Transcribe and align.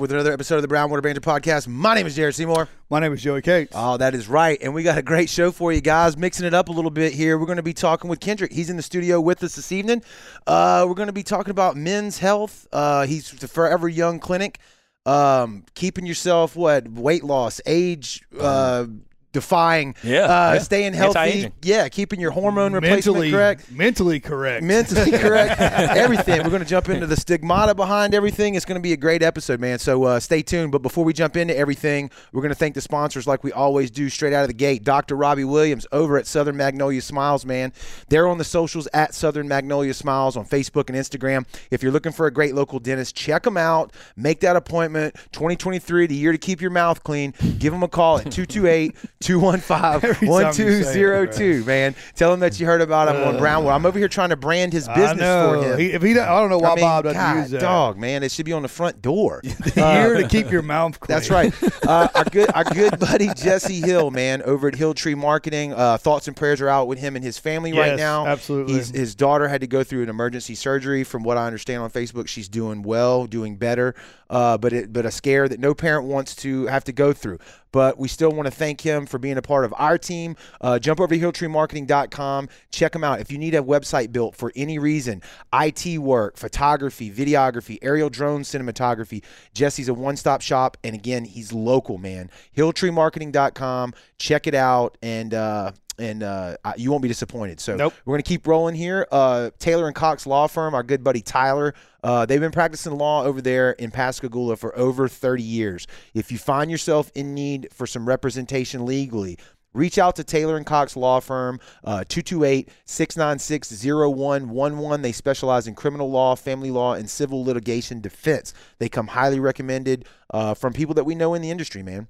with 0.00 0.10
another 0.10 0.32
episode 0.32 0.56
of 0.56 0.62
the 0.62 0.68
Brownwater 0.68 1.02
Banter 1.02 1.20
Podcast. 1.20 1.68
My 1.68 1.94
name 1.94 2.06
is 2.06 2.16
Jared 2.16 2.34
Seymour. 2.34 2.68
My 2.88 3.00
name 3.00 3.12
is 3.12 3.20
Joey 3.20 3.42
Cates. 3.42 3.72
Oh, 3.74 3.98
that 3.98 4.14
is 4.14 4.28
right. 4.28 4.58
And 4.62 4.72
we 4.72 4.82
got 4.82 4.96
a 4.96 5.02
great 5.02 5.28
show 5.28 5.52
for 5.52 5.74
you 5.74 5.82
guys, 5.82 6.16
mixing 6.16 6.46
it 6.46 6.54
up 6.54 6.70
a 6.70 6.72
little 6.72 6.90
bit 6.90 7.12
here. 7.12 7.36
We're 7.36 7.44
going 7.44 7.56
to 7.56 7.62
be 7.62 7.74
talking 7.74 8.08
with 8.08 8.18
Kendrick. 8.18 8.50
He's 8.50 8.70
in 8.70 8.78
the 8.78 8.82
studio 8.82 9.20
with 9.20 9.44
us 9.44 9.56
this 9.56 9.70
evening. 9.72 10.02
Uh, 10.46 10.86
we're 10.88 10.94
going 10.94 11.08
to 11.08 11.12
be 11.12 11.22
talking 11.22 11.50
about 11.50 11.76
men's 11.76 12.18
health. 12.18 12.66
Uh, 12.72 13.04
he's 13.04 13.30
the 13.30 13.46
Forever 13.46 13.90
Young 13.90 14.18
Clinic. 14.20 14.58
Um, 15.04 15.66
keeping 15.74 16.06
yourself, 16.06 16.56
what, 16.56 16.88
weight 16.88 17.22
loss, 17.22 17.60
age, 17.66 18.22
uh, 18.38 18.86
defying, 19.32 19.94
Yeah, 20.02 20.22
uh, 20.24 20.52
yeah. 20.54 20.58
staying 20.58 20.92
healthy. 20.94 21.18
Anti-aging. 21.18 21.52
Yeah, 21.62 21.88
keeping 21.88 22.20
your 22.20 22.30
hormone 22.32 22.72
replacement 22.72 23.06
mentally 23.18 23.30
correct. 23.30 23.70
Mentally 23.70 24.20
correct. 24.20 24.64
mentally 24.64 25.10
correct, 25.18 25.60
everything. 25.60 26.42
We're 26.42 26.50
going 26.50 26.62
to 26.62 26.68
jump 26.68 26.88
into 26.88 27.06
the 27.06 27.16
stigmata 27.16 27.74
behind 27.74 28.14
everything. 28.14 28.54
It's 28.54 28.64
going 28.64 28.78
to 28.78 28.82
be 28.82 28.92
a 28.92 28.96
great 28.96 29.22
episode, 29.22 29.60
man. 29.60 29.78
So 29.78 30.04
uh, 30.04 30.20
stay 30.20 30.42
tuned. 30.42 30.72
But 30.72 30.82
before 30.82 31.04
we 31.04 31.12
jump 31.12 31.36
into 31.36 31.56
everything, 31.56 32.10
we're 32.32 32.42
going 32.42 32.50
to 32.52 32.58
thank 32.58 32.74
the 32.74 32.80
sponsors 32.80 33.26
like 33.26 33.44
we 33.44 33.52
always 33.52 33.90
do 33.90 34.08
straight 34.08 34.32
out 34.32 34.42
of 34.42 34.48
the 34.48 34.54
gate. 34.54 34.84
Dr. 34.84 35.16
Robbie 35.16 35.44
Williams 35.44 35.86
over 35.92 36.16
at 36.18 36.26
Southern 36.26 36.56
Magnolia 36.56 37.00
Smiles, 37.02 37.44
man. 37.46 37.72
They're 38.08 38.26
on 38.28 38.38
the 38.38 38.44
socials 38.44 38.88
at 38.92 39.14
Southern 39.14 39.48
Magnolia 39.48 39.94
Smiles 39.94 40.36
on 40.36 40.44
Facebook 40.44 40.88
and 40.88 40.96
Instagram. 40.98 41.46
If 41.70 41.82
you're 41.82 41.92
looking 41.92 42.12
for 42.12 42.26
a 42.26 42.30
great 42.32 42.54
local 42.54 42.78
dentist, 42.78 43.14
check 43.14 43.42
them 43.44 43.56
out. 43.56 43.92
Make 44.16 44.40
that 44.40 44.56
appointment. 44.56 45.14
2023, 45.32 46.06
the 46.06 46.14
year 46.14 46.32
to 46.32 46.38
keep 46.38 46.60
your 46.60 46.70
mouth 46.70 47.02
clean. 47.04 47.34
Give 47.58 47.72
them 47.72 47.82
a 47.82 47.88
call 47.88 48.18
at 48.18 48.30
228 48.30 48.94
215 49.22 50.10
Every 50.10 50.26
time 50.28 50.46
you 50.46 50.82
say 50.82 51.00
it, 51.02 51.10
1202, 51.10 51.64
man. 51.64 51.94
Tell 52.14 52.32
him 52.32 52.40
that 52.40 52.58
you 52.58 52.64
heard 52.64 52.80
about 52.80 53.14
him 53.14 53.22
on 53.22 53.36
Brownwood. 53.36 53.72
I'm 53.72 53.84
over 53.84 53.98
here 53.98 54.08
trying 54.08 54.30
to 54.30 54.36
brand 54.36 54.72
his 54.72 54.88
business 54.88 55.20
for 55.20 55.62
him. 55.62 55.78
He, 55.78 55.92
if 55.92 56.00
he, 56.02 56.18
I 56.18 56.40
don't 56.40 56.48
know 56.48 56.58
why 56.58 56.70
I 56.70 56.74
mean, 56.76 56.84
Bob 56.84 57.04
doesn't 57.04 57.20
God, 57.20 57.36
use 57.36 57.50
that. 57.50 57.60
dog, 57.60 57.98
man, 57.98 58.22
it 58.22 58.32
should 58.32 58.46
be 58.46 58.54
on 58.54 58.62
the 58.62 58.68
front 58.68 59.02
door. 59.02 59.42
Here 59.74 60.14
to 60.16 60.26
keep 60.26 60.50
your 60.50 60.62
mouth 60.62 60.98
clean. 60.98 61.14
That's 61.14 61.28
right. 61.28 61.52
Uh, 61.86 62.08
our 62.14 62.24
good, 62.24 62.50
our 62.54 62.64
good 62.64 62.98
buddy 62.98 63.28
Jesse 63.34 63.80
Hill, 63.80 64.10
man, 64.10 64.40
over 64.42 64.68
at 64.68 64.74
Hilltree 64.74 65.16
Marketing. 65.16 65.74
Uh, 65.74 65.98
thoughts 65.98 66.26
and 66.26 66.34
prayers 66.36 66.62
are 66.62 66.68
out 66.68 66.88
with 66.88 66.98
him 66.98 67.14
and 67.14 67.24
his 67.24 67.38
family 67.38 67.74
right 67.74 67.96
now. 67.96 68.26
absolutely. 68.26 68.74
He's, 68.74 68.90
his 68.90 69.14
daughter 69.14 69.48
had 69.48 69.60
to 69.60 69.66
go 69.66 69.84
through 69.84 70.02
an 70.02 70.08
emergency 70.08 70.54
surgery. 70.54 71.04
From 71.04 71.24
what 71.24 71.36
I 71.36 71.46
understand 71.46 71.82
on 71.82 71.90
Facebook, 71.90 72.26
she's 72.26 72.48
doing 72.48 72.82
well, 72.82 73.26
doing 73.26 73.56
better. 73.56 73.94
Uh, 74.30 74.56
but 74.56 74.72
it, 74.72 74.92
but 74.92 75.04
a 75.04 75.10
scare 75.10 75.48
that 75.48 75.58
no 75.58 75.74
parent 75.74 76.06
wants 76.06 76.36
to 76.36 76.66
have 76.66 76.84
to 76.84 76.92
go 76.92 77.12
through. 77.12 77.38
But 77.72 77.98
we 77.98 78.08
still 78.08 78.30
want 78.30 78.46
to 78.46 78.50
thank 78.50 78.80
him 78.80 79.06
for 79.06 79.18
being 79.18 79.36
a 79.36 79.42
part 79.42 79.64
of 79.64 79.74
our 79.76 79.98
team. 79.98 80.36
Uh, 80.60 80.78
jump 80.78 81.00
over 81.00 81.14
to 81.14 81.20
hilltreemarketing.com. 81.20 82.48
Check 82.70 82.94
him 82.94 83.04
out. 83.04 83.20
If 83.20 83.30
you 83.30 83.38
need 83.38 83.54
a 83.54 83.62
website 83.62 84.12
built 84.12 84.34
for 84.34 84.52
any 84.56 84.78
reason, 84.78 85.20
IT 85.52 85.98
work, 85.98 86.36
photography, 86.36 87.10
videography, 87.10 87.78
aerial 87.82 88.08
drone 88.08 88.42
cinematography, 88.42 89.22
Jesse's 89.52 89.88
a 89.88 89.94
one 89.94 90.16
stop 90.16 90.40
shop. 90.40 90.76
And 90.84 90.94
again, 90.94 91.24
he's 91.24 91.52
local, 91.52 91.98
man. 91.98 92.30
Hilltreemarketing.com. 92.56 93.94
Check 94.18 94.46
it 94.46 94.54
out. 94.54 94.96
And, 95.02 95.34
uh, 95.34 95.72
and 96.00 96.22
uh, 96.22 96.56
you 96.76 96.90
won't 96.90 97.02
be 97.02 97.08
disappointed. 97.08 97.60
So 97.60 97.76
Nope. 97.76 97.94
we're 98.04 98.14
going 98.14 98.22
to 98.22 98.28
keep 98.28 98.46
rolling 98.46 98.74
here. 98.74 99.06
Uh, 99.12 99.50
Taylor 99.58 99.86
and 99.86 99.94
Cox 99.94 100.26
Law 100.26 100.46
Firm, 100.46 100.74
our 100.74 100.82
good 100.82 101.04
buddy 101.04 101.20
Tyler, 101.20 101.74
uh, 102.02 102.26
they've 102.26 102.40
been 102.40 102.50
practicing 102.50 102.96
law 102.96 103.24
over 103.24 103.40
there 103.40 103.72
in 103.72 103.90
Pascagoula 103.90 104.56
for 104.56 104.76
over 104.76 105.08
30 105.08 105.42
years. 105.42 105.86
If 106.14 106.32
you 106.32 106.38
find 106.38 106.70
yourself 106.70 107.10
in 107.14 107.34
need 107.34 107.68
for 107.72 107.86
some 107.86 108.08
representation 108.08 108.86
legally, 108.86 109.38
reach 109.72 109.98
out 109.98 110.16
to 110.16 110.24
Taylor 110.24 110.56
and 110.56 110.66
Cox 110.66 110.96
Law 110.96 111.20
Firm, 111.20 111.60
uh, 111.84 112.04
228 112.08 112.70
696 112.84 113.84
0111. 113.84 115.02
They 115.02 115.12
specialize 115.12 115.66
in 115.66 115.74
criminal 115.74 116.10
law, 116.10 116.34
family 116.34 116.70
law, 116.70 116.94
and 116.94 117.08
civil 117.08 117.44
litigation 117.44 118.00
defense. 118.00 118.54
They 118.78 118.88
come 118.88 119.08
highly 119.08 119.40
recommended 119.40 120.06
uh, 120.32 120.54
from 120.54 120.72
people 120.72 120.94
that 120.94 121.04
we 121.04 121.14
know 121.14 121.34
in 121.34 121.42
the 121.42 121.50
industry, 121.50 121.82
man. 121.82 122.08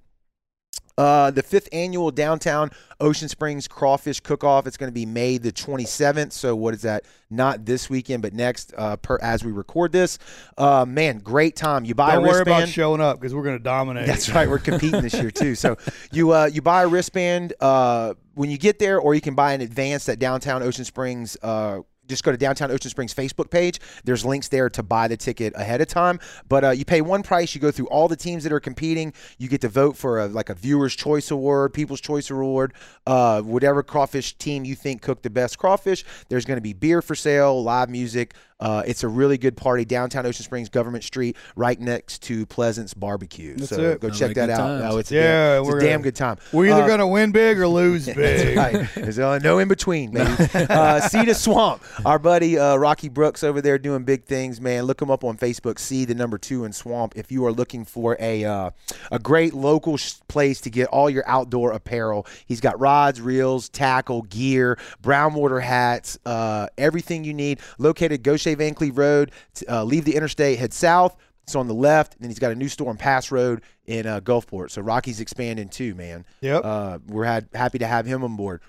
Uh, 1.00 1.30
the 1.30 1.42
fifth 1.42 1.66
annual 1.72 2.10
downtown 2.10 2.70
Ocean 3.00 3.26
Springs 3.26 3.66
Crawfish 3.66 4.20
Cook-Off. 4.20 4.66
It's 4.66 4.76
going 4.76 4.90
to 4.90 4.94
be 4.94 5.06
May 5.06 5.38
the 5.38 5.50
27th. 5.50 6.30
So 6.32 6.54
what 6.54 6.74
is 6.74 6.82
that? 6.82 7.04
Not 7.30 7.64
this 7.64 7.88
weekend, 7.88 8.20
but 8.20 8.34
next. 8.34 8.74
Uh, 8.76 8.96
per 8.96 9.18
as 9.22 9.42
we 9.42 9.50
record 9.50 9.92
this, 9.92 10.18
uh, 10.58 10.84
man, 10.86 11.20
great 11.20 11.56
time. 11.56 11.86
You 11.86 11.94
buy 11.94 12.12
Don't 12.12 12.24
a 12.24 12.28
worry 12.28 12.38
wristband. 12.40 12.64
about 12.64 12.68
showing 12.68 13.00
up 13.00 13.18
because 13.18 13.34
we're 13.34 13.44
going 13.44 13.56
to 13.56 13.64
dominate. 13.64 14.06
That's 14.06 14.28
right. 14.28 14.46
We're 14.46 14.58
competing 14.58 15.00
this 15.00 15.14
year 15.14 15.30
too. 15.30 15.54
So 15.54 15.78
you 16.12 16.34
uh, 16.34 16.50
you 16.52 16.60
buy 16.60 16.82
a 16.82 16.88
wristband 16.88 17.54
uh, 17.60 18.12
when 18.34 18.50
you 18.50 18.58
get 18.58 18.78
there, 18.78 18.98
or 18.98 19.14
you 19.14 19.22
can 19.22 19.34
buy 19.34 19.54
in 19.54 19.62
advance 19.62 20.06
at 20.10 20.18
Downtown 20.18 20.62
Ocean 20.62 20.84
Springs. 20.84 21.34
Uh, 21.40 21.80
just 22.10 22.24
go 22.24 22.30
to 22.30 22.36
Downtown 22.36 22.70
Ocean 22.70 22.90
Springs 22.90 23.14
Facebook 23.14 23.50
page. 23.50 23.80
There's 24.04 24.24
links 24.24 24.48
there 24.48 24.68
to 24.70 24.82
buy 24.82 25.08
the 25.08 25.16
ticket 25.16 25.54
ahead 25.56 25.80
of 25.80 25.88
time. 25.88 26.20
But 26.48 26.64
uh, 26.64 26.70
you 26.70 26.84
pay 26.84 27.00
one 27.00 27.22
price. 27.22 27.54
You 27.54 27.60
go 27.60 27.70
through 27.70 27.88
all 27.88 28.08
the 28.08 28.16
teams 28.16 28.44
that 28.44 28.52
are 28.52 28.60
competing. 28.60 29.14
You 29.38 29.48
get 29.48 29.62
to 29.62 29.68
vote 29.68 29.96
for 29.96 30.20
a, 30.20 30.26
like 30.26 30.50
a 30.50 30.54
Viewer's 30.54 30.94
Choice 30.94 31.30
Award, 31.30 31.72
People's 31.72 32.00
Choice 32.00 32.30
Award, 32.30 32.74
uh, 33.06 33.40
whatever 33.40 33.82
crawfish 33.82 34.36
team 34.36 34.64
you 34.64 34.74
think 34.74 35.00
cooked 35.00 35.22
the 35.22 35.30
best 35.30 35.58
crawfish. 35.58 36.04
There's 36.28 36.44
going 36.44 36.58
to 36.58 36.62
be 36.62 36.72
beer 36.72 37.00
for 37.00 37.14
sale, 37.14 37.62
live 37.62 37.88
music. 37.88 38.34
Uh, 38.60 38.82
it's 38.86 39.02
a 39.02 39.08
really 39.08 39.38
good 39.38 39.56
party 39.56 39.84
downtown 39.84 40.26
Ocean 40.26 40.44
Springs, 40.44 40.68
Government 40.68 41.02
Street, 41.02 41.36
right 41.56 41.80
next 41.80 42.22
to 42.24 42.44
Pleasance 42.46 42.94
Barbecue. 42.94 43.56
That's 43.56 43.70
so 43.70 43.80
it. 43.80 44.00
go 44.00 44.08
Sounds 44.08 44.18
check 44.18 44.28
like 44.28 44.36
that 44.36 44.50
out. 44.50 44.56
times. 44.58 44.84
Oh, 44.94 44.98
it's 44.98 45.10
a 45.10 45.14
Yeah, 45.14 45.22
damn, 45.22 45.60
it's 45.62 45.68
a 45.68 45.72
we're 45.72 45.80
damn 45.80 45.90
gonna- 45.92 46.02
good 46.04 46.16
time. 46.16 46.36
We're 46.52 46.66
either 46.72 46.82
Uh, 46.82 46.86
going 46.86 46.98
to 47.00 47.06
win 47.06 47.32
big 47.32 47.58
or 47.58 47.66
lose 47.66 48.06
big. 48.14 48.56
Right. 48.56 48.86
There's 48.94 49.18
uh, 49.18 49.38
no 49.38 49.58
in 49.58 49.68
between, 49.68 50.10
baby. 50.12 50.30
uh, 50.54 51.00
Sea 51.08 51.24
2 51.24 51.34
Swamp. 51.34 51.82
Our 52.04 52.18
buddy 52.18 52.58
uh, 52.58 52.76
Rocky 52.76 53.08
Brooks 53.08 53.42
over 53.42 53.60
there 53.60 53.78
doing 53.78 54.04
big 54.04 54.24
things, 54.24 54.60
man. 54.60 54.84
Look 54.84 55.00
him 55.00 55.10
up 55.10 55.24
on 55.24 55.36
Facebook. 55.36 55.78
See 55.78 56.04
the 56.04 56.14
number 56.14 56.36
two 56.38 56.64
in 56.64 56.72
Swamp. 56.72 57.14
If 57.16 57.32
you 57.32 57.46
are 57.46 57.52
looking 57.52 57.84
for 57.84 58.16
a 58.20 58.44
uh, 58.44 58.70
a 59.10 59.18
great 59.18 59.54
local 59.54 59.96
sh- 59.96 60.14
place 60.28 60.60
to 60.62 60.70
get 60.70 60.88
all 60.88 61.08
your 61.08 61.24
outdoor 61.26 61.72
apparel, 61.72 62.26
he's 62.46 62.60
got 62.60 62.78
rods, 62.80 63.20
reels, 63.20 63.68
tackle, 63.68 64.22
gear, 64.22 64.78
brown 65.00 65.34
water 65.34 65.60
hats, 65.60 66.18
uh, 66.26 66.66
everything 66.78 67.24
you 67.24 67.32
need. 67.34 67.60
Located 67.78 68.22
Gautier 68.54 68.72
Vancleave 68.72 68.96
Road. 68.96 69.32
Uh, 69.68 69.84
leave 69.84 70.04
the 70.04 70.14
interstate, 70.14 70.58
head 70.58 70.72
south. 70.72 71.16
It's 71.44 71.56
on 71.56 71.66
the 71.66 71.74
left, 71.74 72.14
and 72.14 72.22
then 72.22 72.30
he's 72.30 72.38
got 72.38 72.52
a 72.52 72.54
new 72.54 72.68
store 72.68 72.90
on 72.90 72.96
Pass 72.96 73.32
Road 73.32 73.62
in 73.86 74.06
uh, 74.06 74.20
Gulfport. 74.20 74.70
So 74.70 74.82
Rocky's 74.82 75.20
expanding 75.20 75.68
too, 75.68 75.94
man. 75.94 76.24
Yep. 76.42 76.64
Uh, 76.64 76.98
we're 77.08 77.24
had, 77.24 77.48
happy 77.54 77.78
to 77.78 77.86
have 77.86 78.06
him 78.06 78.22
on 78.22 78.36
board. 78.36 78.60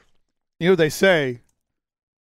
you 0.59 0.67
know 0.67 0.71
what 0.71 0.79
they 0.79 0.89
say? 0.89 1.41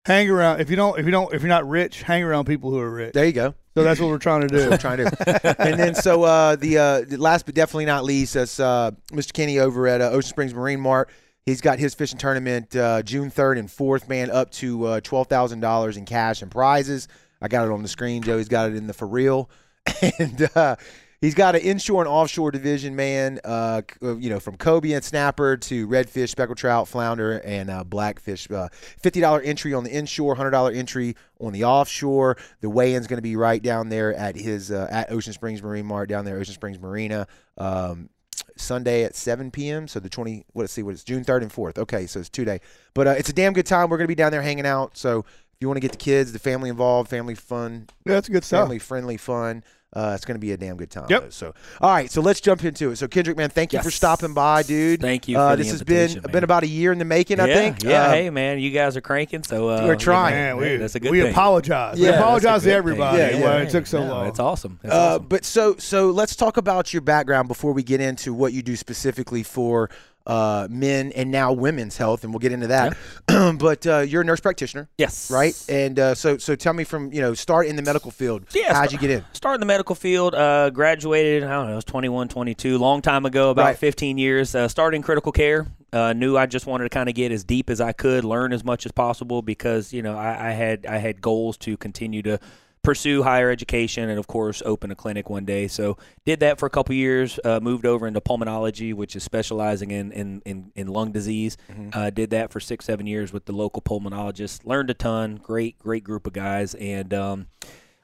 Hang 0.06 0.30
around. 0.30 0.60
If 0.60 0.70
you 0.70 0.76
don't, 0.76 0.98
if 0.98 1.04
you 1.04 1.10
don't, 1.10 1.34
if 1.34 1.42
you're 1.42 1.48
not 1.48 1.68
rich, 1.68 2.02
hang 2.02 2.22
around 2.22 2.46
people 2.46 2.70
who 2.70 2.78
are 2.78 2.90
rich. 2.90 3.12
There 3.12 3.26
you 3.26 3.32
go. 3.32 3.54
So 3.74 3.82
that's 3.82 4.00
what 4.00 4.08
we're 4.08 4.18
trying 4.18 4.42
to 4.42 4.46
That's 4.46 4.62
what 4.70 4.80
do. 4.80 4.88
we're 4.88 4.96
trying 4.96 4.98
to 4.98 5.54
do. 5.56 5.62
and 5.62 5.78
then 5.78 5.94
so 5.94 6.22
uh, 6.22 6.56
the, 6.56 6.78
uh, 6.78 7.00
the 7.02 7.18
last 7.18 7.44
but 7.44 7.54
definitely 7.54 7.84
not 7.84 8.04
least, 8.04 8.34
that's 8.34 8.58
uh, 8.58 8.92
Mr. 9.12 9.34
Kenny 9.34 9.58
over 9.58 9.86
at 9.86 10.00
uh, 10.00 10.10
Ocean 10.10 10.28
Springs 10.30 10.54
Marine 10.54 10.80
Mart. 10.80 11.10
He's 11.44 11.60
got 11.60 11.78
his 11.78 11.94
fishing 11.94 12.18
tournament 12.18 12.74
uh, 12.74 13.02
June 13.02 13.30
3rd 13.30 13.58
and 13.58 13.68
4th, 13.68 14.08
man, 14.08 14.30
up 14.30 14.50
to 14.52 14.84
uh, 14.86 15.00
$12,000 15.00 15.96
in 15.96 16.04
cash 16.06 16.40
and 16.40 16.50
prizes. 16.50 17.08
I 17.40 17.48
got 17.48 17.66
it 17.66 17.72
on 17.72 17.82
the 17.82 17.88
screen. 17.88 18.22
Joey's 18.22 18.48
got 18.48 18.70
it 18.70 18.76
in 18.76 18.86
the 18.86 18.94
for 18.94 19.06
real. 19.06 19.50
and 20.18 20.50
uh, 20.54 20.76
he's 21.20 21.34
got 21.34 21.54
an 21.54 21.60
inshore 21.60 22.02
and 22.02 22.08
offshore 22.08 22.50
division, 22.50 22.96
man, 22.96 23.40
uh, 23.44 23.82
uh, 24.02 24.16
you 24.16 24.30
know, 24.30 24.40
from 24.40 24.56
cobia 24.56 24.96
and 24.96 25.04
snapper 25.04 25.56
to 25.56 25.86
redfish, 25.86 26.30
speckled 26.30 26.58
trout, 26.58 26.88
flounder, 26.88 27.38
and 27.44 27.70
uh, 27.70 27.84
blackfish. 27.84 28.50
Uh, 28.50 28.68
$50 29.02 29.44
entry 29.44 29.74
on 29.74 29.84
the 29.84 29.90
inshore, 29.90 30.36
$100 30.36 30.76
entry 30.76 31.16
on 31.40 31.52
the 31.52 31.64
offshore. 31.64 32.36
The 32.60 32.70
weigh-in's 32.70 33.06
going 33.06 33.18
to 33.18 33.22
be 33.22 33.36
right 33.36 33.62
down 33.62 33.88
there 33.88 34.14
at 34.14 34.36
his 34.36 34.70
uh, 34.70 34.88
at 34.90 35.10
Ocean 35.10 35.32
Springs 35.32 35.62
Marine 35.62 35.86
Mart 35.86 36.08
down 36.08 36.24
there, 36.24 36.38
Ocean 36.38 36.54
Springs 36.54 36.78
Marina. 36.78 37.26
Um, 37.58 38.10
Sunday 38.56 39.04
at 39.04 39.14
7 39.14 39.50
p.m. 39.50 39.86
So 39.88 40.00
the 40.00 40.08
20, 40.08 40.44
what, 40.52 40.62
let's 40.62 40.72
see, 40.72 40.82
what 40.82 40.94
is 40.94 41.04
June 41.04 41.24
3rd 41.24 41.42
and 41.42 41.52
4th. 41.52 41.78
Okay, 41.78 42.06
so 42.06 42.20
it's 42.20 42.28
two 42.28 42.44
day, 42.44 42.60
but 42.94 43.06
uh, 43.06 43.10
it's 43.10 43.28
a 43.28 43.32
damn 43.32 43.52
good 43.52 43.66
time. 43.66 43.88
We're 43.90 43.98
gonna 43.98 44.08
be 44.08 44.14
down 44.14 44.32
there 44.32 44.42
hanging 44.42 44.66
out. 44.66 44.96
So 44.96 45.24
if 45.56 45.62
you 45.62 45.68
want 45.68 45.76
to 45.76 45.80
get 45.80 45.92
the 45.92 45.96
kids, 45.98 46.32
the 46.32 46.38
family 46.38 46.68
involved, 46.68 47.08
family 47.08 47.34
fun, 47.34 47.88
Yeah, 48.04 48.14
that's 48.14 48.28
a 48.28 48.32
good 48.32 48.44
stuff. 48.44 48.64
family 48.64 48.78
friendly 48.78 49.16
fun. 49.16 49.64
Uh, 49.92 50.12
it's 50.14 50.26
going 50.26 50.34
to 50.34 50.38
be 50.40 50.52
a 50.52 50.56
damn 50.58 50.76
good 50.76 50.90
time. 50.90 51.06
Yep. 51.08 51.22
though. 51.22 51.30
So, 51.30 51.54
all 51.80 51.88
right. 51.88 52.10
So 52.10 52.20
let's 52.20 52.42
jump 52.42 52.62
into 52.64 52.90
it. 52.90 52.96
So, 52.96 53.08
Kendrick, 53.08 53.38
man, 53.38 53.48
thank 53.48 53.72
you 53.72 53.80
for 53.80 53.90
stopping 53.90 54.34
by, 54.34 54.62
dude. 54.62 55.00
Thank 55.00 55.26
you 55.26 55.38
Uh, 55.38 55.50
for 55.52 55.56
the 55.56 55.62
this 55.62 55.72
has 55.72 55.82
been 55.82 56.02
invitation, 56.10 56.32
been 56.32 56.44
about 56.44 56.64
a 56.64 56.66
year 56.66 56.92
in 56.92 56.98
the 56.98 57.06
making, 57.06 57.40
I 57.40 57.46
think. 57.46 57.82
Yeah, 57.82 58.02
Uh, 58.02 58.10
hey 58.10 58.28
man, 58.28 58.58
you 58.58 58.70
guys 58.72 58.94
are 58.98 59.00
cranking, 59.00 59.42
so 59.42 59.70
uh, 59.70 59.84
We're 59.86 59.96
trying. 59.96 60.34
Man, 60.34 60.56
we, 60.58 60.76
that's 60.76 60.96
a 60.96 61.00
good 61.00 61.12
we 61.12 61.22
thing. 61.22 61.30
apologize. 61.30 61.98
Yeah, 61.98 62.10
we 62.10 62.16
apologize 62.16 62.60
to 62.62 62.66
good 62.66 62.70
thing. 62.72 62.76
everybody 62.76 63.18
Yeah, 63.18 63.40
why 63.40 63.56
yeah. 63.56 63.62
it 63.62 63.70
took 63.70 63.86
so 63.86 64.04
No, 64.04 64.12
long. 64.12 64.26
It's 64.26 64.40
awesome. 64.40 64.80
It's 64.82 64.92
Uh, 64.92 64.96
awesome. 65.14 65.26
But 65.28 65.44
so 65.46 65.76
so 65.78 66.10
let's 66.10 66.36
talk 66.36 66.58
about 66.58 66.92
your 66.92 67.00
background 67.00 67.48
before 67.48 67.72
we 67.72 67.82
get 67.82 68.02
into 68.02 68.34
what 68.34 68.52
you 68.52 68.62
do 68.62 68.76
specifically 68.76 69.44
for 69.44 69.88
uh, 70.26 70.66
men 70.70 71.12
and 71.12 71.30
now 71.30 71.52
women's 71.52 71.96
health, 71.96 72.24
and 72.24 72.32
we'll 72.32 72.40
get 72.40 72.52
into 72.52 72.66
that. 72.66 72.96
but 73.58 73.86
uh, 73.86 73.98
you're 74.00 74.22
a 74.22 74.24
nurse 74.24 74.40
practitioner, 74.40 74.88
yes, 74.98 75.30
right? 75.30 75.54
And 75.68 75.98
uh, 75.98 76.14
so 76.14 76.38
so 76.38 76.56
tell 76.56 76.72
me 76.72 76.84
from 76.84 77.12
you 77.12 77.20
know 77.20 77.34
start 77.34 77.66
in 77.66 77.76
the 77.76 77.82
medical 77.82 78.10
field. 78.10 78.44
Yeah, 78.54 78.74
how'd 78.74 78.88
start- 78.88 78.92
you 78.92 78.98
get 78.98 79.10
in? 79.10 79.24
Start 79.32 79.54
in 79.54 79.60
the 79.60 79.66
medical 79.66 79.94
field, 79.94 80.34
uh, 80.34 80.70
graduated, 80.70 81.44
I 81.44 81.50
don't 81.52 81.66
know, 81.66 81.72
it 81.72 81.76
was 81.76 81.84
21, 81.84 82.28
22, 82.28 82.78
long 82.78 83.02
time 83.02 83.24
ago, 83.26 83.50
about 83.50 83.64
Right. 83.66 83.78
15 83.78 84.18
years. 84.18 84.54
Uh, 84.54 84.68
started 84.68 84.96
in 84.96 85.02
critical 85.02 85.32
care. 85.32 85.66
Uh, 85.92 86.12
knew 86.12 86.36
I 86.36 86.46
just 86.46 86.66
wanted 86.66 86.84
to 86.84 86.90
kind 86.90 87.08
of 87.08 87.14
get 87.14 87.32
as 87.32 87.44
deep 87.44 87.70
as 87.70 87.80
I 87.80 87.92
could, 87.92 88.24
learn 88.24 88.52
as 88.52 88.64
much 88.64 88.84
as 88.86 88.92
possible 88.92 89.40
because, 89.40 89.92
you 89.92 90.02
know, 90.02 90.16
I, 90.16 90.48
I 90.48 90.50
had 90.50 90.84
I 90.84 90.98
had 90.98 91.20
goals 91.22 91.56
to 91.58 91.76
continue 91.76 92.22
to 92.22 92.38
pursue 92.86 93.24
higher 93.24 93.50
education 93.50 94.08
and 94.08 94.16
of 94.16 94.28
course 94.28 94.62
open 94.64 94.92
a 94.92 94.94
clinic 94.94 95.28
one 95.28 95.44
day. 95.44 95.66
So 95.66 95.98
did 96.24 96.38
that 96.38 96.60
for 96.60 96.66
a 96.66 96.70
couple 96.70 96.94
years 96.94 97.40
uh, 97.44 97.58
moved 97.60 97.84
over 97.84 98.06
into 98.06 98.20
pulmonology 98.20 98.94
which 98.94 99.16
is 99.16 99.24
specializing 99.24 99.90
in 99.90 100.12
in, 100.12 100.40
in, 100.46 100.70
in 100.76 100.86
lung 100.86 101.10
disease. 101.10 101.56
Uh, 101.92 102.10
did 102.10 102.30
that 102.30 102.52
for 102.52 102.60
six 102.60 102.84
seven 102.84 103.08
years 103.08 103.32
with 103.32 103.46
the 103.46 103.52
local 103.52 103.82
pulmonologist. 103.82 104.64
Learned 104.64 104.90
a 104.90 104.94
ton. 104.94 105.34
Great 105.34 105.76
great 105.80 106.04
group 106.04 106.28
of 106.28 106.32
guys. 106.32 106.76
And 106.76 107.12
um, 107.12 107.48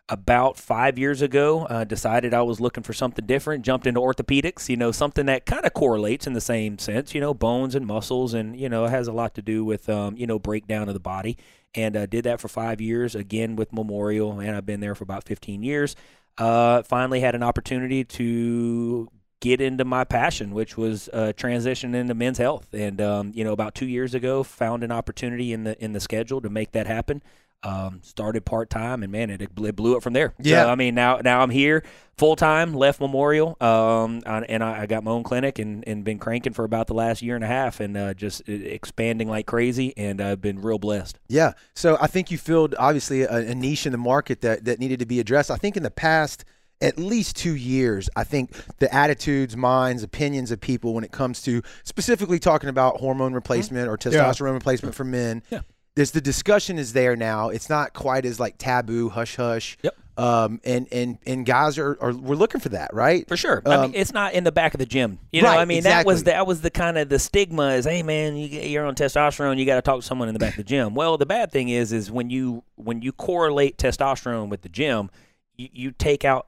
about 0.09 0.59
five 0.59 0.99
years 0.99 1.23
ago 1.23 1.65
uh, 1.67 1.85
decided 1.85 2.35
i 2.35 2.43
was 2.43 2.61
looking 2.61 2.83
for 2.83 2.93
something 2.93 3.25
different. 3.25 3.65
Jumped 3.65 3.87
into 3.87 4.01
orthopedics 4.01 4.69
you 4.69 4.77
know 4.77 4.91
something 4.91 5.27
that 5.27 5.47
kind 5.47 5.65
of 5.65 5.73
correlates 5.75 6.27
in 6.27 6.33
the 6.33 6.41
same 6.41 6.77
sense 6.81 7.15
you 7.15 7.21
know 7.21 7.33
bones 7.33 7.77
and 7.77 7.87
muscles 7.87 8.35
and 8.35 8.59
you 8.59 8.69
know 8.69 8.85
it 8.87 8.91
has 8.91 9.07
a 9.07 9.13
lot 9.13 9.37
to 9.37 9.43
do 9.43 9.65
with 9.65 9.89
um, 9.89 10.17
you 10.17 10.27
know 10.27 10.41
breakdown 10.41 10.89
of 10.89 10.95
the 10.95 11.01
body 11.01 11.39
and 11.75 11.97
uh, 11.97 12.07
did 12.07 12.25
that 12.25 12.41
for 12.41 12.49
five 12.49 12.81
years 12.81 13.15
again 13.15 13.57
with 13.57 13.73
memorial 13.73 14.41
and 14.41 14.55
i've 14.57 14.67
been 14.67 14.81
there 14.81 14.95
for 14.95 15.05
about 15.05 15.25
15 15.25 15.63
years. 15.63 15.97
Uh, 16.39 16.83
finally 16.83 17.21
had 17.21 17.35
an 17.35 17.43
opportunity 17.43 18.05
to 18.05 19.07
get 19.41 19.61
into 19.61 19.85
my 19.85 20.05
passion 20.05 20.55
which 20.55 20.77
was 20.77 21.09
uh, 21.13 21.33
transition 21.37 21.95
into 21.95 22.15
men's 22.15 22.39
health. 22.39 22.73
And 22.73 23.01
um, 23.01 23.33
you 23.35 23.45
know 23.45 23.53
about 23.53 23.75
two 23.75 23.87
years 23.87 24.15
ago 24.15 24.43
found 24.43 24.83
an 24.85 24.93
opportunity 24.93 25.53
in 25.53 25.65
the 25.65 25.83
in 25.83 25.93
the 25.93 26.01
schedule 26.01 26.41
to 26.41 26.49
make 26.49 26.73
that 26.73 26.87
happen 26.87 27.23
um, 27.63 28.01
started 28.03 28.45
part 28.45 28.71
time, 28.71 29.03
and 29.03 29.13
man, 29.13 29.31
it, 29.31 29.43
it 29.43 29.77
blew 29.77 29.97
up 29.97 30.03
from 30.03 30.13
there. 30.13 30.35
Yeah. 30.39 30.65
So, 30.65 30.71
I 30.71 30.75
mean, 30.75 30.95
now 30.95 31.19
now 31.19 31.41
I'm 31.41 31.51
here 31.51 31.85
full 32.17 32.37
time. 32.37 32.75
Left 32.75 33.01
Memorial, 33.01 33.57
um, 33.61 34.23
and 34.27 34.65
I, 34.65 34.83
I, 34.83 34.87
got 34.87 35.05
my 35.05 35.11
own 35.11 35.23
clinic, 35.23 35.59
and, 35.59 35.87
and 35.87 36.05
been 36.05 36.19
cranking 36.19 36.53
for 36.53 36.65
about 36.65 36.87
the 36.87 36.95
last 36.95 37.23
year 37.23 37.35
and 37.35 37.45
a 37.45 37.49
half, 37.49 37.81
and 37.81 37.97
uh, 37.97 38.15
just 38.15 38.49
expanding 38.49 39.29
like 39.29 39.47
crazy, 39.47 39.95
and 39.97 40.21
I've 40.21 40.41
been 40.41 40.61
real 40.61 40.79
blessed. 40.79 41.19
Yeah. 41.29 41.53
So 41.75 41.97
I 42.01 42.07
think 42.07 42.31
you 42.31 42.39
filled 42.39 42.75
obviously 42.79 43.23
a, 43.23 43.51
a 43.51 43.55
niche 43.55 43.87
in 43.87 43.93
the 43.93 43.99
market 43.99 44.41
that 44.41 44.65
that 44.65 44.79
needed 44.79 44.99
to 44.99 45.07
be 45.07 45.21
addressed. 45.21 45.51
I 45.51 45.57
think 45.57 45.77
in 45.77 45.83
the 45.83 45.91
past 45.91 46.45
at 46.81 46.99
least 46.99 47.37
two 47.37 47.55
years, 47.55 48.11
I 48.17 48.25
think 48.25 48.51
the 48.79 48.93
attitudes, 48.93 49.57
minds, 49.57 50.03
opinions 50.03 50.51
of 50.51 50.61
people 50.61 50.95
when 50.95 51.05
it 51.05 51.13
comes 51.13 51.41
to 51.43 51.63
specifically 51.85 52.41
talking 52.41 52.69
about 52.69 52.97
hormone 52.97 53.35
replacement 53.35 53.89
or 53.89 53.97
testosterone 53.97 54.49
yeah. 54.49 54.55
replacement 54.55 54.97
for 54.97 55.05
men 55.05 55.45
yeah 55.49 55.61
there's 55.95 56.13
the 56.13 56.21
discussion 56.21 56.79
is 56.79 56.93
there 56.93 57.17
now. 57.17 57.49
It's 57.49 57.69
not 57.69 57.93
quite 57.93 58.25
as 58.25 58.41
like 58.41 58.57
taboo, 58.59 59.09
hush 59.09 59.37
hush. 59.37 59.77
Yep. 59.83 59.97
Um, 60.15 60.61
and 60.63 60.87
and 60.93 61.19
and 61.27 61.47
guys 61.47 61.79
are, 61.79 61.97
are 62.01 62.13
we're 62.13 62.35
looking 62.35 62.61
for 62.61 62.69
that, 62.71 62.93
right? 62.93 63.27
For 63.27 63.37
sure. 63.37 63.63
Um, 63.65 63.73
I 63.73 63.83
mean, 63.83 63.93
it's 63.95 64.13
not 64.13 64.35
in 64.35 64.45
the 64.45 64.53
back 64.53 64.75
of 64.75 64.79
the 64.79 64.87
gym. 64.87 65.19
You 65.33 65.41
know, 65.41 65.49
right, 65.49 65.61
I 65.61 65.65
mean, 65.65 65.79
exactly. 65.79 66.03
that 66.03 66.07
was 66.07 66.25
that 66.25 66.47
was 66.47 66.61
the 66.61 66.71
kind 66.71 66.99
of 66.99 67.09
the 67.09 67.19
stigma 67.19 67.71
is, 67.71 67.87
hey 67.87 68.03
man, 68.03 68.37
you, 68.37 68.47
you're 68.47 68.85
on 68.85 68.95
testosterone, 68.95 69.57
you 69.59 69.65
got 69.65 69.77
to 69.77 69.83
talk 69.83 70.01
to 70.01 70.07
someone 70.07 70.29
in 70.29 70.35
the 70.35 70.39
back 70.39 70.51
of 70.51 70.59
the 70.59 70.65
gym. 70.65 70.95
Well, 70.95 71.17
the 71.17 71.27
bad 71.27 71.51
thing 71.51 71.71
is, 71.71 71.93
is 71.93 72.11
when 72.11 72.29
you 72.29 72.63
when 72.77 73.01
you 73.01 73.13
correlate 73.13 73.79
testosterone 73.79 74.51
with 74.51 74.61
the 74.61 74.69
gym, 74.69 75.11
you, 75.57 75.69
you 75.73 75.91
take 75.93 76.27
out 76.27 76.47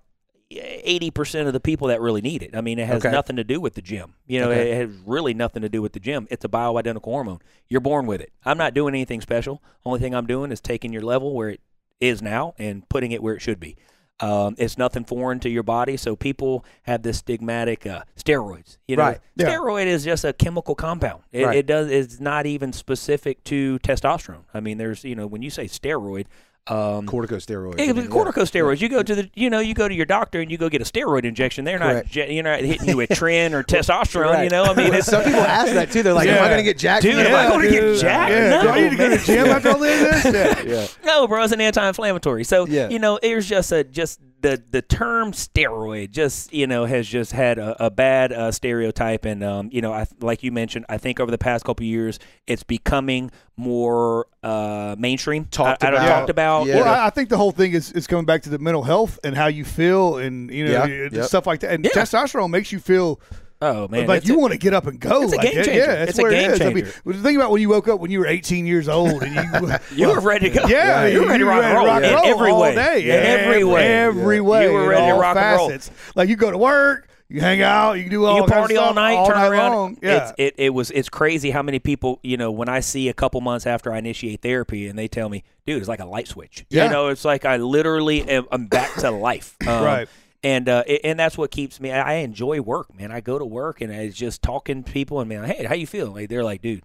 eighty 0.60 1.10
percent 1.10 1.46
of 1.46 1.52
the 1.52 1.60
people 1.60 1.88
that 1.88 2.00
really 2.00 2.20
need 2.20 2.42
it. 2.42 2.54
I 2.54 2.60
mean, 2.60 2.78
it 2.78 2.86
has 2.86 3.04
okay. 3.04 3.12
nothing 3.12 3.36
to 3.36 3.44
do 3.44 3.60
with 3.60 3.74
the 3.74 3.82
gym. 3.82 4.14
You 4.26 4.40
know, 4.40 4.50
okay. 4.50 4.70
it 4.70 4.76
has 4.76 4.96
really 5.06 5.34
nothing 5.34 5.62
to 5.62 5.68
do 5.68 5.82
with 5.82 5.92
the 5.92 6.00
gym. 6.00 6.26
It's 6.30 6.44
a 6.44 6.48
bioidentical 6.48 7.04
hormone. 7.04 7.40
You're 7.68 7.80
born 7.80 8.06
with 8.06 8.20
it. 8.20 8.32
I'm 8.44 8.58
not 8.58 8.74
doing 8.74 8.94
anything 8.94 9.20
special. 9.20 9.62
Only 9.84 10.00
thing 10.00 10.14
I'm 10.14 10.26
doing 10.26 10.52
is 10.52 10.60
taking 10.60 10.92
your 10.92 11.02
level 11.02 11.34
where 11.34 11.50
it 11.50 11.60
is 12.00 12.22
now 12.22 12.54
and 12.58 12.88
putting 12.88 13.12
it 13.12 13.22
where 13.22 13.34
it 13.34 13.40
should 13.40 13.60
be. 13.60 13.76
Um, 14.20 14.54
it's 14.58 14.78
nothing 14.78 15.04
foreign 15.04 15.40
to 15.40 15.48
your 15.48 15.64
body, 15.64 15.96
so 15.96 16.14
people 16.14 16.64
have 16.84 17.02
this 17.02 17.20
stigmatic 17.20 17.84
uh, 17.84 18.04
steroids. 18.16 18.78
You 18.86 18.96
know, 18.96 19.02
right. 19.02 19.20
yeah. 19.34 19.48
steroid 19.48 19.86
is 19.86 20.04
just 20.04 20.24
a 20.24 20.32
chemical 20.32 20.76
compound. 20.76 21.24
It, 21.32 21.44
right. 21.44 21.56
it 21.56 21.66
does. 21.66 21.90
It's 21.90 22.20
not 22.20 22.46
even 22.46 22.72
specific 22.72 23.42
to 23.44 23.80
testosterone. 23.80 24.44
I 24.54 24.60
mean, 24.60 24.78
there's 24.78 25.02
you 25.04 25.16
know 25.16 25.26
when 25.26 25.42
you 25.42 25.50
say 25.50 25.64
steroid, 25.64 26.26
um, 26.66 27.06
corticosteroids. 27.06 27.78
Yeah, 27.78 27.92
corticosteroids. 27.92 28.80
You 28.80 28.88
go 28.88 29.02
to 29.02 29.14
the, 29.14 29.30
you 29.34 29.50
know, 29.50 29.60
you 29.60 29.74
go 29.74 29.86
to 29.86 29.94
your 29.94 30.06
doctor 30.06 30.40
and 30.40 30.50
you 30.50 30.56
go 30.56 30.68
get 30.70 30.80
a 30.80 30.84
steroid 30.84 31.24
injection. 31.24 31.64
They're 31.64 31.78
Correct. 31.78 32.16
not, 32.16 32.30
you're 32.30 32.42
not 32.42 32.60
hitting 32.60 32.88
you 32.88 32.96
with 32.96 33.10
tren 33.18 33.52
or 33.52 33.62
testosterone. 33.62 34.44
You 34.44 34.50
know, 34.50 34.64
I 34.64 34.74
mean, 34.74 34.94
it's, 34.94 35.06
some 35.06 35.22
people 35.22 35.40
ask 35.40 35.72
that 35.74 35.90
too. 35.90 36.02
They're 36.02 36.14
like, 36.14 36.26
Yeah. 36.26 36.36
"Am 36.36 36.44
I 36.44 36.48
going 36.48 36.58
to 36.58 36.64
get 36.64 36.78
jacked?" 36.78 37.02
Dude, 37.02 37.14
from 37.14 37.26
am 37.26 37.34
I 37.34 37.42
that?" 37.44 37.50
gonna 37.52 37.68
get 37.70 38.00
jacked? 38.00 38.30
Yeah. 38.32 38.48
No, 38.50 38.62
Do 38.62 38.68
I 38.70 38.80
need 38.80 38.90
to 38.90 38.96
go 38.96 39.10
to 39.10 39.16
the 39.18 39.24
gym 39.24 39.46
after 39.48 39.68
all 39.70 39.78
this? 39.78 40.24
Yeah. 40.34 40.62
yeah. 40.62 40.86
no, 41.04 41.26
bro, 41.28 41.44
it's 41.44 41.52
an 41.52 41.60
anti-inflammatory. 41.60 42.44
So 42.44 42.66
Yeah. 42.66 42.88
you 42.88 42.98
know, 42.98 43.18
there's 43.20 43.46
just 43.48 43.70
a 43.72 43.84
just 43.84 44.20
the 44.44 44.62
the 44.70 44.82
term 44.82 45.32
steroid 45.32 46.10
just 46.10 46.52
you 46.52 46.66
know 46.66 46.84
has 46.84 47.08
just 47.08 47.32
had 47.32 47.58
a, 47.58 47.86
a 47.86 47.90
bad 47.90 48.30
uh, 48.30 48.52
stereotype, 48.52 49.24
and 49.24 49.42
um, 49.42 49.70
you 49.72 49.80
know, 49.80 49.90
I 49.92 50.06
like 50.20 50.42
you 50.42 50.52
mentioned, 50.52 50.84
I 50.90 50.98
think 50.98 51.18
over 51.18 51.30
the 51.30 51.38
past 51.38 51.64
couple 51.64 51.82
of 51.82 51.88
years, 51.88 52.18
it's 52.46 52.62
becoming 52.62 53.30
more 53.56 54.26
uh, 54.42 54.96
mainstream. 54.98 55.46
Talked 55.46 55.82
I, 55.82 55.88
I 55.88 55.90
don't- 55.90 56.00
about. 56.00 56.18
talked 56.18 56.30
about. 56.30 56.66
Yeah. 56.66 56.76
Well, 56.76 56.84
I, 56.94 57.06
I 57.06 57.10
think 57.10 57.30
the 57.30 57.38
whole 57.38 57.52
thing 57.52 57.72
is, 57.72 57.90
is 57.92 58.06
coming 58.06 58.26
back 58.26 58.42
to 58.42 58.50
the 58.50 58.58
mental 58.58 58.82
health 58.82 59.18
and 59.24 59.34
how 59.34 59.46
you 59.46 59.64
feel 59.64 60.18
and 60.18 60.50
you 60.50 60.66
know 60.66 60.72
Yeah, 60.72 60.84
and 60.84 61.12
yep. 61.12 61.24
stuff 61.24 61.46
like 61.46 61.60
that. 61.60 61.72
And 61.72 61.84
Yeah. 61.84 61.92
testosterone 61.92 62.50
makes 62.50 62.70
you 62.70 62.80
feel 62.80 63.20
Oh 63.66 63.88
man, 63.88 64.06
like 64.06 64.26
you 64.26 64.36
a- 64.36 64.38
want 64.38 64.52
to 64.52 64.58
get 64.58 64.74
up 64.74 64.86
and 64.86 65.00
go. 65.00 65.22
it's 65.22 65.32
a 65.32 65.36
like, 65.36 65.46
game 65.46 65.56
yeah, 65.58 65.62
changer. 65.64 65.80
Yeah, 65.80 66.02
It's 66.04 66.18
a 66.18 66.22
game 66.22 66.50
it 66.50 66.54
is. 66.54 66.60
I 66.60 66.72
mean, 66.72 67.22
think 67.22 67.36
about 67.38 67.50
when 67.50 67.60
you 67.62 67.68
woke 67.70 67.88
up 67.88 68.00
when 68.00 68.10
you 68.10 68.18
were 68.18 68.26
18 68.26 68.66
years 68.66 68.88
old 68.88 69.22
and 69.22 69.34
you 69.34 69.72
you 69.96 70.08
were 70.08 70.20
ready 70.20 70.50
to 70.50 70.58
go. 70.60 70.66
Yeah, 70.66 71.06
you 71.06 71.20
were 71.22 71.26
ready 71.28 71.38
to 71.44 71.46
rock 71.46 71.64
and 71.64 71.74
roll 71.76 71.86
rock 71.86 72.02
in 72.02 72.12
roll 72.14 72.24
every 72.26 72.52
way. 72.52 72.74
day. 72.74 73.10
Every 73.10 73.64
way. 73.64 73.86
every 73.86 74.40
way. 74.40 74.66
You 74.66 74.72
were 74.72 74.88
ready 74.88 75.06
to 75.06 75.14
rock 75.14 75.36
and 75.36 75.56
roll. 75.58 75.78
Like 76.14 76.28
you 76.28 76.36
go 76.36 76.50
to 76.50 76.58
work, 76.58 77.08
you 77.28 77.40
hang 77.40 77.62
out, 77.62 77.94
you 77.94 78.02
can 78.02 78.10
do 78.10 78.24
all 78.26 78.36
you 78.40 78.46
party 78.46 78.76
all 78.76 78.92
night, 78.92 79.14
all 79.14 79.26
turn 79.26 79.36
night 79.36 79.48
around. 79.48 79.72
long. 79.72 79.98
Yeah, 80.02 80.24
It's, 80.28 80.32
it 80.38 80.54
it 80.58 80.70
was 80.70 80.90
it's 80.90 81.08
crazy 81.08 81.50
how 81.50 81.62
many 81.62 81.78
people 81.78 82.20
you 82.22 82.36
know 82.36 82.50
when 82.52 82.68
I 82.68 82.80
see 82.80 83.08
a 83.08 83.14
couple 83.14 83.40
months 83.40 83.66
after 83.66 83.92
I 83.92 83.98
initiate 83.98 84.42
therapy 84.42 84.88
and 84.88 84.98
they 84.98 85.08
tell 85.08 85.28
me, 85.28 85.42
dude, 85.66 85.78
it's 85.78 85.88
like 85.88 86.00
a 86.00 86.04
light 86.06 86.28
switch. 86.28 86.66
Yeah. 86.68 86.84
You 86.84 86.90
know, 86.90 87.08
it's 87.08 87.24
like 87.24 87.44
I 87.44 87.56
literally 87.56 88.28
am 88.28 88.46
I'm 88.52 88.66
back 88.66 88.92
to 88.96 89.10
life. 89.10 89.56
Um, 89.66 89.82
Right. 89.84 90.08
And 90.44 90.68
uh, 90.68 90.82
and 91.02 91.18
that's 91.18 91.36
what 91.38 91.50
keeps 91.50 91.80
me. 91.80 91.90
I 91.90 92.12
I 92.12 92.14
enjoy 92.18 92.60
work, 92.60 92.94
man. 92.94 93.10
I 93.10 93.20
go 93.20 93.38
to 93.38 93.44
work 93.44 93.80
and 93.80 93.90
it's 93.92 94.16
just 94.16 94.42
talking 94.42 94.84
to 94.84 94.92
people 94.92 95.18
and 95.20 95.28
man, 95.28 95.44
hey, 95.44 95.64
how 95.64 95.74
you 95.74 95.86
feel? 95.86 96.08
Like 96.12 96.28
they're 96.28 96.44
like, 96.44 96.60
dude, 96.62 96.82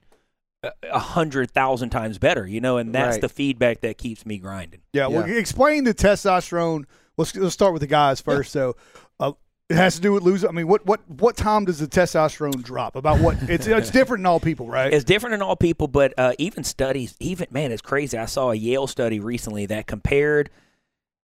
a- 0.64 0.72
a 0.92 1.00
hundred 1.00 1.52
thousand 1.52 1.90
times 1.90 2.18
better, 2.18 2.48
you 2.48 2.62
know. 2.62 2.78
And 2.78 2.96
that's 2.96 3.16
Right. 3.16 3.22
the 3.22 3.30
feedback 3.30 3.82
that 3.82 3.98
keeps 3.98 4.26
me 4.26 4.38
grinding. 4.38 4.80
yeah. 4.94 5.08
Well, 5.08 5.28
Yeah. 5.28 5.36
explain 5.36 5.84
the 5.84 5.94
testosterone. 5.94 6.86
Let's 7.18 7.36
let's 7.36 7.54
start 7.54 7.74
with 7.74 7.82
the 7.82 7.88
guys 7.88 8.22
first. 8.22 8.52
So. 8.52 8.76
Uh, 9.20 9.34
it 9.70 9.76
has 9.76 9.94
to 9.98 10.02
do 10.02 10.12
with 10.14 10.24
losing. 10.24 10.50
I 10.50 10.52
mean, 10.52 10.68
what 10.68 10.84
what 10.88 11.02
what 11.08 11.38
time 11.38 11.66
does 11.66 11.78
the 11.78 11.86
testosterone 11.86 12.64
drop? 12.64 12.96
About 12.96 13.20
what? 13.20 13.38
It's 13.48 13.68
it's 13.68 13.92
different 13.92 14.22
in 14.22 14.26
all 14.26 14.40
people, 14.40 14.68
right? 14.68 14.92
It's 14.92 15.04
different 15.04 15.36
in 15.36 15.44
all 15.44 15.56
people, 15.56 15.88
but 15.88 16.12
uh, 16.18 16.32
even 16.40 16.64
studies, 16.64 17.16
even 17.20 17.46
man, 17.52 17.72
it's 17.72 17.82
crazy. 17.84 18.18
I 18.18 18.26
saw 18.26 18.50
a 18.50 18.56
Yale 18.56 18.88
study 18.88 19.20
recently 19.20 19.68
that 19.68 19.86
compared 19.86 20.50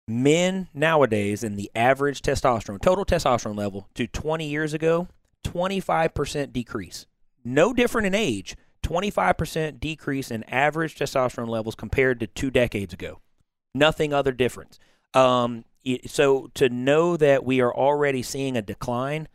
men 0.09 0.69
nowadays 0.73 1.43
and 1.43 1.59
the 1.59 1.71
average 1.75 2.23
testosterone, 2.23 2.81
total 2.81 3.05
testosterone 3.05 3.57
level, 3.57 3.89
to 3.95 4.07
20 4.07 4.47
years 4.47 4.73
ago. 4.73 5.09
25% 5.45 6.53
decrease. 6.53 7.07
No 7.45 7.73
different 7.73 8.07
in 8.07 8.15
age. 8.15 8.57
25% 8.83 9.81
decrease 9.81 10.31
in 10.31 10.45
average 10.45 10.97
testosterone 10.97 11.49
levels 11.49 11.75
compared 11.75 12.21
to 12.21 12.27
two 12.27 12.51
decades 12.51 12.93
ago. 12.93 13.21
Nothing 13.75 14.13
other 14.13 14.33
difference. 14.33 14.79
Um, 15.15 15.65
so 16.07 16.51
to 16.55 16.69
know 16.69 17.17
that 17.17 17.45
we 17.45 17.61
are 17.61 17.75
already 17.75 18.23
seeing 18.23 18.57
a 18.57 18.63
decline 18.63 19.29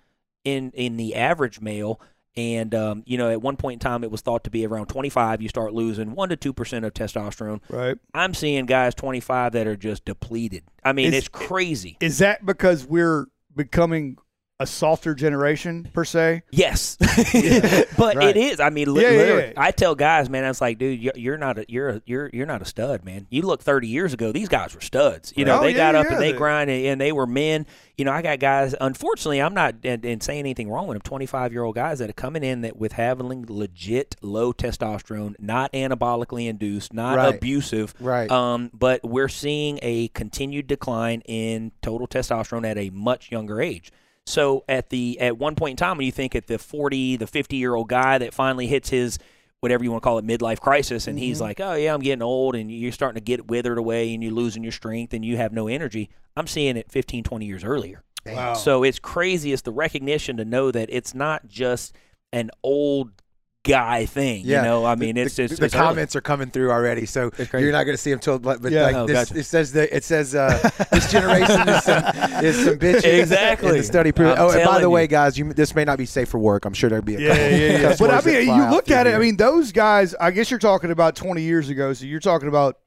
in 0.44 0.72
in 0.72 0.98
the 0.98 1.16
average 1.16 1.62
male, 1.62 2.00
and 2.36 2.74
um, 2.74 3.04
you 3.06 3.18
know, 3.18 3.30
at 3.30 3.42
one 3.42 3.58
point 3.58 3.74
in 3.74 3.80
time, 3.80 4.04
it 4.04 4.12
was 4.12 4.22
thought 4.22 4.44
to 4.46 4.50
be 4.50 4.66
around 4.66 4.88
25. 4.88 5.42
You 5.42 5.50
start 5.50 5.74
losing 5.74 6.14
one 6.14 6.30
to 6.30 6.36
two 6.38 6.54
percent 6.54 6.86
of 6.86 6.94
testosterone. 6.94 7.60
right. 7.70 7.98
I'm 8.14 8.34
seeing 8.34 8.66
guys 8.66 8.96
25 8.96 9.54
that 9.54 9.68
are 9.68 9.76
just 9.76 10.06
depleted. 10.06 10.64
I 10.84 10.94
mean, 10.94 11.08
Is- 11.08 11.16
it's 11.16 11.28
crazy. 11.28 11.98
Is 12.00 12.20
that 12.20 12.46
because 12.46 12.86
we're 12.86 13.28
becoming 13.56 14.18
a 14.62 14.66
softer 14.68 15.14
generation 15.16 15.90
per 15.94 16.06
se? 16.06 16.44
Yes, 16.52 16.98
but 17.98 18.16
Right. 18.16 18.36
it 18.36 18.38
is. 18.38 18.60
I 18.60 18.70
mean, 18.70 18.94
li- 18.94 19.04
Yeah, 19.04 19.10
yeah, 19.10 19.18
literally, 19.18 19.48
yeah. 19.48 19.54
I 19.62 19.72
tell 19.72 19.96
guys, 19.96 20.30
man, 20.30 20.44
it's 20.46 20.62
like, 20.62 20.78
dude, 20.78 21.00
you're, 21.02 21.14
you're 21.16 21.38
not 21.38 21.58
a 21.58 21.66
you're 21.68 21.90
a, 21.90 22.02
you're 22.06 22.30
you're 22.34 22.46
not 22.46 22.62
a 22.62 22.66
stud, 22.66 23.04
man. 23.04 23.28
You 23.30 23.42
look 23.44 23.62
30 23.62 23.88
years 23.88 24.14
ago, 24.14 24.32
these 24.32 24.50
guys 24.50 24.74
were 24.76 24.82
studs. 24.82 25.34
You 25.36 25.46
know, 25.46 25.60
Oh, 25.60 25.64
they 25.64 25.72
yeah, 25.72 25.78
got 25.78 25.96
up 25.96 26.06
yeah, 26.06 26.14
and 26.14 26.22
they 26.22 26.32
they- 26.32 26.38
grind 26.38 26.70
and, 26.70 26.86
and 26.86 27.02
they 27.02 27.12
were 27.12 27.28
men. 27.28 27.66
You 27.98 28.06
know, 28.06 28.12
I 28.14 28.22
got 28.24 28.40
guys. 28.40 28.74
Unfortunately, 28.82 29.42
I'm 29.42 29.54
not 29.54 29.76
and, 29.84 30.04
and 30.06 30.24
saying 30.24 30.40
anything 30.40 30.70
wrong 30.70 30.88
with 30.88 30.96
them. 30.96 31.02
25 31.04 31.52
year 31.52 31.64
old 31.64 31.76
guys 31.76 32.00
that 32.00 32.10
are 32.10 32.14
coming 32.14 32.44
in 32.44 32.62
that 32.62 32.76
with 32.78 32.94
having 32.94 33.46
legit 33.48 34.16
low 34.22 34.54
testosterone, 34.54 35.36
not 35.40 35.72
anabolically 35.74 36.48
induced, 36.48 36.94
not 36.94 37.18
Right. 37.18 37.36
abusive. 37.36 37.94
Right. 38.00 38.30
Um, 38.32 38.72
but 38.74 39.02
we're 39.04 39.28
seeing 39.30 39.78
a 39.84 40.08
continued 40.10 40.66
decline 40.68 41.22
in 41.26 41.72
total 41.84 42.08
testosterone 42.08 42.66
at 42.66 42.78
a 42.78 42.90
much 42.90 43.32
younger 43.32 43.62
age. 43.62 43.92
So 44.26 44.64
at 44.70 44.90
the 44.90 45.20
at 45.20 45.38
one 45.38 45.56
point 45.56 45.72
in 45.72 45.78
time, 45.78 45.98
when 45.98 46.06
you 46.06 46.12
think 46.12 46.36
at 46.36 46.48
the 46.48 46.58
40, 46.58 47.18
the 47.18 47.28
50 47.28 47.56
year 47.58 47.76
old 47.76 47.90
guy 47.90 48.18
that 48.18 48.34
finally 48.34 48.68
hits 48.68 48.90
his 48.90 49.20
whatever 49.62 49.84
you 49.84 49.92
want 49.92 50.02
to 50.02 50.08
call 50.08 50.18
it 50.18 50.26
midlife 50.26 50.60
crisis, 50.60 51.08
and 51.08 51.20
he's 51.20 51.38
mm-hmm. 51.38 51.44
like, 51.44 51.60
oh 51.60 51.74
yeah, 51.74 51.94
I'm 51.94 52.02
getting 52.02 52.24
old, 52.24 52.56
and 52.56 52.72
you're 52.72 52.92
starting 52.92 53.20
to 53.20 53.24
get 53.24 53.48
withered 53.48 53.78
away, 53.78 54.14
and 54.14 54.24
you're 54.24 54.34
losing 54.34 54.64
your 54.64 54.72
strength, 54.72 55.14
and 55.14 55.24
you 55.24 55.38
have 55.38 55.54
no 55.54 55.68
energy. 55.68 56.10
I'm 56.36 56.48
seeing 56.48 56.78
it 56.78 56.92
15, 56.92 57.24
20 57.24 57.46
years 57.46 57.64
earlier. 57.64 58.04
Wow. 58.26 58.54
So 58.54 58.84
it's 58.84 59.00
crazy. 59.00 59.54
It's 59.54 59.62
the 59.62 59.72
recognition 59.72 60.38
to 60.38 60.46
know 60.46 60.72
that 60.72 60.90
it's 60.92 61.14
not 61.14 61.48
just 61.48 61.96
an 62.32 62.52
old 62.64 63.21
guy 63.64 64.06
thing. 64.08 64.42
Yeah. 64.46 64.62
You 64.64 64.68
know, 64.70 64.86
I 64.86 64.96
mean, 64.96 65.16
The- 65.16 65.22
it's 65.22 65.36
the, 65.36 65.48
just 65.48 65.60
the 65.60 65.66
it's 65.66 65.76
early. 65.76 65.84
comments 65.86 66.16
are 66.16 66.22
coming 66.22 66.50
through 66.50 66.72
already, 66.72 67.06
so 67.06 67.30
you're 67.54 67.72
not 67.72 67.84
going 67.84 67.94
to 67.96 67.98
see 68.02 68.10
them 68.10 68.20
till. 68.20 68.40
But, 68.40 68.62
but 68.62 68.72
Yeah. 68.72 68.84
like 68.84 68.96
Oh, 68.96 69.06
this, 69.08 69.30
gotcha. 69.30 69.40
it 69.40 69.44
says 69.46 69.72
that 69.74 69.96
it 69.96 70.04
says 70.04 70.34
uh, 70.36 70.58
this 70.92 71.12
generation 71.12 71.70
is 71.70 71.84
some, 71.84 72.04
is 72.44 72.64
some 72.66 72.76
bitches. 72.80 73.20
Exactly. 73.22 73.70
And 73.70 73.80
the 73.80 73.84
study 73.84 74.12
proves. 74.12 74.36
Oh, 74.40 74.50
and 74.52 74.66
by 74.66 74.78
the 74.80 74.86
you. 74.86 74.90
way, 74.90 75.08
guys, 75.08 75.38
you, 75.38 75.54
this 75.54 75.76
may 75.76 75.84
not 75.86 75.98
be 75.98 76.06
safe 76.06 76.30
for 76.30 76.40
work. 76.40 76.66
I'm 76.66 76.74
sure 76.74 76.90
there'll 76.90 77.06
be 77.06 77.16
a 77.16 77.20
Yeah, 77.20 77.28
couple 77.30 77.44
yeah, 77.52 77.58
yeah. 77.72 77.82
cuss 77.82 78.00
But 78.00 78.10
I 78.12 78.22
mean, 78.22 78.48
you 78.48 78.70
look 78.72 78.90
at 78.90 79.08
it. 79.08 79.14
I 79.16 79.20
mean, 79.20 79.38
those 79.38 79.72
guys. 79.72 80.16
I 80.16 80.32
guess 80.32 80.50
you're 80.50 80.60
talking 80.60 80.92
about 80.92 81.16
20 81.16 81.42
years 81.42 81.70
ago. 81.70 81.94
So 81.94 82.06
you're 82.06 82.20
talking 82.20 82.48
about 82.48 82.78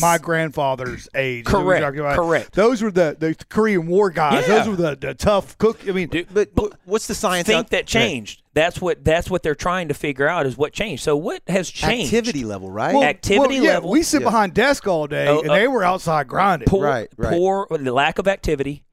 my 0.00 0.18
grandfather's 0.18 1.08
age. 1.14 1.44
Correct, 1.44 1.84
about- 1.96 2.16
correct. 2.16 2.52
Those 2.54 2.80
were 2.82 2.90
the, 2.92 3.16
the 3.18 3.34
Korean 3.48 3.86
War 3.86 4.10
guys. 4.10 4.46
Yeah. 4.48 4.58
Those 4.58 4.68
were 4.68 4.76
the, 4.76 4.96
the 4.96 5.14
tough 5.14 5.58
cook. 5.58 5.80
I 5.88 5.92
mean, 5.92 6.08
Dude, 6.08 6.28
but, 6.32 6.54
but 6.54 6.72
what's 6.84 7.06
the 7.08 7.14
science? 7.14 7.46
think 7.46 7.58
out- 7.58 7.70
that 7.70 7.86
changed. 7.86 8.42
That's 8.54 8.80
what 8.80 9.04
that's 9.04 9.28
what 9.28 9.42
they're 9.42 9.54
trying 9.56 9.88
to 9.88 9.94
figure 9.94 10.28
out 10.28 10.46
is 10.46 10.56
what 10.56 10.72
changed. 10.72 11.02
So 11.02 11.16
what 11.16 11.42
has 11.48 11.68
changed? 11.68 12.14
activity 12.14 12.44
level, 12.44 12.70
right? 12.70 12.94
well, 12.94 13.02
activity 13.02 13.56
well, 13.56 13.64
yeah, 13.64 13.72
level. 13.74 13.90
We 13.90 14.02
sit 14.04 14.20
Yeah. 14.22 14.26
behind 14.28 14.54
desk 14.54 14.86
all 14.86 15.06
day, 15.08 15.26
Oh, 15.26 15.40
and 15.40 15.50
uh, 15.50 15.54
they 15.54 15.66
were 15.68 15.82
outside 15.82 16.28
grinding. 16.28 16.66
poor, 16.66 16.84
Right, 16.84 17.08
right. 17.16 17.32
poor 17.32 17.66
the 17.70 17.92
lack 17.92 18.18
of 18.20 18.28
activity, 18.28 18.84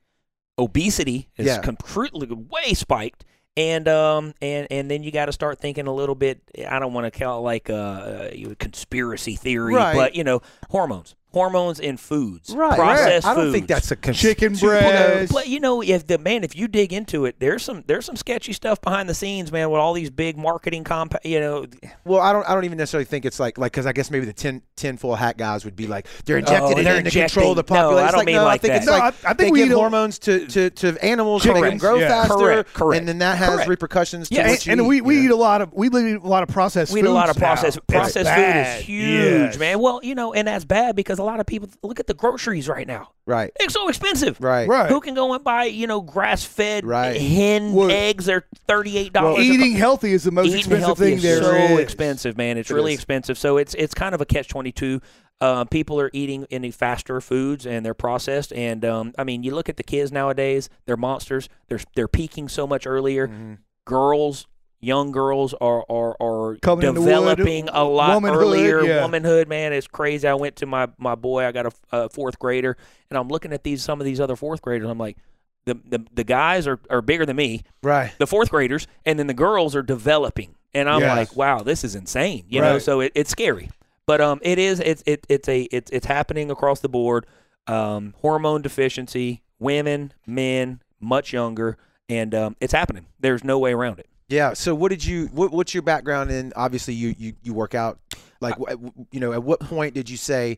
obesity 0.58 1.30
is 1.38 1.46
Yeah. 1.48 1.60
completely 1.60 2.28
way 2.32 2.74
spiked, 2.74 3.24
and 3.56 3.88
um 3.88 4.34
and 4.42 4.68
and 4.72 4.90
then 4.90 5.04
you 5.04 5.12
got 5.12 5.26
to 5.26 5.32
start 5.32 5.60
thinking 5.60 5.88
a 5.88 5.94
little 5.94 6.16
bit. 6.16 6.42
I 6.68 6.80
don't 6.80 6.94
want 6.94 7.12
to 7.12 7.18
call 7.20 7.40
it 7.40 7.42
like 7.42 7.70
a, 7.70 8.32
a 8.34 8.56
conspiracy 8.56 9.36
theory, 9.36 9.76
Right. 9.76 9.96
but 9.96 10.16
you 10.16 10.24
know 10.24 10.42
hormones, 10.70 11.16
hormones 11.34 11.80
in 11.80 11.98
foods, 11.98 12.54
right. 12.56 12.76
processed 12.76 13.26
I 13.26 13.34
don't 13.34 13.46
foods. 13.46 13.54
think 13.54 13.68
that's 13.68 13.92
a 13.92 13.96
cons- 13.96 14.20
Chicken 14.20 14.54
breast. 14.56 15.32
But 15.34 15.48
you 15.48 15.60
know, 15.60 15.82
if 15.82 16.08
the 16.08 16.18
man, 16.18 16.44
if 16.44 16.56
you 16.56 16.68
dig 16.68 16.94
into 16.94 17.26
it, 17.26 17.40
there's 17.40 17.64
some 17.64 17.84
there's 17.88 18.06
some 18.06 18.16
sketchy 18.16 18.54
stuff 18.54 18.82
behind 18.82 19.08
the 19.10 19.14
scenes, 19.14 19.52
man, 19.52 19.70
with 19.70 19.80
all 19.80 19.94
these 19.94 20.10
big 20.10 20.38
marketing 20.38 20.84
comp. 20.84 21.16
You 21.24 21.40
know, 21.40 21.66
Well, 22.06 22.20
I 22.22 22.34
don't. 22.34 22.48
I 22.50 22.54
don't 22.54 22.66
even 22.66 22.78
necessarily 22.78 23.06
think 23.06 23.26
it's 23.26 23.40
like 23.40 23.58
like 23.58 23.72
because 23.72 23.86
I 23.86 23.94
guess 23.94 24.12
maybe 24.12 24.26
the 24.26 24.34
tin 24.34 24.62
tin 24.76 24.98
full 24.98 25.16
hat 25.16 25.38
guys 25.38 25.66
would 25.66 25.76
be 25.76 25.88
like 25.88 26.08
they're 26.26 26.36
oh, 26.38 26.40
injected 26.40 26.62
Oh, 26.64 26.80
it 26.80 26.84
they're 26.84 26.98
in 26.98 27.04
to 27.06 27.12
control 27.12 27.56
the 27.56 27.62
injecting- 27.62 27.76
no, 27.76 27.82
population. 27.82 28.08
I 28.08 28.12
don't 28.12 28.18
like, 28.20 28.26
mean 28.26 28.36
no, 28.36 28.42
I 28.42 28.46
like 28.46 28.62
think 28.62 28.72
that. 28.74 28.78
it's 28.78 28.86
No, 28.88 28.92
like 28.94 29.04
I- 29.26 29.30
I 29.32 29.34
think 29.34 29.38
they 29.38 29.52
we 29.52 29.60
give 29.68 29.72
hormones 29.78 30.20
to, 30.20 30.46
to, 30.48 30.70
to 30.70 31.06
animals 31.06 31.44
to 31.44 31.50
make 31.54 31.56
them 31.56 31.64
Chickens, 31.64 31.82
grow 31.82 31.96
yeah. 31.96 32.08
faster, 32.08 32.34
Correct, 32.36 32.74
correct. 32.74 33.00
and 33.00 33.08
then 33.08 33.20
that 33.20 33.38
has 33.38 33.50
Correct. 33.56 33.70
repercussions 33.70 34.30
to 34.30 34.36
Yeah, 34.36 34.50
and, 34.50 34.68
and 34.68 34.82
eat, 34.82 34.88
we, 34.88 35.02
we 35.02 35.16
know? 35.18 35.22
eat 35.24 35.32
a 35.32 35.36
lot 35.36 35.62
of 35.62 35.74
we 35.74 35.88
eat 35.88 35.94
a 35.94 36.18
lot 36.28 36.44
of 36.44 36.50
processed. 36.50 36.92
Food. 36.92 36.96
We 36.96 37.00
eat 37.02 37.06
a 37.06 37.12
lot 37.14 37.30
of 37.30 37.36
foods 37.36 37.42
now. 37.42 37.48
processed 37.54 37.88
processed 37.88 38.30
food 38.30 38.56
is 38.82 38.86
huge, 38.86 39.58
man. 39.58 39.80
Well, 39.80 40.00
you 40.04 40.16
know, 40.16 40.34
and 40.34 40.48
that's 40.48 40.66
bad 40.66 40.96
because 40.96 41.20
a 41.22 41.24
lot 41.24 41.40
of 41.40 41.46
people 41.46 41.70
look 41.84 42.00
at 42.00 42.08
the 42.08 42.14
groceries 42.14 42.68
right 42.68 42.88
now. 42.88 43.12
right, 43.26 43.52
It's 43.60 43.74
so 43.74 43.88
expensive. 43.88 44.38
right, 44.42 44.68
Right. 44.68 44.90
Who 44.90 45.00
can 45.00 45.14
go 45.14 45.34
and 45.34 45.44
buy, 45.44 45.66
you 45.66 45.88
know, 45.88 46.02
grass 46.02 46.44
fed 46.44 46.86
Right. 46.86 47.20
hen 47.22 47.74
Well, 47.74 47.92
eggs? 47.92 48.26
They're 48.26 48.46
thirty 48.68 48.98
eight 48.98 49.14
dollars. 49.14 49.46
Eating 49.46 49.74
healthy 49.74 50.12
is 50.14 50.24
the 50.24 50.32
most 50.32 50.48
Eating 50.48 50.60
expensive 50.60 50.86
healthy 50.86 51.04
thing 51.06 51.14
is 51.18 51.24
there 51.24 51.44
so 51.44 51.54
is. 51.54 51.80
expensive, 51.80 52.38
man. 52.38 52.58
It's 52.58 52.70
It 52.72 52.74
really 52.74 52.94
is. 52.94 53.00
expensive. 53.00 53.38
So 53.38 53.58
it's 53.58 53.74
it's 53.76 53.94
kind 53.94 54.14
of 54.16 54.22
a 54.22 54.26
catch 54.26 54.48
twenty 54.50 54.72
two. 54.72 55.00
Uh, 55.40 55.64
people 55.66 56.00
are 56.00 56.12
eating 56.14 56.46
any 56.52 56.70
faster 56.70 57.20
foods 57.20 57.66
and 57.66 57.84
they're 57.84 57.96
processed. 57.96 58.54
And 58.54 58.86
um, 58.86 59.14
I 59.18 59.24
mean, 59.24 59.42
you 59.42 59.56
look 59.56 59.70
at 59.70 59.78
the 59.78 59.84
kids 59.84 60.12
nowadays; 60.12 60.70
they're 60.86 60.98
monsters. 60.98 61.50
They're 61.68 61.80
they're 61.96 62.08
peaking 62.08 62.48
so 62.50 62.68
much 62.68 62.86
earlier. 62.86 63.28
Mhm. 63.28 63.58
Girls, 63.86 64.46
young 64.82 65.12
girls 65.12 65.54
are 65.62 65.86
are, 65.90 66.16
are 66.22 66.56
Coming 66.58 66.88
in 66.88 66.96
the 66.96 67.02
wood, 67.02 67.08
developing 67.08 67.70
a 67.70 67.84
lot 67.84 68.16
womanhood, 68.16 68.42
earlier. 68.42 68.82
yeah. 68.84 69.02
Womanhood, 69.02 69.48
man, 69.48 69.72
it's 69.74 69.88
crazy. 69.88 70.28
I 70.28 70.34
went 70.34 70.58
to 70.58 70.66
my 70.66 70.88
my 70.98 71.16
boy. 71.16 71.46
I 71.46 71.52
got 71.52 71.68
a, 71.68 71.72
a 71.92 72.10
fourth 72.10 72.38
grader, 72.40 72.76
and 73.10 73.18
I'm 73.18 73.28
looking 73.30 73.54
at 73.54 73.64
these 73.64 73.84
some 73.84 74.02
of 74.02 74.06
these 74.06 74.20
other 74.20 74.36
fourth 74.36 74.62
graders. 74.62 74.90
I'm 74.90 74.98
like. 74.98 75.18
The, 75.66 75.76
the, 75.76 76.04
the 76.12 76.24
guys 76.24 76.66
are, 76.66 76.80
are 76.90 77.04
bigger 77.04 77.24
than 77.24 77.36
me 77.36 77.62
right. 77.84 78.12
the 78.18 78.26
fourth 78.26 78.50
graders, 78.50 78.88
and 79.06 79.20
then 79.20 79.28
the 79.28 79.34
girls 79.36 79.76
are 79.76 79.84
developing. 79.84 80.56
And 80.74 80.90
I'm 80.90 81.02
Yes. 81.02 81.16
like, 81.16 81.36
wow, 81.38 81.60
this 81.62 81.84
is 81.84 81.94
insane. 81.94 82.46
You 82.50 82.62
know, 82.62 82.80
so 82.80 83.00
it, 83.02 83.12
it's 83.14 83.30
scary. 83.30 83.70
But 84.08 84.22
um, 84.22 84.40
it 84.42 84.58
is 84.58 84.80
it's 84.80 85.04
it, 85.06 85.24
it's 85.30 85.48
a 85.48 85.62
it's 85.72 85.92
it's 85.92 86.08
happening 86.08 86.50
across 86.50 86.80
the 86.80 86.90
board. 86.90 87.28
Um, 87.68 88.16
hormone 88.22 88.64
deficiency, 88.64 89.44
women, 89.60 90.14
men, 90.26 90.82
much 91.00 91.32
younger, 91.32 91.78
and 92.10 92.34
um, 92.34 92.56
it's 92.60 92.74
happening. 92.74 93.06
There's 93.20 93.44
no 93.44 93.60
way 93.60 93.72
around 93.74 94.00
it. 94.00 94.08
Yeah. 94.32 94.54
So, 94.54 94.74
what 94.74 94.90
did 94.90 95.04
you? 95.04 95.28
What, 95.28 95.52
what's 95.52 95.74
your 95.74 95.84
background 95.84 96.32
in? 96.32 96.54
Obviously, 96.56 96.94
you 96.94 97.14
you 97.18 97.34
you 97.44 97.54
work 97.54 97.76
out. 97.76 98.00
Like, 98.40 98.56
wh- 98.58 98.74
you 99.12 99.20
know, 99.20 99.34
at 99.34 99.44
what 99.44 99.60
point 99.60 99.94
did 99.94 100.10
you 100.10 100.18
say 100.18 100.58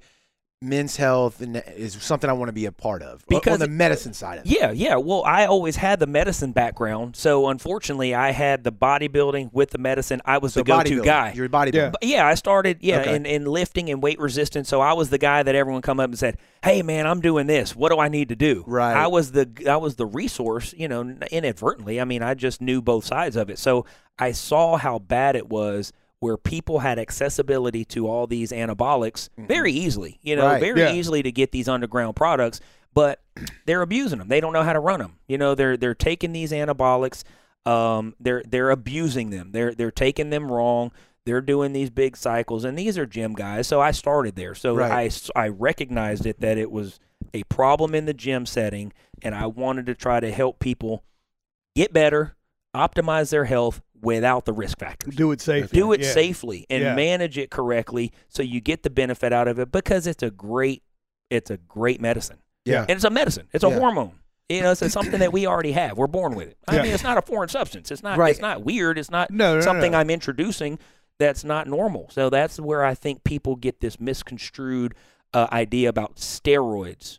men's 0.63 0.95
health 0.95 1.41
is 1.41 1.93
something 2.01 2.29
I 2.29 2.33
want 2.33 2.49
to 2.49 2.53
be 2.53 2.65
a 2.65 2.71
part 2.71 3.03
of 3.03 3.23
Because 3.27 3.53
on 3.53 3.59
the 3.59 3.67
medicine 3.67 4.13
side 4.13 4.39
of 4.39 4.45
it? 4.45 4.51
Yeah, 4.51 4.71
yeah. 4.71 4.95
Well, 4.95 5.23
I 5.25 5.45
always 5.45 5.75
had 5.75 5.99
the 5.99 6.07
medicine 6.07 6.51
background, 6.53 7.15
so 7.15 7.47
unfortunately, 7.49 8.15
I 8.15 8.31
had 8.31 8.63
the 8.63 8.71
bodybuilding 8.71 9.51
with 9.53 9.71
the 9.71 9.77
medicine. 9.77 10.21
I 10.25 10.37
was 10.37 10.53
So 10.53 10.61
the 10.61 10.63
go-to 10.65 11.03
guy. 11.03 11.33
You're 11.35 11.45
a 11.45 11.49
bodybuilder. 11.49 11.73
Yeah. 11.73 11.89
But 11.89 12.03
yeah, 12.03 12.25
I 12.25 12.35
started 12.35 12.77
yeah 12.81 13.01
Okay. 13.01 13.15
in, 13.15 13.25
in 13.25 13.45
lifting 13.45 13.89
and 13.89 14.01
weight 14.01 14.19
resistance. 14.19 14.69
So 14.69 14.81
I 14.81 14.93
was 14.93 15.09
the 15.09 15.17
guy 15.17 15.43
that 15.43 15.55
everyone 15.55 15.81
come 15.81 15.99
up 15.99 16.09
and 16.09 16.17
said, 16.17 16.37
"Hey 16.63 16.81
man, 16.81 17.05
I'm 17.05 17.21
doing 17.21 17.47
this. 17.47 17.75
What 17.75 17.91
do 17.91 17.99
I 17.99 18.07
need 18.07 18.29
to 18.29 18.35
do?" 18.35 18.63
Right. 18.65 18.95
I 18.95 19.07
was 19.07 19.31
the 19.33 19.49
I 19.69 19.77
was 19.77 19.95
the 19.95 20.05
resource, 20.05 20.73
you 20.77 20.87
know, 20.87 21.01
inadvertently. 21.31 21.99
I 21.99 22.05
mean, 22.05 22.23
I 22.23 22.33
just 22.33 22.61
knew 22.61 22.81
both 22.81 23.05
sides 23.05 23.35
of 23.35 23.49
it. 23.49 23.59
So 23.59 23.85
I 24.17 24.31
saw 24.31 24.77
how 24.77 24.99
bad 24.99 25.35
it 25.35 25.49
was 25.49 25.91
where 26.23 26.37
people 26.37 26.79
had 26.79 26.97
accessibility 26.97 27.83
to 27.83 28.07
all 28.07 28.25
these 28.27 28.51
anabolics 28.51 29.27
very 29.37 29.71
easily, 29.73 30.19
you 30.21 30.35
know, 30.35 30.43
Mm-hmm. 30.43 30.51
Right. 30.53 30.61
very 30.61 30.79
Yeah. 30.81 30.93
easily 30.93 31.21
to 31.23 31.31
get 31.31 31.51
these 31.51 31.67
underground 31.67 32.15
products, 32.15 32.59
but 32.93 33.21
they're 33.65 33.81
abusing 33.81 34.19
them. 34.19 34.27
They 34.29 34.39
don't 34.39 34.53
know 34.53 34.63
how 34.63 34.73
to 34.73 34.79
run 34.79 34.99
them. 34.99 35.19
You 35.27 35.37
know, 35.37 35.53
they're 35.55 35.75
they're 35.77 35.93
taking 35.95 36.31
these 36.31 36.51
anabolics 36.51 37.23
um, 37.65 38.13
they're 38.19 38.43
they're 38.47 38.71
abusing 38.71 39.29
them. 39.29 39.51
They're 39.53 39.73
they're 39.73 39.89
taking 39.91 40.29
them 40.31 40.51
wrong. 40.51 40.91
They're 41.25 41.39
doing 41.41 41.71
these 41.71 41.89
big 41.89 42.17
cycles, 42.17 42.65
and 42.65 42.77
these 42.77 42.97
are 42.97 43.05
gym 43.05 43.33
guys. 43.33 43.67
So 43.67 43.79
I 43.79 43.91
started 43.91 44.35
there. 44.35 44.53
So 44.55 44.75
Right. 44.75 45.21
I 45.35 45.47
recognized 45.47 46.25
it 46.25 46.41
that 46.41 46.57
it 46.57 46.69
was 46.71 46.99
a 47.33 47.43
problem 47.43 47.95
in 47.95 48.05
the 48.05 48.13
gym 48.13 48.45
setting, 48.45 48.91
and 49.21 49.33
I 49.33 49.45
wanted 49.47 49.85
to 49.85 49.95
try 49.95 50.19
to 50.19 50.29
help 50.31 50.59
people 50.59 51.03
get 51.75 51.93
better, 51.93 52.35
optimize 52.75 53.29
their 53.29 53.45
health 53.45 53.81
without 54.03 54.45
the 54.45 54.53
risk 54.53 54.77
factors. 54.79 55.15
Do 55.15 55.31
it 55.31 55.41
safely. 55.41 55.79
Do 55.79 55.93
it 55.93 56.01
Yeah. 56.01 56.11
safely 56.11 56.65
and 56.69 56.83
Yeah. 56.83 56.95
manage 56.95 57.37
it 57.37 57.49
correctly, 57.49 58.11
so 58.29 58.43
you 58.43 58.61
get 58.61 58.83
the 58.83 58.89
benefit 58.89 59.33
out 59.33 59.47
of 59.47 59.57
it 59.59 59.71
because 59.71 60.05
it's 60.05 60.21
a 60.23 60.29
great 60.29 60.83
it's 61.31 61.49
a 61.49 61.57
great 61.57 61.99
medicine. 61.99 62.37
Yeah. 62.65 62.81
And 62.81 62.91
it's 62.91 63.03
a 63.05 63.09
medicine. 63.09 63.47
It's 63.53 63.63
a 63.63 63.69
Yeah. 63.69 63.79
hormone. 63.79 64.11
You 64.49 64.61
know, 64.61 64.71
it's 64.71 64.91
something 64.91 65.19
that 65.19 65.33
we 65.33 65.47
already 65.47 65.71
have. 65.71 65.97
We're 65.97 66.05
born 66.05 66.35
with 66.35 66.49
it. 66.49 66.57
I 66.67 66.79
mean, 66.83 66.91
it's 66.91 67.01
not 67.01 67.17
a 67.17 67.23
foreign 67.23 67.49
substance. 67.49 67.89
It's 67.89 68.03
not. 68.03 68.19
Right. 68.19 68.29
It's 68.29 68.41
not 68.41 68.63
weird. 68.63 68.99
It's 68.99 69.09
not 69.09 69.31
No, 69.31 69.53
no, 69.53 69.55
no, 69.55 69.61
something 69.61 69.93
no. 69.93 69.97
I'm 69.97 70.11
introducing 70.11 70.77
that's 71.17 71.43
not 71.43 71.65
normal. 71.67 72.09
So 72.11 72.29
that's 72.29 72.59
where 72.59 72.83
I 72.85 72.93
think 72.93 73.23
people 73.23 73.55
get 73.55 73.79
this 73.79 73.99
misconstrued 73.99 74.93
uh, 75.33 75.47
idea 75.51 75.89
about 75.89 76.17
steroids. 76.17 77.17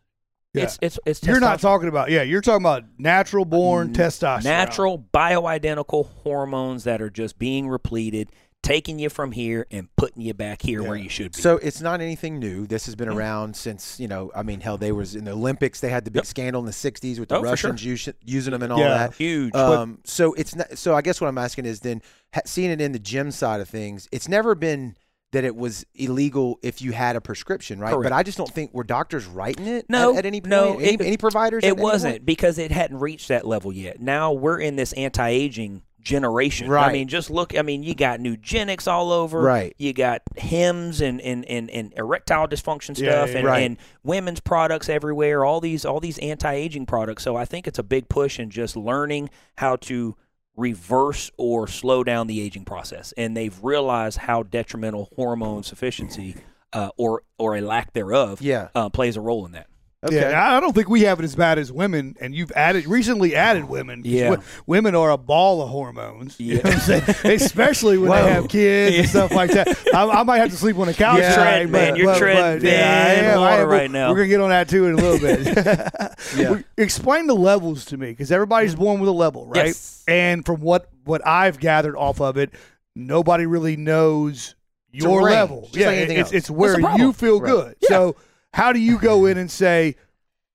Yeah. 0.55 0.63
It's 0.65 0.79
it's 0.81 0.99
it's 1.05 1.23
You're 1.27 1.41
not 1.41 1.61
talking 1.61 1.89
about 1.89 2.11
yeah. 2.11 2.23
You're 2.23 2.41
talking 2.41 2.63
about 2.63 2.85
natural 2.97 3.45
born 3.45 3.89
N- 3.89 3.95
testosterone. 3.95 4.45
natural 4.45 5.05
bioidentical 5.13 6.09
hormones 6.23 6.85
that 6.85 7.03
are 7.03 7.11
just 7.11 7.39
being 7.39 7.69
repleted, 7.69 8.31
taking 8.63 8.99
you 8.99 9.09
from 9.11 9.33
here 9.33 9.67
and 9.71 9.89
putting 9.97 10.23
you 10.23 10.33
back 10.33 10.63
here 10.63 10.83
where 10.83 10.97
you 10.97 11.09
should 11.09 11.33
be. 11.33 11.41
So 11.43 11.57
it's 11.59 11.81
not 11.81 12.01
anything 12.01 12.39
new. 12.39 12.67
This 12.67 12.87
has 12.87 12.95
been 12.95 13.09
around 13.09 13.57
since 13.57 13.99
you 13.99 14.07
know. 14.09 14.31
I 14.35 14.43
mean, 14.45 14.61
hell, 14.61 14.79
they 14.79 14.93
was 14.93 15.15
in 15.17 15.25
the 15.25 15.33
Olympics. 15.33 15.81
They 15.81 15.91
had 15.91 16.05
the 16.05 16.11
big 16.11 16.21
Yep. 16.21 16.27
scandal 16.27 16.61
in 16.61 16.67
the 16.67 16.73
'60s 16.73 17.19
with 17.19 17.29
the 17.31 17.37
Oh, 17.37 17.41
for 17.41 17.57
sure. 17.57 17.71
Russians 17.73 18.09
us- 18.09 18.15
using 18.25 18.53
them 18.53 18.63
and 18.63 18.73
all 18.73 18.79
Yeah. 18.79 18.89
that. 18.91 19.15
Huge. 19.15 19.55
Um, 19.55 19.99
so 20.05 20.35
it's 20.35 20.55
not, 20.55 20.79
so 20.79 20.95
I 20.95 21.03
guess 21.03 21.21
what 21.21 21.27
I'm 21.29 21.39
asking 21.39 21.67
is 21.67 21.81
then 21.81 22.01
ha- 22.33 22.43
seeing 22.47 22.71
it 22.71 22.81
in 22.81 22.93
the 22.93 22.99
gym 23.01 23.31
side 23.33 23.61
of 23.61 23.69
things, 23.69 24.09
it's 24.13 24.29
never 24.29 24.55
been 24.55 24.97
that 25.35 25.45
it 25.45 25.55
was 25.55 25.85
illegal 25.95 26.59
if 26.63 26.81
you 26.81 26.93
had 26.93 27.15
a 27.17 27.21
prescription, 27.21 27.79
right? 27.79 27.93
Correct. 27.93 28.05
But 28.05 28.13
I 28.13 28.23
just 28.23 28.39
don't 28.39 28.51
think 28.51 28.73
were 28.73 28.85
doctors 28.85 29.27
writing 29.27 29.67
it 29.67 29.89
No, 29.91 30.13
at, 30.13 30.19
at 30.21 30.27
any 30.27 30.41
point. 30.41 30.51
no, 30.51 30.79
any, 30.79 30.95
it- 30.95 31.01
any 31.03 31.17
providers? 31.17 31.63
It 31.63 31.69
any 31.73 31.83
wasn't 31.83 32.15
point? 32.15 32.27
because 32.27 32.59
it 32.59 32.71
hadn't 32.71 32.99
reached 33.01 33.29
that 33.29 33.47
level 33.47 33.73
yet. 33.73 34.01
Now 34.01 34.33
we're 34.33 34.59
in 34.59 34.77
this 34.77 34.93
anti-aging 34.95 35.83
generation. 36.01 36.69
Right. 36.69 36.91
I 36.91 36.93
mean, 36.93 37.09
just 37.09 37.31
look. 37.31 37.57
I 37.57 37.63
mean, 37.63 37.83
you 37.83 37.95
got 37.95 38.23
eugenics 38.25 38.87
all 38.87 39.11
over. 39.11 39.41
Right. 39.41 39.75
You 39.79 39.93
got 39.95 40.21
Hims 40.37 41.01
and 41.01 41.21
and, 41.21 41.45
and, 41.47 41.71
and 41.71 41.95
erectile 41.97 42.47
dysfunction 42.47 42.99
Yeah, 42.99 43.11
stuff 43.13 43.31
yeah, 43.31 43.39
and, 43.39 43.47
right. 43.47 43.63
and 43.63 43.79
women's 44.03 44.41
products 44.41 44.89
everywhere. 44.91 45.45
All 45.45 45.61
these 45.61 45.85
all 45.85 46.01
these 46.01 46.19
anti-aging 46.19 46.87
products. 46.87 47.23
So 47.23 47.37
I 47.37 47.45
think 47.47 47.67
it's 47.67 47.79
a 47.79 47.83
big 47.83 48.09
push 48.09 48.39
in 48.39 48.51
just 48.51 48.77
learning 48.77 49.31
how 49.57 49.77
to 49.77 50.15
reverse 50.57 51.31
or 51.37 51.67
slow 51.67 52.05
down 52.05 52.27
the 52.27 52.41
aging 52.41 52.65
process. 52.65 53.13
And 53.17 53.37
they've 53.37 53.57
realized 53.63 54.19
how 54.19 54.43
detrimental 54.45 55.11
hormone 55.17 55.63
sufficiency 55.63 56.37
uh, 56.73 56.91
or 56.97 57.23
or 57.39 57.57
a 57.57 57.61
lack 57.61 57.93
thereof 57.93 58.41
Yeah. 58.41 58.69
uh, 58.75 58.89
plays 58.89 59.17
a 59.17 59.21
role 59.21 59.47
in 59.47 59.53
that. 59.53 59.67
Okay. 60.05 60.21
Yeah, 60.21 60.57
I 60.57 60.61
don't 60.61 60.75
think 60.75 60.89
we 60.89 61.03
have 61.03 61.19
it 61.19 61.25
as 61.25 61.35
bad 61.35 61.59
as 61.59 61.73
women, 61.73 62.15
and 62.21 62.35
you've 62.35 62.53
added 62.53 62.87
recently 62.87 63.35
added 63.35 63.65
women. 63.65 64.03
Yeah. 64.05 64.31
wo- 64.31 64.43
women 64.67 64.95
are 64.95 65.11
a 65.11 65.17
ball 65.17 65.63
of 65.63 65.71
hormones. 65.71 66.39
You 66.39 66.57
Yeah. 66.57 66.63
know 66.63 66.71
what 66.71 66.75
I'm 66.75 66.81
saying? 66.81 67.03
Especially 67.41 67.97
when 67.99 68.11
Whoa. 68.11 68.23
they 68.25 68.33
have 68.33 68.49
kids 68.49 68.97
and 68.99 69.09
stuff 69.09 69.33
like 69.33 69.51
that. 69.53 69.69
I, 69.95 70.07
I 70.07 70.23
might 70.25 70.39
have 70.39 70.51
to 70.51 70.57
sleep 70.57 70.77
on 70.79 70.87
the 70.89 70.95
couch. 70.95 71.21
Yeah. 71.21 71.35
tonight, 71.35 71.71
man. 71.71 71.93
but- 71.93 71.99
You're 71.99 72.07
but- 72.13 72.19
treading 72.19 72.61
but, 72.63 72.69
yeah, 72.71 73.07
I 73.09 73.15
thin 73.15 73.25
am. 73.25 73.39
I 73.39 73.51
water 73.51 73.63
am. 73.63 73.69
right 73.69 73.91
now. 73.91 74.11
We're 74.11 74.17
gonna 74.17 74.29
get 74.29 74.41
on 74.41 74.51
that 74.51 74.69
too 74.69 74.87
in 74.87 74.93
a 74.95 74.97
little 74.97 75.19
bit. 75.19 75.95
Yeah. 76.37 76.61
Explain 76.77 77.27
the 77.27 77.35
levels 77.35 77.85
to 77.87 77.97
me, 77.97 78.11
because 78.11 78.31
everybody's 78.33 78.75
born 78.75 79.01
with 79.01 79.09
a 79.09 79.13
level, 79.13 79.47
right? 79.47 79.67
Yes. 79.67 80.05
And 80.09 80.45
from 80.45 80.61
what 80.61 80.89
what 81.05 81.27
I've 81.27 81.59
gathered 81.59 81.97
off 81.97 82.21
of 82.21 82.37
it, 82.37 82.51
nobody 82.97 83.47
really 83.47 83.77
knows 83.77 84.55
your 84.91 85.19
range, 85.27 85.31
level. 85.35 85.69
yeah, 85.73 85.87
like 85.89 86.09
it's, 86.11 86.33
it's 86.33 86.51
where 86.51 86.79
you 86.99 87.13
feel 87.13 87.41
Right. 87.41 87.51
good. 87.51 87.77
So 87.83 88.17
how 88.55 88.73
do 88.73 88.79
you 88.79 88.99
go 88.99 89.27
in 89.27 89.37
and 89.37 89.51
say, 89.51 89.97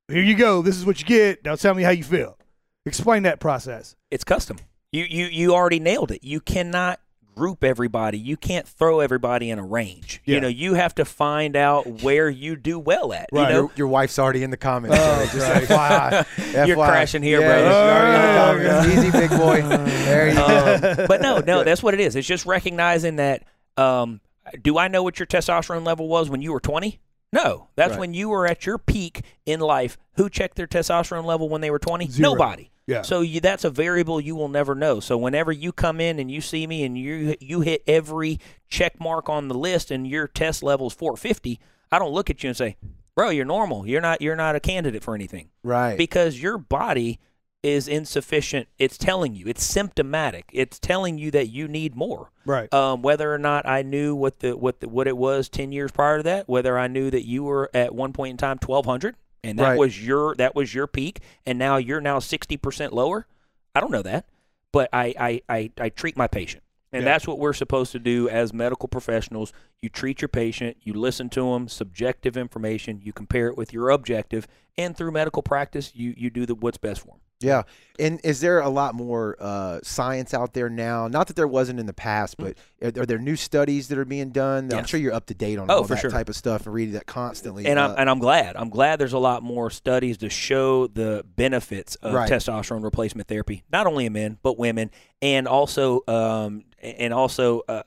"Here 0.07 0.23
you 0.23 0.35
go. 0.35 0.61
This 0.61 0.77
is 0.77 0.85
what 0.85 0.99
you 0.99 1.05
get. 1.05 1.43
Now 1.43 1.55
tell 1.55 1.73
me 1.75 1.83
how 1.83 1.91
you 1.91 2.03
feel." 2.03 2.37
Explain 2.85 3.23
that 3.23 3.39
process. 3.39 3.95
It's 4.09 4.23
custom. 4.23 4.57
You 4.91 5.03
you 5.03 5.25
you 5.25 5.53
already 5.53 5.79
nailed 5.79 6.11
it. 6.11 6.23
You 6.23 6.39
cannot 6.39 6.99
group 7.35 7.63
everybody. 7.63 8.17
You 8.17 8.35
can't 8.35 8.67
throw 8.67 8.99
everybody 9.01 9.49
in 9.49 9.59
a 9.59 9.63
range. 9.63 10.21
Yeah. 10.25 10.35
You 10.35 10.41
know, 10.41 10.47
you 10.47 10.73
have 10.73 10.95
to 10.95 11.05
find 11.05 11.55
out 11.55 12.01
where 12.01 12.29
you 12.29 12.55
do 12.57 12.77
well 12.79 13.13
at. 13.13 13.29
Right. 13.31 13.43
You 13.43 13.53
know, 13.53 13.59
Your, 13.61 13.71
your 13.75 13.87
wife's 13.87 14.17
already 14.19 14.43
in 14.43 14.49
the 14.49 14.57
comments. 14.57 14.97
Oh, 14.99 15.25
so 15.25 15.37
just 15.37 15.69
right. 15.69 16.25
FYI. 16.27 16.67
You're 16.67 16.75
FYI. 16.77 16.87
crashing 16.87 17.21
here, 17.23 17.39
yeah, 17.39 17.47
brother. 17.47 17.67
she's 17.69 17.75
already 17.75 18.67
Oh, 18.67 18.79
comments. 18.81 18.97
Easy, 18.97 19.11
big 19.11 19.29
boy. 19.29 19.85
There 20.05 20.29
you 20.29 20.35
go. 20.35 21.01
um, 21.01 21.07
but 21.07 21.21
no, 21.21 21.39
no, 21.39 21.63
that's 21.63 21.81
what 21.83 21.93
it 21.93 21.99
is. 21.99 22.15
It's 22.15 22.27
just 22.27 22.45
recognizing 22.45 23.17
that. 23.17 23.43
Um, 23.77 24.19
do 24.61 24.77
I 24.77 24.87
know 24.89 25.03
what 25.03 25.19
your 25.19 25.27
testosterone 25.27 25.85
level 25.85 26.07
was 26.09 26.29
when 26.29 26.41
you 26.41 26.51
were 26.51 26.59
20? 26.59 26.99
No, 27.31 27.67
that's 27.75 27.91
Right. 27.91 27.99
when 27.99 28.13
you 28.13 28.29
were 28.29 28.47
at 28.47 28.65
your 28.65 28.77
peak 28.77 29.21
in 29.45 29.59
life. 29.59 29.97
Who 30.13 30.29
checked 30.29 30.55
their 30.57 30.67
testosterone 30.67 31.25
level 31.25 31.47
when 31.49 31.61
they 31.61 31.69
were 31.71 31.79
20? 31.79 32.07
Zero. 32.09 32.31
Nobody. 32.33 32.71
Yeah. 32.87 33.03
So 33.03 33.21
you, 33.21 33.39
that's 33.39 33.63
a 33.63 33.69
variable 33.69 34.19
you 34.19 34.35
will 34.35 34.47
never 34.49 34.73
know. 34.73 34.99
So 34.99 35.15
whenever 35.15 35.51
you 35.51 35.71
come 35.71 36.01
in 36.01 36.17
and 36.17 36.31
you 36.31 36.41
see 36.41 36.65
me 36.65 36.83
and 36.83 36.97
you 36.97 37.35
you 37.39 37.61
hit 37.61 37.83
every 37.85 38.39
check 38.67 38.99
mark 38.99 39.29
on 39.29 39.47
the 39.47 39.53
list 39.53 39.91
and 39.91 40.07
your 40.07 40.27
test 40.27 40.63
level 40.63 40.87
is 40.87 40.93
450, 40.93 41.59
I 41.91 41.99
don't 41.99 42.11
look 42.11 42.31
at 42.31 42.41
you 42.43 42.47
and 42.49 42.57
say, 42.57 42.77
"Bro, 43.15 43.29
you're 43.29 43.45
normal. 43.45 43.85
You're 43.85 44.01
not 44.01 44.23
you're 44.23 44.35
not 44.35 44.55
a 44.55 44.59
candidate 44.59 45.03
for 45.03 45.13
anything." 45.13 45.49
Right. 45.63 45.97
because 45.99 46.41
your 46.41 46.57
body 46.57 47.19
is 47.61 47.87
insufficient. 47.87 48.67
It's 48.77 48.97
telling 48.97 49.35
you. 49.35 49.45
It's 49.47 49.63
symptomatic. 49.63 50.45
It's 50.53 50.79
telling 50.79 51.17
you 51.17 51.29
that 51.31 51.49
you 51.49 51.67
need 51.67 51.95
more. 51.95 52.31
Right. 52.45 52.73
Um, 52.73 53.01
whether 53.01 53.33
or 53.33 53.37
not 53.37 53.67
I 53.67 53.81
knew 53.81 54.15
what 54.15 54.39
the 54.39 54.55
what 54.55 54.79
the, 54.79 54.87
what 54.87 55.07
it 55.07 55.17
was 55.17 55.49
ten 55.49 55.71
years 55.71 55.91
prior 55.91 56.17
to 56.17 56.23
that, 56.23 56.47
whether 56.47 56.77
I 56.77 56.87
knew 56.87 57.09
that 57.11 57.25
you 57.25 57.43
were 57.43 57.69
at 57.73 57.93
one 57.93 58.13
point 58.13 58.31
in 58.31 58.37
time 58.37 58.59
twelve 58.59 58.85
hundred, 58.85 59.15
and 59.43 59.59
that 59.59 59.63
Right. 59.71 59.77
was 59.79 60.05
your 60.05 60.35
that 60.35 60.55
was 60.55 60.73
your 60.73 60.87
peak, 60.87 61.19
and 61.45 61.59
now 61.59 61.77
you're 61.77 62.01
now 62.01 62.19
sixty 62.19 62.55
percent 62.57 62.93
lower. 62.93 63.27
I 63.75 63.81
don't 63.81 63.91
know 63.91 64.01
that, 64.03 64.25
but 64.71 64.89
I 64.93 65.13
I 65.19 65.41
I, 65.49 65.71
I 65.79 65.89
treat 65.89 66.15
my 66.15 66.27
patient. 66.27 66.63
And 66.91 67.03
Yeah. 67.03 67.11
that's 67.11 67.27
what 67.27 67.37
we're 67.37 67.53
supposed 67.53 67.91
to 67.91 67.99
do 67.99 68.27
as 68.29 68.51
medical 68.51 68.87
professionals. 68.89 69.53
You 69.79 69.89
treat 69.89 70.21
your 70.21 70.29
patient, 70.29 70.77
you 70.81 70.93
listen 70.93 71.29
to 71.29 71.51
them, 71.53 71.67
subjective 71.67 72.35
information, 72.35 72.99
you 73.03 73.13
compare 73.13 73.47
it 73.47 73.55
with 73.57 73.71
your 73.73 73.91
objective, 73.91 74.47
and 74.75 74.97
through 74.97 75.11
medical 75.11 75.43
practice, 75.43 75.91
you 75.93 76.15
you 76.17 76.29
do 76.29 76.45
the 76.47 76.55
what's 76.55 76.77
best 76.79 77.01
for 77.01 77.07
them. 77.09 77.19
Yeah, 77.41 77.63
and 77.97 78.19
is 78.25 78.41
there 78.41 78.59
a 78.59 78.67
lot 78.67 78.95
more 78.95 79.37
uh, 79.39 79.79
science 79.81 80.33
out 80.33 80.51
there 80.53 80.69
now? 80.69 81.07
Not 81.07 81.27
that 81.27 81.37
there 81.37 81.47
wasn't 81.47 81.79
in 81.79 81.85
the 81.85 81.93
past, 81.93 82.35
but 82.37 82.57
are, 82.81 83.01
are 83.01 83.05
there 83.05 83.17
new 83.17 83.37
studies 83.37 83.87
that 83.87 83.97
are 83.97 84.03
being 84.03 84.31
done? 84.31 84.73
I'm 84.73 84.83
sure 84.83 84.99
you're 84.99 85.13
up 85.13 85.25
to 85.27 85.33
date 85.33 85.57
on 85.57 85.71
Oh, 85.71 85.75
all 85.77 85.83
for 85.83 85.93
that 85.95 86.01
sure. 86.01 86.11
type 86.11 86.27
of 86.27 86.35
stuff 86.35 86.65
and 86.65 86.75
reading 86.75 86.95
that 86.95 87.05
constantly. 87.05 87.65
and 87.65 87.79
uh, 87.79 87.91
I'm 87.93 87.95
and 87.97 88.09
I'm 88.09 88.19
glad. 88.19 88.57
I'm 88.57 88.69
glad 88.69 88.99
there's 88.99 89.13
a 89.13 89.19
lot 89.19 89.41
more 89.41 89.69
studies 89.69 90.17
to 90.17 90.29
show 90.29 90.87
the 90.87 91.23
benefits 91.37 91.95
of 91.95 92.13
Right. 92.13 92.29
testosterone 92.29 92.83
replacement 92.83 93.29
therapy, 93.29 93.63
not 93.71 93.87
only 93.87 94.05
in 94.05 94.11
men 94.11 94.37
but 94.43 94.59
women, 94.59 94.91
and 95.21 95.47
also 95.47 96.01
um 96.09 96.65
and 96.81 97.13
also 97.13 97.61
uh, 97.69 97.83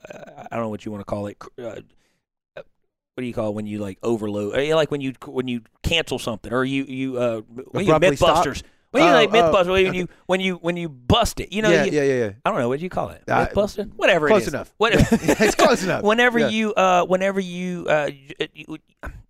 I 0.51 0.55
don't 0.55 0.61
know 0.61 0.69
what 0.69 0.83
you 0.83 0.91
want 0.91 1.01
to 1.01 1.05
call 1.05 1.27
it. 1.27 1.37
Uh, 1.59 1.81
what 2.55 3.21
do 3.21 3.27
you 3.27 3.33
call 3.35 3.49
it 3.49 3.53
when 3.53 3.67
you 3.67 3.77
like 3.77 3.99
overload? 4.01 4.55
uh, 4.57 4.75
Like 4.75 4.89
when 4.89 5.01
you 5.01 5.13
when 5.27 5.47
you 5.47 5.61
cancel 5.83 6.17
something 6.17 6.51
or 6.51 6.65
you 6.65 6.85
you 6.85 7.17
uh 7.19 7.41
when 7.69 7.85
you? 7.85 7.93
MythBusters. 7.93 8.63
When 8.93 9.01
you 9.03 9.09
Oh, 9.09 9.13
like 9.13 9.29
oh, 9.29 9.33
MythBusters, 9.33 9.71
when 9.85 9.93
you 9.95 10.07
when 10.27 10.39
you 10.39 10.55
when 10.57 10.77
you 10.77 10.87
bust 10.87 11.39
it, 11.39 11.51
you 11.51 11.63
know. 11.63 11.71
yeah, 11.71 11.83
you, 11.85 11.91
yeah, 11.91 12.03
yeah, 12.03 12.13
yeah. 12.25 12.31
I 12.45 12.51
don't 12.51 12.59
know 12.59 12.69
what 12.69 12.77
do 12.77 12.83
you 12.83 12.89
call 12.91 13.09
it. 13.09 13.23
Uh, 13.27 13.47
MythBuster, 13.47 13.91
whatever. 13.95 14.27
Close 14.27 14.43
it 14.43 14.47
is. 14.49 14.53
enough. 14.53 14.73
What, 14.77 14.93
it's 15.11 15.55
close 15.55 15.83
enough. 15.83 16.03
whenever 16.03 16.37
Yeah. 16.37 16.49
you 16.49 16.73
uh 16.75 17.03
whenever 17.05 17.39
you 17.39 17.87
uh 17.89 18.11
you, 18.53 18.77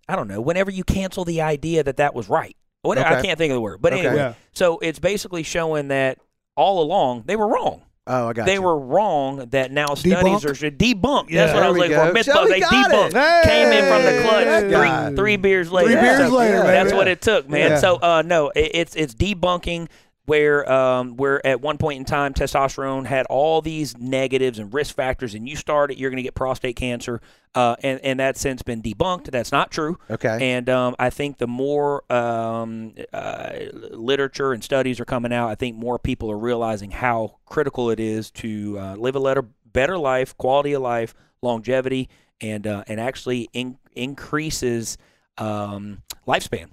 I 0.06 0.16
don't 0.16 0.28
know 0.28 0.42
whenever 0.42 0.70
you 0.70 0.84
cancel 0.84 1.24
the 1.24 1.40
idea 1.40 1.82
that 1.82 1.96
that 1.96 2.14
was 2.14 2.28
right 2.28 2.54
what 2.82 2.98
I 2.98 3.22
can't 3.22 3.38
think 3.38 3.50
of 3.52 3.54
the 3.54 3.60
word 3.62 3.80
but 3.80 3.94
Okay. 3.94 4.02
anyway 4.06 4.16
Yeah. 4.16 4.34
so 4.52 4.78
it's 4.80 4.98
basically 4.98 5.42
showing 5.42 5.88
that 5.88 6.18
all 6.56 6.82
along 6.82 7.22
they 7.24 7.34
were 7.36 7.48
wrong 7.48 7.80
Oh, 8.06 8.28
I 8.28 8.32
got 8.34 8.42
it. 8.42 8.46
they 8.46 8.54
you. 8.54 8.62
were 8.62 8.78
wrong 8.78 9.46
that 9.50 9.72
now 9.72 9.94
studies 9.94 10.14
Debunk? 10.42 10.50
are 10.50 10.54
should 10.54 10.78
debunk. 10.78 11.30
Yeah. 11.30 11.46
that's 11.46 11.54
what 11.54 11.62
I 11.62 11.68
was 11.70 11.78
looking 11.78 11.96
for. 11.96 12.12
mythbusters 12.12 12.48
they 12.48 12.60
debunked. 12.60 13.44
came 13.44 13.68
in 13.68 13.84
from 13.88 14.02
the 14.04 14.22
clutch 14.22 15.08
three, 15.08 15.16
three 15.16 15.36
beers 15.36 15.72
later. 15.72 15.92
Three 15.92 16.00
beers 16.00 16.18
So, 16.18 16.36
later, 16.36 16.54
yeah, 16.56 16.64
that's 16.64 16.92
what 16.92 17.08
it 17.08 17.22
took 17.22 17.48
man. 17.48 17.78
So 17.80 17.96
uh 17.96 18.22
no 18.26 18.50
it, 18.50 18.70
it's 18.74 18.94
it's 18.94 19.14
debunking 19.14 19.88
where 20.26 20.70
um, 20.70 21.16
where 21.16 21.44
at 21.46 21.60
one 21.60 21.76
point 21.76 21.98
in 21.98 22.04
time 22.04 22.32
testosterone 22.32 23.06
had 23.06 23.26
all 23.26 23.60
these 23.60 23.96
negatives 23.98 24.58
and 24.58 24.72
risk 24.72 24.94
factors, 24.94 25.34
and 25.34 25.48
you 25.48 25.56
started, 25.56 25.98
you're 25.98 26.10
going 26.10 26.16
to 26.16 26.22
get 26.22 26.34
prostate 26.34 26.76
cancer, 26.76 27.20
uh, 27.54 27.76
and 27.82 28.00
and 28.00 28.20
that's 28.20 28.40
since 28.40 28.62
been 28.62 28.80
debunked. 28.80 29.30
That's 29.30 29.52
not 29.52 29.70
true. 29.70 29.98
Okay. 30.10 30.54
And 30.54 30.68
um, 30.70 30.96
I 30.98 31.10
think 31.10 31.38
the 31.38 31.46
more 31.46 32.10
um, 32.10 32.94
uh, 33.12 33.52
literature 33.90 34.52
and 34.52 34.64
studies 34.64 34.98
are 34.98 35.04
coming 35.04 35.32
out, 35.32 35.48
I 35.50 35.54
think 35.54 35.76
more 35.76 35.98
people 35.98 36.30
are 36.30 36.38
realizing 36.38 36.90
how 36.90 37.36
critical 37.44 37.90
it 37.90 38.00
is 38.00 38.30
to 38.32 38.78
uh, 38.78 38.94
live 38.96 39.16
a 39.16 39.20
letter, 39.20 39.42
better 39.72 39.98
life, 39.98 40.36
quality 40.38 40.72
of 40.72 40.82
life, 40.82 41.14
longevity, 41.42 42.08
and 42.40 42.66
uh, 42.66 42.84
and 42.86 42.98
actually 42.98 43.50
in, 43.52 43.76
increases 43.94 44.96
um, 45.36 46.02
lifespan 46.26 46.70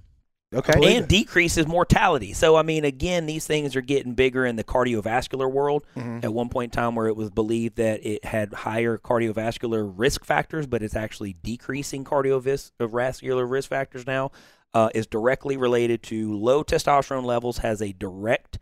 okay. 0.54 0.98
and 0.98 1.08
decreases 1.08 1.68
mortality. 1.68 2.34
So 2.34 2.56
I 2.56 2.64
mean, 2.64 2.86
again, 2.86 3.26
these 3.26 3.46
things 3.46 3.76
are 3.76 3.82
getting 3.82 4.14
bigger 4.14 4.46
in 4.46 4.56
the 4.56 4.64
cardiovascular 4.64 5.52
world. 5.52 5.86
Mhm. 5.96 6.24
At 6.24 6.34
one 6.34 6.50
point 6.50 6.74
in 6.74 6.82
time, 6.82 6.96
where 6.96 7.08
it 7.08 7.16
was 7.16 7.30
believed 7.30 7.78
that 7.78 8.06
it 8.06 8.26
had 8.26 8.54
higher 8.54 8.98
cardiovascular 8.98 9.92
risk 9.96 10.26
factors, 10.26 10.68
but 10.68 10.84
it's 10.84 10.96
actually 10.96 11.36
decreasing 11.44 12.04
cardiovascular 12.04 13.50
risk 13.50 13.70
factors 13.70 14.06
now, 14.06 14.32
uh, 14.74 14.90
is 14.94 15.08
directly 15.08 15.58
related 15.58 16.04
to 16.04 16.34
low 16.38 16.64
testosterone 16.64 17.26
levels. 17.26 17.60
Has 17.60 17.82
a 17.82 17.94
direct 17.94 18.60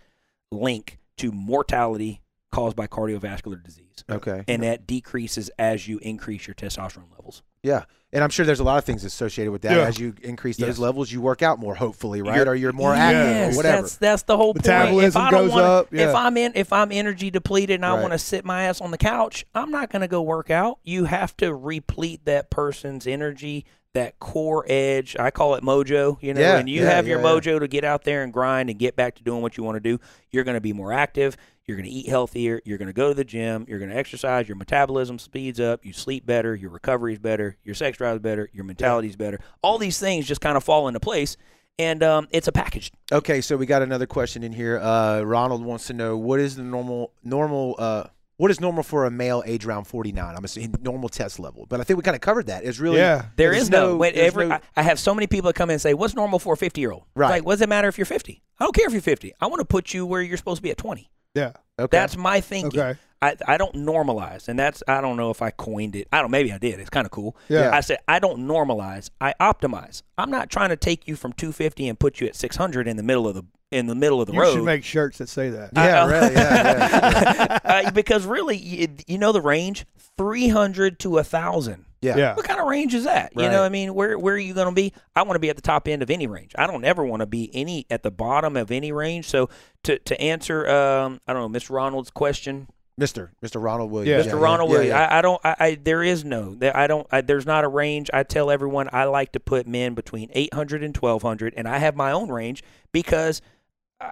link 0.51 0.97
to 1.17 1.31
mortality 1.31 2.21
caused 2.51 2.75
by 2.75 2.87
cardiovascular 2.87 3.61
disease. 3.63 4.03
Okay. 4.09 4.43
And 4.47 4.63
that 4.63 4.87
decreases 4.87 5.51
as 5.59 5.87
you 5.87 5.99
increase 5.99 6.47
your 6.47 6.55
testosterone 6.55 7.11
levels. 7.11 7.43
Yeah. 7.63 7.83
And 8.11 8.23
I'm 8.23 8.31
sure 8.31 8.43
there's 8.43 8.59
a 8.59 8.63
lot 8.63 8.79
of 8.79 8.85
things 8.85 9.03
associated 9.03 9.51
with 9.51 9.61
that. 9.61 9.75
Yeah. 9.77 9.83
As 9.85 9.99
you 9.99 10.15
increase 10.23 10.57
those 10.57 10.67
Yes. 10.69 10.77
levels, 10.79 11.11
you 11.11 11.21
work 11.21 11.43
out 11.43 11.59
more, 11.59 11.75
hopefully, 11.75 12.23
right? 12.23 12.37
You're- 12.37 12.49
or 12.49 12.55
you're 12.55 12.71
more 12.73 12.93
Yes, 12.95 13.13
active 13.13 13.53
or 13.53 13.57
whatever. 13.57 13.81
That's 13.83 13.97
that's 13.97 14.23
the 14.23 14.35
whole 14.37 14.53
point. 14.55 14.65
Metabolism 14.65 15.21
if 15.21 15.27
I 15.27 15.29
don't 15.31 15.41
goes 15.43 15.51
wanna, 15.51 15.63
up, 15.63 15.87
yeah. 15.91 16.09
If 16.09 16.15
I'm 16.15 16.35
in, 16.37 16.53
if 16.55 16.73
I'm 16.73 16.91
energy 16.91 17.29
depleted 17.29 17.75
and 17.75 17.85
I 17.85 17.91
Right. 17.93 18.01
want 18.01 18.13
to 18.13 18.17
sit 18.19 18.45
my 18.45 18.63
ass 18.63 18.81
on 18.81 18.89
the 18.89 18.97
couch, 18.97 19.45
I'm 19.53 19.69
not 19.69 19.91
going 19.91 20.01
to 20.01 20.07
go 20.07 20.23
work 20.23 20.49
out. 20.49 20.79
You 20.83 21.05
have 21.05 21.37
to 21.37 21.53
replete 21.53 22.25
that 22.25 22.49
person's 22.49 23.05
energy, 23.05 23.63
that 23.93 24.17
core 24.19 24.65
edge. 24.67 25.15
I 25.19 25.29
call 25.29 25.53
it 25.53 25.63
mojo. 25.63 26.17
You 26.21 26.33
know, 26.33 26.41
Yeah, 26.41 26.57
and 26.57 26.67
you 26.67 26.81
yeah, 26.81 26.89
have 26.89 27.07
your 27.07 27.19
yeah, 27.21 27.25
yeah. 27.33 27.39
mojo 27.39 27.59
to 27.59 27.67
get 27.67 27.83
out 27.83 28.05
there 28.05 28.23
and 28.23 28.33
grind 28.33 28.71
and 28.71 28.79
get 28.79 28.95
back 28.95 29.15
to 29.15 29.23
doing 29.23 29.43
what 29.43 29.55
you 29.55 29.63
want 29.63 29.75
to 29.75 29.79
do. 29.81 29.99
You're 30.31 30.43
going 30.43 30.55
to 30.57 30.61
be 30.61 30.73
more 30.73 30.91
active. 30.91 31.37
You're 31.69 31.77
going 31.77 31.87
to 31.87 31.95
eat 31.95 32.09
healthier. 32.09 32.61
You're 32.65 32.79
going 32.79 32.87
to 32.87 32.93
go 32.93 33.09
to 33.09 33.13
the 33.13 33.23
gym. 33.23 33.63
You're 33.69 33.77
going 33.77 33.91
to 33.91 33.95
exercise. 33.95 34.47
Your 34.47 34.57
metabolism 34.57 35.19
speeds 35.19 35.59
up. 35.59 35.85
You 35.85 35.93
sleep 35.93 36.25
better. 36.25 36.55
Your 36.55 36.71
recovery 36.71 37.13
is 37.13 37.19
better. 37.19 37.57
Your 37.63 37.75
sex 37.75 37.99
drive 37.99 38.15
is 38.15 38.21
better. 38.23 38.49
Your 38.53 38.63
mentality 38.63 39.07
is 39.07 39.15
better. 39.15 39.39
All 39.61 39.77
these 39.77 39.99
things 39.99 40.25
just 40.25 40.41
kind 40.41 40.57
of 40.57 40.63
fall 40.63 40.87
into 40.87 40.99
place, 40.99 41.37
and 41.77 42.01
um, 42.01 42.27
it's 42.31 42.47
a 42.47 42.51
package. 42.51 42.91
Okay, 43.11 43.39
so 43.39 43.55
we 43.55 43.67
got 43.67 43.83
another 43.83 44.07
question 44.07 44.41
in 44.41 44.51
here. 44.51 44.79
Uh, 44.79 45.21
Ronald 45.21 45.63
wants 45.63 45.85
to 45.87 45.93
know 45.93 46.17
what 46.17 46.39
is 46.39 46.55
the 46.55 46.63
normal 46.63 47.13
normal 47.23 47.75
uh, 47.77 48.05
what 48.37 48.49
is 48.49 48.59
normal 48.59 48.81
for 48.81 49.05
a 49.05 49.11
male 49.11 49.43
age 49.45 49.65
around 49.65 49.83
49? 49.83 50.35
I'm 50.35 50.43
assuming 50.43 50.73
normal 50.81 51.07
test 51.09 51.39
level, 51.39 51.67
but 51.69 51.79
I 51.79 51.83
think 51.83 51.97
we 51.97 52.03
kind 52.03 52.15
of 52.15 52.21
covered 52.21 52.47
that. 52.47 52.63
It's 52.63 52.79
really 52.79 52.97
Yeah. 52.97 53.25
There's 53.35 53.63
is 53.63 53.69
no. 53.69 54.01
every, 54.01 54.47
no- 54.47 54.55
I, 54.55 54.61
I 54.75 54.81
have 54.81 54.97
so 54.97 55.13
many 55.13 55.27
people 55.27 55.49
that 55.49 55.55
come 55.55 55.69
in 55.69 55.73
and 55.73 55.81
say, 55.81 55.93
"What's 55.93 56.15
normal 56.15 56.39
for 56.39 56.55
a 56.55 56.57
50 56.57 56.81
year 56.81 56.91
old?" 56.91 57.03
Right. 57.13 57.29
Like, 57.29 57.45
what 57.45 57.53
does 57.53 57.61
it 57.61 57.69
matter 57.69 57.89
if 57.89 57.99
you're 57.99 58.05
50? 58.05 58.41
I 58.59 58.63
don't 58.63 58.73
care 58.73 58.87
if 58.87 58.93
you're 58.93 59.03
50. 59.03 59.33
I 59.39 59.45
want 59.45 59.59
to 59.59 59.65
put 59.65 59.93
you 59.93 60.07
where 60.07 60.21
you're 60.23 60.37
supposed 60.37 60.57
to 60.57 60.63
be 60.63 60.71
at 60.71 60.77
20. 60.77 61.11
Yeah. 61.35 61.51
okay. 61.77 61.97
That's 61.97 62.17
my 62.17 62.41
thinking. 62.41 62.79
Okay. 62.79 62.99
I, 63.21 63.35
I 63.45 63.57
don't 63.57 63.75
normalize, 63.75 64.47
and 64.47 64.57
that's 64.57 64.81
I 64.87 65.01
don't 65.01 65.17
know 65.17 65.29
if 65.29 65.41
I 65.41 65.51
coined 65.51 65.95
it. 65.97 66.07
I 66.13 66.21
don't. 66.21 66.31
Maybe 66.31 66.53
I 66.53 66.57
did. 66.57 66.79
It's 66.79 66.89
kind 66.89 67.05
of 67.05 67.11
cool. 67.11 67.35
Yeah. 67.49 67.71
I 67.73 67.81
said 67.81 67.97
I 68.07 68.19
don't 68.19 68.47
normalize. 68.47 69.09
I 69.19 69.33
optimize. 69.41 70.03
I'm 70.17 70.31
not 70.31 70.49
trying 70.49 70.69
to 70.69 70.77
take 70.77 71.05
you 71.05 71.17
from 71.17 71.33
250 71.33 71.89
and 71.89 71.99
put 71.99 72.21
you 72.21 72.27
at 72.27 72.35
600 72.37 72.87
in 72.87 72.95
the 72.95 73.03
middle 73.03 73.27
of 73.27 73.35
the 73.35 73.43
in 73.71 73.87
the 73.87 73.95
middle 73.95 74.21
of 74.21 74.27
the 74.27 74.33
You 74.33 74.39
road. 74.41 74.47
You 74.51 74.55
should 74.59 74.63
make 74.65 74.83
shirts 74.85 75.17
that 75.17 75.27
say 75.27 75.49
that. 75.49 75.71
yeah, 75.75 76.03
I- 76.05 76.09
really, 76.09 76.33
yeah, 76.33 76.63
yeah, 76.63 77.59
uh, 77.87 77.91
because 77.91 78.25
really, 78.25 78.55
you, 78.55 78.87
you 79.05 79.17
know 79.17 79.31
the 79.33 79.41
range 79.41 79.85
300 80.17 80.97
to 80.99 81.17
a 81.17 81.23
thousand. 81.23 81.85
Yeah. 82.01 82.17
Yeah. 82.17 82.35
What 82.35 82.45
kind 82.45 82.59
of 82.59 82.67
range 82.67 82.93
is 82.93 83.03
that? 83.03 83.33
You 83.35 83.43
know, 83.43 83.59
what 83.59 83.65
I 83.65 83.69
mean, 83.69 83.93
where 83.93 84.17
where 84.17 84.35
are 84.35 84.39
you 84.39 84.53
going 84.53 84.69
to 84.69 84.73
be? 84.73 84.93
I 85.15 85.23
want 85.23 85.35
to 85.35 85.39
be 85.39 85.49
at 85.49 85.55
the 85.55 85.61
top 85.61 85.87
end 85.87 86.01
of 86.01 86.09
any 86.09 86.27
range. 86.27 86.53
I 86.57 86.67
don't 86.67 86.85
ever 86.85 87.03
want 87.05 87.21
to 87.21 87.25
be 87.25 87.49
any 87.53 87.85
at 87.89 88.03
the 88.03 88.11
bottom 88.11 88.55
of 88.57 88.71
any 88.71 88.91
range. 88.91 89.25
So 89.27 89.49
to 89.83 89.99
to 89.99 90.19
answer, 90.21 90.69
um, 90.69 91.21
I 91.27 91.33
don't 91.33 91.51
know, 91.51 91.59
Mr. 91.59 91.71
Ronald's 91.71 92.09
question, 92.09 92.67
Mr. 92.99 93.29
Mr. 93.43 93.63
Ronald 93.63 93.91
Williams. 93.91 94.25
Yeah. 94.25 94.31
Mr. 94.31 94.39
Ronald 94.39 94.69
yeah, 94.69 94.75
Williams, 94.75 94.93
yeah. 94.93 95.07
I, 95.07 95.19
I 95.19 95.21
don't, 95.21 95.41
I, 95.43 95.55
I 95.59 95.75
there 95.81 96.03
is 96.03 96.25
no, 96.25 96.57
I 96.75 96.87
don't, 96.87 97.07
I, 97.11 97.21
there's 97.21 97.45
not 97.45 97.63
a 97.63 97.67
range. 97.67 98.09
I 98.13 98.23
tell 98.23 98.51
everyone 98.51 98.89
I 98.91 99.05
like 99.05 99.31
to 99.33 99.39
put 99.39 99.67
men 99.67 99.93
between 99.93 100.29
800 100.33 100.83
and 100.83 100.95
1200, 100.95 101.53
and 101.55 101.67
I 101.67 101.77
have 101.77 101.95
my 101.95 102.11
own 102.11 102.29
range 102.29 102.63
because 102.91 103.41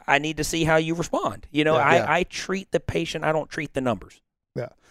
I- 0.08 0.19
need 0.19 0.38
to 0.38 0.43
see 0.43 0.63
how 0.63 0.78
you 0.78 0.95
respond. 0.95 1.47
You 1.52 1.63
know, 1.63 1.76
Yeah, 1.76 1.84
I, 1.84 1.95
yeah. 1.95 2.06
I 2.10 2.23
treat 2.23 2.71
the 2.71 2.80
patient. 2.80 3.23
I 3.23 3.32
don't 3.32 3.50
treat 3.50 3.73
the 3.73 3.82
numbers. 3.82 4.21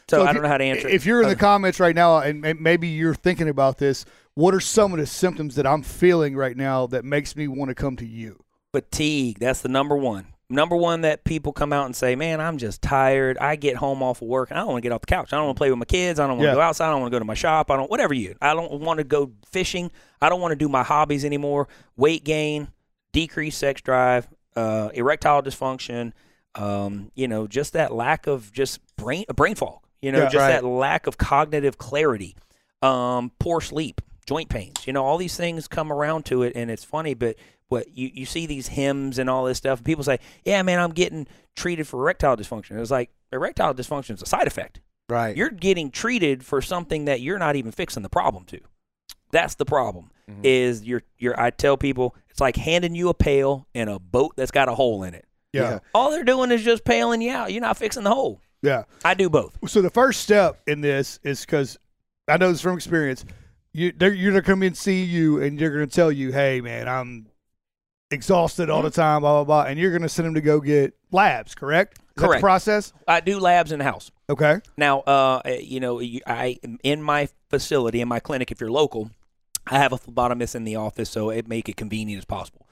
So, 0.08 0.24
I 0.24 0.32
don't 0.32 0.42
know 0.42 0.48
how 0.48 0.58
to 0.58 0.64
answer. 0.64 0.88
it. 0.88 0.94
If 0.94 1.04
you're 1.04 1.22
in 1.22 1.28
the 1.28 1.36
comments 1.36 1.80
right 1.80 1.94
now, 1.94 2.18
and 2.18 2.60
maybe 2.60 2.88
you're 2.88 3.14
thinking 3.14 3.48
about 3.48 3.78
this, 3.78 4.04
what 4.34 4.54
are 4.54 4.60
some 4.60 4.92
of 4.92 4.98
the 4.98 5.06
symptoms 5.06 5.56
that 5.56 5.66
I'm 5.66 5.82
feeling 5.82 6.36
right 6.36 6.56
now 6.56 6.86
that 6.88 7.04
makes 7.04 7.34
me 7.34 7.48
want 7.48 7.70
to 7.70 7.74
come 7.74 7.96
to 7.96 8.06
you? 8.06 8.44
fatigue 8.76 9.38
that's 9.38 9.62
the 9.62 9.70
number 9.70 9.96
one. 9.96 10.26
Number 10.50 10.76
one 10.76 11.00
that 11.00 11.24
people 11.24 11.52
come 11.52 11.72
out 11.72 11.86
and 11.86 11.96
say 11.96 12.14
man 12.14 12.42
i'm 12.42 12.58
just 12.58 12.82
tired. 12.82 13.38
I 13.38 13.56
get 13.56 13.76
home 13.76 14.02
off 14.02 14.20
of 14.20 14.28
work 14.28 14.50
and 14.50 14.58
i 14.58 14.60
don't 14.60 14.72
want 14.72 14.82
to 14.82 14.88
get 14.88 14.92
off 14.92 15.00
the 15.00 15.06
couch. 15.06 15.32
I 15.32 15.36
don't 15.36 15.46
want 15.46 15.56
to 15.56 15.60
play 15.60 15.70
with 15.70 15.78
my 15.78 15.86
kids. 15.86 16.20
I 16.20 16.26
don't 16.26 16.36
want 16.36 16.50
to 16.50 16.54
go 16.54 16.60
outside. 16.60 16.88
I 16.88 16.90
don't 16.90 17.00
want 17.00 17.10
to 17.10 17.14
go 17.14 17.18
to 17.20 17.24
my 17.24 17.34
shop. 17.34 17.70
I 17.70 17.76
don't 17.76 17.90
whatever 17.90 18.12
you 18.12 18.36
i 18.42 18.52
don't 18.52 18.80
want 18.80 18.98
to 18.98 19.04
go 19.04 19.32
fishing. 19.50 19.90
I 20.20 20.28
don't 20.28 20.42
want 20.42 20.52
to 20.52 20.56
do 20.56 20.68
my 20.68 20.82
hobbies 20.82 21.24
anymore. 21.24 21.68
Weight 21.96 22.22
gain 22.22 22.68
decreased 23.12 23.58
sex 23.58 23.80
drive 23.80 24.28
uh, 24.54 24.90
erectile 24.92 25.42
dysfunction 25.42 26.12
um, 26.54 27.10
you 27.14 27.28
know 27.28 27.46
just 27.46 27.72
that 27.72 27.94
lack 27.94 28.26
of 28.26 28.52
just 28.52 28.80
brain 28.96 29.24
brain 29.34 29.54
fog 29.54 29.80
you 30.06 30.12
know 30.12 30.22
Yeah, 30.22 30.28
just 30.28 30.36
right. 30.42 30.48
that 30.52 30.64
lack 30.64 31.06
of 31.06 31.18
cognitive 31.18 31.76
clarity 31.78 32.36
um, 32.82 33.32
poor 33.38 33.60
sleep 33.60 34.00
joint 34.26 34.48
pains 34.48 34.86
you 34.86 34.92
know 34.92 35.04
all 35.04 35.18
these 35.18 35.36
things 35.36 35.66
come 35.68 35.92
around 35.92 36.24
to 36.26 36.42
it 36.42 36.52
and 36.56 36.70
it's 36.70 36.84
funny 36.84 37.14
but 37.14 37.36
what 37.68 37.88
you, 37.96 38.10
you 38.14 38.26
see 38.26 38.46
these 38.46 38.68
Hims 38.68 39.18
and 39.18 39.28
all 39.30 39.44
this 39.44 39.58
stuff 39.58 39.78
and 39.80 39.86
people 39.86 40.04
say 40.04 40.18
yeah 40.44 40.62
man 40.62 40.78
i'm 40.78 40.92
getting 40.92 41.26
treated 41.54 41.86
for 41.86 42.00
erectile 42.00 42.36
dysfunction 42.36 42.80
it's 42.80 42.90
like 42.90 43.10
erectile 43.32 43.74
dysfunction 43.74 44.14
is 44.14 44.22
a 44.22 44.26
side 44.26 44.46
effect 44.46 44.80
Right. 45.08 45.36
you're 45.36 45.50
getting 45.50 45.90
treated 45.92 46.44
for 46.44 46.60
something 46.60 47.04
that 47.04 47.20
you're 47.20 47.38
not 47.38 47.54
even 47.56 47.70
fixing 47.72 48.02
the 48.02 48.08
problem 48.08 48.44
to 48.46 48.60
that's 49.30 49.54
the 49.54 49.64
problem 49.64 50.10
Mhm. 50.28 50.40
is 50.42 50.82
you're 50.82 51.02
you're 51.18 51.38
i 51.40 51.50
tell 51.50 51.76
people 51.76 52.16
it's 52.28 52.40
like 52.40 52.56
handing 52.56 52.94
you 52.96 53.08
a 53.08 53.14
pail 53.14 53.68
and 53.76 53.88
a 53.88 54.00
boat 54.00 54.32
that's 54.36 54.50
got 54.50 54.68
a 54.68 54.74
hole 54.74 55.04
in 55.04 55.14
it 55.14 55.24
Yeah. 55.52 55.78
all 55.94 56.10
they're 56.10 56.24
doing 56.24 56.50
is 56.50 56.64
just 56.64 56.84
pailing 56.84 57.22
you 57.22 57.30
out 57.30 57.52
you're 57.52 57.60
not 57.60 57.76
fixing 57.76 58.02
the 58.02 58.10
hole 58.12 58.40
Yeah. 58.62 58.84
i 59.04 59.14
do 59.14 59.28
both 59.30 59.56
So 59.68 59.82
the 59.82 59.90
first 59.90 60.20
step 60.22 60.60
in 60.66 60.80
this 60.80 61.18
is 61.22 61.40
because 61.42 61.78
I 62.28 62.36
know 62.38 62.50
this 62.50 62.60
from 62.60 62.76
experience. 62.76 63.24
You, 63.72 63.92
they're, 63.96 64.12
you're 64.12 64.32
gonna 64.32 64.42
come 64.42 64.62
in 64.62 64.68
and 64.68 64.76
see 64.76 65.04
you, 65.04 65.40
and 65.42 65.60
you're 65.60 65.70
gonna 65.70 65.86
tell 65.86 66.10
you, 66.10 66.32
"Hey, 66.32 66.60
man, 66.60 66.88
I'm 66.88 67.26
exhausted 68.10 68.70
all 68.70 68.82
the 68.82 68.90
time." 68.90 69.20
Blah 69.20 69.44
blah 69.44 69.44
blah, 69.44 69.70
and 69.70 69.78
you're 69.78 69.92
gonna 69.92 70.08
send 70.08 70.26
them 70.26 70.34
to 70.34 70.40
go 70.40 70.60
get 70.60 70.94
labs. 71.12 71.54
Correct? 71.54 71.98
Is 71.98 71.98
that 72.16 72.22
the 72.22 72.26
Correct. 72.28 72.40
process. 72.42 72.92
i 73.06 73.20
do 73.20 73.38
labs 73.38 73.70
in 73.72 73.78
the 73.78 73.84
house 73.84 74.10
Okay. 74.28 74.60
Now, 74.76 75.00
uh, 75.00 75.42
you 75.60 75.78
know, 75.78 76.00
you- 76.00 76.22
I 76.26 76.58
in 76.82 77.02
my 77.02 77.28
facility 77.50 78.00
in 78.00 78.08
my 78.08 78.18
clinic, 78.18 78.50
if 78.50 78.60
you're 78.60 78.70
local, 78.72 79.10
I 79.66 79.78
have 79.78 79.92
a 79.92 79.98
phlebotomist 79.98 80.54
in 80.56 80.64
the 80.64 80.74
office, 80.76 81.10
so 81.10 81.30
it 81.30 81.46
make 81.46 81.68
it 81.68 81.76
convenient 81.76 82.18
as 82.18 82.24
possible. 82.24 82.65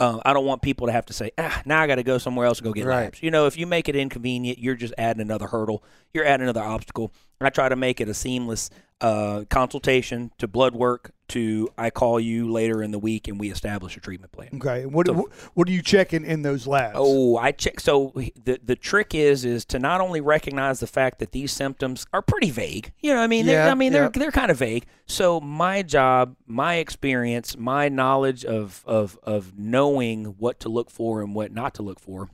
Uh, 0.00 0.18
I 0.24 0.32
don't 0.32 0.46
want 0.46 0.62
people 0.62 0.86
to 0.86 0.92
have 0.92 1.04
to 1.06 1.12
say, 1.12 1.30
ah, 1.38 1.60
now 1.66 1.80
I 1.82 1.86
got 1.86 1.96
to 1.96 2.02
go 2.02 2.16
somewhere 2.18 2.46
else 2.46 2.58
and 2.58 2.64
go 2.64 2.72
get 2.72 2.86
Right. 2.86 3.04
labs. 3.04 3.22
You 3.22 3.30
know, 3.30 3.46
if 3.46 3.58
you 3.58 3.66
make 3.66 3.86
it 3.88 3.94
inconvenient, 3.94 4.58
you're 4.58 4.74
just 4.74 4.94
adding 4.96 5.20
another 5.20 5.46
hurdle. 5.46 5.84
You're 6.14 6.24
adding 6.24 6.44
another 6.44 6.62
obstacle. 6.62 7.12
I 7.40 7.50
try 7.50 7.68
to 7.68 7.76
make 7.76 8.00
it 8.00 8.08
a 8.08 8.14
seamless 8.14 8.68
uh, 9.00 9.44
consultation 9.48 10.30
to 10.36 10.46
blood 10.46 10.74
work 10.74 11.12
to 11.28 11.68
I 11.78 11.88
call 11.88 12.20
you 12.20 12.50
later 12.52 12.82
in 12.82 12.90
the 12.90 12.98
week 12.98 13.28
and 13.28 13.40
we 13.40 13.50
establish 13.50 13.96
a 13.96 14.00
treatment 14.00 14.30
plan. 14.32 14.50
Okay. 14.56 14.84
What 14.84 15.06
So- 15.06 15.14
what, 15.14 15.32
what 15.54 15.68
are 15.68 15.70
you 15.70 15.80
checking 15.80 16.26
in 16.26 16.42
those 16.42 16.66
labs? 16.66 16.96
Oh, 16.98 17.38
I 17.38 17.52
check. 17.52 17.80
So 17.80 18.12
the 18.44 18.58
the 18.62 18.76
trick 18.76 19.14
is 19.14 19.46
is 19.46 19.64
to 19.66 19.78
not 19.78 20.02
only 20.02 20.20
recognize 20.20 20.80
the 20.80 20.86
fact 20.86 21.18
that 21.20 21.32
these 21.32 21.50
symptoms 21.50 22.06
are 22.12 22.20
pretty 22.20 22.50
vague. 22.50 22.92
You 23.00 23.14
know, 23.14 23.20
I 23.20 23.26
mean, 23.26 23.46
they're, 23.46 23.64
Yeah, 23.64 23.70
I 23.70 23.74
mean, 23.74 23.92
they're 23.94 24.10
they're 24.10 24.30
kind 24.32 24.50
of 24.50 24.58
vague. 24.58 24.84
So 25.06 25.40
my 25.40 25.82
job, 25.82 26.36
my 26.46 26.74
experience, 26.74 27.56
my 27.56 27.88
knowledge 27.88 28.44
of 28.44 28.82
of 28.86 29.18
of 29.22 29.58
knowing 29.58 30.24
what 30.38 30.60
to 30.60 30.68
look 30.68 30.90
for 30.90 31.22
and 31.22 31.34
what 31.34 31.52
not 31.52 31.72
to 31.76 31.82
look 31.82 32.00
for, 32.00 32.28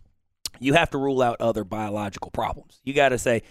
you 0.59 0.73
have 0.73 0.91
to 0.91 0.99
rule 0.99 1.23
out 1.23 1.41
other 1.41 1.63
biological 1.63 2.33
problems. 2.33 2.81
You 2.83 2.93
got 2.93 3.11
to 3.11 3.19
say. 3.19 3.43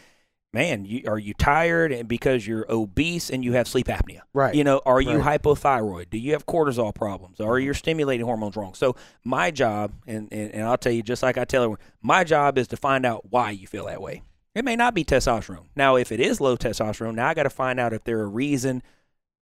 Man, 0.55 0.85
you, 0.85 1.03
are 1.05 1.19
you 1.19 1.33
tired 1.33 1.91
and 1.91 2.07
because 2.07 2.47
you're 2.47 2.65
obese 2.71 3.29
and 3.29 3.43
you 3.43 3.51
have 3.53 3.67
sleep 3.67 3.87
apnea? 3.87 4.21
Right. 4.33 4.55
You 4.55 4.63
know, 4.63 4.81
are 4.85 5.01
you 5.01 5.17
Right. 5.17 5.41
hypothyroid? 5.41 6.09
Do 6.09 6.17
you 6.17 6.31
have 6.31 6.45
cortisol 6.45 6.95
problems? 6.95 7.41
Are 7.41 7.59
your 7.59 7.73
stimulating 7.73 8.25
hormones 8.25 8.55
wrong? 8.55 8.73
So 8.73 8.95
my 9.25 9.51
job, 9.51 9.91
and, 10.07 10.29
and, 10.31 10.53
and 10.53 10.63
I'll 10.63 10.77
tell 10.77 10.93
you 10.93 11.03
just 11.03 11.21
like 11.21 11.37
I 11.37 11.43
tell 11.43 11.63
everyone, 11.63 11.79
my 12.01 12.23
job 12.23 12.57
is 12.57 12.69
to 12.69 12.77
find 12.77 13.05
out 13.05 13.29
why 13.29 13.51
you 13.51 13.67
feel 13.67 13.87
that 13.87 14.01
way. 14.01 14.23
It 14.55 14.63
may 14.63 14.77
not 14.77 14.93
be 14.93 15.03
testosterone. 15.03 15.65
Now, 15.75 15.97
if 15.97 16.09
it 16.13 16.21
is 16.21 16.39
low 16.39 16.55
testosterone, 16.55 17.15
now 17.15 17.27
I 17.27 17.33
got 17.33 17.43
to 17.43 17.49
find 17.49 17.77
out 17.77 17.91
if 17.91 18.05
there 18.05 18.21
a 18.21 18.25
reason 18.25 18.81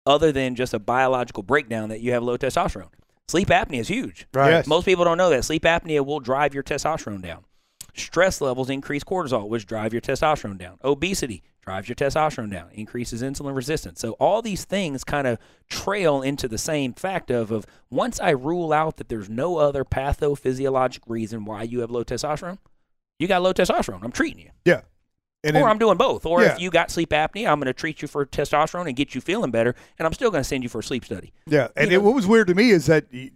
other 0.06 0.32
than 0.32 0.54
just 0.54 0.72
a 0.72 0.80
biological 0.80 1.42
breakdown 1.42 1.90
that 1.90 2.02
you 2.02 2.12
have 2.12 2.22
low 2.22 2.38
testosterone. 2.38 2.92
Sleep 3.28 3.48
apnea 3.48 3.80
is 3.80 3.88
huge. 3.88 4.28
Right. 4.36 4.52
Yes. 4.52 4.68
Most 4.68 4.86
people 4.86 5.04
don't 5.06 5.18
know 5.18 5.32
that 5.32 5.46
sleep 5.46 5.64
apnea 5.64 6.06
will 6.06 6.20
drive 6.20 6.54
your 6.54 6.62
testosterone 6.64 7.24
down. 7.24 7.44
Stress 7.94 8.42
levels 8.42 8.70
increase 8.70 9.04
cortisol, 9.04 9.48
which 9.48 9.66
drive 9.66 9.94
your 9.94 10.02
testosterone 10.02 10.58
down. 10.58 10.78
Obesity 10.84 11.44
drives 11.62 11.88
your 11.88 11.96
testosterone 11.96 12.50
down, 12.52 12.70
increases 12.74 13.22
insulin 13.22 13.56
resistance. 13.56 14.00
So 14.00 14.14
all 14.14 14.42
these 14.42 14.66
things 14.66 15.04
kind 15.04 15.28
of 15.28 15.38
trail 15.70 16.22
into 16.22 16.48
the 16.48 16.58
same 16.58 16.94
fact 16.94 17.30
of, 17.30 17.52
of 17.52 17.66
once 17.90 18.20
I 18.20 18.32
rule 18.32 18.74
out 18.74 18.98
that 18.98 19.10
there's 19.10 19.30
no 19.30 19.58
other 19.58 19.86
pathophysiologic 19.86 21.02
reason 21.08 21.46
why 21.46 21.64
you 21.64 21.82
have 21.82 21.92
low 21.92 22.04
testosterone, 22.04 22.58
you 23.20 23.28
got 23.28 23.42
low 23.42 23.54
testosterone. 23.54 24.00
I'm 24.04 24.12
treating 24.12 24.40
you. 24.42 24.50
Yeah. 24.66 24.82
And 25.44 25.56
or 25.56 25.62
then- 25.62 25.70
I'm 25.70 25.78
doing 25.78 25.98
both. 25.98 26.26
Or 26.26 26.42
Yeah. 26.42 26.54
if 26.54 26.60
you 26.62 26.70
got 26.72 26.90
sleep 26.92 27.10
apnea, 27.12 27.48
I'm 27.48 27.60
going 27.60 27.66
to 27.68 27.74
treat 27.74 28.02
you 28.02 28.08
for 28.08 28.26
testosterone 28.26 28.88
and 28.88 28.96
get 28.96 29.14
you 29.16 29.22
feeling 29.22 29.52
better, 29.52 29.76
and 30.00 30.06
I'm 30.08 30.14
still 30.14 30.32
going 30.32 30.42
to 30.42 30.48
send 30.48 30.64
you 30.64 30.70
for 30.70 30.80
a 30.80 30.84
sleep 30.84 31.06
study. 31.06 31.34
Yeah, 31.48 31.68
and 31.76 31.92
You 31.92 31.98
it, 31.98 32.04
what 32.04 32.16
was 32.16 32.26
weird 32.28 32.48
to 32.48 32.56
me 32.56 32.70
is 32.72 32.86
that 32.88 33.06
you, 33.12 33.32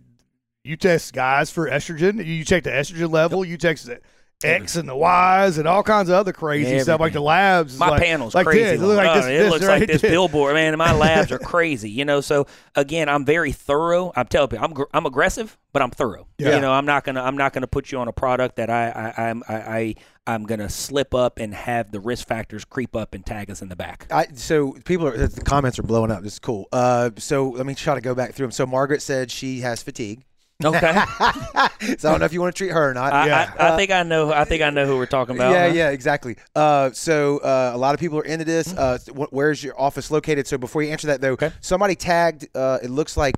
you 0.63 0.77
test 0.77 1.13
guys 1.13 1.51
for 1.51 1.69
estrogen. 1.69 2.23
You 2.25 2.43
check 2.43 2.63
the 2.63 2.69
estrogen 2.71 3.11
level. 3.11 3.43
You 3.45 3.57
check 3.57 3.77
the 3.79 3.99
X 4.43 4.75
and 4.75 4.87
the 4.87 4.95
Y's 4.95 5.57
and 5.57 5.67
all 5.67 5.81
kinds 5.81 6.09
of 6.09 6.15
other 6.15 6.33
crazy 6.33 6.79
stuff 6.79 6.99
like 6.99 7.13
the 7.13 7.21
labs. 7.21 7.77
My 7.77 7.89
like, 7.89 8.01
panel's 8.01 8.35
like 8.35 8.45
crazy. 8.45 8.63
This. 8.63 8.81
It 8.81 8.83
looks 8.83 8.97
like 8.97 9.15
this. 9.15 9.25
It 9.25 9.37
this 9.37 9.51
looks 9.51 9.65
right 9.65 9.79
like 9.79 9.89
this 9.89 10.01
there. 10.01 10.11
billboard, 10.15 10.53
man. 10.55 10.77
My 10.77 10.93
labs 10.93 11.31
are 11.31 11.39
crazy, 11.39 11.89
you 11.89 12.03
know. 12.03 12.21
So 12.21 12.45
again, 12.75 13.07
I'm 13.07 13.25
very 13.25 13.53
thorough. 13.53 14.11
I'm 14.15 14.27
telling 14.27 14.49
people, 14.49 14.65
I'm 14.65 14.85
I'm 14.93 15.05
aggressive, 15.05 15.57
but 15.71 15.81
I'm 15.81 15.91
thorough. 15.91 16.27
Yeah. 16.37 16.55
You 16.55 16.61
know, 16.61 16.73
I'm 16.73 16.85
not 16.85 17.05
gonna 17.05 17.21
I'm 17.21 17.37
not 17.37 17.53
gonna 17.53 17.67
put 17.67 17.91
you 17.91 17.99
on 17.99 18.07
a 18.07 18.13
product 18.13 18.57
that 18.57 18.69
I 18.69 18.89
I 18.89 19.29
I'm 19.29 19.43
I, 19.47 19.55
I 19.55 19.95
I'm 20.27 20.43
gonna 20.45 20.69
slip 20.69 21.13
up 21.13 21.39
and 21.39 21.53
have 21.53 21.91
the 21.91 21.99
risk 21.99 22.27
factors 22.27 22.65
creep 22.65 22.95
up 22.95 23.13
and 23.13 23.25
tag 23.25 23.49
us 23.49 23.61
in 23.61 23.69
the 23.69 23.75
back. 23.75 24.07
I, 24.11 24.27
so 24.33 24.73
people 24.83 25.07
are 25.07 25.15
the 25.15 25.41
comments 25.41 25.79
are 25.79 25.83
blowing 25.83 26.11
up. 26.11 26.23
This 26.23 26.33
is 26.33 26.39
cool. 26.39 26.67
Uh, 26.71 27.11
so 27.17 27.49
let 27.49 27.65
me 27.65 27.73
try 27.73 27.95
to 27.95 28.01
go 28.01 28.13
back 28.13 28.33
through 28.33 28.47
them. 28.47 28.51
So 28.51 28.65
Margaret 28.65 29.01
said 29.01 29.31
she 29.31 29.61
has 29.61 29.81
fatigue. 29.81 30.25
Okay. 30.63 30.79
so 31.97 32.09
I 32.09 32.11
don't 32.11 32.19
know 32.19 32.25
if 32.25 32.31
you 32.33 32.39
want 32.41 32.55
to 32.55 32.57
treat 32.57 32.71
her 32.71 32.89
or 32.89 32.93
not. 32.93 33.11
I, 33.11 33.27
Yeah. 33.27 33.53
I, 33.59 33.73
I 33.73 33.77
think 33.77 33.91
I 33.91 34.03
know. 34.03 34.31
I 34.31 34.45
think 34.45 34.61
I 34.63 34.69
know 34.69 34.85
who 34.85 34.95
we're 34.97 35.05
talking 35.05 35.35
about. 35.35 35.51
yeah, 35.51 35.67
huh? 35.67 35.73
yeah, 35.73 35.89
exactly. 35.89 36.37
Uh, 36.55 36.91
so 36.91 37.39
uh, 37.39 37.71
a 37.73 37.77
lot 37.77 37.93
of 37.93 37.99
people 37.99 38.19
are 38.19 38.23
into 38.23 38.45
this. 38.45 38.71
Mm-hmm. 38.71 39.19
Uh, 39.19 39.25
where's 39.31 39.63
your 39.63 39.79
office 39.79 40.11
located? 40.11 40.47
So 40.47 40.57
before 40.57 40.81
you 40.81 40.91
answer 40.91 41.07
that, 41.07 41.19
though, 41.21 41.33
Okay. 41.33 41.51
somebody 41.59 41.95
tagged. 41.95 42.47
Uh, 42.55 42.79
it 42.81 42.89
looks 42.89 43.17
like 43.17 43.35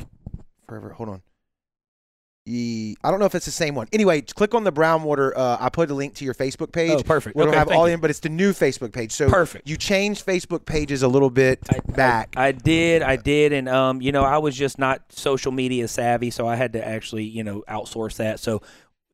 forever. 0.68 0.90
Hold 0.94 1.10
on. 1.10 1.22
I 2.50 3.12
don't 3.12 3.20
know 3.20 3.26
if 3.26 3.36
it's 3.36 3.46
the 3.46 3.52
same 3.52 3.76
one. 3.76 3.88
Anyway, 3.92 4.22
click 4.22 4.56
on 4.56 4.64
the 4.64 4.72
Brownwater. 4.72 5.34
Uh, 5.36 5.58
I 5.60 5.70
put 5.70 5.92
a 5.92 5.94
link 5.94 6.14
to 6.16 6.26
your 6.26 6.34
Facebook 6.34 6.72
page. 6.72 6.92
Oh, 6.92 7.04
perfect. 7.04 7.36
It'll 7.36 7.50
Okay, 7.50 7.58
have 7.58 7.70
all 7.70 7.88
you. 7.88 7.96
in, 7.96 8.00
but 8.00 8.10
it's 8.10 8.20
the 8.22 8.30
new 8.30 8.54
Facebook 8.54 8.94
page. 8.94 9.12
So 9.12 9.30
Perfect. 9.30 9.68
You 9.68 9.76
changed 9.76 10.26
Facebook 10.26 10.66
pages 10.66 11.04
a 11.04 11.08
little 11.10 11.30
bit 11.30 11.60
I- 11.70 11.80
back. 11.92 12.34
I, 12.38 12.48
I 12.48 12.52
did, 12.54 13.02
I 13.02 13.18
did, 13.18 13.52
and 13.52 13.68
um, 13.68 14.02
you 14.02 14.12
know, 14.14 14.24
I 14.24 14.38
was 14.38 14.56
just 14.56 14.80
not 14.80 15.02
social 15.12 15.52
media 15.52 15.88
savvy, 15.90 16.30
so 16.32 16.48
I 16.48 16.56
had 16.56 16.74
to 16.74 16.88
actually, 16.88 17.26
you 17.26 17.44
know, 17.44 17.64
outsource 17.68 18.16
that. 18.18 18.40
So 18.40 18.62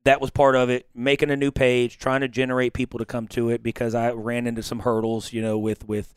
that 0.04 0.22
was 0.22 0.30
part 0.30 0.56
of 0.56 0.70
it. 0.70 0.88
Making 0.94 1.32
a 1.32 1.36
new 1.36 1.50
page, 1.52 1.98
trying 1.98 2.22
to 2.22 2.28
generate 2.28 2.74
people 2.74 3.00
to 3.00 3.06
come 3.06 3.28
to 3.30 3.50
it 3.50 3.64
because 3.64 3.96
I 3.96 4.12
ran 4.12 4.46
into 4.48 4.62
some 4.62 4.80
hurdles, 4.80 5.34
you 5.34 5.42
know, 5.42 5.58
with 5.58 5.88
with. 5.88 6.14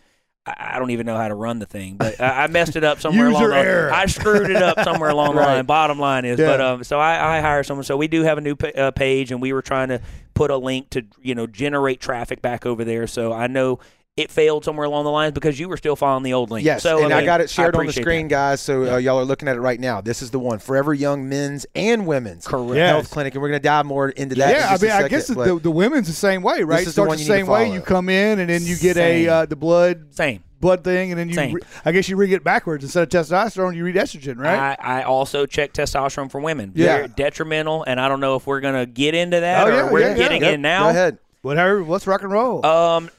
I 0.46 0.78
don't 0.78 0.90
even 0.90 1.06
know 1.06 1.16
how 1.16 1.26
to 1.28 1.34
run 1.34 1.58
the 1.58 1.66
thing, 1.66 1.96
but 1.96 2.20
I 2.20 2.46
messed 2.46 2.76
it 2.76 2.84
up 2.84 3.00
somewhere 3.02 3.26
along 3.28 3.48
the 3.50 3.56
error. 3.56 3.92
I 3.92 4.06
screwed 4.06 4.48
it 4.50 4.62
up 4.62 4.80
somewhere 4.84 5.10
along 5.10 5.34
the 5.34 5.40
Right. 5.40 5.56
line. 5.56 5.66
Bottom 5.66 5.98
line 5.98 6.24
is, 6.24 6.38
Yeah. 6.38 6.46
but 6.46 6.60
um, 6.60 6.84
so 6.84 7.00
I, 7.00 7.38
I 7.38 7.40
hired 7.40 7.66
someone. 7.66 7.82
So 7.84 7.96
we 7.96 8.06
do 8.08 8.22
have 8.22 8.38
a 8.38 8.40
new 8.40 8.54
pa- 8.54 8.68
uh, 8.76 8.90
page, 8.92 9.32
and 9.32 9.42
we 9.42 9.52
were 9.52 9.62
trying 9.62 9.88
to 9.88 10.00
put 10.34 10.50
a 10.50 10.56
link 10.56 10.90
to 10.90 11.02
you 11.20 11.34
know 11.34 11.46
generate 11.46 12.00
traffic 12.00 12.42
back 12.42 12.64
over 12.64 12.84
there. 12.84 13.06
So 13.06 13.32
I 13.32 13.46
know 13.48 13.80
it 14.16 14.30
failed 14.30 14.64
somewhere 14.64 14.86
along 14.86 15.04
the 15.04 15.10
lines 15.10 15.34
because 15.34 15.60
you 15.60 15.68
were 15.68 15.76
still 15.76 15.94
following 15.94 16.22
the 16.22 16.32
old 16.32 16.50
link. 16.50 16.64
Yes, 16.64 16.82
so, 16.82 17.04
and 17.04 17.12
I, 17.12 17.18
mean, 17.18 17.26
got 17.26 17.42
it 17.42 17.50
shared 17.50 17.76
on 17.76 17.84
the 17.84 17.92
screen, 17.92 18.28
that. 18.28 18.34
guys. 18.34 18.60
So 18.62 18.94
uh, 18.94 18.96
y'all 18.96 19.18
are 19.18 19.24
looking 19.26 19.46
at 19.46 19.56
it 19.56 19.60
right 19.60 19.78
now. 19.78 20.00
This 20.00 20.22
is 20.22 20.30
the 20.30 20.38
one, 20.38 20.58
Forever 20.58 20.94
Young 20.94 21.28
Men's 21.28 21.66
and 21.74 22.06
Women's 22.06 22.46
Correct. 22.46 22.76
Yeah. 22.76 22.88
Health 22.88 23.10
Clinic, 23.10 23.34
and 23.34 23.42
we're 23.42 23.48
going 23.50 23.60
to 23.60 23.64
dive 23.68 23.84
more 23.84 24.08
into 24.08 24.34
that. 24.36 24.50
in 24.50 24.56
Yeah, 24.56 24.66
I 24.68 24.70
just 24.70 24.82
a 24.82 24.86
mean, 24.86 24.94
I 24.94 25.08
guess 25.08 25.26
the, 25.26 25.34
the, 25.34 25.58
the 25.58 25.70
women's 25.70 26.06
the 26.06 26.14
same 26.14 26.42
way, 26.42 26.62
right? 26.62 26.80
is 26.80 26.86
the 26.86 26.92
Starts 26.92 27.08
one 27.08 27.16
the 27.18 27.24
you 27.24 27.28
need 27.28 27.34
to 27.40 27.44
same 27.44 27.46
way. 27.46 27.70
You 27.70 27.82
come 27.82 28.08
in 28.08 28.38
and 28.38 28.48
then 28.48 28.62
you 28.64 28.76
get 28.78 28.96
a 28.96 29.28
uh, 29.28 29.44
the 29.46 29.56
blood 29.56 30.14
Same. 30.14 30.42
blood 30.60 30.82
thing, 30.82 31.12
and 31.12 31.20
then 31.20 31.28
you. 31.28 31.56
Re- 31.56 31.62
I 31.84 31.92
guess 31.92 32.08
you 32.08 32.16
read 32.16 32.32
it 32.32 32.42
backwards 32.42 32.84
instead 32.84 33.02
of 33.02 33.10
testosterone. 33.10 33.76
You 33.76 33.84
read 33.84 33.96
estrogen, 33.96 34.38
right? 34.38 34.78
I, 34.80 35.00
I 35.00 35.02
also 35.02 35.44
check 35.44 35.74
testosterone 35.74 36.30
for 36.30 36.40
women. 36.40 36.72
Yeah. 36.74 36.96
Very 36.96 37.08
detrimental, 37.08 37.84
and 37.86 38.00
I 38.00 38.08
don't 38.08 38.20
know 38.20 38.36
if 38.36 38.46
we're 38.46 38.60
gonna 38.60 38.86
get 38.86 39.14
into 39.14 39.40
that 39.40 39.66
Oh, 39.66 39.70
or 39.70 39.74
yeah, 39.74 39.92
we're 39.92 40.00
yeah, 40.00 40.08
yeah. 40.08 40.14
getting 40.14 40.40
Yep, 40.42 40.54
in 40.54 40.62
now. 40.62 40.84
Go 40.84 40.88
ahead. 40.88 41.18
Whatever. 41.42 41.84
Let's 41.84 42.06
rock 42.06 42.22
and 42.22 42.32
roll. 42.32 42.64
Um, 42.64 43.10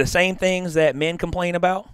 the 0.00 0.06
same 0.06 0.34
things 0.36 0.74
that 0.74 0.96
men 0.96 1.18
complain 1.18 1.54
about, 1.54 1.88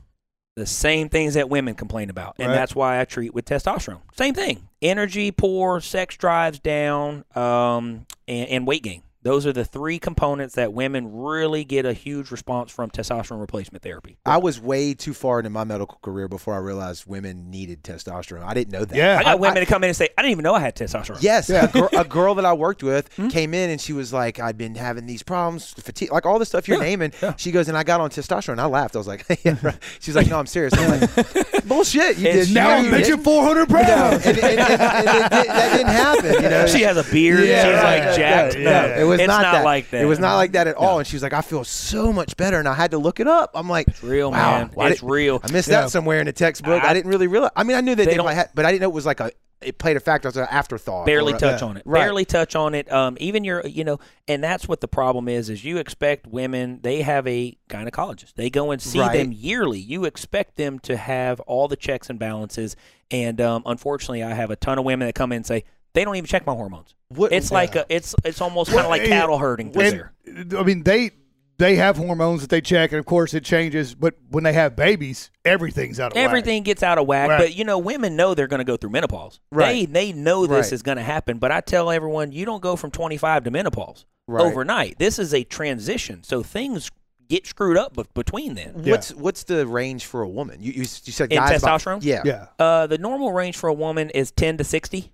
the 0.55 0.65
same 0.67 1.09
things 1.09 1.35
that 1.35 1.49
women 1.51 1.75
complain 1.75 2.09
about, 2.09 2.37
and 2.39 2.49
Right. 2.49 2.55
that's 2.55 2.75
why 2.75 3.01
I 3.01 3.05
treat 3.05 3.35
with 3.35 3.45
testosterone. 3.45 4.01
Same 4.17 4.33
thing: 4.33 4.69
energy 4.81 5.31
poor, 5.33 5.81
sex 5.81 6.17
drives 6.17 6.59
down, 6.61 7.25
um, 7.35 8.07
and, 8.29 8.49
and 8.49 8.67
weight 8.67 8.83
gain. 8.85 9.03
Those 9.27 9.45
are 9.45 9.53
the 9.53 9.65
three 9.65 9.99
components 9.99 10.55
that 10.55 10.73
women 10.73 11.13
really 11.13 11.65
get 11.65 11.85
a 11.85 11.93
huge 11.93 12.31
response 12.31 12.71
from 12.71 12.91
testosterone 12.91 13.41
replacement 13.41 13.83
therapy. 13.83 14.19
I 14.25 14.37
was 14.37 14.61
way 14.61 14.95
too 14.95 15.13
far 15.13 15.41
into 15.41 15.51
my 15.51 15.65
medical 15.65 15.99
career 16.01 16.29
before 16.29 16.55
I 16.55 16.59
realized 16.59 17.07
women 17.07 17.51
needed 17.51 17.83
testosterone. 17.83 18.45
I 18.45 18.55
didn't 18.55 18.73
know 18.73 18.85
that. 18.85 18.97
Yeah. 18.97 19.19
I 19.19 19.25
got 19.25 19.41
women 19.41 19.57
to 19.57 19.67
come 19.67 19.83
in 19.83 19.89
and 19.89 19.97
say, 19.97 20.11
"I 20.17 20.23
didn't 20.23 20.31
even 20.33 20.45
know 20.45 20.55
I 20.55 20.61
had 20.61 20.77
testosterone." 20.77 21.19
Yes, 21.23 21.49
Yeah. 21.49 21.65
a, 21.65 21.69
gir- 21.73 21.89
a 21.93 22.05
girl 22.05 22.37
that 22.37 22.45
I 22.45 22.53
worked 22.53 22.85
with 22.85 23.13
Hmm? 23.17 23.27
came 23.29 23.53
in 23.53 23.71
and 23.71 23.81
she 23.81 23.93
was 23.93 24.13
like, 24.13 24.39
"I've 24.39 24.57
been 24.57 24.77
having 24.77 25.07
these 25.07 25.25
problems, 25.25 25.73
fatigue, 25.73 26.13
like 26.13 26.25
all 26.25 26.39
the 26.39 26.47
stuff 26.47 26.69
you're 26.69 26.79
Yeah, 26.79 26.85
naming." 26.85 27.13
yeah. 27.21 27.35
She 27.37 27.51
goes, 27.51 27.69
and 27.69 27.77
I 27.77 27.83
got 27.83 28.01
on 28.01 28.11
testosterone. 28.11 28.61
I 28.61 28.67
laughed. 28.67 28.95
I 28.95 28.99
was 28.99 29.09
like, 29.09 29.27
"Yeah." 29.45 29.57
right." 29.63 29.77
She 29.99 30.13
like, 30.13 30.29
"No, 30.29 30.39
I'm 30.39 30.47
serious." 30.47 30.73
I'm 30.75 31.01
like, 31.01 31.65
"Bullshit! 31.67 32.17
You 32.19 32.25
did 32.33 32.55
now 32.55 32.77
you 32.79 32.87
I'm 32.89 32.91
did- 33.03 33.05
benching 33.19 33.25
400 33.25 33.69
you 33.71 33.77
know, 33.77 33.83
pounds. 33.83 34.27
and, 34.27 34.39
and, 34.39 34.61
and, 34.61 34.61
and 34.61 35.09
it 35.09 35.31
did, 35.31 35.49
that 35.51 35.73
didn't 35.77 35.89
happen. 35.93 36.33
You 36.45 36.49
know, 36.51 36.67
She 36.69 36.83
has 36.83 36.97
a 36.97 37.03
beard. 37.13 37.45
Yeah, 37.45 37.65
she's 37.65 37.75
right, 37.75 37.83
like 37.99 38.05
right, 38.09 38.17
jacked. 38.17 38.55
right, 38.55 38.63
No, 38.65 38.71
yeah. 38.71 39.01
it 39.01 39.05
was 39.17 39.21
it's 39.23 39.29
not, 39.29 39.43
that. 39.43 39.65
like 39.65 39.91
that. 39.91 40.03
It 40.03 40.07
was 40.07 40.19
not 40.19 40.37
like 40.37 40.53
that 40.53 40.67
at 40.67 40.77
all. 40.77 40.99
And 40.99 41.07
she 41.07 41.17
was 41.17 41.23
like, 41.23 41.33
"I 41.33 41.41
feel 41.43 41.65
so 41.65 42.13
much 42.13 42.37
better," 42.37 42.59
and 42.59 42.69
I 42.69 42.75
had 42.75 42.91
to 42.93 42.99
look 42.99 43.21
it 43.21 43.27
up. 43.29 43.51
I'm 43.55 43.69
like, 43.69 43.89
It's 43.89 44.03
real, 44.03 44.31
wow, 44.31 44.69
man. 44.77 44.93
It's 44.93 45.01
did- 45.01 45.11
real. 45.11 45.41
I 45.43 45.51
missed 45.53 45.69
Yeah. 45.69 45.83
that 45.83 45.91
somewhere 45.91 46.21
in 46.21 46.27
the 46.27 46.33
textbook. 46.33 46.83
I, 46.85 46.91
I- 46.91 46.95
didn't 46.95 47.11
really 47.11 47.27
realize. 47.27 47.51
I 47.57 47.65
mean, 47.65 47.77
I 47.77 47.81
knew 47.81 47.95
that 47.95 48.05
They 48.05 48.13
they, 48.13 48.17
don't- 48.17 48.33
have, 48.33 48.51
but 48.55 48.65
I 48.65 48.71
didn't 48.73 48.83
know 48.83 48.89
it 48.89 48.95
was 48.95 49.07
like 49.07 49.21
a. 49.21 49.31
It 49.63 49.79
played 49.79 49.97
a 49.97 50.01
factor 50.01 50.29
as 50.29 50.37
an 50.37 50.47
afterthought. 50.51 51.07
barely 51.07 51.33
or 51.33 51.39
touch 51.39 51.63
yeah. 51.63 51.69
on 51.69 51.77
it. 51.79 51.83
Right. 51.87 52.01
Barely 52.03 52.27
touch 52.27 52.55
on 52.55 52.75
it. 52.75 52.93
Um, 52.93 53.17
even 53.19 53.43
your, 53.43 53.67
you 53.67 53.85
know, 53.85 53.99
and 54.29 54.45
that's 54.45 54.69
what 54.69 54.83
the 54.83 54.87
problem 54.87 55.29
is. 55.29 55.49
Is 55.49 55.65
you 55.65 55.79
expect 55.79 56.27
women? 56.27 56.81
They 56.83 57.01
have 57.01 57.27
a 57.27 57.57
gynecologist. 57.71 58.35
They 58.35 58.51
go 58.51 58.71
and 58.71 58.83
see 58.83 59.01
Right. 59.01 59.17
them 59.17 59.33
yearly. 59.33 59.79
You 59.79 60.05
expect 60.05 60.57
them 60.57 60.79
to 60.81 60.99
have 60.99 61.41
all 61.41 61.69
the 61.69 61.77
checks 61.77 62.11
and 62.11 62.19
balances. 62.19 62.77
And 63.11 63.41
um, 63.41 63.63
unfortunately, 63.65 64.23
I 64.23 64.35
have 64.35 64.51
a 64.51 64.57
ton 64.57 64.79
of 64.79 64.85
women 64.85 65.07
that 65.07 65.15
come 65.15 65.33
in 65.33 65.37
and 65.37 65.47
say 65.47 65.65
they 65.97 66.05
don't 66.05 66.15
even 66.15 66.29
check 66.29 66.47
my 66.47 66.53
hormones. 66.55 66.95
What- 67.09 67.33
It's 67.33 67.51
like 67.51 67.75
a, 67.75 67.85
it's 67.89 68.15
it's 68.25 68.41
almost 68.41 68.71
kind 68.71 68.85
of 68.85 68.91
like 68.91 69.05
cattle 69.05 69.39
herding 69.39 69.73
through 69.73 70.09
And. 70.27 70.55
I 70.55 70.63
mean, 70.63 70.83
they 70.85 71.11
they 71.59 71.77
have 71.77 71.97
hormones 71.97 72.43
that 72.43 72.51
they 72.51 72.61
check, 72.61 72.93
and 72.93 72.99
of 72.99 73.07
course 73.07 73.33
it 73.33 73.43
changes. 73.43 73.95
But 73.95 74.15
when 74.31 74.45
they 74.45 74.53
have 74.53 74.77
babies, 74.77 75.31
everything's 75.45 75.99
out 75.99 76.13
of 76.13 76.17
whack. 76.17 76.25
Everything 76.27 76.63
gets 76.65 76.83
out 76.83 76.99
of 76.99 77.07
whack, 77.07 77.31
Right. 77.31 77.39
but 77.39 77.55
you 77.57 77.65
know, 77.65 77.79
women 77.79 78.15
know 78.15 78.35
they're 78.35 78.47
going 78.47 78.59
to 78.59 78.65
go 78.65 78.77
through 78.77 78.91
menopause. 78.91 79.41
Right. 79.51 79.91
They 79.91 80.11
they 80.11 80.13
know 80.13 80.47
this 80.47 80.67
Right. 80.67 80.73
is 80.75 80.83
going 80.83 80.99
to 80.99 81.03
happen. 81.03 81.39
But 81.39 81.53
I 81.53 81.61
tell 81.63 81.91
everyone, 81.91 82.31
you 82.33 82.45
don't 82.45 82.61
go 82.63 82.77
from 82.77 82.91
25 82.91 83.45
to 83.45 83.51
menopause 83.51 84.05
Right. 84.29 84.45
overnight. 84.45 84.99
This 84.99 85.19
is 85.19 85.33
a 85.33 85.45
transition, 85.45 86.23
so 86.25 86.43
things 86.43 86.91
get 87.29 87.47
screwed 87.47 87.77
up 87.77 87.97
between 88.15 88.55
then. 88.55 88.75
Yeah. 88.85 88.93
What's 88.93 89.15
what's 89.15 89.45
the 89.45 89.67
range 89.67 90.05
for 90.05 90.23
a 90.23 90.29
woman? 90.29 90.59
You 90.61 90.73
you, 90.73 90.81
you 90.81 90.85
said 91.13 91.33
In 91.33 91.39
guys 91.39 91.63
about- 91.63 91.81
testosterone? 91.81 91.99
yeah. 92.03 92.23
Yeah. 92.25 92.47
Uh, 92.59 92.87
the 92.87 92.99
normal 92.99 93.33
range 93.33 93.57
for 93.57 93.69
a 93.69 93.75
woman 93.75 94.11
is 94.11 94.31
10 94.31 94.59
to 94.59 94.65
60. 94.65 95.11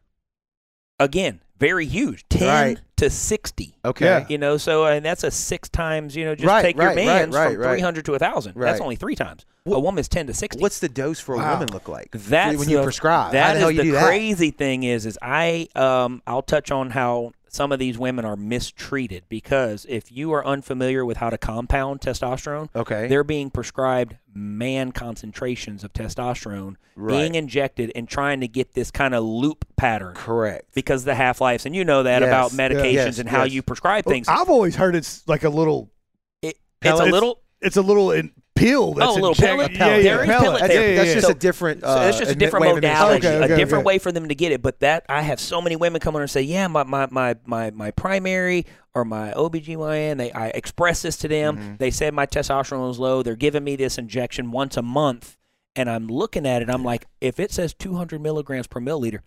Again, 1.03 1.41
very 1.59 1.87
huge, 1.87 2.25
10 2.29 2.49
Right. 2.49 2.79
to 2.97 3.09
60. 3.11 3.75
Okay. 3.85 4.05
Yeah. 4.05 4.27
You 4.29 4.39
know, 4.39 4.57
so 4.57 4.85
and 4.87 5.05
that's 5.05 5.23
a 5.25 5.31
six 5.31 5.69
times. 5.69 6.17
You 6.17 6.25
know, 6.25 6.35
just 6.35 6.47
Right, 6.47 6.63
take 6.63 6.77
your 6.77 6.87
right, 6.87 6.97
right, 6.97 7.07
man's 7.07 7.35
right, 7.35 7.53
from 7.53 7.61
right. 7.63 7.71
300 7.75 8.05
to 8.07 8.13
1,000. 8.13 8.55
That's 8.57 8.81
only 8.81 8.97
three 8.97 9.15
times. 9.15 9.45
What- 9.65 9.77
a 9.77 9.81
woman's 9.81 10.09
10 10.09 10.27
to 10.27 10.35
60. 10.35 10.61
What's 10.61 10.81
the 10.81 10.89
dose 10.89 11.21
for 11.21 11.35
a 11.35 11.39
Wow. 11.39 11.53
woman 11.55 11.69
look 11.73 11.89
like? 11.89 12.09
That's 12.13 12.59
when 12.59 12.69
you 12.69 12.79
the- 12.79 12.83
prescribe. 12.83 13.27
How 13.27 13.33
That 13.33 13.53
the 13.55 13.59
hell 13.61 13.69
is 13.69 13.75
you 13.77 13.83
the 13.83 13.89
do 13.89 13.93
that? 13.93 14.07
crazy 14.07 14.51
thing 14.51 14.83
is, 14.83 15.07
is 15.07 15.19
I 15.23 15.69
um 15.77 16.21
I'll 16.27 16.43
touch 16.43 16.71
on 16.73 16.91
how 16.91 17.33
some 17.53 17.71
of 17.71 17.79
these 17.79 17.99
women 17.99 18.25
are 18.25 18.35
mistreated 18.35 19.25
because 19.29 19.85
if 19.89 20.11
you 20.11 20.33
are 20.33 20.45
unfamiliar 20.47 21.05
with 21.05 21.19
how 21.19 21.29
to 21.29 21.37
compound 21.37 22.01
testosterone, 22.01 22.69
Okay. 22.75 23.09
they're 23.09 23.23
being 23.23 23.51
prescribed 23.51 24.17
man 24.35 24.91
concentrations 24.91 25.85
of 25.85 25.93
testosterone 25.93 26.77
Right. 26.97 27.13
being 27.19 27.35
injected 27.35 27.93
and 27.95 28.09
trying 28.09 28.41
to 28.41 28.49
get 28.49 28.73
this 28.73 28.91
kind 28.91 29.15
of 29.15 29.23
loop 29.23 29.67
pattern 29.77 30.15
Correct. 30.15 30.67
because 30.75 31.05
the 31.05 31.15
half 31.15 31.41
lives 31.43 31.67
and 31.67 31.77
you 31.77 31.85
know 31.85 32.03
that 32.03 32.23
Yes. 32.23 32.29
about 32.29 32.53
Yeah. 32.53 32.69
medications 32.69 32.95
Yes, 32.95 33.19
and 33.19 33.29
how 33.29 33.45
you 33.45 33.63
prescribe 33.63 34.05
things. 34.07 34.29
I've 34.29 34.49
always 34.49 34.77
heard 34.77 34.95
it's 34.97 35.23
like 35.29 35.45
a 35.45 35.51
little. 35.51 35.91
It, 36.41 36.49
it's 36.49 36.59
a 36.83 36.97
Pellets? 36.97 37.13
little 37.13 37.39
It's 37.61 37.77
a 37.77 37.83
little 37.83 38.11
in, 38.13 38.33
pill. 38.55 38.95
That's 38.95 39.09
Oh, 39.09 39.13
a 39.13 39.15
little 39.15 39.29
injected- 39.31 39.47
pellet? 39.49 39.73
Yeah, 39.73 39.87
yeah, 39.97 40.03
There 40.03 40.21
is 40.23 40.27
pellet. 40.29 40.43
pellet 40.45 40.61
That's, 40.61 40.73
therapy. 40.75 40.95
that's 40.97 41.13
just 41.15 41.27
yeah. 41.27 41.33
a 41.33 41.35
different. 41.35 41.81
So 41.83 41.87
Uh, 41.89 42.01
it's 42.09 42.19
just 42.19 42.31
a 42.31 42.35
different 42.35 42.67
way 42.67 42.73
modality, 42.73 43.27
Okay, 43.27 43.37
okay, 43.45 43.55
a 43.55 43.57
different 43.57 43.83
okay. 43.83 43.95
way 43.95 43.99
for 43.99 44.13
them 44.13 44.29
to 44.29 44.35
get 44.35 44.53
it. 44.53 44.63
But 44.63 44.81
that 44.81 45.05
I 45.09 45.23
have 45.23 45.41
so 45.41 45.61
many 45.63 45.77
women 45.77 46.01
come 46.01 46.15
on 46.17 46.23
and 46.23 46.31
say, 46.31 46.43
"Yeah, 46.43 46.67
my 46.69 46.85
my 46.85 47.09
my 47.11 47.37
my, 47.45 47.71
my 47.71 47.91
primary 47.93 48.67
or 48.95 49.05
my 49.05 49.33
OBGYN, 49.33 50.19
they 50.19 50.33
I 50.33 50.49
express 50.49 51.03
this 51.03 51.17
to 51.19 51.29
them. 51.29 51.57
Mm-hmm. 51.57 51.75
They 51.79 51.91
said 51.91 52.15
my 52.15 52.27
testosterone 52.27 52.91
is 52.91 52.99
low. 52.99 53.23
They're 53.23 53.37
giving 53.37 53.65
me 53.65 53.77
this 53.77 53.97
injection 53.99 54.51
once 54.51 54.77
a 54.77 54.83
month, 54.83 55.37
and 55.75 55.89
I'm 55.89 56.07
looking 56.09 56.47
at 56.47 56.63
it. 56.63 56.69
I'm 56.71 56.85
like, 56.85 57.07
if 57.21 57.41
it 57.41 57.51
says 57.53 57.73
200 57.75 58.21
milligrams 58.21 58.67
per 58.67 58.81
milliliter." 58.81 59.21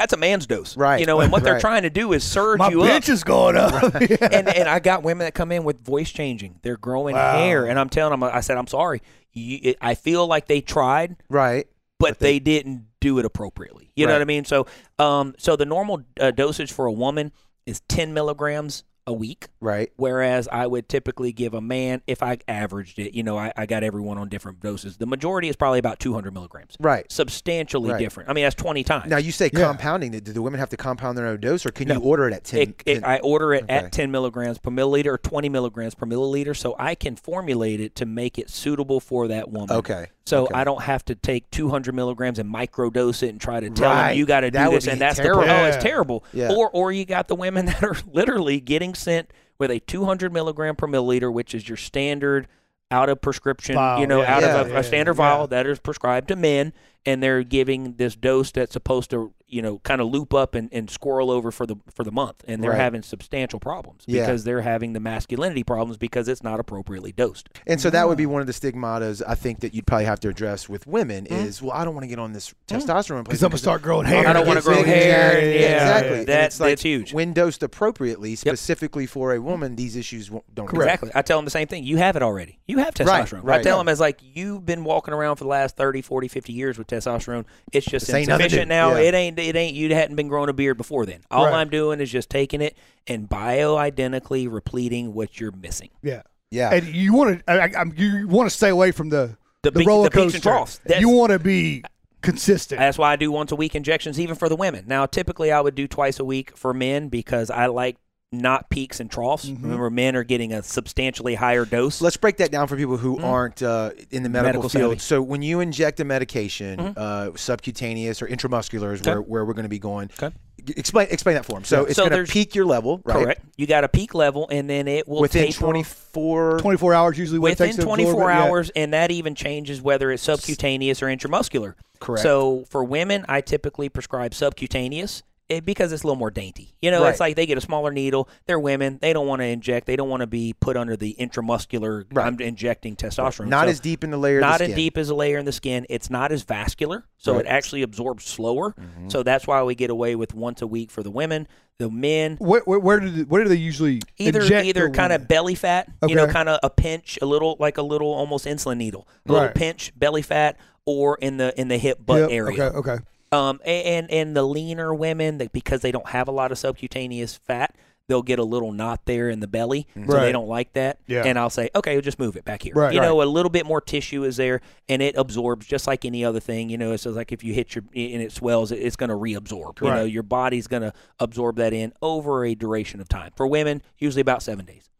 That's 0.00 0.14
a 0.14 0.16
man's 0.16 0.46
dose, 0.46 0.76
Right. 0.78 0.98
You 0.98 1.04
know, 1.06 1.20
and 1.20 1.30
what 1.30 1.44
they're 1.44 1.60
trying 1.60 1.82
to 1.82 1.90
do 1.90 2.14
is 2.14 2.24
surge 2.24 2.58
My 2.58 2.70
you 2.70 2.80
up. 2.82 2.88
bitch 3.02 3.10
is 3.10 3.22
going 3.22 3.54
up. 3.54 3.94
and 3.94 4.48
and 4.48 4.66
I 4.68 4.78
got 4.80 5.02
women 5.02 5.26
that 5.26 5.34
come 5.34 5.52
in 5.52 5.62
with 5.62 5.78
voice 5.84 6.10
changing. 6.10 6.58
They're 6.62 6.78
growing 6.78 7.14
Wow. 7.14 7.36
hair, 7.36 7.66
and 7.66 7.78
I'm 7.78 7.90
telling 7.90 8.12
them, 8.18 8.22
I 8.24 8.40
said, 8.40 8.56
I'm 8.56 8.66
sorry. 8.66 9.02
You, 9.32 9.58
it, 9.62 9.76
I 9.80 9.94
feel 9.94 10.26
like 10.26 10.46
they 10.46 10.62
tried, 10.62 11.16
Right. 11.28 11.66
but, 11.98 12.12
But 12.12 12.18
they- 12.18 12.32
they, 12.32 12.38
didn't 12.40 12.86
do 13.00 13.18
it 13.18 13.24
appropriately. 13.26 13.92
You 13.94 14.06
know 14.06 14.14
what 14.14 14.22
I 14.22 14.24
mean? 14.24 14.44
So, 14.46 14.66
um, 14.98 15.34
so 15.38 15.54
the 15.56 15.66
normal 15.66 16.02
uh, 16.18 16.30
dosage 16.30 16.72
for 16.72 16.86
a 16.86 16.92
woman 16.92 17.30
is 17.66 17.80
10 17.88 18.14
milligrams 18.14 18.84
a 19.06 19.12
week, 19.12 19.48
Right. 19.60 19.90
whereas 19.96 20.46
I 20.48 20.66
would 20.66 20.88
typically 20.88 21.32
give 21.32 21.54
a 21.54 21.60
man, 21.60 22.02
if 22.06 22.22
I 22.22 22.38
averaged 22.46 22.98
it, 22.98 23.14
you 23.14 23.22
know, 23.22 23.36
I, 23.38 23.52
I 23.56 23.66
got 23.66 23.82
everyone 23.82 24.18
on 24.18 24.28
different 24.28 24.60
doses. 24.60 24.96
The 24.98 25.06
majority 25.06 25.48
is 25.48 25.56
probably 25.56 25.78
about 25.78 25.98
200 25.98 26.32
milligrams, 26.34 26.76
Right. 26.78 27.10
substantially 27.10 27.90
Right. 27.90 27.98
different. 27.98 28.28
I 28.28 28.32
mean, 28.34 28.44
that's 28.44 28.54
20 28.54 28.84
times. 28.84 29.10
Now 29.10 29.16
you 29.16 29.32
say 29.32 29.50
Yeah. 29.52 29.60
compounding. 29.66 30.12
Do 30.12 30.32
the 30.32 30.42
women 30.42 30.60
have 30.60 30.68
to 30.70 30.76
compound 30.76 31.16
their 31.18 31.26
own 31.26 31.40
dose, 31.40 31.64
or 31.64 31.70
can 31.70 31.88
No. 31.88 31.94
you 31.94 32.00
order 32.00 32.28
it 32.28 32.34
at 32.34 32.44
ten? 32.44 32.60
It, 32.60 32.82
it, 32.86 33.04
I 33.04 33.18
order 33.18 33.54
it 33.54 33.64
Okay. 33.64 33.74
at 33.74 33.92
10 33.92 34.10
milligrams 34.10 34.58
per 34.58 34.70
milliliter 34.70 35.06
or 35.06 35.18
20 35.18 35.48
milligrams 35.48 35.94
per 35.94 36.06
milliliter, 36.06 36.56
so 36.56 36.76
I 36.78 36.94
can 36.94 37.16
formulate 37.16 37.80
it 37.80 37.94
to 37.96 38.06
make 38.06 38.38
it 38.38 38.50
suitable 38.50 39.00
for 39.00 39.28
that 39.28 39.50
woman. 39.50 39.76
okay. 39.76 40.06
So 40.30 40.44
okay. 40.44 40.54
I 40.54 40.64
don't 40.64 40.82
have 40.82 41.04
to 41.06 41.14
take 41.14 41.50
200 41.50 41.94
milligrams 41.94 42.38
and 42.38 42.52
microdose 42.52 43.22
it 43.22 43.28
and 43.30 43.40
try 43.40 43.60
to 43.60 43.68
tell 43.70 43.90
Right. 43.90 44.08
them 44.10 44.18
you 44.18 44.26
got 44.26 44.40
to 44.40 44.50
do 44.50 44.58
That 44.58 44.70
this, 44.70 44.86
and 44.86 45.00
that's 45.00 45.18
terrible. 45.18 45.42
the 45.42 45.46
pro- 45.48 45.56
oh, 45.56 45.64
it's 45.66 45.82
terrible. 45.82 46.24
Yeah. 46.32 46.52
Or 46.52 46.70
or 46.70 46.92
you 46.92 47.04
got 47.04 47.28
the 47.28 47.34
women 47.34 47.66
that 47.66 47.82
are 47.82 47.96
literally 48.10 48.60
getting 48.60 48.94
sent 48.94 49.30
with 49.58 49.70
a 49.70 49.80
200 49.80 50.32
milligram 50.32 50.76
per 50.76 50.86
milliliter, 50.86 51.32
which 51.32 51.54
is 51.54 51.68
your 51.68 51.76
standard 51.76 52.48
out 52.92 53.08
of 53.08 53.20
prescription, 53.20 53.74
Vial, 53.76 54.00
you 54.00 54.06
know, 54.06 54.22
yeah, 54.22 54.34
out 54.36 54.42
yeah, 54.42 54.60
of 54.62 54.70
a, 54.72 54.78
a 54.78 54.82
standard 54.82 55.14
vial 55.14 55.46
that 55.46 55.66
is 55.66 55.78
prescribed 55.78 56.26
to 56.28 56.34
men, 56.36 56.72
and 57.06 57.22
they're 57.22 57.44
giving 57.44 57.94
this 57.94 58.16
dose 58.16 58.50
that's 58.50 58.72
supposed 58.72 59.10
to, 59.10 59.32
you 59.50 59.60
know, 59.62 59.78
kind 59.80 60.00
of 60.00 60.08
loop 60.08 60.32
up 60.32 60.54
and, 60.54 60.68
and 60.72 60.88
squirrel 60.90 61.30
over 61.30 61.50
for 61.50 61.66
the 61.66 61.76
for 61.94 62.04
the 62.04 62.12
month, 62.12 62.44
and 62.46 62.62
they're 62.62 62.70
Right. 62.70 62.80
having 62.80 63.02
substantial 63.02 63.58
problems 63.60 64.04
Yeah. 64.06 64.22
because 64.22 64.44
they're 64.44 64.60
having 64.62 64.92
the 64.92 65.00
masculinity 65.00 65.64
problems 65.64 65.96
because 65.98 66.28
it's 66.28 66.42
not 66.42 66.60
appropriately 66.60 67.12
dosed. 67.12 67.48
And 67.66 67.80
so 67.80 67.90
that 67.90 68.08
would 68.08 68.16
be 68.18 68.26
one 68.26 68.40
of 68.40 68.46
the 68.46 68.52
stigmatas 68.52 69.22
I 69.26 69.34
think 69.34 69.60
that 69.60 69.74
you'd 69.74 69.86
probably 69.86 70.04
have 70.06 70.20
to 70.20 70.28
address 70.28 70.68
with 70.68 70.86
women 70.86 71.26
Mm. 71.26 71.44
is, 71.46 71.60
well, 71.60 71.72
I 71.72 71.84
don't 71.84 71.94
want 71.94 72.04
to 72.04 72.08
get 72.08 72.18
on 72.18 72.32
this 72.32 72.54
testosterone 72.68 73.24
Because 73.24 73.42
I'm 73.42 73.50
gonna 73.50 73.58
start 73.58 73.82
growing 73.82 74.06
hair. 74.06 74.26
I 74.26 74.32
don't 74.32 74.46
want 74.46 74.58
to 74.58 74.64
grow 74.64 74.76
big 74.76 74.86
hair. 74.86 75.32
jacked. 75.32 75.42
Yeah, 75.42 75.50
exactly. 75.50 76.18
And 76.20 76.26
That, 76.28 76.60
like, 76.60 76.70
that's 76.70 76.82
huge. 76.82 77.12
When 77.12 77.32
dosed 77.32 77.62
appropriately, 77.62 78.36
specifically 78.36 79.06
for 79.06 79.34
a 79.34 79.40
woman, 79.40 79.76
these 79.76 79.96
issues 79.96 80.30
won't, 80.30 80.44
don't 80.54 80.66
occur. 80.66 80.82
Exactly. 80.82 81.10
I 81.14 81.22
tell 81.22 81.38
them 81.38 81.44
the 81.44 81.50
same 81.50 81.66
thing. 81.66 81.84
You 81.84 81.96
have 81.96 82.16
it 82.16 82.22
already. 82.22 82.58
You 82.66 82.78
have 82.78 82.94
testosterone. 82.94 83.40
right. 83.42 83.60
I 83.60 83.62
tell 83.62 83.78
them 83.78 83.88
as 83.88 84.00
like 84.00 84.20
you've 84.22 84.64
been 84.64 84.84
walking 84.84 85.12
around 85.14 85.36
for 85.36 85.44
the 85.44 85.48
last 85.50 85.76
30, 85.76 86.02
40, 86.02 86.28
50 86.28 86.52
years 86.52 86.78
with 86.78 86.86
testosterone. 86.86 87.44
It's 87.72 87.86
just 87.86 88.06
This 88.06 88.14
ain't 88.14 88.28
nothing 88.28 88.44
insufficient 88.44 88.68
new. 88.68 88.74
now. 88.74 88.90
Yeah. 88.94 88.98
It 89.08 89.14
ain't 89.14 89.39
it 89.40 89.56
ain't 89.56 89.74
you 89.74 89.94
hadn't 89.94 90.16
been 90.16 90.28
growing 90.28 90.48
a 90.48 90.52
beard 90.52 90.76
before 90.76 91.06
then. 91.06 91.20
All 91.30 91.44
Right. 91.46 91.54
I'm 91.54 91.68
doing 91.70 92.00
is 92.00 92.10
just 92.10 92.30
taking 92.30 92.60
it 92.60 92.76
and 93.06 93.28
bioidentically 93.28 94.50
repleting 94.50 95.14
what 95.14 95.40
you're 95.40 95.52
missing. 95.52 95.90
Yeah. 96.02 96.22
Yeah. 96.50 96.72
And 96.72 96.86
you 96.86 97.14
want 97.14 97.46
to, 97.46 97.50
I, 97.50 97.80
I, 97.80 97.84
you 97.96 98.26
want 98.28 98.50
to 98.50 98.54
stay 98.56 98.68
away 98.70 98.90
from 98.92 99.08
the 99.10 99.36
The 99.62 99.70
the, 99.70 99.78
peak- 99.80 99.88
roller 99.88 100.08
the 100.08 100.10
coaster. 100.10 100.50
and 100.86 101.00
You 101.00 101.08
want 101.08 101.30
to 101.32 101.38
be 101.38 101.84
consistent. 102.22 102.78
That's 102.78 102.98
why 102.98 103.12
I 103.12 103.16
do 103.16 103.30
once 103.32 103.52
a 103.52 103.56
week 103.56 103.74
injections 103.74 104.18
even 104.20 104.34
for 104.36 104.48
the 104.48 104.56
women. 104.56 104.84
Now 104.86 105.06
typically 105.06 105.52
I 105.52 105.60
would 105.60 105.74
do 105.74 105.86
twice 105.86 106.18
a 106.18 106.24
week 106.24 106.56
for 106.56 106.74
men 106.74 107.08
because 107.08 107.50
I 107.50 107.66
like 107.66 107.96
not 108.32 108.70
peaks 108.70 109.00
and 109.00 109.10
troughs. 109.10 109.46
Mm-hmm. 109.46 109.62
Remember 109.64 109.90
men 109.90 110.14
are 110.14 110.22
getting 110.22 110.52
a 110.52 110.62
substantially 110.62 111.34
higher 111.34 111.64
dose. 111.64 112.00
Let's 112.00 112.16
break 112.16 112.36
that 112.36 112.52
down 112.52 112.68
for 112.68 112.76
people 112.76 112.96
who 112.96 113.18
aren't 113.18 113.62
uh, 113.62 113.90
in 114.10 114.22
the 114.22 114.28
medical, 114.28 114.62
Medical 114.62 114.68
field. 114.68 114.90
savvy. 114.92 114.98
So 115.00 115.22
when 115.22 115.42
you 115.42 115.60
inject 115.60 115.98
a 116.00 116.04
medication, 116.04 116.78
uh, 116.80 117.32
subcutaneous 117.34 118.22
or 118.22 118.28
intramuscular 118.28 118.94
is 118.94 119.02
where, 119.02 119.20
where 119.20 119.44
we're 119.44 119.54
going 119.54 119.64
to 119.64 119.68
be 119.68 119.80
going. 119.80 120.10
Okay. 120.20 120.34
Explain 120.76 121.08
explain 121.10 121.36
that 121.36 121.46
for 121.46 121.54
them. 121.54 121.64
So 121.64 121.86
it's 121.86 121.96
So 121.96 122.02
going 122.02 122.10
to 122.10 122.16
there's- 122.16 122.30
peak 122.30 122.54
your 122.54 122.66
level, 122.66 123.00
right? 123.04 123.24
Correct. 123.24 123.42
You 123.56 123.66
got 123.66 123.82
a 123.82 123.88
peak 123.88 124.14
level 124.14 124.46
and 124.50 124.68
then 124.68 124.88
it 124.88 125.08
will 125.08 125.22
Within 125.22 125.46
taper 125.46 125.58
24 125.58 126.58
24 126.60 126.94
hours 126.94 127.18
usually. 127.18 127.38
What 127.38 127.48
it 127.48 127.52
within 127.52 127.66
takes 127.68 127.76
to 127.76 127.82
absorb 127.82 127.98
24 128.00 128.30
it, 128.30 128.34
yeah. 128.34 128.42
hours, 128.44 128.70
and 128.76 128.92
that 128.92 129.10
even 129.10 129.34
changes 129.34 129.80
whether 129.80 130.12
it's 130.12 130.22
subcutaneous 130.22 131.02
or 131.02 131.06
intramuscular. 131.06 131.74
Correct. 131.98 132.22
So 132.22 132.66
for 132.68 132.84
women, 132.84 133.24
I 133.26 133.40
typically 133.40 133.88
prescribe 133.88 134.34
subcutaneous, 134.34 135.22
it, 135.50 135.64
because 135.64 135.92
it's 135.92 136.02
a 136.02 136.06
little 136.06 136.16
more 136.18 136.30
dainty. 136.30 136.74
You 136.80 136.90
know, 136.90 137.02
Right. 137.02 137.10
it's 137.10 137.20
like 137.20 137.36
they 137.36 137.44
get 137.46 137.58
a 137.58 137.60
smaller 137.60 137.90
needle. 137.92 138.28
They're 138.46 138.58
women. 138.60 138.98
They 139.02 139.12
don't 139.12 139.26
want 139.26 139.40
to 139.42 139.46
inject. 139.46 139.86
They 139.86 139.96
don't 139.96 140.08
want 140.08 140.20
to 140.20 140.26
be 140.26 140.54
put 140.58 140.76
under 140.76 140.96
the 140.96 141.14
intramuscular. 141.18 142.04
Right. 142.12 142.26
I'm 142.26 142.38
injecting 142.40 142.96
testosterone. 142.96 143.48
Not 143.48 143.64
So 143.66 143.70
as 143.70 143.80
deep 143.80 144.04
in 144.04 144.10
the 144.10 144.16
layer. 144.16 144.40
not 144.40 144.60
of 144.60 144.66
the 144.68 144.72
as 144.72 144.76
deep 144.76 144.96
as 144.96 145.10
a 145.10 145.14
layer 145.14 145.38
in 145.38 145.44
the 145.44 145.52
skin. 145.52 145.86
It's 145.90 146.08
not 146.10 146.32
as 146.32 146.42
vascular, 146.44 147.04
so 147.18 147.34
Right. 147.34 147.44
it 147.44 147.48
actually 147.48 147.82
absorbs 147.82 148.24
slower. 148.24 148.74
Mhm. 148.80 149.10
So 149.10 149.22
that's 149.22 149.46
why 149.46 149.62
we 149.62 149.74
get 149.74 149.90
away 149.90 150.14
with 150.14 150.34
once 150.34 150.62
a 150.62 150.66
week 150.66 150.90
for 150.90 151.02
the 151.02 151.10
women. 151.10 151.48
The 151.78 151.90
men 151.90 152.36
Where, 152.40 152.60
where, 152.66 152.78
where 152.78 153.00
did 153.00 153.30
where 153.30 153.42
do 153.42 153.48
they 153.48 153.56
usually 153.56 154.02
either 154.18 154.40
inject 154.42 154.66
either 154.66 154.84
the 154.88 154.90
kind 154.90 155.12
of 155.14 155.26
belly 155.26 155.54
fat, 155.54 155.88
you 156.06 156.14
know, 156.14 156.26
kind 156.26 156.48
of 156.50 156.60
a 156.62 156.68
pinch, 156.68 157.18
a 157.22 157.26
little 157.26 157.56
like 157.58 157.78
a 157.78 157.82
little 157.82 158.12
almost 158.12 158.44
insulin 158.44 158.76
needle, 158.76 159.08
a 159.26 159.32
little 159.32 159.48
pinch 159.48 159.90
belly 159.98 160.20
fat, 160.22 160.58
or 160.84 161.16
in 161.22 161.38
the 161.38 161.58
in 161.58 161.68
the 161.68 161.78
hip 161.78 162.04
butt 162.04 162.20
Yep, 162.20 162.30
area. 162.30 162.62
Okay, 162.64 162.76
okay. 162.76 162.98
Um, 163.32 163.60
and 163.64 164.10
and 164.10 164.36
the 164.36 164.42
leaner 164.42 164.92
women, 164.92 165.38
that 165.38 165.52
because 165.52 165.82
they 165.82 165.92
don't 165.92 166.08
have 166.08 166.26
a 166.28 166.32
lot 166.32 166.50
of 166.50 166.58
subcutaneous 166.58 167.36
fat, 167.36 167.76
they'll 168.08 168.22
get 168.22 168.40
a 168.40 168.44
little 168.44 168.72
knot 168.72 169.02
there 169.04 169.28
in 169.30 169.38
the 169.38 169.46
belly, 169.46 169.86
so 169.94 170.00
Right. 170.00 170.22
they 170.22 170.32
don't 170.32 170.48
like 170.48 170.72
that. 170.72 170.98
Yeah. 171.06 171.22
And 171.24 171.38
I'll 171.38 171.48
say, 171.48 171.70
okay, 171.76 171.92
we'll 171.94 172.02
just 172.02 172.18
move 172.18 172.34
it 172.36 172.44
back 172.44 172.64
here. 172.64 172.74
Right, 172.74 172.92
you 172.92 173.00
know, 173.00 173.22
a 173.22 173.24
little 173.24 173.50
bit 173.50 173.66
more 173.66 173.80
tissue 173.80 174.24
is 174.24 174.36
there, 174.36 174.60
and 174.88 175.00
it 175.00 175.14
absorbs 175.16 175.64
just 175.66 175.86
like 175.86 176.04
any 176.04 176.24
other 176.24 176.40
thing. 176.40 176.70
You 176.70 176.76
know, 176.78 176.90
it's 176.90 177.06
like 177.06 177.30
if 177.30 177.44
you 177.44 177.54
hit 177.54 177.76
your 177.76 177.84
and 177.94 178.20
it 178.20 178.32
swells, 178.32 178.72
it's 178.72 178.96
going 178.96 179.10
to 179.10 179.14
reabsorb. 179.16 179.80
You 179.80 179.86
know, 179.86 180.02
Right. 180.02 180.10
your 180.12 180.24
body's 180.24 180.66
going 180.66 180.82
to 180.82 180.92
absorb 181.20 181.54
that 181.56 181.72
in 181.72 181.92
over 182.02 182.44
a 182.44 182.56
duration 182.56 183.00
of 183.00 183.08
time. 183.08 183.30
For 183.36 183.46
women, 183.46 183.80
usually 183.98 184.22
about 184.22 184.42
seven 184.42 184.64
days, 184.64 184.90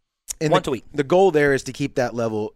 And 0.40 0.52
once 0.52 0.66
the, 0.66 0.70
a 0.70 0.72
week. 0.72 0.84
the 0.94 1.02
goal 1.02 1.32
there 1.32 1.52
is 1.52 1.64
to 1.64 1.72
keep 1.72 1.96
that 1.96 2.14
level 2.14 2.54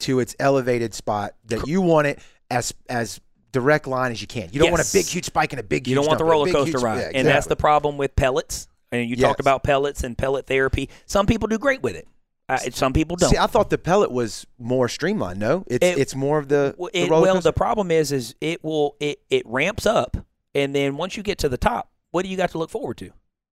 to 0.00 0.20
its 0.20 0.36
elevated 0.38 0.92
spot 0.92 1.32
that 1.46 1.66
you 1.66 1.80
want 1.80 2.06
it 2.06 2.18
as 2.50 2.74
as 2.90 3.18
direct 3.60 3.86
line 3.86 4.12
as 4.12 4.20
you 4.20 4.26
can. 4.26 4.48
You 4.52 4.60
don't 4.60 4.70
want 4.70 4.82
a 4.86 4.92
big 4.92 5.06
huge 5.06 5.24
spike 5.24 5.52
and 5.52 5.60
a 5.60 5.62
big 5.62 5.86
You 5.86 5.92
huge 5.92 5.96
don't 5.96 6.06
want 6.06 6.18
the 6.18 6.24
dump, 6.24 6.28
a 6.28 6.32
roller 6.32 6.44
big, 6.46 6.54
coaster 6.54 6.72
huge- 6.78 6.82
ride, 6.82 6.98
yeah, 7.00 7.10
and 7.18 7.26
that's 7.28 7.46
the 7.46 7.56
problem 7.56 7.96
with 7.96 8.14
pellets. 8.16 8.68
And 8.92 9.08
you 9.10 9.16
Yes. 9.16 9.28
talk 9.28 9.40
about 9.40 9.62
pellets 9.64 10.04
and 10.04 10.16
pellet 10.16 10.46
therapy. 10.46 10.88
Some 11.06 11.26
people 11.26 11.48
do 11.48 11.58
great 11.58 11.82
with 11.82 11.96
it. 11.96 12.06
Uh, 12.48 12.58
some 12.72 12.92
people 12.92 13.16
don't. 13.16 13.30
See, 13.30 13.36
I 13.36 13.46
thought 13.48 13.70
the 13.70 13.78
pellet 13.78 14.12
was 14.12 14.46
more 14.58 14.88
streamlined. 14.88 15.40
No, 15.40 15.64
it's 15.66 15.84
It- 15.84 15.98
it's 15.98 16.14
more 16.14 16.38
of 16.38 16.46
the, 16.48 16.74
Well, 16.78 16.90
the 16.92 17.08
well, 17.08 17.40
the 17.40 17.52
problem 17.52 17.90
is, 17.90 18.12
is 18.12 18.34
it 18.40 18.62
will 18.62 18.94
it 19.00 19.20
it 19.30 19.42
ramps 19.46 19.84
up, 19.86 20.16
and 20.54 20.72
then 20.74 20.96
once 20.96 21.16
you 21.16 21.24
get 21.24 21.38
to 21.38 21.48
the 21.48 21.56
top, 21.58 21.90
what 22.12 22.22
do 22.22 22.28
you 22.28 22.36
got 22.36 22.50
to 22.52 22.58
look 22.58 22.70
forward 22.70 22.98
to? 22.98 23.10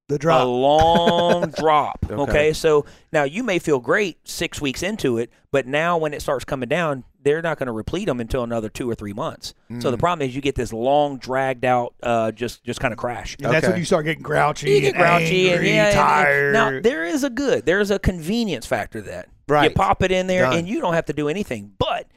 The 0.09 0.19
A 0.31 0.45
long 0.45 1.51
drop. 1.59 2.05
Okay. 2.11 2.15
Okay. 2.23 2.53
so 2.53 2.85
now 3.13 3.25
you 3.25 3.43
may 3.43 3.59
feel 3.59 3.81
great 3.81 4.19
six 4.29 4.61
weeks 4.61 4.83
into 4.83 5.17
it, 5.19 5.31
but 5.51 5.67
now 5.67 5.97
when 5.97 6.13
it 6.13 6.21
starts 6.21 6.45
coming 6.45 6.69
down, 6.69 7.05
they're 7.23 7.41
not 7.41 7.59
going 7.59 7.69
to 7.69 7.73
replete 7.73 8.05
them 8.07 8.21
until 8.21 8.43
another 8.43 8.69
two 8.69 8.89
or 8.91 8.95
three 8.95 9.15
months. 9.15 9.55
So 9.81 9.89
Mm. 9.89 9.91
the 9.93 9.97
problem 9.97 10.29
is, 10.29 10.35
you 10.37 10.43
get 10.43 10.57
this 10.57 10.75
long, 10.75 11.17
dragged 11.17 11.65
out, 11.65 11.95
uh, 12.03 12.33
just 12.33 12.63
just 12.65 12.81
kind 12.81 12.93
of 12.93 12.99
crash. 12.99 13.35
And 13.43 13.51
That's 13.51 13.67
when 13.67 13.79
you 13.79 13.87
start 13.87 14.05
getting 14.05 14.23
grouchy, 14.23 14.71
You 14.73 14.81
get 14.83 14.95
and 14.95 15.03
grouchy 15.03 15.51
angry, 15.51 15.69
and 15.71 15.75
yeah. 15.77 15.89
and- 15.89 15.89
and- 15.89 15.95
tired. 15.97 16.53
now 16.53 16.81
there 16.83 17.05
is 17.05 17.25
a 17.25 17.31
good, 17.31 17.65
there's 17.65 17.91
a 17.91 17.99
convenience 17.99 18.67
factor 18.67 19.01
to 19.01 19.09
that. 19.09 19.29
You 19.65 19.71
pop 19.71 20.03
it 20.03 20.13
in 20.13 20.27
there, 20.27 20.43
Done. 20.43 20.59
and 20.59 20.69
you 20.69 20.81
don't 20.83 20.93
have 20.95 21.07
to 21.07 21.13
do 21.15 21.29
anything. 21.31 21.73
But 21.79 22.09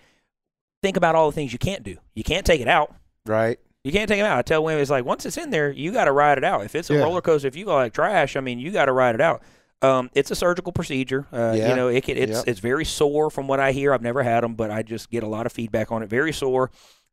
think 0.83 0.97
about 0.97 1.15
all 1.15 1.29
the 1.31 1.35
things 1.35 1.53
you 1.53 1.59
can't 1.59 1.83
do. 1.83 1.95
You 2.15 2.23
can't 2.25 2.45
take 2.45 2.59
it 2.59 2.67
out. 2.67 2.93
right. 3.25 3.59
You 3.87 3.93
can't 3.93 4.09
take 4.09 4.19
it 4.19 4.25
out. 4.25 4.37
I 4.37 4.41
tell 4.41 4.63
women, 4.63 4.81
it's 4.81 4.91
like 4.91 5.05
once 5.05 5.25
it's 5.25 5.37
in 5.37 5.49
there, 5.49 5.71
you 5.71 5.93
got 5.93 6.05
to 6.05 6.11
ride 6.11 6.37
it 6.37 6.43
out. 6.43 6.65
If 6.65 6.75
it's 6.75 6.89
a 6.89 6.93
Yeah. 6.95 7.03
roller 7.03 7.21
coaster, 7.21 7.47
if 7.47 7.55
you 7.55 7.63
go 7.65 7.75
like 7.75 7.93
trash, 7.93 8.35
I 8.35 8.41
mean, 8.41 8.59
you 8.59 8.71
got 8.71 8.85
to 8.85 8.91
ride 8.91 9.15
it 9.15 9.21
out. 9.21 9.41
Um, 9.81 10.09
it's 10.13 10.29
a 10.29 10.35
surgical 10.35 10.71
procedure. 10.73 11.25
Uh, 11.31 11.53
Yeah. 11.55 11.69
You 11.69 11.75
know, 11.75 11.87
it 11.87 12.03
can, 12.03 12.17
it's 12.17 12.31
Yep. 12.39 12.43
it's 12.47 12.59
very 12.59 12.83
sore 12.83 13.29
from 13.29 13.47
what 13.47 13.59
I 13.61 13.71
hear. 13.71 13.93
I've 13.93 14.01
never 14.01 14.23
had 14.23 14.43
them, 14.43 14.55
but 14.55 14.71
I 14.71 14.81
just 14.83 15.09
get 15.09 15.23
a 15.23 15.27
lot 15.27 15.45
of 15.45 15.51
feedback 15.53 15.91
on 15.91 16.03
it. 16.03 16.09
Very 16.09 16.33
sore. 16.33 16.69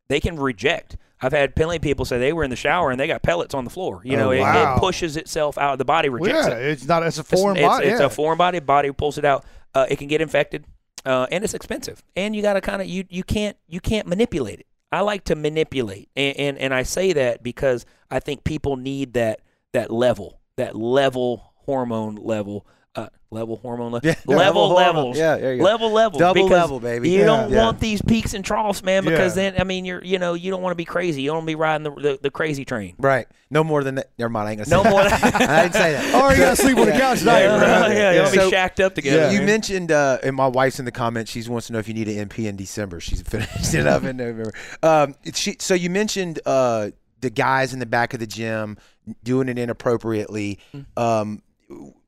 They 0.08 0.18
can 0.18 0.36
reject. 0.36 0.96
I've 1.22 1.32
had 1.32 1.54
plenty 1.54 1.76
of 1.76 1.82
people 1.82 2.04
say 2.04 2.18
they 2.18 2.32
were 2.32 2.42
in 2.44 2.50
the 2.50 2.56
shower 2.56 2.90
and 2.90 2.98
they 2.98 3.06
got 3.06 3.22
pellets 3.22 3.54
on 3.54 3.64
the 3.64 3.70
floor. 3.70 4.00
You 4.04 4.16
Oh, 4.16 4.20
know, 4.20 4.30
it, 4.32 4.40
wow. 4.40 4.74
it 4.76 4.80
pushes 4.80 5.16
itself 5.16 5.56
out. 5.56 5.78
The 5.78 5.84
body 5.84 6.08
Well, 6.08 6.20
rejects 6.22 6.48
yeah, 6.48 6.54
it. 6.56 6.70
it's 6.72 6.86
not. 6.86 7.02
It's 7.04 7.18
a 7.18 7.24
foreign 7.24 7.56
it's, 7.56 7.66
body. 7.66 7.86
It's 7.86 8.00
yeah. 8.00 8.06
a 8.06 8.10
foreign 8.10 8.36
body. 8.36 8.58
Body 8.60 8.90
pulls 8.92 9.16
it 9.16 9.24
out. 9.24 9.44
Uh, 9.74 9.86
it 9.88 9.96
can 9.96 10.08
get 10.08 10.20
infected, 10.20 10.64
uh, 11.06 11.26
and 11.30 11.44
it's 11.44 11.54
expensive. 11.54 12.02
And 12.16 12.34
you 12.36 12.42
got 12.42 12.54
to 12.54 12.60
kind 12.60 12.82
of 12.82 12.88
you 12.88 13.04
you 13.08 13.22
can't 13.24 13.56
you 13.68 13.80
can't 13.80 14.06
manipulate 14.06 14.60
it. 14.60 14.66
I 14.94 15.00
like 15.00 15.24
to 15.24 15.34
manipulate, 15.34 16.08
and, 16.14 16.36
and 16.36 16.58
and 16.58 16.72
I 16.72 16.84
say 16.84 17.12
that 17.14 17.42
because 17.42 17.84
I 18.12 18.20
think 18.20 18.44
people 18.44 18.76
need 18.76 19.14
that 19.14 19.40
that 19.72 19.90
level, 19.90 20.40
that 20.56 20.76
level 20.76 21.52
hormone 21.56 22.14
level, 22.14 22.64
uh, 22.96 23.08
level 23.30 23.56
hormone 23.56 23.90
level, 23.92 24.08
Yeah, 24.08 24.14
level 24.26 24.68
hormone. 24.68 24.76
levels, 24.94 25.18
Yeah, 25.18 25.36
there 25.36 25.52
you 25.54 25.58
go. 25.58 25.64
level 25.64 25.90
levels, 25.90 26.20
Double 26.20 26.46
level, 26.46 26.78
baby. 26.78 27.10
You 27.10 27.20
Yeah. 27.20 27.24
don't 27.26 27.50
Yeah. 27.50 27.64
want 27.64 27.80
these 27.80 28.00
peaks 28.00 28.34
and 28.34 28.44
troughs, 28.44 28.82
man, 28.84 29.04
because 29.04 29.36
Yeah. 29.36 29.50
then 29.50 29.60
I 29.60 29.64
mean 29.64 29.84
you're 29.84 30.04
you 30.04 30.18
know 30.20 30.34
you 30.34 30.50
don't 30.52 30.62
want 30.62 30.72
to 30.72 30.76
be 30.76 30.84
crazy. 30.84 31.22
You 31.22 31.30
don't 31.30 31.38
want 31.38 31.44
to 31.46 31.50
be 31.50 31.54
riding 31.56 31.82
the, 31.82 31.90
the 31.90 32.18
the 32.22 32.30
crazy 32.30 32.64
train. 32.64 32.94
Right. 32.98 33.26
No 33.50 33.64
more 33.64 33.82
than 33.82 33.96
that. 33.96 34.10
Never 34.18 34.28
mind. 34.28 34.48
I 34.48 34.50
ain't 34.52 34.64
gonna 34.68 34.82
No 34.82 34.82
say 34.84 34.90
more. 34.90 35.02
that. 35.10 35.34
I 35.50 35.62
didn't 35.62 35.74
say 35.74 35.92
that. 35.92 36.14
Oh, 36.14 36.30
you 36.30 36.36
gotta 36.36 36.56
sleep 36.56 36.76
on 36.78 36.86
the 36.86 36.92
couch 36.92 37.18
tonight, 37.20 37.40
yeah, 37.40 37.58
bro. 37.58 37.66
yeah, 37.66 37.88
you 37.88 37.94
Yeah. 37.96 38.22
want 38.22 38.34
to 38.34 38.40
So- 38.40 38.46
be 38.46 38.50
shacked 38.50 38.80
up 38.80 38.94
together. 38.94 39.32
you 39.32 39.38
man. 39.38 39.46
mentioned, 39.46 39.90
uh, 39.92 40.18
and 40.22 40.36
my 40.36 40.46
wife's 40.46 40.78
in 40.78 40.84
the 40.84 40.92
comments. 40.92 41.32
She 41.32 41.42
wants 41.48 41.66
to 41.66 41.72
know 41.72 41.78
if 41.80 41.88
you 41.88 41.94
need 41.94 42.08
an 42.08 42.28
MP 42.28 42.46
in 42.46 42.54
December. 42.56 43.00
She's 43.00 43.22
finished 43.22 43.74
it 43.74 43.86
up 43.88 44.04
in 44.04 44.16
November. 44.16 44.52
Um, 44.84 45.14
she, 45.34 45.56
so 45.58 45.74
you 45.74 45.90
mentioned 45.90 46.38
uh, 46.46 46.90
the 47.20 47.30
guys 47.30 47.72
in 47.72 47.80
the 47.80 47.86
back 47.86 48.14
of 48.14 48.20
the 48.20 48.26
gym 48.26 48.76
doing 49.22 49.48
it 49.48 49.58
inappropriately. 49.58 50.58
Mm-hmm. 50.74 51.02
Um, 51.02 51.42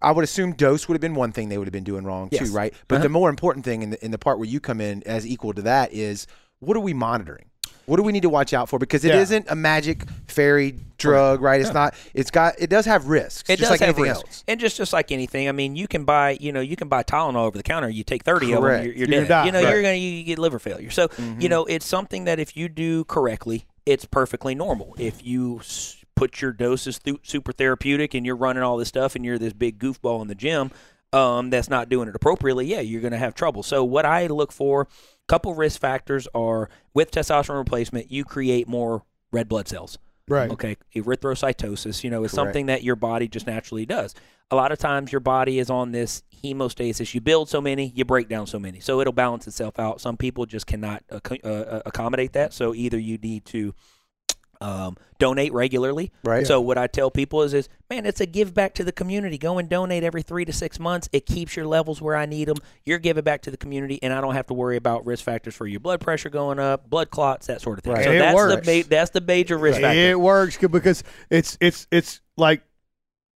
I 0.03 0.13
would 0.13 0.25
assume 0.25 0.53
dose 0.53 0.89
would 0.89 0.95
have 0.95 1.01
been 1.01 1.15
one 1.15 1.33
thing 1.33 1.49
they 1.49 1.59
would 1.59 1.67
have 1.67 1.73
been 1.73 1.85
doing 1.85 2.05
wrong 2.05 2.29
Yes. 2.31 2.49
too, 2.49 2.55
right? 2.55 2.73
But 2.89 2.97
Uh-huh. 2.97 3.03
the 3.05 3.09
more 3.09 3.31
important 3.31 3.65
thing 3.65 3.83
in 3.83 3.91
the, 3.91 4.05
in 4.05 4.11
the 4.11 4.19
part 4.19 4.39
where 4.39 4.49
you 4.49 4.61
come 4.61 4.81
in 4.81 5.03
as 5.05 5.27
equal 5.27 5.53
to 5.55 5.63
that 5.63 5.93
is 5.93 6.27
what 6.61 6.77
are 6.77 6.81
we 6.81 6.93
monitoring? 6.95 7.47
What 7.87 7.99
do 7.99 8.03
we 8.03 8.11
need 8.13 8.23
to 8.23 8.29
watch 8.29 8.53
out 8.53 8.69
for? 8.69 8.79
Because 8.81 9.05
it 9.05 9.09
Yeah. 9.15 9.39
not 9.39 9.45
a 9.49 9.55
magic 9.55 10.05
fairy 10.27 10.75
drug, 10.99 11.41
right? 11.41 11.61
It's 11.61 11.73
not. 11.73 11.95
It's 12.15 12.33
got. 12.33 12.55
It 12.59 12.69
does 12.69 12.85
have 12.85 13.07
risks, 13.07 13.49
It 13.49 13.59
just 13.59 13.71
does 13.71 13.71
like 13.71 13.81
have 13.81 13.91
anything 13.97 14.11
risk. 14.13 14.27
else. 14.27 14.45
and 14.49 14.59
just 14.59 14.77
just 14.77 14.93
like 14.93 15.13
anything. 15.13 15.49
I 15.49 15.53
mean, 15.53 15.77
you 15.77 15.87
can 15.87 16.05
buy 16.05 16.37
you 16.41 16.51
know 16.51 16.61
you 16.61 16.75
can 16.75 16.89
buy 16.89 17.05
Tylenol 17.05 17.37
over 17.47 17.57
the 17.57 17.63
counter. 17.63 17.89
You 17.89 18.03
take 18.03 18.25
thirty 18.25 18.53
of 18.53 18.61
Correct. 18.61 18.79
them, 18.83 18.87
you're, 18.87 19.07
you're 19.09 19.19
You're 19.21 19.27
dead. 19.27 19.47
You 19.47 19.53
know 19.53 19.63
Right. 19.63 19.71
you're 19.73 19.83
gonna 19.83 19.95
you, 19.95 20.25
get 20.25 20.39
liver 20.41 20.59
failure. 20.59 20.91
So 20.91 21.09
you 21.39 21.49
know 21.49 21.65
it's 21.67 21.87
something 21.87 22.25
that 22.25 22.41
if 22.41 22.57
you 22.57 22.69
do 22.69 23.05
correctly, 23.05 23.67
it's 23.85 24.05
perfectly 24.05 24.57
normal. 24.57 24.97
If 24.99 25.25
you 25.25 25.61
put 26.17 26.41
your 26.41 26.53
doses 26.53 26.99
th- 26.99 27.21
super 27.23 27.53
therapeutic 27.53 28.15
and 28.15 28.27
you're 28.27 28.37
running 28.37 28.63
all 28.63 28.77
this 28.77 28.89
stuff 28.89 29.15
and 29.15 29.25
you're 29.25 29.39
this 29.39 29.53
big 29.53 29.79
goofball 29.79 30.21
in 30.23 30.29
the 30.29 30.35
gym 30.35 30.73
um, 31.13 31.51
that's 31.51 31.71
not 31.71 31.89
doing 31.89 32.09
it 32.09 32.17
appropriately, 32.17 32.67
yeah, 32.67 32.81
you're 32.81 33.01
gonna 33.01 33.19
have 33.19 33.35
trouble. 33.35 33.63
So 33.63 33.85
what 33.85 34.05
I 34.05 34.27
look 34.27 34.53
for, 34.53 34.83
a 34.83 34.87
couple 35.29 35.55
risk 35.55 35.81
factors 35.81 36.27
are 36.35 36.69
with 36.95 37.11
testosterone 37.11 37.59
replacement, 37.59 38.11
you 38.11 38.25
create 38.25 38.67
more 38.67 39.05
red 39.31 39.49
blood 39.49 39.69
cells. 39.69 39.99
Right. 40.29 40.51
Okay, 40.51 40.77
erythrocytosis, 40.95 42.03
you 42.03 42.11
know, 42.11 42.25
is 42.25 42.33
Correct. 42.33 42.47
something 42.47 42.67
that 42.67 42.83
your 42.83 42.97
body 42.97 43.29
just 43.29 43.47
naturally 43.47 43.87
does. 43.87 44.15
A 44.51 44.57
lot 44.57 44.73
of 44.73 44.79
times 44.79 45.13
your 45.13 45.21
body 45.21 45.61
is 45.61 45.71
on 45.71 45.93
this 45.93 46.23
hemostasis. 46.43 47.15
You 47.15 47.21
build 47.21 47.49
so 47.49 47.61
many, 47.61 47.93
you 47.95 48.05
break 48.05 48.29
down 48.29 48.47
so 48.47 48.59
many. 48.59 48.81
So 48.81 49.01
it'll 49.01 49.13
balance 49.13 49.47
itself 49.47 49.79
out. 49.79 50.01
Some 50.01 50.17
people 50.17 50.47
just 50.47 50.67
cannot 50.67 51.05
uh, 51.11 51.21
uh, 51.45 51.83
accommodate 51.87 52.33
that. 52.33 52.53
So 52.53 52.75
either 52.75 52.99
you 52.99 53.19
need 53.19 53.45
to 53.47 53.75
um, 54.61 54.97
donate 55.19 55.53
regularly. 55.53 56.13
Right. 56.25 56.47
So 56.47 56.61
what 56.61 56.79
I 56.79 56.87
tell 56.87 57.11
people 57.11 57.43
is, 57.43 57.55
is 57.55 57.69
man, 57.91 58.07
it's 58.07 58.21
a 58.21 58.27
give 58.27 58.55
back 58.55 58.75
to 58.75 58.85
the 58.85 58.93
community. 58.93 59.39
Go 59.39 59.59
and 59.59 59.69
donate 59.69 60.03
every 60.05 60.23
three 60.23 60.45
to 60.45 60.53
six 60.53 60.79
months. 60.79 61.09
It 61.13 61.27
keeps 61.27 61.57
your 61.57 61.67
levels 61.67 62.01
where 62.03 62.17
I 62.17 62.27
need 62.27 62.49
them. 62.49 62.57
You're 62.85 62.99
giving 62.99 63.25
back 63.25 63.43
to 63.43 63.51
the 63.51 63.57
community, 63.57 63.99
and 64.03 64.13
I 64.13 64.21
don't 64.21 64.35
have 64.35 64.47
to 64.49 64.55
worry 64.55 64.77
about 64.77 65.07
risk 65.07 65.25
factors 65.25 65.55
for 65.55 65.67
your 65.67 65.81
blood 65.81 66.01
pressure 66.01 66.31
going 66.31 66.59
up, 66.59 66.89
blood 66.89 67.11
clots, 67.11 67.47
that 67.47 67.61
sort 67.61 67.79
of 67.79 67.85
thing. 67.85 67.95
Right. 67.95 68.05
So 68.05 68.13
It 68.13 68.19
that's 68.19 68.35
works. 68.35 68.67
the 68.67 68.79
ma- 68.83 68.87
that's 68.89 69.11
the 69.11 69.21
major 69.21 69.59
risk 69.59 69.81
factor. 69.81 69.99
It 69.99 70.21
works 70.21 70.57
because 70.59 71.03
it's 71.31 71.57
it's 71.61 71.87
it's 71.91 72.21
like 72.37 72.63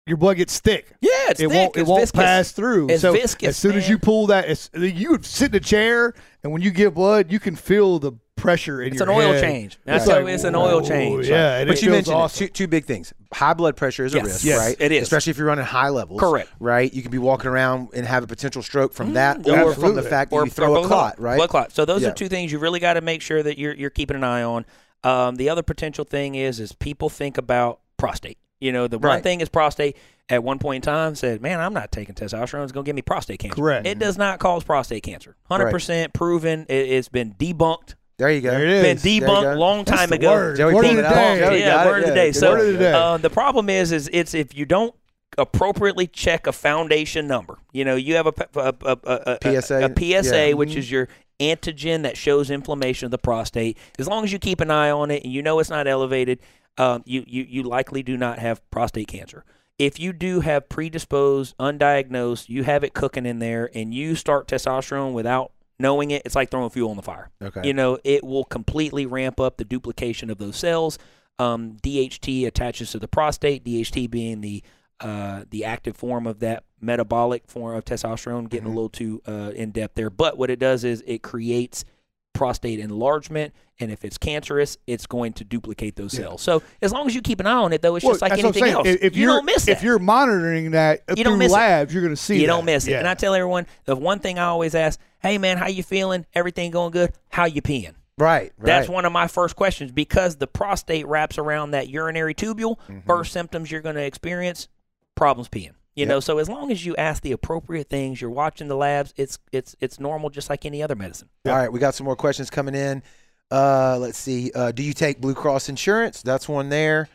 your 0.07 0.17
blood 0.17 0.37
gets 0.37 0.59
thick. 0.59 0.87
Yeah, 1.01 1.09
it's 1.29 1.39
it 1.39 1.49
thick. 1.49 1.55
won't 1.55 1.77
it 1.77 1.81
it's 1.81 1.89
won't 1.89 2.01
viscous. 2.01 2.19
pass 2.19 2.51
through. 2.51 2.89
It's 2.89 3.01
so 3.01 3.11
viscous, 3.13 3.49
as 3.49 3.57
soon 3.57 3.75
as 3.75 3.87
you 3.87 3.99
pull 3.99 4.27
that, 4.27 4.49
it's, 4.49 4.69
you 4.73 5.11
would 5.11 5.23
sit 5.23 5.51
in 5.51 5.57
a 5.57 5.59
chair, 5.59 6.15
and 6.43 6.51
when 6.51 6.63
you 6.63 6.71
give 6.71 6.95
blood, 6.95 7.31
you 7.31 7.39
can 7.39 7.55
feel 7.55 7.99
the 7.99 8.13
pressure 8.39 8.81
in 8.81 8.89
It's 8.93 8.99
your 8.99 9.09
an 9.09 9.15
oil 9.15 9.33
head. 9.33 9.41
change. 9.41 9.79
That's 9.85 10.03
It's 10.03 10.11
so 10.11 10.21
like, 10.21 10.33
it's 10.33 10.43
an 10.43 10.55
oil 10.55 10.81
whoa, 10.81 10.87
change. 10.87 11.27
Yeah, 11.27 11.57
and 11.57 11.67
But 11.67 11.81
you 11.81 11.91
mentioned 11.91 12.15
awesome. 12.15 12.47
two, 12.47 12.53
two 12.53 12.67
big 12.67 12.85
things. 12.85 13.13
High 13.33 13.53
blood 13.53 13.75
pressure 13.75 14.05
is 14.05 14.13
a 14.13 14.17
Yes. 14.17 14.25
risk, 14.25 14.43
Yes, 14.45 14.57
right? 14.59 14.75
it 14.79 14.91
is. 14.91 15.03
Especially 15.03 15.31
if 15.31 15.37
you're 15.37 15.47
running 15.47 15.65
high 15.65 15.89
levels. 15.89 16.19
Correct. 16.19 16.49
Right? 16.59 16.91
You 16.93 17.01
can 17.01 17.11
be 17.11 17.17
walking 17.17 17.49
around 17.49 17.89
and 17.93 18.05
have 18.05 18.23
a 18.23 18.27
potential 18.27 18.61
stroke 18.61 18.93
from 18.93 19.13
that 19.13 19.39
Mm, 19.43 19.65
or 19.65 19.73
from 19.73 19.95
the 19.95 20.01
fact 20.03 20.31
that 20.31 20.37
or 20.37 20.45
you 20.45 20.51
throw 20.51 20.75
or 20.75 20.83
a 20.85 20.87
clot, 20.87 21.19
right? 21.19 21.37
Blood 21.37 21.49
clot. 21.49 21.71
So 21.73 21.85
those 21.85 22.01
Yeah. 22.01 22.09
are 22.09 22.13
two 22.13 22.29
things 22.29 22.51
you 22.51 22.59
really 22.59 22.79
got 22.79 22.93
to 22.93 23.01
make 23.01 23.21
sure 23.21 23.43
that 23.43 23.57
you're 23.57 23.73
you're 23.73 23.89
keeping 23.89 24.15
an 24.17 24.23
eye 24.23 24.43
on. 24.43 24.65
Um, 25.03 25.35
the 25.35 25.49
other 25.49 25.63
potential 25.63 26.05
thing 26.05 26.35
is 26.35 26.59
is 26.59 26.73
people 26.73 27.09
think 27.09 27.37
about 27.37 27.79
prostate. 27.97 28.37
You 28.59 28.71
know, 28.73 28.87
the 28.87 28.99
one 28.99 29.21
thing 29.21 29.41
is 29.41 29.49
prostate. 29.49 29.95
At 30.31 30.43
one 30.43 30.59
point 30.59 30.75
in 30.75 30.81
time, 30.93 31.15
said, 31.15 31.41
"Man, 31.41 31.59
I'm 31.59 31.73
not 31.73 31.91
taking 31.91 32.13
testosterone. 32.13 32.61
It's 32.63 32.71
going 32.71 32.83
to 32.83 32.87
give 32.89 32.95
me 32.95 33.01
prostate 33.01 33.39
cancer." 33.39 33.55
Correct. 33.55 33.87
It 33.87 33.97
does 33.97 34.15
not 34.15 34.37
cause 34.37 34.63
prostate 34.63 35.01
cancer. 35.01 35.35
Hundred 35.49 35.71
percent 35.71 36.13
proven. 36.13 36.65
It's 36.69 37.09
been 37.09 37.33
debunked. 37.33 37.95
There 38.19 38.31
you 38.31 38.41
go. 38.41 38.51
There 38.51 38.65
it 38.67 38.81
Been 38.83 38.97
is. 38.97 39.03
There 39.03 39.13
you 39.13 39.21
debunked 39.21 39.57
long 39.57 39.85
time 39.85 40.11
ago. 40.11 40.31
word. 40.31 40.57
Joey 40.57 40.73
word 40.73 40.85
of 40.85 40.95
the 40.97 41.01
day. 41.01 41.59
Yeah, 41.61 41.85
word 41.85 42.03
of 42.03 42.09
the 42.09 42.15
day. 42.15 42.31
So 42.33 42.73
the. 42.73 42.89
Uh, 42.89 43.17
the 43.17 43.29
problem 43.29 43.69
is, 43.69 43.91
is 43.91 44.09
it's 44.11 44.33
if 44.33 44.55
you 44.55 44.65
don't 44.65 44.93
appropriately 45.37 46.05
check 46.05 46.45
a 46.45 46.51
foundation 46.51 47.27
number. 47.27 47.59
You 47.71 47.85
know, 47.85 47.95
you 47.95 48.15
have 48.15 48.27
a, 48.27 48.31
p- 48.33 48.43
a, 48.55 48.73
a, 48.81 48.97
a, 49.03 49.37
a- 49.41 49.61
PSA, 49.61 49.85
a 49.85 50.21
PSA, 50.23 50.49
yeah. 50.49 50.53
which 50.53 50.75
is 50.75 50.91
your 50.91 51.07
antigen 51.39 52.03
that 52.03 52.17
shows 52.17 52.49
inflammation 52.49 53.05
of 53.05 53.11
the 53.11 53.17
prostate. 53.17 53.77
As 53.97 54.07
long 54.07 54.23
as 54.23 54.33
you 54.33 54.39
keep 54.39 54.59
an 54.59 54.69
eye 54.69 54.91
on 54.91 55.11
it 55.11 55.23
and 55.23 55.31
you 55.31 55.41
know 55.41 55.59
it's 55.59 55.69
not 55.69 55.87
elevated, 55.87 56.39
um, 56.77 57.03
you, 57.05 57.23
you 57.25 57.45
you 57.47 57.63
likely 57.63 58.03
do 58.03 58.17
not 58.17 58.39
have 58.39 58.67
prostate 58.69 59.07
cancer. 59.07 59.45
If 59.77 59.97
you 59.97 60.11
do 60.11 60.41
have 60.41 60.67
predisposed, 60.67 61.55
undiagnosed, 61.57 62.49
you 62.49 62.63
have 62.63 62.83
it 62.83 62.93
cooking 62.93 63.25
in 63.25 63.39
there, 63.39 63.69
and 63.73 63.93
you 63.93 64.15
start 64.15 64.47
testosterone 64.47 65.13
without 65.13 65.53
knowing 65.79 66.11
it, 66.11 66.21
it's 66.25 66.35
like 66.35 66.51
throwing 66.51 66.69
fuel 66.69 66.89
on 66.91 66.97
the 66.97 67.01
fire. 67.03 67.29
Okay. 67.41 67.61
You 67.63 67.73
know, 67.73 67.97
it 68.03 68.23
will 68.23 68.43
completely 68.43 69.05
ramp 69.05 69.39
up 69.39 69.57
the 69.57 69.63
duplication 69.65 70.29
of 70.29 70.37
those 70.37 70.55
cells. 70.57 70.99
Um, 71.39 71.77
DHT 71.81 72.45
attaches 72.45 72.91
to 72.91 72.99
the 72.99 73.07
prostate. 73.07 73.63
DHT 73.63 74.09
being 74.11 74.41
the 74.41 74.61
uh, 74.99 75.45
the 75.49 75.63
active 75.63 75.95
form 75.95 76.27
of 76.27 76.39
that 76.41 76.65
metabolic 76.81 77.47
form 77.47 77.73
of 77.77 77.85
testosterone. 77.85 78.49
Getting 78.49 78.67
Mhm. 78.67 78.71
a 78.71 78.75
little 78.75 78.89
too 78.89 79.21
uh, 79.25 79.51
in 79.55 79.71
depth 79.71 79.95
there, 79.95 80.09
but 80.09 80.37
what 80.37 80.49
it 80.49 80.59
does 80.59 80.83
is 80.83 81.01
it 81.07 81.21
creates 81.23 81.85
prostate 82.33 82.79
enlargement, 82.79 83.53
and 83.79 83.91
if 83.91 84.03
it's 84.05 84.17
cancerous, 84.17 84.77
it's 84.87 85.05
going 85.07 85.31
to 85.33 85.43
duplicate 85.45 85.95
those 85.95 86.13
Yeah. 86.13 86.25
cells. 86.25 86.41
So 86.41 86.61
as 86.81 86.91
long 86.91 87.07
as 87.07 87.15
you 87.15 87.21
keep 87.21 87.39
an 87.39 87.47
eye 87.47 87.53
on 87.53 87.71
it, 87.73 87.81
though, 87.81 87.95
it's 87.95 88.03
Well, 88.05 88.13
just 88.13 88.21
like 88.21 88.31
that's 88.31 88.43
what 88.43 88.55
I'm 88.57 88.63
anything 88.63 88.75
else. 88.93 88.99
If, 89.01 89.15
you 89.15 89.25
don't 89.25 89.45
miss 89.45 89.67
it. 89.67 89.71
If 89.71 89.83
you're 89.83 89.99
monitoring 89.99 90.71
that 90.71 91.03
You 91.09 91.15
through 91.15 91.23
don't 91.23 91.37
miss 91.39 91.51
it. 91.51 91.55
labs, 91.55 91.93
you're 91.93 92.03
going 92.03 92.15
to 92.15 92.21
see 92.21 92.35
you 92.35 92.41
that. 92.41 92.47
don't 92.47 92.65
miss 92.65 92.87
it. 92.87 92.93
And 92.93 93.07
I 93.07 93.13
tell 93.13 93.33
everyone 93.33 93.67
the 93.85 93.95
one 93.95 94.19
thing 94.19 94.37
I 94.37 94.45
always 94.45 94.75
ask: 94.75 94.99
Hey 95.21 95.37
man, 95.37 95.57
how 95.57 95.67
you 95.67 95.83
feeling? 95.83 96.25
Everything 96.33 96.71
going 96.71 96.91
good? 96.91 97.13
How 97.29 97.45
you 97.45 97.61
peeing? 97.61 97.95
Right. 98.17 98.51
Right. 98.57 98.65
That's 98.65 98.89
one 98.89 99.05
of 99.05 99.11
my 99.13 99.27
first 99.27 99.55
questions 99.55 99.91
because 99.91 100.35
the 100.37 100.47
prostate 100.47 101.07
wraps 101.07 101.37
around 101.37 101.71
that 101.71 101.87
urinary 101.89 102.33
tubule. 102.33 102.77
Mhm. 102.89 103.05
First 103.05 103.31
symptoms 103.31 103.71
you're 103.71 103.81
going 103.81 103.95
to 103.95 104.03
experience 104.03 104.67
problems 105.15 105.47
peeing. 105.49 105.73
You 105.95 106.03
Yep. 106.05 106.07
know, 106.07 106.19
so 106.21 106.37
as 106.37 106.47
long 106.47 106.71
as 106.71 106.85
you 106.85 106.95
ask 106.95 107.21
the 107.23 107.31
appropriate 107.33 107.89
things, 107.89 108.21
you're 108.21 108.29
watching 108.29 108.67
the 108.69 108.75
labs. 108.75 109.13
It's 109.17 109.39
it's 109.51 109.75
it's 109.81 109.99
normal, 109.99 110.29
just 110.29 110.49
like 110.49 110.65
any 110.65 110.81
other 110.81 110.95
medicine. 110.95 111.29
All 111.45 111.53
right, 111.53 111.71
we 111.71 111.79
got 111.79 111.95
some 111.95 112.05
more 112.05 112.15
questions 112.15 112.49
coming 112.49 112.75
in. 112.75 113.03
Uh, 113.51 113.97
let's 113.99 114.17
see. 114.17 114.51
Uh, 114.53 114.71
do 114.71 114.83
you 114.83 114.93
take 114.93 115.19
Blue 115.19 115.33
Cross 115.33 115.67
insurance? 115.69 116.21
That's 116.21 116.47
one 116.47 116.69
there. 116.69 117.09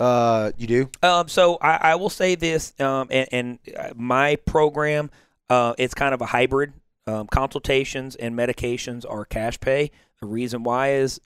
Uh, 0.00 0.52
you 0.56 0.66
do. 0.66 0.90
Um, 1.02 1.28
so 1.28 1.58
I, 1.60 1.76
I 1.76 1.94
will 1.96 2.10
say 2.10 2.34
this, 2.34 2.72
um, 2.80 3.08
and, 3.10 3.28
and 3.32 3.58
uh, 3.76 3.90
my 3.94 4.36
program, 4.36 5.10
uh, 5.50 5.74
it's 5.78 5.94
kind 5.94 6.14
of 6.14 6.20
a 6.22 6.26
hybrid. 6.26 6.72
Um, 7.06 7.26
consultations 7.26 8.16
and 8.16 8.34
medications 8.34 9.04
are 9.08 9.24
cash 9.24 9.60
pay. 9.60 9.90
The 10.20 10.26
reason 10.26 10.62
why 10.62 10.92
is 10.92 11.20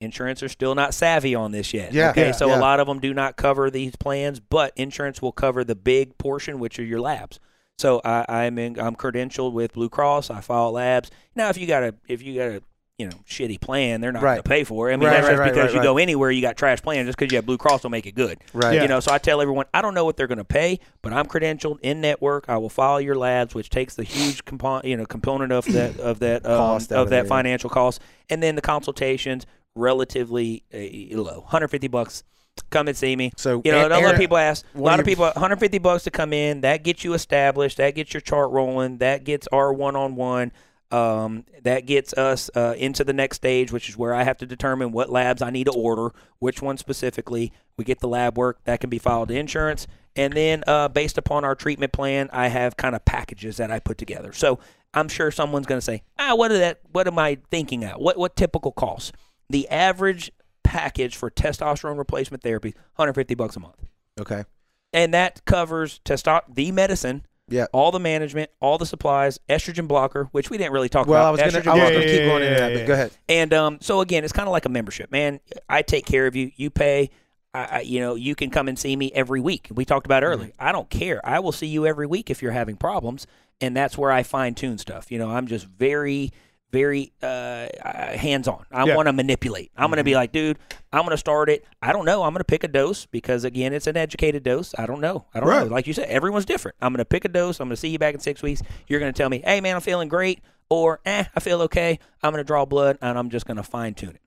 insurance 0.00 0.42
are 0.42 0.48
still 0.48 0.74
not 0.74 0.92
savvy 0.94 1.34
on 1.34 1.50
this 1.52 1.72
yet. 1.72 1.92
Yeah, 1.92 2.10
Okay. 2.10 2.26
yeah, 2.26 2.32
so 2.32 2.48
yeah. 2.48 2.58
a 2.58 2.60
lot 2.60 2.78
of 2.78 2.86
them 2.86 3.00
do 3.00 3.14
not 3.14 3.36
cover 3.36 3.70
these 3.70 3.96
plans, 3.96 4.38
but 4.38 4.72
insurance 4.76 5.20
will 5.22 5.32
cover 5.32 5.64
the 5.64 5.74
big 5.74 6.18
portion, 6.18 6.58
which 6.58 6.78
are 6.78 6.84
your 6.84 7.00
labs. 7.00 7.40
So 7.78 8.00
I, 8.04 8.24
I'm 8.28 8.58
in, 8.58 8.78
I'm 8.78 8.96
credentialed 8.96 9.52
with 9.52 9.72
Blue 9.72 9.88
Cross. 9.88 10.30
I 10.30 10.40
file 10.40 10.72
labs. 10.72 11.10
Now, 11.34 11.48
if 11.48 11.56
you 11.56 11.66
got 11.66 11.82
a 11.84 11.94
if 12.08 12.22
you 12.22 12.34
got 12.34 12.48
a 12.50 12.62
you 12.98 13.06
know 13.06 13.16
shitty 13.28 13.60
plan, 13.60 14.00
they're 14.00 14.10
not 14.10 14.22
going 14.22 14.36
to 14.38 14.42
pay 14.42 14.64
for 14.64 14.90
it. 14.90 14.94
I 14.94 14.96
mean, 14.96 15.08
Right, 15.08 15.14
that's 15.14 15.24
right, 15.26 15.30
just 15.32 15.38
right, 15.40 15.52
because 15.52 15.64
right, 15.66 15.72
you 15.74 15.78
right. 15.78 15.84
go 15.84 15.98
anywhere, 15.98 16.30
you 16.32 16.42
got 16.42 16.56
trash 16.56 16.82
plans. 16.82 17.06
Just 17.06 17.16
because 17.16 17.30
you 17.32 17.36
have 17.38 17.46
Blue 17.46 17.56
Cross 17.58 17.84
will 17.84 17.90
make 17.90 18.06
it 18.06 18.16
good. 18.16 18.38
Right. 18.52 18.74
Yeah. 18.74 18.82
You 18.82 18.88
know, 18.88 18.98
so 19.00 19.12
I 19.12 19.18
tell 19.18 19.40
everyone, 19.40 19.66
I 19.72 19.82
don't 19.82 19.94
know 19.94 20.04
what 20.04 20.16
they're 20.16 20.26
going 20.26 20.38
to 20.38 20.44
pay, 20.44 20.80
but 21.00 21.12
I'm 21.12 21.26
credentialed 21.26 21.78
in 21.82 22.00
network. 22.00 22.46
I 22.48 22.56
will 22.56 22.68
follow 22.68 22.98
your 22.98 23.14
labs, 23.14 23.54
which 23.54 23.70
takes 23.70 23.94
the 23.94 24.02
huge 24.02 24.44
component, 24.44 24.84
you 24.86 24.96
know, 24.96 25.06
component 25.06 25.52
of 25.52 25.64
that 25.66 25.98
of 26.00 26.18
that 26.20 26.44
um, 26.44 26.56
Cost 26.56 26.90
of 26.92 26.98
of 27.02 27.10
that 27.10 27.20
it, 27.20 27.24
yeah. 27.24 27.28
financial 27.28 27.70
cost, 27.70 28.00
and 28.28 28.42
then 28.42 28.56
the 28.56 28.62
consultations 28.62 29.46
relatively 29.76 30.64
uh, 30.74 31.16
low, 31.16 31.40
150 31.40 31.88
bucks. 31.88 32.24
Come 32.70 32.88
and 32.88 32.96
see 32.96 33.14
me. 33.14 33.30
So 33.36 33.62
You 33.64 33.70
know, 33.70 33.78
Aaron- 33.78 33.92
a 33.92 34.00
lot 34.00 34.14
of 34.14 34.20
people 34.20 34.36
ask. 34.36 34.66
A 34.74 34.80
lot 34.80 34.96
do 34.96 35.02
of 35.02 35.06
people, 35.06 35.24
150 35.26 35.78
bucks 35.78 36.02
to 36.04 36.10
come 36.10 36.32
in. 36.32 36.62
That 36.62 36.82
gets 36.82 37.04
you 37.04 37.14
established. 37.14 37.76
That 37.76 37.94
gets 37.94 38.12
your 38.12 38.20
chart 38.20 38.50
rolling. 38.50 38.98
That 38.98 39.22
gets 39.22 39.46
our 39.52 39.72
one-on-one. 39.72 40.50
Um, 40.90 41.44
that 41.62 41.84
gets 41.84 42.14
us 42.14 42.50
uh, 42.54 42.74
into 42.78 43.04
the 43.04 43.12
next 43.12 43.36
stage, 43.36 43.70
which 43.70 43.88
is 43.90 43.96
where 43.98 44.14
I 44.14 44.22
have 44.22 44.38
to 44.38 44.46
determine 44.46 44.90
what 44.90 45.10
labs 45.10 45.42
I 45.42 45.50
need 45.50 45.64
to 45.64 45.72
order, 45.72 46.14
which 46.38 46.62
one 46.62 46.78
specifically. 46.78 47.52
We 47.76 47.84
get 47.84 48.00
the 48.00 48.08
lab 48.08 48.38
work 48.38 48.58
that 48.64 48.80
can 48.80 48.88
be 48.90 48.98
filed 48.98 49.28
to 49.28 49.34
insurance, 49.34 49.86
and 50.16 50.32
then 50.32 50.64
uh, 50.66 50.88
based 50.88 51.18
upon 51.18 51.44
our 51.44 51.54
treatment 51.54 51.92
plan, 51.92 52.30
I 52.32 52.48
have 52.48 52.76
kind 52.76 52.96
of 52.96 53.04
packages 53.04 53.58
that 53.58 53.70
I 53.70 53.78
put 53.80 53.98
together. 53.98 54.32
So 54.32 54.58
I'm 54.94 55.08
sure 55.08 55.30
someone's 55.30 55.66
going 55.66 55.78
to 55.78 55.84
say, 55.84 56.02
ah, 56.18 56.34
what 56.34 56.50
is 56.50 56.58
that? 56.58 56.80
What 56.90 57.06
am 57.06 57.18
I 57.18 57.38
thinking 57.50 57.84
at? 57.84 58.00
What 58.00 58.16
what 58.16 58.34
typical 58.34 58.72
costs? 58.72 59.12
The 59.50 59.68
average 59.68 60.32
package 60.64 61.16
for 61.16 61.30
testosterone 61.30 61.98
replacement 61.98 62.42
therapy, 62.42 62.70
150 62.96 63.34
bucks 63.34 63.56
a 63.56 63.60
month 63.60 63.76
Okay. 64.20 64.44
and 64.92 65.14
that 65.14 65.42
covers 65.44 66.00
testo- 66.04 66.42
the 66.52 66.72
medicine, 66.72 67.24
Yeah. 67.48 67.66
all 67.72 67.90
the 67.90 68.00
management, 68.00 68.50
all 68.60 68.78
the 68.78 68.86
supplies, 68.86 69.38
estrogen 69.48 69.88
blocker, 69.88 70.24
which 70.32 70.50
we 70.50 70.58
didn't 70.58 70.72
really 70.72 70.88
talk 70.88 71.06
Well, 71.06 71.22
about. 71.22 71.32
was 71.32 71.40
I 71.40 71.44
was 71.46 71.54
Yeah, 71.54 71.60
gonna 71.62 71.80
blocker. 71.80 72.00
keep 72.02 72.10
yeah, 72.20 72.26
going 72.26 72.42
into 72.42 72.52
yeah, 72.54 72.58
that, 72.60 72.72
yeah. 72.72 72.78
but 72.78 72.86
go 72.86 72.92
ahead. 72.94 73.10
And 73.28 73.54
um, 73.54 73.78
so 73.80 74.00
again, 74.00 74.24
it's 74.24 74.32
kind 74.32 74.46
of 74.48 74.52
like 74.52 74.64
a 74.66 74.68
membership, 74.70 75.10
man. 75.10 75.40
I 75.68 75.82
take 75.82 76.06
care 76.06 76.26
of 76.26 76.36
you. 76.36 76.50
You 76.56 76.70
pay. 76.70 77.10
I, 77.54 77.80
you 77.80 77.98
know, 78.00 78.14
you 78.14 78.34
can 78.34 78.50
come 78.50 78.68
and 78.68 78.78
see 78.78 78.94
me 78.94 79.10
every 79.14 79.40
week. 79.40 79.68
We 79.72 79.84
talked 79.86 80.06
about 80.06 80.22
earlier. 80.22 80.52
I 80.58 80.70
don't 80.70 80.88
care. 80.90 81.20
I 81.24 81.40
will 81.40 81.50
see 81.50 81.66
you 81.66 81.86
every 81.86 82.06
week 82.06 82.30
if 82.30 82.42
you're 82.42 82.52
having 82.52 82.76
problems, 82.76 83.26
and 83.60 83.74
that's 83.74 83.96
where 83.96 84.12
I 84.12 84.22
fine 84.22 84.54
tune 84.54 84.76
stuff. 84.78 85.10
You 85.10 85.18
know, 85.18 85.30
I'm 85.30 85.46
just 85.46 85.66
very, 85.66 86.30
very 86.70 87.12
uh, 87.22 87.68
hands 87.82 88.46
on. 88.48 88.64
I 88.70 88.84
Yeah. 88.86 88.94
want 88.96 89.06
to 89.06 89.12
manipulate. 89.12 89.70
I'm 89.76 89.88
going 89.90 89.96
to 89.98 90.04
be 90.04 90.14
like, 90.14 90.32
dude, 90.32 90.58
I'm 90.92 91.00
going 91.02 91.10
to 91.12 91.16
start 91.18 91.48
it. 91.48 91.64
I 91.80 91.92
don't 91.92 92.04
know. 92.04 92.22
I'm 92.24 92.32
going 92.32 92.40
to 92.40 92.44
pick 92.44 92.64
a 92.64 92.68
dose 92.68 93.06
because 93.06 93.44
again, 93.44 93.72
it's 93.72 93.86
an 93.86 93.96
educated 93.96 94.42
dose. 94.42 94.74
I 94.78 94.86
don't 94.86 95.00
know. 95.00 95.24
I 95.34 95.40
don't 95.40 95.48
Right. 95.48 95.66
know. 95.66 95.72
Like 95.72 95.86
you 95.86 95.92
said, 95.94 96.08
everyone's 96.08 96.44
different. 96.44 96.76
I'm 96.80 96.92
going 96.92 96.98
to 96.98 97.04
pick 97.06 97.24
a 97.24 97.28
dose. 97.28 97.60
I'm 97.60 97.68
going 97.68 97.76
to 97.76 97.80
see 97.80 97.88
you 97.88 97.98
back 97.98 98.14
in 98.14 98.20
six 98.20 98.42
weeks. 98.42 98.62
You're 98.86 99.00
going 99.00 99.12
to 99.12 99.16
tell 99.16 99.30
me, 99.30 99.40
hey 99.44 99.60
man, 99.60 99.74
I'm 99.76 99.80
feeling 99.82 100.08
great, 100.08 100.40
or 100.68 101.00
eh, 101.06 101.24
I 101.34 101.40
feel 101.40 101.62
okay. 101.62 101.98
I'm 102.22 102.32
going 102.32 102.42
to 102.42 102.46
draw 102.46 102.64
blood 102.66 102.98
and 103.00 103.18
I'm 103.18 103.30
just 103.30 103.46
going 103.46 103.56
to 103.56 103.62
fine 103.62 103.94
tune 103.94 104.10
it. 104.10 104.20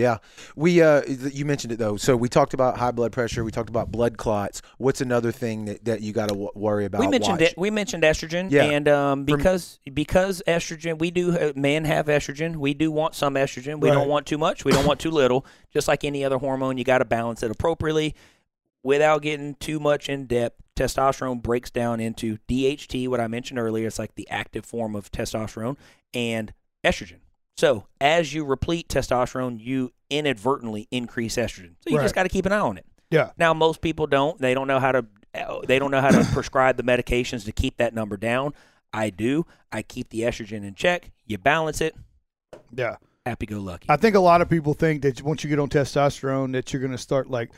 Yeah, 0.00 0.18
we 0.56 0.80
uh, 0.82 1.02
you 1.06 1.44
mentioned 1.44 1.72
it 1.72 1.78
though. 1.78 1.96
So 1.96 2.16
we 2.16 2.28
talked 2.28 2.54
about 2.54 2.78
high 2.78 2.90
blood 2.90 3.12
pressure. 3.12 3.44
We 3.44 3.50
talked 3.50 3.68
about 3.68 3.92
blood 3.92 4.16
clots. 4.16 4.62
What's 4.78 5.00
another 5.00 5.30
thing 5.30 5.66
that, 5.66 5.84
that 5.84 6.00
you 6.00 6.12
got 6.12 6.28
to 6.28 6.34
w- 6.34 6.50
worry 6.54 6.86
about? 6.86 7.00
we 7.00 7.08
mentioned 7.08 7.42
it. 7.42 7.54
We 7.58 7.70
mentioned 7.70 8.02
estrogen, 8.02 8.50
Yeah. 8.50 8.64
and 8.64 8.88
um, 8.88 9.24
because 9.24 9.78
because 9.92 10.42
estrogen, 10.48 10.98
we 10.98 11.10
do 11.10 11.36
uh, 11.36 11.52
men 11.54 11.84
have 11.84 12.06
estrogen. 12.06 12.56
We 12.56 12.72
do 12.74 12.90
want 12.90 13.14
some 13.14 13.34
estrogen. 13.34 13.78
We 13.80 13.88
Right. 13.90 13.94
don't 13.94 14.08
want 14.08 14.26
too 14.26 14.38
much. 14.38 14.64
We 14.64 14.72
don't 14.72 14.86
want 14.86 15.00
too 15.00 15.10
little. 15.10 15.44
Just 15.72 15.86
like 15.86 16.02
any 16.04 16.24
other 16.24 16.38
hormone, 16.38 16.78
you 16.78 16.84
got 16.84 16.98
to 16.98 17.04
balance 17.04 17.42
it 17.42 17.50
appropriately. 17.50 18.14
Without 18.82 19.20
getting 19.20 19.56
too 19.56 19.78
much 19.78 20.08
in 20.08 20.24
depth, 20.26 20.62
testosterone 20.74 21.42
breaks 21.42 21.70
down 21.70 22.00
into 22.00 22.38
DHT, 22.48 23.08
what 23.08 23.20
I 23.20 23.26
mentioned 23.26 23.58
earlier. 23.58 23.86
It's 23.86 23.98
like 23.98 24.14
the 24.14 24.26
active 24.30 24.64
form 24.64 24.96
of 24.96 25.12
testosterone 25.12 25.76
and 26.14 26.54
estrogen. 26.82 27.18
So 27.60 27.84
as 28.00 28.32
you 28.32 28.46
replete 28.46 28.88
testosterone, 28.88 29.60
you 29.60 29.92
inadvertently 30.08 30.88
increase 30.90 31.36
estrogen. 31.36 31.74
So 31.80 31.90
you 31.90 31.98
Right. 31.98 32.04
just 32.04 32.14
got 32.14 32.22
to 32.22 32.30
keep 32.30 32.46
an 32.46 32.52
eye 32.52 32.58
on 32.58 32.78
it. 32.78 32.86
Yeah. 33.10 33.32
Now 33.36 33.52
most 33.52 33.82
people 33.82 34.06
don't. 34.06 34.40
They 34.40 34.54
don't 34.54 34.66
know 34.66 34.80
how 34.80 34.92
to. 34.92 35.04
Uh, 35.34 35.60
they 35.68 35.78
don't 35.78 35.90
know 35.90 36.00
how 36.00 36.08
to 36.10 36.24
prescribe 36.32 36.78
the 36.78 36.82
medications 36.82 37.44
to 37.44 37.52
keep 37.52 37.76
that 37.76 37.92
number 37.92 38.16
down. 38.16 38.54
I 38.94 39.10
do. 39.10 39.44
I 39.70 39.82
keep 39.82 40.08
the 40.08 40.20
estrogen 40.20 40.64
in 40.64 40.74
check. 40.74 41.10
You 41.26 41.36
balance 41.36 41.82
it. 41.82 41.94
Yeah. 42.74 42.96
Happy 43.26 43.44
go 43.44 43.58
lucky. 43.58 43.84
I 43.90 43.96
think 43.98 44.16
a 44.16 44.20
lot 44.20 44.40
of 44.40 44.48
people 44.48 44.72
think 44.72 45.02
that 45.02 45.20
once 45.20 45.44
you 45.44 45.50
get 45.50 45.58
on 45.58 45.68
testosterone, 45.68 46.52
that 46.52 46.72
you're 46.72 46.80
going 46.80 46.92
to 46.92 46.98
start 46.98 47.28
like 47.28 47.50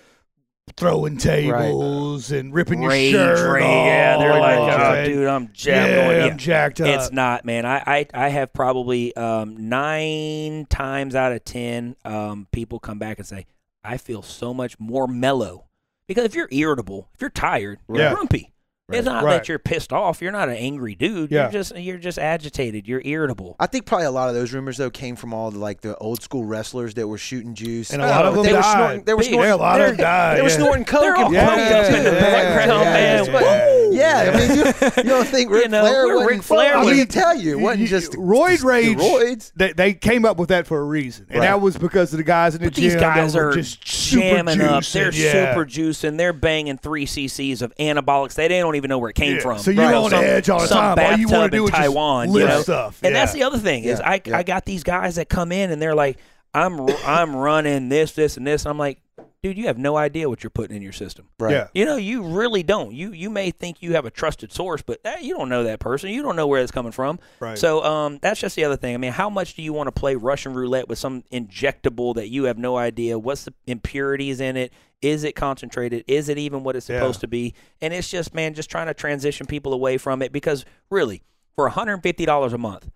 throwing 0.76 1.16
tables 1.18 2.30
and 2.32 2.54
ripping 2.54 2.82
Rage, 2.82 3.12
your 3.12 3.36
shirt 3.36 3.52
rage. 3.54 3.64
off. 3.64 3.86
Yeah, 3.86 4.18
they're 4.18 4.38
like, 4.40 4.58
oh, 4.58 5.04
dude, 5.04 5.26
I'm 5.28 5.50
jacked. 5.52 5.90
yeah, 5.90 6.06
going- 6.20 6.30
I'm 6.32 6.38
jacked 6.38 6.80
up. 6.80 6.86
It's 6.88 7.12
not, 7.12 7.44
man. 7.44 7.66
I, 7.66 7.82
I, 7.86 8.06
I 8.14 8.28
have 8.28 8.52
probably 8.52 9.14
um, 9.16 9.68
nine 9.68 10.66
times 10.70 11.14
out 11.14 11.32
of 11.32 11.44
ten 11.44 11.96
um, 12.04 12.46
people 12.52 12.78
come 12.78 12.98
back 12.98 13.18
and 13.18 13.26
say, 13.26 13.46
I 13.84 13.96
feel 13.96 14.22
so 14.22 14.54
much 14.54 14.78
more 14.78 15.06
mellow. 15.08 15.66
Because 16.06 16.24
if 16.24 16.34
you're 16.34 16.48
irritable, 16.50 17.08
if 17.14 17.20
you're 17.20 17.30
tired, 17.30 17.78
you're 17.88 17.98
Yeah. 17.98 18.14
grumpy. 18.14 18.52
It's 18.91 19.07
not 19.07 19.22
Right. 19.24 19.35
that 19.35 19.49
you're 19.49 19.61
pissed 19.61 19.93
off. 19.93 20.20
You're 20.20 20.33
not 20.33 20.49
an 20.49 20.57
angry 20.57 20.95
dude. 20.95 21.30
Yeah. 21.30 21.43
You're 21.45 21.53
just 21.53 21.76
you're 21.78 21.97
just 21.99 22.18
agitated. 22.18 22.87
You're 22.89 23.01
irritable. 23.05 23.57
I 23.61 23.66
think 23.66 23.87
probably 23.87 24.07
a 24.07 24.11
lot 24.11 24.28
of 24.28 24.35
those 24.35 24.53
rumors 24.53 24.76
though 24.76 24.91
came 24.91 25.14
from 25.16 25.33
all 25.33 25.51
the 25.51 25.59
like 25.59 25.80
the 25.83 25.97
old 25.99 26.20
school 26.22 26.45
wrestlers 26.45 26.93
that 26.95 27.07
were 27.07 27.16
shooting 27.16 27.55
juice, 27.55 27.91
And 27.93 28.03
a 28.03 28.07
lot 28.09 28.26
of 28.26 28.35
they 28.35 28.43
them 28.43 28.53
were 28.57 28.61
died. 28.61 28.74
snorting. 28.76 29.05
They 29.05 29.14
were 29.14 29.18
Big- 29.20 29.28
snorting. 29.28 29.49
yeah, 29.49 29.55
a 29.55 29.57
lot 29.57 29.80
of 29.80 29.87
them 29.87 29.97
they- 29.97 30.03
died. 30.03 30.37
They 30.39 30.43
were 30.43 30.49
yeah. 30.49 30.57
snorting 30.57 30.85
coke. 30.85 31.01
They're 31.03 31.16
all 31.16 31.24
and 31.26 31.35
Yeah, 31.35 31.49
up 31.49 31.87
in 31.87 32.05
the 32.05 32.11
yeah, 32.12 32.20
background, 32.20 32.83
yeah, 32.83 32.93
man. 32.93 33.24
yeah. 33.24 33.33
Woo! 33.78 33.93
Yeah, 33.93 34.33
I 34.33 34.37
mean, 34.39 34.59
you, 34.59 35.03
you 35.05 35.09
don't 35.11 35.28
think 35.28 35.51
Ric 35.51 35.62
You 35.64 35.68
know, 35.68 35.80
Flair 35.83 36.07
we're 36.07 36.14
wasn't? 36.14 36.30
Ric 36.30 36.43
Flair 36.43 36.76
I 36.76 36.85
was- 36.85 36.97
mean, 36.97 37.07
tell 37.07 37.37
you, 37.39 37.53
it 37.53 37.61
wasn't 37.61 37.80
You- 37.83 37.89
just 37.89 38.12
roid 38.12 38.64
rage. 38.64 38.99
Roids. 38.99 39.53
They, 39.55 39.72
they 39.72 39.95
came 39.95 40.24
up 40.24 40.39
with 40.39 40.49
that 40.49 40.66
for 40.66 40.80
a 40.80 40.85
reason, 40.85 41.26
and 41.30 41.41
Right. 41.41 41.47
that 41.47 41.61
was 41.61 41.76
because 41.78 42.12
of 42.12 42.16
the 42.18 42.24
guys 42.24 42.55
in 42.57 42.61
the 42.61 42.66
But 42.66 42.74
gym. 42.74 42.83
these 42.85 42.97
guys 42.97 43.33
that 43.35 43.39
were 43.39 43.49
are 43.51 43.53
just 43.55 43.87
super 43.87 44.22
jamming 44.22 44.61
up. 44.61 44.83
juicing, 44.83 44.93
They're 44.93 45.12
yeah. 45.14 45.55
super 45.55 45.66
juicing. 45.66 46.16
They're 46.18 46.33
banging 46.33 46.78
three 46.78 47.07
cc's 47.07 47.62
of 47.62 47.72
anabolics. 47.76 48.35
They 48.35 48.49
don't 48.49 48.74
even 48.76 48.82
know 48.89 48.99
where 48.99 49.11
it 49.11 49.16
came 49.16 49.37
Yeah. 49.37 49.43
from. 49.43 49.59
So 49.59 49.70
you're 49.70 49.85
Right. 49.85 49.95
on 49.95 50.11
Some- 50.11 50.24
edge 50.24 50.49
all 50.51 50.61
the 50.61 50.66
some 50.66 50.97
time. 50.97 51.12
All 51.12 51.18
you 51.18 51.28
want 51.28 51.51
to 51.53 51.57
do 51.57 51.62
in 51.62 51.68
is 51.68 51.70
just 51.70 51.83
Taiwan, 51.83 52.28
lift 52.30 52.49
you 52.49 52.55
know? 52.57 52.62
stuff. 52.62 53.01
And 53.03 53.12
yeah. 53.14 53.20
that's 53.20 53.33
the 53.33 53.43
other 53.43 53.59
thing 53.59 53.85
is 53.85 53.99
Yeah, 53.99 54.09
I 54.11 54.20
yeah. 54.24 54.37
I 54.39 54.43
got 54.43 54.64
these 54.64 54.83
guys 54.83 55.16
that 55.16 55.28
come 55.28 55.53
in 55.53 55.70
and 55.70 55.80
they're 55.80 55.95
like, 55.95 56.18
I'm 56.55 56.80
I'm 57.07 57.35
running 57.35 57.89
this 57.89 58.12
this 58.12 58.37
and 58.37 58.47
this. 58.47 58.66
I'm 58.66 58.78
like, 58.78 59.01
dude, 59.43 59.57
you 59.59 59.66
have 59.66 59.78
no 59.78 59.97
idea 59.97 60.28
what 60.28 60.45
you're 60.45 60.51
putting 60.51 60.76
in 60.76 60.83
your 60.83 60.93
system. 60.93 61.26
Right. 61.41 61.53
Yeah. 61.53 61.66
You 61.74 61.85
know, 61.85 61.97
you 61.97 62.22
really 62.22 62.62
don't. 62.62 62.93
You 62.95 63.12
you 63.12 63.30
may 63.30 63.51
think 63.51 63.83
you 63.83 63.95
have 63.95 64.05
a 64.05 64.11
trusted 64.11 64.53
source, 64.53 64.83
but 64.83 65.01
eh, 65.05 65.16
you 65.20 65.35
don't 65.35 65.49
know 65.49 65.64
that 65.64 65.80
person. 65.80 66.11
You 66.11 66.22
don't 66.22 66.37
know 66.37 66.47
where 66.47 66.61
it's 66.62 66.70
coming 66.72 66.93
from. 66.93 67.18
Right. 67.41 67.59
So 67.59 67.83
um, 67.85 68.18
that's 68.22 68.39
just 68.41 68.55
the 68.55 68.64
other 68.64 68.76
thing. 68.76 68.95
I 68.95 68.99
mean, 68.99 69.12
how 69.12 69.30
much 69.30 69.55
do 69.55 69.62
you 69.62 69.72
want 69.72 69.89
to 69.89 69.93
play 69.93 70.14
Russian 70.14 70.53
roulette 70.55 70.89
with 70.89 70.99
some 70.99 71.24
injectable 71.33 72.14
that 72.16 72.28
you 72.28 72.45
have 72.45 72.59
no 72.59 72.76
idea 72.76 73.18
what's 73.18 73.45
the 73.45 73.55
impurities 73.66 74.41
in 74.41 74.57
it? 74.57 74.72
Is 75.03 75.24
it 75.24 75.32
concentrated? 75.34 76.05
Is 76.07 76.28
it 76.28 76.38
even 76.38 76.62
what 76.62 76.76
it's 76.76 76.88
Yeah. 76.88 77.00
supposed 77.00 77.20
to 77.20 77.28
be? 77.28 77.55
And 77.80 77.92
it's 77.92 78.09
just 78.11 78.32
man, 78.34 78.55
just 78.55 78.70
trying 78.70 78.86
to 78.86 78.94
transition 78.94 79.46
people 79.46 79.72
away 79.74 79.98
from 79.98 80.22
it 80.22 80.32
because 80.32 80.64
really, 80.90 81.22
for 81.55 81.68
$150 81.68 82.53
a 82.53 82.59
month. 82.59 82.88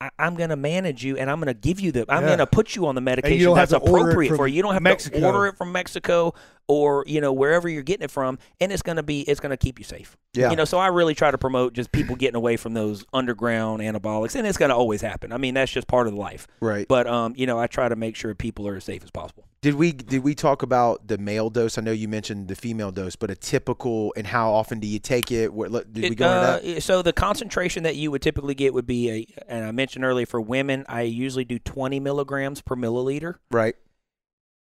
I, 0.00 0.10
I'm 0.16 0.36
going 0.36 0.50
to 0.50 0.56
manage 0.56 1.04
you, 1.04 1.16
and 1.16 1.28
I'm 1.28 1.38
going 1.40 1.52
to 1.52 1.60
give 1.60 1.80
you 1.80 1.90
the. 1.90 2.04
I'm 2.08 2.22
Yeah. 2.22 2.28
going 2.28 2.38
to 2.38 2.46
put 2.46 2.76
you 2.76 2.86
on 2.86 2.94
the 2.94 3.00
medication 3.00 3.52
that's 3.52 3.72
to 3.72 3.78
order 3.78 3.96
it 3.96 4.00
appropriate 4.12 4.36
for 4.36 4.46
you. 4.46 4.54
You 4.54 4.62
don't 4.62 4.74
have 4.74 4.82
Mexico. 4.82 5.18
to 5.18 5.26
order 5.26 5.46
it 5.46 5.56
from 5.56 5.72
Mexico 5.72 6.34
or 6.68 7.02
you 7.08 7.20
know 7.20 7.32
wherever 7.32 7.68
you're 7.68 7.82
getting 7.82 8.04
it 8.04 8.10
from, 8.12 8.38
and 8.60 8.70
it's 8.70 8.82
going 8.82 8.94
to 8.94 9.02
be 9.02 9.22
it's 9.22 9.40
going 9.40 9.50
to 9.50 9.56
keep 9.56 9.76
you 9.80 9.84
safe. 9.84 10.16
Yeah. 10.34 10.50
You 10.50 10.56
know, 10.56 10.64
so 10.64 10.78
I 10.78 10.86
really 10.86 11.16
try 11.16 11.32
to 11.32 11.38
promote 11.38 11.72
just 11.72 11.90
people 11.90 12.14
getting 12.14 12.36
away 12.36 12.56
from 12.56 12.74
those 12.74 13.04
underground 13.12 13.82
anabolics, 13.82 14.36
and 14.36 14.46
it's 14.46 14.56
going 14.56 14.68
to 14.68 14.76
always 14.76 15.00
happen. 15.00 15.32
I 15.32 15.36
mean, 15.36 15.54
that's 15.54 15.72
just 15.72 15.88
part 15.88 16.06
of 16.06 16.14
life. 16.14 16.46
Right. 16.60 16.86
But 16.86 17.08
um, 17.08 17.34
you 17.36 17.46
know, 17.46 17.58
I 17.58 17.66
try 17.66 17.88
to 17.88 17.96
make 17.96 18.14
sure 18.14 18.32
people 18.36 18.68
are 18.68 18.76
as 18.76 18.84
safe 18.84 19.02
as 19.02 19.10
possible. 19.10 19.47
Did 19.60 19.74
we 19.74 19.90
did 19.92 20.22
we 20.22 20.36
talk 20.36 20.62
about 20.62 21.08
the 21.08 21.18
male 21.18 21.50
dose? 21.50 21.78
I 21.78 21.80
know 21.80 21.90
you 21.90 22.06
mentioned 22.06 22.46
the 22.46 22.54
female 22.54 22.92
dose, 22.92 23.16
but 23.16 23.30
a 23.30 23.34
typical 23.34 24.14
and 24.16 24.24
how 24.24 24.52
often 24.52 24.78
do 24.78 24.86
you 24.86 25.00
take 25.00 25.32
it? 25.32 25.52
What, 25.52 25.72
did 25.92 26.02
we 26.02 26.06
It, 26.10 26.14
go 26.14 26.26
into 26.26 26.38
uh, 26.38 26.60
that? 26.60 26.82
So 26.82 27.02
the 27.02 27.12
concentration 27.12 27.82
that 27.82 27.96
you 27.96 28.12
would 28.12 28.22
typically 28.22 28.54
get 28.54 28.72
would 28.72 28.86
be 28.86 29.10
a, 29.10 29.26
and 29.48 29.64
I 29.64 29.72
mentioned 29.72 30.04
earlier 30.04 30.26
for 30.26 30.40
women, 30.40 30.84
I 30.88 31.02
usually 31.02 31.44
do 31.44 31.58
20 31.58 31.98
milligrams 31.98 32.60
per 32.60 32.76
milliliter. 32.76 33.36
Right. 33.50 33.74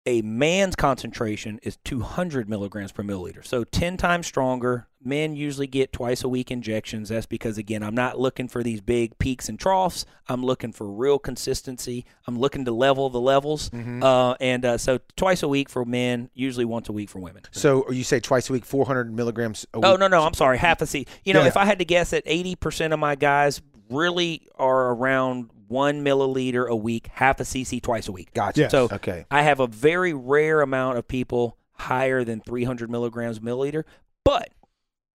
A 0.08 0.22
man's 0.22 0.78
concentration 0.78 1.60
is 1.64 1.76
200 1.84 2.47
milligrams 2.47 2.93
per 2.93 3.03
milliliter, 3.03 3.45
so 3.45 3.66
10 3.66 3.97
times 3.97 4.26
stronger. 4.26 4.88
Men 5.03 5.36
usually 5.36 5.68
get 5.68 5.91
twice 5.91 6.24
a 6.24 6.30
week 6.30 6.49
injections. 6.49 7.10
That's 7.10 7.26
because, 7.26 7.58
again, 7.58 7.84
I'm 7.84 7.93
not 7.93 8.18
looking 8.18 8.47
for 8.47 8.64
these 8.64 8.80
big 8.80 9.20
peaks 9.20 9.49
and 9.49 9.60
troughs. 9.60 10.05
I'm 10.30 10.45
looking 10.45 10.72
for 10.72 10.89
real 10.89 11.20
consistency. 11.20 12.05
I'm 12.26 12.39
looking 12.39 12.64
to 12.66 12.72
level 12.72 13.10
the 13.10 13.20
levels. 13.20 13.70
Mm-hmm. 13.72 14.01
Uh, 14.01 14.36
and 14.39 14.64
uh, 14.64 14.78
so 14.78 14.99
twice 15.18 15.43
a 15.43 15.47
week 15.49 15.68
for 15.70 15.84
men, 15.84 16.30
usually 16.34 16.66
once 16.66 16.88
a 16.88 16.93
week 16.93 17.10
for 17.10 17.20
women. 17.20 17.43
So 17.51 17.91
you 17.91 18.05
say 18.05 18.22
twice 18.22 18.49
a 18.49 18.53
week, 18.53 18.64
400 18.64 19.14
milligrams 19.14 19.66
a 19.74 19.80
week. 19.80 19.86
Oh 19.86 19.97
no, 19.97 20.08
no, 20.08 20.24
I'm 20.24 20.34
sorry, 20.34 20.58
half 20.58 20.82
a 20.82 20.88
C. 20.88 21.05
You 21.26 21.34
know, 21.34 21.41
Yeah. 21.41 21.47
if 21.47 21.58
I 21.58 21.66
had 21.66 21.80
to 21.80 21.86
guess, 21.86 22.12
that 22.12 22.24
80 22.26 22.55
percent 22.55 22.93
of 22.93 22.99
my 22.99 23.16
guys 23.16 23.62
really 23.89 24.47
are 24.55 24.93
around 24.93 25.49
one 25.68 26.03
milliliter 26.03 26.68
a 26.68 26.76
week, 26.76 27.07
half 27.13 27.39
a 27.39 27.43
cc 27.43 27.82
twice 27.82 28.07
a 28.07 28.11
week. 28.11 28.34
Gotcha. 28.34 28.61
Yes. 28.61 28.72
So 28.72 28.88
Okay. 28.91 29.26
I 29.32 29.41
have 29.43 29.59
a 29.59 29.68
very 29.68 30.13
rare 30.13 30.61
amount 30.61 30.97
of 30.97 31.07
people 31.07 31.57
higher 31.74 32.24
than 32.24 32.39
300 32.41 32.89
milligrams 32.89 33.39
milliliter. 33.39 33.84
But 34.24 34.49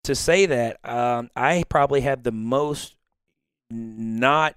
to 0.05 0.15
say 0.15 0.47
that, 0.47 0.79
um, 0.89 1.31
I 1.37 1.65
probably 1.69 2.01
have 2.03 2.23
the 2.23 2.33
most 2.33 2.97
not 3.71 4.57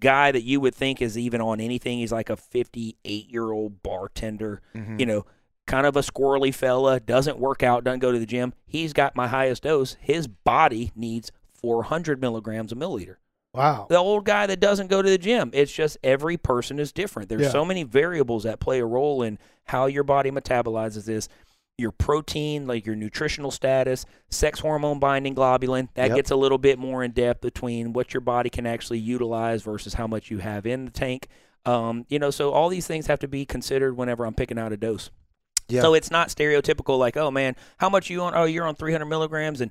guy 0.00 0.32
that 0.32 0.42
you 0.42 0.60
would 0.60 0.74
think 0.74 1.00
is 1.00 1.16
even 1.16 1.40
on 1.40 1.60
anything. 1.60 1.98
He's 1.98 2.12
like 2.12 2.30
a 2.30 2.36
58 2.36 3.30
year 3.30 3.50
old 3.52 3.82
bartender 3.82 4.60
Mhm. 4.74 4.98
you 5.00 5.06
know, 5.06 5.24
kind 5.66 5.86
of 5.86 5.96
a 5.96 6.00
squirrely 6.00 6.52
fella, 6.52 6.98
doesn't 6.98 7.38
work 7.38 7.62
out, 7.62 7.84
doesn't 7.84 8.00
go 8.00 8.10
to 8.12 8.18
the 8.18 8.26
gym. 8.26 8.52
He's 8.66 8.92
got 8.92 9.14
my 9.14 9.28
highest 9.28 9.62
dose. 9.62 9.96
His 10.00 10.26
body 10.26 10.90
needs 10.96 11.30
400 11.54 12.20
milligrams 12.20 12.72
a 12.72 12.74
milliliter. 12.74 13.16
Wow. 13.52 13.86
The 13.88 13.96
old 13.96 14.24
guy 14.24 14.46
that 14.46 14.60
doesn't 14.60 14.86
go 14.86 15.02
to 15.02 15.10
the 15.10 15.18
gym, 15.18 15.50
it's 15.52 15.72
just 15.72 15.98
every 16.04 16.36
person 16.36 16.78
is 16.78 16.92
different. 16.92 17.28
There's 17.28 17.42
Yeah. 17.42 17.48
so 17.50 17.64
many 17.64 17.82
variables 17.82 18.44
that 18.44 18.60
play 18.60 18.78
a 18.80 18.86
role 18.86 19.22
in 19.22 19.38
how 19.64 19.86
your 19.86 20.04
body 20.04 20.30
metabolizes 20.30 21.04
this. 21.06 21.28
Your 21.76 21.90
protein, 21.92 22.66
like 22.66 22.84
your 22.86 22.94
nutritional 22.94 23.50
status, 23.50 24.04
sex 24.28 24.60
hormone 24.60 24.98
binding 24.98 25.34
globulin, 25.34 25.88
that 25.94 26.08
Yep. 26.08 26.16
gets 26.16 26.30
a 26.30 26.36
little 26.36 26.58
bit 26.58 26.78
more 26.78 27.02
in 27.02 27.10
depth 27.12 27.40
between 27.40 27.92
what 27.92 28.12
your 28.14 28.20
body 28.20 28.50
can 28.50 28.66
actually 28.66 28.98
utilize 28.98 29.62
versus 29.62 29.94
how 29.94 30.06
much 30.06 30.30
you 30.30 30.38
have 30.38 30.66
in 30.66 30.84
the 30.84 30.90
tank. 30.90 31.26
Um, 31.64 32.04
you 32.08 32.18
know, 32.18 32.30
so 32.30 32.52
all 32.52 32.68
these 32.68 32.86
things 32.86 33.06
have 33.06 33.18
to 33.20 33.28
be 33.28 33.44
considered 33.46 33.96
whenever 33.96 34.26
I'm 34.26 34.34
picking 34.34 34.58
out 34.58 34.72
a 34.72 34.76
dose. 34.76 35.10
Yeah. 35.68 35.82
So 35.82 35.94
it's 35.94 36.10
not 36.10 36.28
stereotypical 36.28 36.98
like, 36.98 37.16
oh 37.16 37.30
man, 37.30 37.54
how 37.78 37.88
much 37.88 38.10
you 38.10 38.20
on? 38.22 38.34
Oh, 38.34 38.44
you're 38.44 38.66
on 38.66 38.74
300 38.74 39.06
milligrams, 39.06 39.60
and 39.60 39.70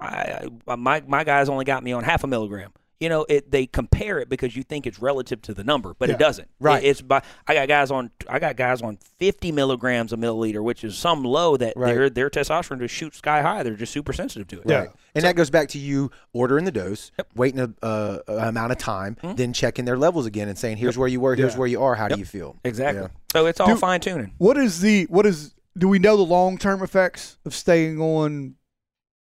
I, 0.00 0.48
I, 0.68 0.76
my 0.76 1.02
my 1.06 1.24
guys 1.24 1.48
only 1.48 1.64
got 1.64 1.82
me 1.82 1.92
on 1.92 2.04
half 2.04 2.22
a 2.22 2.26
milligram. 2.26 2.72
You 2.98 3.10
know, 3.10 3.26
it 3.28 3.50
they 3.50 3.66
compare 3.66 4.18
it 4.18 4.28
because 4.30 4.56
you 4.56 4.62
think 4.62 4.86
it's 4.86 4.98
relative 5.00 5.42
to 5.42 5.52
the 5.54 5.62
number, 5.62 5.94
but 5.98 6.08
Yeah. 6.08 6.14
it 6.14 6.18
doesn't. 6.18 6.48
Right. 6.58 6.82
It- 6.82 6.86
it's 6.88 7.00
by 7.02 7.22
I 7.46 7.52
got 7.54 7.68
guys 7.68 7.90
on 7.90 8.10
I 8.28 8.38
got 8.38 8.56
guys 8.56 8.80
on 8.80 8.98
50 9.18 9.52
milligrams 9.52 10.14
a 10.14 10.16
milliliter, 10.16 10.62
which 10.62 10.82
is 10.82 10.96
some 10.96 11.22
low 11.22 11.58
that 11.58 11.74
Right. 11.76 11.94
their 11.94 12.08
their 12.08 12.30
testosterone 12.30 12.78
just 12.78 12.94
shoots 12.94 13.18
sky 13.18 13.42
high. 13.42 13.62
They're 13.62 13.74
just 13.74 13.92
super 13.92 14.14
sensitive 14.14 14.48
to 14.48 14.60
it. 14.60 14.64
Yeah. 14.66 14.78
Right. 14.78 14.88
And 15.14 15.24
that 15.24 15.36
goes 15.36 15.50
back 15.50 15.68
to 15.70 15.78
you 15.78 16.10
ordering 16.32 16.64
the 16.64 16.72
dose, 16.72 17.10
waiting 17.34 17.60
a, 17.60 17.70
uh, 17.84 18.18
a 18.28 18.48
amount 18.48 18.72
of 18.72 18.78
time, 18.78 19.16
then 19.22 19.52
checking 19.52 19.84
their 19.84 19.98
levels 19.98 20.24
again 20.26 20.48
and 20.48 20.56
saying, 20.58 20.78
"Here's 20.78 20.96
where 20.96 21.08
you 21.08 21.20
were. 21.20 21.34
Here's 21.34 21.52
Yeah. 21.52 21.58
where 21.58 21.68
you 21.68 21.82
are. 21.82 21.96
How 21.96 22.08
do 22.08 22.18
you 22.18 22.24
feel?" 22.24 22.56
Exactly. 22.64 23.02
Yeah. 23.02 23.08
So 23.32 23.44
it's 23.46 23.60
all 23.60 23.76
fine 23.76 24.00
tuning. 24.00 24.32
What 24.38 24.56
is 24.56 24.80
the 24.80 25.04
what 25.10 25.26
is 25.26 25.52
do 25.76 25.86
we 25.88 25.98
know 25.98 26.16
the 26.16 26.22
long 26.22 26.56
term 26.56 26.82
effects 26.82 27.36
of 27.44 27.54
staying 27.54 28.00
on 28.00 28.54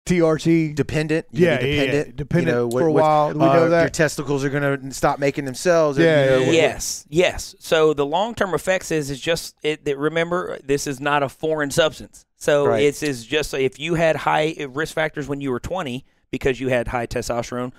TRT? 0.06 0.74
Dependent. 0.76 1.26
You 1.32 1.45
Yeah, 1.45 1.58
can 1.58 1.66
be 1.66 1.70
yeah, 1.70 1.76
yeah. 1.76 1.86
dependent. 1.91 2.16
Dependent 2.16 2.47
you 2.58 2.64
know, 2.64 2.72
for 2.72 2.88
a 2.88 2.91
while. 2.91 3.34
Do 3.34 3.39
we 3.39 3.45
uh, 3.45 3.68
that 3.70 3.82
Your 3.82 3.89
testicles 3.89 4.43
are 4.43 4.49
going 4.49 4.82
to 4.89 4.93
stop 4.93 5.20
making 5.20 5.45
themselves. 5.45 5.99
or, 5.99 6.04
Yeah, 6.04 6.24
you 6.24 6.30
know, 6.30 6.38
yeah, 6.39 6.45
what- 6.47 6.56
Yes, 6.56 7.06
yes. 7.10 7.56
So 7.60 7.93
the 7.93 8.06
long 8.06 8.34
term 8.36 8.54
effects 8.54 8.91
is 8.91 9.10
is 9.10 9.20
just 9.20 9.56
it. 9.64 9.86
That 9.86 9.97
remember, 9.97 10.60
this 10.64 10.88
is 10.88 10.99
not 10.99 11.24
a 11.24 11.30
foreign 11.30 11.72
substance. 11.72 12.26
So 12.38 12.66
Right. 12.66 12.84
it's 12.84 13.04
is 13.04 13.26
just 13.26 13.54
if 13.54 13.80
you 13.80 13.93
had 13.95 14.16
high 14.16 14.56
risk 14.70 14.95
factors 14.95 15.28
when 15.28 15.41
you 15.41 15.52
were 15.52 15.60
20 15.60 16.04
because 16.32 16.60
you 16.60 16.70
had 16.70 16.88
high 16.88 17.06
testosterone. 17.08 17.72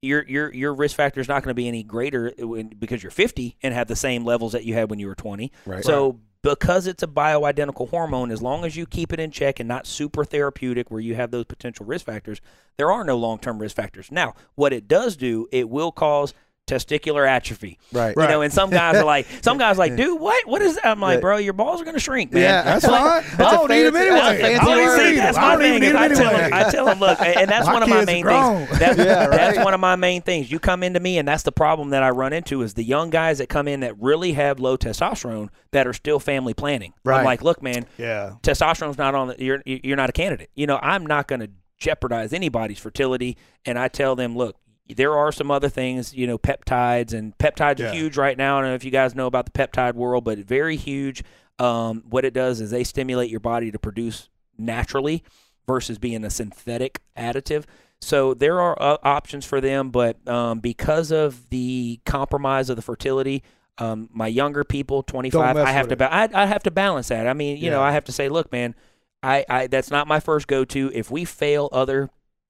Your 0.00 0.24
your 0.28 0.52
your 0.54 0.74
risk 0.74 0.94
factor 0.96 1.20
is 1.20 1.26
not 1.26 1.42
going 1.42 1.50
to 1.50 1.54
be 1.54 1.66
any 1.66 1.82
greater 1.82 2.32
when, 2.38 2.68
because 2.68 3.02
you're 3.02 3.10
50 3.10 3.56
and 3.64 3.74
have 3.74 3.88
the 3.88 3.96
same 3.96 4.24
levels 4.24 4.52
that 4.52 4.64
you 4.64 4.74
had 4.74 4.90
when 4.90 5.00
you 5.00 5.08
were 5.08 5.16
20. 5.16 5.50
Right. 5.66 5.84
So 5.84 6.20
because 6.42 6.86
it's 6.86 7.02
a 7.02 7.08
bioidentical 7.08 7.90
hormone, 7.90 8.30
as 8.30 8.42
long 8.42 8.64
as 8.64 8.76
you 8.76 8.86
keep 8.86 9.12
it 9.12 9.20
in 9.20 9.30
check 9.30 9.58
and 9.58 9.68
not 9.68 9.86
super 9.86 10.24
therapeutic 10.24 10.90
where 10.90 11.00
you 11.00 11.14
have 11.14 11.30
those 11.30 11.44
potential 11.44 11.84
risk 11.84 12.06
factors, 12.06 12.40
there 12.76 12.90
are 12.90 13.04
no 13.04 13.16
long 13.16 13.38
term 13.38 13.58
risk 13.58 13.76
factors. 13.76 14.10
Now, 14.10 14.34
what 14.54 14.72
it 14.72 14.86
does 14.86 15.16
do, 15.16 15.48
it 15.50 15.68
will 15.68 15.92
cause 15.92 16.34
testicular 16.68 17.26
atrophy. 17.28 17.78
Right. 17.92 18.14
You 18.16 18.28
know, 18.28 18.42
and 18.42 18.52
some 18.52 18.70
guys 18.70 18.96
are 18.96 19.04
like, 19.04 19.26
some 19.42 19.58
guys 19.58 19.76
are 19.76 19.78
like, 19.78 19.96
dude, 19.96 20.20
what? 20.20 20.46
What 20.46 20.62
is 20.62 20.76
that? 20.76 20.86
I'm 20.86 21.00
like, 21.00 21.20
bro, 21.20 21.38
your 21.38 21.52
balls 21.54 21.80
are 21.80 21.84
gonna 21.84 21.98
shrink, 21.98 22.32
man. 22.32 22.42
Yeah, 22.42 22.62
That's 22.62 22.84
fine. 22.86 23.24
That's 23.36 23.40
I 23.40 23.54
a 23.54 23.58
don't 23.58 23.68
need 23.70 23.82
them 23.82 23.96
anyway. 23.96 24.18
that's 24.18 24.40
a 24.42 24.62
I 24.62 24.64
don't 24.64 24.76
word. 24.76 25.00
even 25.00 25.14
See, 25.14 25.16
that's 25.16 25.36
them. 25.36 25.44
I 25.44 25.48
my 25.48 25.54
don't 25.56 25.64
even 25.66 25.80
thing. 25.80 25.92
need 25.92 25.96
I 25.98 26.08
tell 26.08 26.26
anyway. 26.28 26.42
them, 26.50 26.52
I 26.54 26.70
tell 26.70 26.84
them, 26.84 27.00
look, 27.00 27.20
and 27.20 27.50
that's 27.50 27.66
My 27.66 27.72
one 27.72 27.82
of 27.82 27.88
my 27.88 28.04
main 28.04 28.22
grown. 28.22 28.66
things. 28.66 28.78
That's, 28.78 28.98
Yeah, 29.08 29.26
that's 29.28 29.58
one 29.64 29.74
of 29.74 29.80
my 29.80 29.96
main 29.96 30.22
things. 30.22 30.50
You 30.52 30.58
come 30.58 30.82
into 30.82 31.00
me, 31.00 31.18
and 31.18 31.26
that's 31.26 31.42
the 31.42 31.52
problem 31.52 31.90
that 31.90 32.02
I 32.02 32.10
run 32.10 32.32
into 32.32 32.62
is 32.62 32.74
the 32.74 32.84
young 32.84 33.10
guys 33.10 33.38
that 33.38 33.48
come 33.48 33.66
in 33.68 33.80
that 33.80 33.98
really 34.00 34.32
have 34.34 34.60
low 34.60 34.76
testosterone 34.76 35.48
that 35.72 35.86
are 35.86 35.92
still 35.92 36.20
family 36.20 36.52
planning. 36.54 36.92
Right. 37.04 37.18
I'm 37.20 37.24
like, 37.24 37.42
look, 37.42 37.62
man, 37.62 37.86
Yeah. 37.96 38.34
testosterone's 38.42 38.98
not 38.98 39.14
on 39.14 39.28
the, 39.28 39.36
you're 39.42 39.62
you're 39.64 39.96
not 39.96 40.10
a 40.10 40.12
candidate. 40.12 40.50
You 40.54 40.66
know, 40.66 40.78
I'm 40.82 41.06
not 41.06 41.26
going 41.28 41.40
to 41.40 41.50
jeopardize 41.78 42.32
anybody's 42.32 42.78
fertility 42.78 43.36
and 43.64 43.78
I 43.78 43.86
tell 43.88 44.16
them, 44.16 44.36
look, 44.36 44.56
there 44.96 45.16
are 45.16 45.30
some 45.32 45.50
other 45.50 45.68
things, 45.68 46.14
you 46.14 46.26
know, 46.26 46.38
peptides 46.38 47.12
and 47.12 47.36
peptides 47.38 47.78
Yeah. 47.78 47.90
are 47.90 47.92
huge 47.92 48.16
right 48.16 48.36
now. 48.36 48.58
I 48.58 48.60
don't 48.62 48.70
know 48.70 48.74
if 48.74 48.84
you 48.84 48.90
guys 48.90 49.14
know 49.14 49.26
about 49.26 49.44
the 49.46 49.52
peptide 49.52 49.94
world, 49.94 50.24
but 50.24 50.38
very 50.38 50.76
huge. 50.76 51.22
Um, 51.58 52.04
what 52.08 52.24
it 52.24 52.32
does 52.32 52.60
is 52.60 52.70
they 52.70 52.84
stimulate 52.84 53.30
your 53.30 53.40
body 53.40 53.70
to 53.70 53.78
produce 53.78 54.28
naturally 54.56 55.22
versus 55.66 55.98
being 55.98 56.24
a 56.24 56.30
synthetic 56.30 57.00
additive. 57.16 57.64
So 58.00 58.32
there 58.32 58.60
are 58.60 58.80
uh, 58.80 58.96
options 59.02 59.44
for 59.44 59.60
them, 59.60 59.90
but 59.90 60.26
um, 60.28 60.60
because 60.60 61.10
of 61.10 61.50
the 61.50 62.00
compromise 62.06 62.70
of 62.70 62.76
the 62.76 62.82
fertility, 62.82 63.42
um, 63.78 64.08
my 64.12 64.26
younger 64.28 64.64
people, 64.64 65.02
25, 65.02 65.56
I 65.56 65.70
have 65.72 65.88
to 65.88 65.96
ba- 65.96 66.12
I, 66.12 66.28
I 66.32 66.46
have 66.46 66.62
to 66.64 66.70
balance 66.70 67.08
that. 67.08 67.26
I 67.26 67.32
mean, 67.32 67.56
you 67.58 67.70
know, 67.70 67.82
I 67.82 67.92
have 67.92 68.04
to 68.04 68.12
say, 68.12 68.28
look, 68.28 68.50
man, 68.52 68.74
I, 69.22 69.44
I 69.50 69.66
that's 69.66 69.90
not 69.90 70.06
my 70.06 70.20
first 70.20 70.46
go 70.46 70.64
to. 70.66 70.90
If 70.94 71.10
we 71.10 71.24
fail 71.24 71.68
other, 71.72 72.08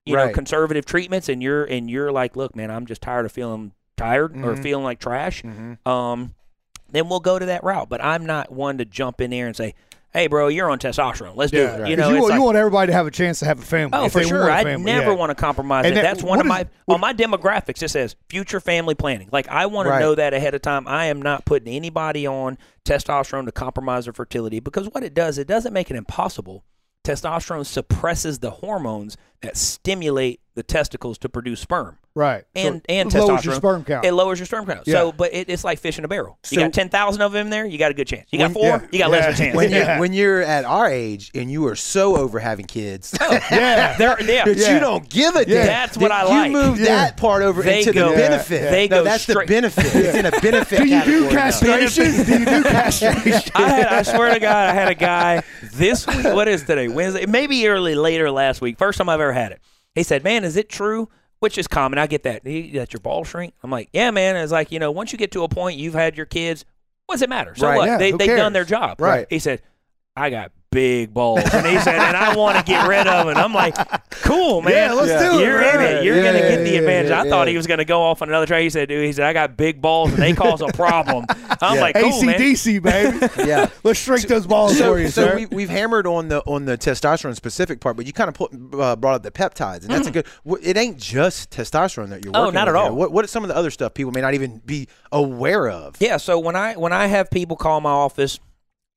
you 0.09 0.17
know, 0.17 0.25
Right. 0.25 0.35
conservative 0.35 0.85
treatments, 0.85 1.29
and 1.29 1.43
you're 1.43 1.65
and 1.65 1.91
you're 1.91 2.11
like, 2.13 2.37
look, 2.37 2.57
man, 2.57 2.71
I'm 2.71 2.87
just 2.87 3.03
tired 3.03 3.27
of 3.27 3.33
feeling 3.33 3.73
tired 3.97 4.33
or 4.37 4.55
Mhm. 4.55 4.63
feeling 4.63 4.85
like 4.85 4.99
trash, 5.01 5.43
Mhm. 5.43 5.85
um, 5.87 6.35
then 6.91 7.09
we'll 7.09 7.21
go 7.21 7.39
to 7.39 7.47
that 7.47 7.65
route. 7.65 7.89
But 7.89 8.03
I'm 8.05 8.25
not 8.27 8.51
one 8.53 8.79
to 8.79 8.85
jump 8.85 9.21
in 9.21 9.31
there 9.31 9.47
and 9.47 9.57
say, 9.57 9.75
hey, 10.15 10.27
bro, 10.27 10.49
you're 10.49 10.71
on 10.71 10.79
testosterone. 10.79 11.33
Let's 11.37 11.53
Yeah. 11.53 11.59
do 11.59 11.67
it. 11.67 11.81
Right. 11.83 11.91
You 11.91 11.97
know, 11.97 12.09
you, 12.09 12.15
it's 12.15 12.21
want, 12.23 12.31
like, 12.31 12.39
you 12.39 12.43
want 12.45 12.57
everybody 12.57 12.87
to 12.91 12.93
have 12.95 13.07
a 13.07 13.11
chance 13.11 13.41
to 13.41 13.45
have 13.45 13.59
a 13.59 13.63
family. 13.63 13.91
Oh, 13.99 14.09
for 14.09 14.23
sure. 14.25 14.51
I 14.51 14.63
never 14.63 15.11
yeah. 15.11 15.17
want 15.17 15.31
to 15.31 15.35
compromise 15.35 15.85
And 15.85 15.93
it. 15.93 15.97
that- 15.97 16.03
That's 16.03 16.23
one 16.23 16.41
of 16.41 16.47
is- 16.47 16.49
my 16.49 16.67
what- 16.87 16.95
on 16.95 17.01
my 17.03 17.13
demographics. 17.13 17.83
It 17.83 17.91
says 17.91 18.17
future 18.31 18.59
family 18.61 18.95
planning. 18.95 19.29
Like 19.31 19.49
I 19.49 19.67
want 19.67 19.89
to 19.89 19.99
know 20.01 20.15
that 20.15 20.33
ahead 20.33 20.55
of 20.55 20.63
time. 20.63 20.89
I 20.89 21.07
am 21.07 21.21
not 21.21 21.45
putting 21.45 21.73
anybody 21.75 22.27
on 22.27 22.57
testosterone 22.87 23.45
to 23.47 23.53
compromise 23.53 24.05
their 24.05 24.15
fertility 24.15 24.61
because 24.61 24.89
what 24.95 25.03
it 25.05 25.13
does, 25.13 25.37
it 25.39 25.47
doesn't 25.47 25.73
make 25.75 25.91
it 25.91 25.97
impossible. 25.97 26.65
Testosterone 27.05 27.67
suppresses 27.67 28.39
the 28.39 28.51
hormones 28.51 29.17
that 29.41 29.57
stimulate 29.57 30.41
the 30.59 30.63
testicles 30.65 31.17
to 31.19 31.29
produce 31.29 31.61
sperm 31.61 31.97
Right. 32.17 32.43
and 32.57 32.79
So 32.79 32.83
and 32.89 33.15
it 33.15 33.17
lowers 33.17 33.41
testosterone. 33.41 33.45
your 33.45 33.55
sperm 33.55 33.85
count. 33.85 34.05
It 34.05 34.13
lowers 34.13 34.39
your 34.41 34.47
sperm 34.47 34.67
count. 34.67 34.81
Yeah. 34.89 34.95
So, 34.95 35.13
but 35.13 35.33
it, 35.33 35.49
it's 35.49 35.63
like 35.63 35.79
fish 35.79 35.99
in 35.99 36.05
a 36.05 36.09
barrel. 36.09 36.37
You 36.51 36.59
got 36.59 36.73
ten 36.73 36.89
thousand 36.89 37.23
of 37.23 37.31
them 37.31 37.49
there, 37.49 37.65
you 37.65 37.79
got 37.79 37.93
a 37.93 37.95
good 37.95 38.09
chance. 38.09 38.27
You 38.33 38.41
got 38.41 38.47
When- 38.47 38.55
four, 38.55 38.65
yeah. 38.65 38.81
you 38.91 38.99
got 38.99 39.11
less 39.13 39.29
of 39.29 39.35
a 39.35 39.37
chance. 39.39 39.55
when 39.57 39.71
Yeah. 39.71 39.95
you 39.95 40.01
when 40.01 40.13
you're 40.13 40.43
at 40.43 40.65
our 40.65 40.91
age 40.91 41.31
and 41.37 41.49
you 41.49 41.65
are 41.69 41.77
so 41.77 42.17
over 42.17 42.41
having 42.41 42.67
kids 42.67 43.17
oh. 43.21 43.31
yeah. 43.53 43.53
Yeah. 43.53 43.97
that 44.17 44.57
Yeah. 44.57 44.75
you 44.75 44.81
don't 44.81 45.09
give 45.09 45.37
a 45.37 45.45
damn. 45.45 45.67
That's 45.67 45.97
what 45.97 46.09
that 46.09 46.27
I 46.27 46.47
you 46.47 46.53
move 46.53 46.81
Yeah. 46.81 46.87
that 46.87 47.17
part 47.19 47.43
over 47.43 47.63
They 47.63 47.81
into 47.81 47.93
go- 47.93 48.11
the 48.11 48.17
benefit. 48.17 48.63
Yeah. 48.65 48.71
They 48.73 48.89
no, 48.89 48.97
go 48.99 49.05
that's 49.05 49.23
straight- 49.23 49.47
the 49.47 49.55
benefit. 49.55 49.85
It's 49.95 50.17
in 50.17 50.27
a 50.27 50.33
benefit 50.41 50.79
Do 50.79 50.89
you 50.89 51.05
do 51.05 51.29
category 51.29 51.35
now. 51.35 51.41
castration? 51.41 52.25
do 52.27 52.33
you 52.41 52.45
do 52.47 52.63
castration? 52.65 53.53
I, 53.55 53.69
had, 53.69 53.87
I 53.87 54.03
swear 54.03 54.35
to 54.35 54.41
God, 54.41 54.71
I 54.71 54.75
had 54.75 54.89
a 54.89 54.95
guy 54.97 55.43
this 55.75 56.05
week. 56.05 56.25
What 56.25 56.49
is 56.49 56.65
today? 56.65 56.89
Wednesday? 56.89 57.27
Maybe 57.27 57.69
early 57.69 57.95
later 57.95 58.29
last 58.29 58.61
week. 58.61 58.77
First 58.77 58.99
time 58.99 59.09
I've 59.09 59.21
ever 59.21 59.33
had 59.33 59.53
it. 59.53 59.61
He 59.99 60.05
said, 60.05 60.25
"Man, 60.25 60.45
is 60.45 60.57
it 60.57 60.69
true?" 60.69 61.09
Which 61.41 61.57
is 61.57 61.69
common. 61.69 61.99
I 62.01 62.09
get 62.09 62.25
that. 62.25 62.43
That 62.43 62.93
your 62.93 63.01
ball 63.01 63.23
shrink. 63.25 63.55
I'm 63.63 63.71
like, 63.71 63.91
yeah, 63.93 64.11
man. 64.11 64.35
It's 64.37 64.51
like 64.51 64.73
you 64.73 64.79
know, 64.81 64.91
once 64.91 65.13
you 65.13 65.19
get 65.19 65.31
to 65.33 65.45
a 65.45 65.49
point, 65.49 65.79
you've 65.79 65.95
had 65.95 66.17
your 66.17 66.27
kids. 66.27 66.65
What 67.07 67.15
does 67.17 67.23
it 67.23 67.29
matter? 67.29 67.55
So 67.55 67.69
Right. 67.69 67.77
what? 67.77 67.87
Yeah, 67.87 67.99
they 67.99 68.11
they've 68.13 68.37
done 68.37 68.53
their 68.53 68.65
job. 68.65 69.01
Right. 69.01 69.27
He 69.31 69.39
said, 69.39 69.63
I 70.17 70.31
got 70.31 70.51
big 70.71 71.15
balls, 71.15 71.43
and 71.53 71.67
he 71.67 71.79
said, 71.79 71.95
and 71.99 72.17
I 72.17 72.37
want 72.37 72.59
to 72.59 72.63
get 72.65 72.87
rid 72.87 73.07
of 73.07 73.27
them. 73.27 73.37
I'm 73.37 73.55
like, 73.55 73.75
cool, 74.23 74.61
man. 74.61 74.73
Yeah, 74.75 74.93
let's 74.93 75.23
do 75.25 75.39
it, 75.39 75.45
You're 75.45 75.63
in 75.63 75.81
it. 75.81 76.05
You're 76.05 76.17
Yeah, 76.17 76.23
gonna 76.25 76.39
yeah, 76.39 76.49
get 76.51 76.65
the 76.65 76.71
yeah, 76.71 76.79
advantage. 76.81 77.11
yeah, 77.11 77.23
I 77.23 77.29
thought 77.29 77.49
he 77.49 77.57
was 77.57 77.67
gonna 77.67 77.85
go 77.85 78.03
off 78.03 78.21
on 78.23 78.29
another 78.29 78.47
track. 78.47 78.63
He 78.63 78.71
said, 78.71 78.89
dude, 78.89 79.05
he 79.05 79.13
said, 79.13 79.25
I 79.25 79.33
got 79.33 79.57
big 79.57 79.81
balls, 79.81 80.13
and 80.13 80.23
they 80.23 80.33
cause 80.35 80.61
a 80.61 80.67
problem. 80.75 81.25
I'm 81.61 81.77
Yeah. 81.77 81.81
like, 81.81 81.95
cool, 81.97 82.23
man. 82.23 82.39
ACDC, 82.39 82.83
baby. 82.83 83.19
Yeah. 83.49 83.69
Let's 83.83 83.99
shrink 83.99 84.27
those 84.27 84.47
balls 84.47 84.77
So, 84.77 84.93
for 84.93 84.99
you, 85.01 85.09
so 85.09 85.29
sir. 85.29 85.37
we, 85.37 85.47
we've 85.47 85.69
hammered 85.71 86.07
on 86.07 86.29
the 86.29 86.41
on 86.47 86.65
the 86.67 86.77
testosterone 86.77 87.35
specific 87.35 87.81
part, 87.81 87.97
but 87.97 88.07
you 88.07 88.13
kind 88.13 88.29
of 88.29 88.35
put, 88.35 88.53
uh, 88.79 88.97
brought 88.97 89.15
up 89.15 89.23
the 89.23 89.31
peptides, 89.31 89.83
and 89.83 89.89
that's 89.91 90.07
a 90.07 90.11
good. 90.11 90.27
It 90.63 90.77
ain't 90.77 90.99
just 90.99 91.51
testosterone 91.51 92.11
that 92.11 92.25
you're 92.25 92.33
Mm. 92.33 92.37
Oh, 92.37 92.41
working 92.43 92.55
not 92.55 92.69
at 92.69 92.75
here. 92.75 92.85
all. 92.85 92.95
What 92.95 93.11
what 93.13 93.25
are 93.25 93.29
some 93.29 93.43
of 93.45 93.49
the 93.49 93.57
other 93.57 93.71
stuff 93.71 93.95
people 93.95 94.13
may 94.13 94.21
not 94.21 94.35
even 94.35 94.61
be 94.67 94.87
aware 95.13 95.69
of? 95.71 95.97
Yeah, 95.99 96.19
so 96.19 96.39
when 96.39 96.57
I 96.57 96.75
when 96.75 96.93
I 96.93 97.07
have 97.07 97.31
people 97.31 97.57
call 97.57 97.81
my 97.81 97.91
office, 97.91 98.39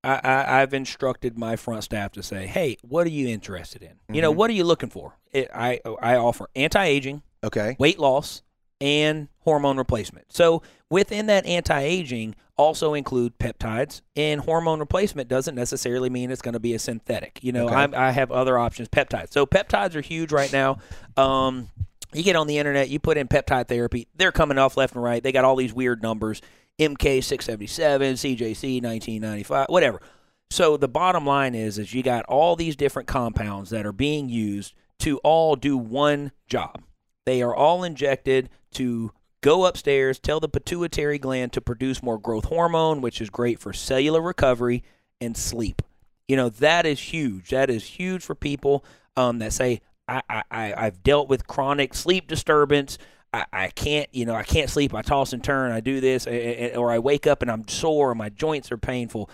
I, 0.03 0.19
I 0.23 0.61
I've 0.61 0.73
instructed 0.73 1.37
my 1.37 1.55
front 1.55 1.83
staff 1.83 2.11
to 2.13 2.23
say, 2.23 2.47
"Hey, 2.47 2.77
what 2.81 3.05
are 3.05 3.11
you 3.11 3.27
interested 3.27 3.83
in? 3.83 3.93
You 4.13 4.21
know, 4.21 4.31
what 4.31 4.49
are 4.49 4.53
you 4.53 4.63
looking 4.63 4.89
for?" 4.89 5.17
It, 5.31 5.49
I 5.53 5.79
I 6.01 6.15
offer 6.15 6.47
anti 6.55 6.83
aging, 6.83 7.21
Okay. 7.43 7.75
weight 7.79 7.99
loss, 7.99 8.41
and 8.79 9.27
hormone 9.41 9.77
replacement. 9.77 10.31
So 10.33 10.63
within 10.89 11.27
that 11.27 11.45
anti 11.45 11.79
aging, 11.79 12.35
also 12.57 12.93
include 12.93 13.37
peptides, 13.37 14.01
and 14.15 14.41
hormone 14.41 14.79
replacement 14.79 15.27
doesn't 15.29 15.55
necessarily 15.55 16.09
mean 16.09 16.31
it's 16.31 16.41
going 16.41 16.53
to 16.53 16.59
be 16.59 16.73
a 16.73 16.79
synthetic. 16.79 17.39
You 17.43 17.51
know, 17.51 17.65
Okay. 17.67 17.95
I 17.95 18.11
have 18.11 18.31
other 18.31 18.57
options. 18.57 18.87
Peptides. 18.89 19.31
So 19.31 19.45
peptides 19.45 19.95
are 19.95 20.01
huge 20.01 20.31
right 20.31 20.51
now. 20.51 20.77
Um, 21.17 21.69
you 22.13 22.23
get 22.23 22.35
on 22.35 22.47
the 22.47 22.57
internet, 22.57 22.89
you 22.89 22.99
put 22.99 23.17
in 23.17 23.27
peptide 23.29 23.67
therapy, 23.69 24.07
they're 24.15 24.33
coming 24.33 24.57
off 24.57 24.75
left 24.75 24.95
and 24.95 25.03
right. 25.03 25.23
They 25.23 25.31
got 25.31 25.45
all 25.45 25.55
these 25.55 25.73
weird 25.73 26.01
numbers 26.01 26.41
MK677, 26.79 28.13
CJC 28.13 28.81
1995, 28.81 29.67
whatever. 29.69 30.01
So 30.49 30.75
the 30.75 30.87
bottom 30.89 31.25
line 31.25 31.55
is 31.55 31.77
is 31.77 31.93
you 31.93 32.03
got 32.03 32.25
all 32.25 32.55
these 32.55 32.75
different 32.75 33.07
compounds 33.07 33.69
that 33.69 33.85
are 33.85 33.93
being 33.93 34.27
used 34.27 34.73
to 34.99 35.17
all 35.19 35.55
do 35.55 35.77
one 35.77 36.31
job. 36.47 36.83
They 37.25 37.41
are 37.41 37.55
all 37.55 37.83
injected 37.83 38.49
to 38.73 39.11
go 39.41 39.65
upstairs, 39.65 40.19
tell 40.19 40.39
the 40.39 40.49
pituitary 40.49 41.17
gland 41.17 41.53
to 41.53 41.61
produce 41.61 42.03
more 42.03 42.19
growth 42.19 42.45
hormone, 42.45 43.01
which 43.01 43.21
is 43.21 43.29
great 43.29 43.59
for 43.59 43.73
cellular 43.73 44.21
recovery 44.21 44.83
and 45.19 45.35
sleep. 45.35 45.81
You 46.27 46.35
know, 46.35 46.49
that 46.49 46.85
is 46.85 46.99
huge. 46.99 47.49
That 47.49 47.69
is 47.69 47.83
huge 47.83 48.23
for 48.23 48.35
people 48.35 48.85
um, 49.17 49.39
that 49.39 49.53
say, 49.53 49.81
I, 50.07 50.21
I, 50.29 50.43
I, 50.51 50.73
I've 50.77 51.03
dealt 51.03 51.29
with 51.29 51.47
chronic 51.47 51.93
sleep 51.93 52.27
disturbance. 52.27 52.97
I, 53.33 53.45
I 53.53 53.67
can't, 53.69 54.09
you 54.13 54.25
know, 54.25 54.35
I 54.35 54.43
can't 54.43 54.69
sleep. 54.69 54.93
I 54.93 55.01
toss 55.01 55.33
and 55.33 55.43
turn. 55.43 55.71
I 55.71 55.79
do 55.79 56.01
this, 56.01 56.27
or 56.27 56.91
I 56.91 56.99
wake 56.99 57.27
up 57.27 57.41
and 57.41 57.49
I'm 57.49 57.67
sore. 57.67 58.13
My 58.13 58.29
joints 58.29 58.71
are 58.71 58.77
painful. 58.77 59.29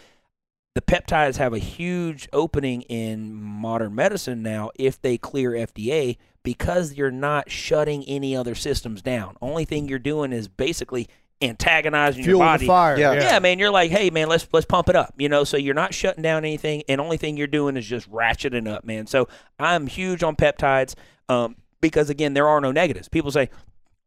The 0.76 0.82
peptides 0.82 1.38
have 1.38 1.54
a 1.54 1.60
huge 1.60 2.30
opening 2.32 2.84
in 2.84 3.34
modern 3.34 3.96
medicine 3.96 4.44
now 4.44 4.70
if 4.76 5.02
they 5.02 5.18
clear 5.18 5.52
FDA 5.52 6.18
because 6.44 6.94
you're 6.94 7.10
not 7.10 7.50
shutting 7.50 8.04
any 8.06 8.36
other 8.36 8.54
systems 8.54 9.02
down. 9.02 9.36
Only 9.42 9.66
thing 9.66 9.90
you're 9.90 9.98
doing 9.98 10.32
is 10.32 10.48
basically 10.48 11.10
antagonizing 11.42 12.24
Fuel 12.24 12.38
your 12.40 12.46
the 12.46 12.52
body. 12.52 12.68
fire. 12.68 12.98
Yeah. 12.98 13.14
Yeah. 13.14 13.40
man, 13.40 13.58
you're 13.60 13.72
like, 13.72 13.90
hey, 13.92 14.12
man, 14.12 14.28
let's 14.28 14.48
let's 14.54 14.66
pump 14.66 14.90
it 14.90 14.96
up, 14.96 15.14
you 15.18 15.30
know. 15.30 15.44
So 15.44 15.58
you're 15.58 15.74
not 15.74 15.94
shutting 15.96 16.22
down 16.24 16.46
anything, 16.46 16.84
and 16.88 17.02
only 17.02 17.18
thing 17.18 17.38
you're 17.38 17.48
doing 17.48 17.76
is 17.76 17.86
just 17.86 18.10
ratcheting 18.12 18.68
up, 18.68 18.84
man. 18.86 19.08
So 19.08 19.28
I'm 19.60 19.88
huge 19.88 20.22
on 20.22 20.36
peptides 20.36 20.94
um, 21.28 21.56
because 21.82 22.10
again, 22.12 22.34
there 22.36 22.48
are 22.48 22.62
no 22.62 22.72
negatives. 22.72 23.10
People 23.10 23.32
say, 23.32 23.50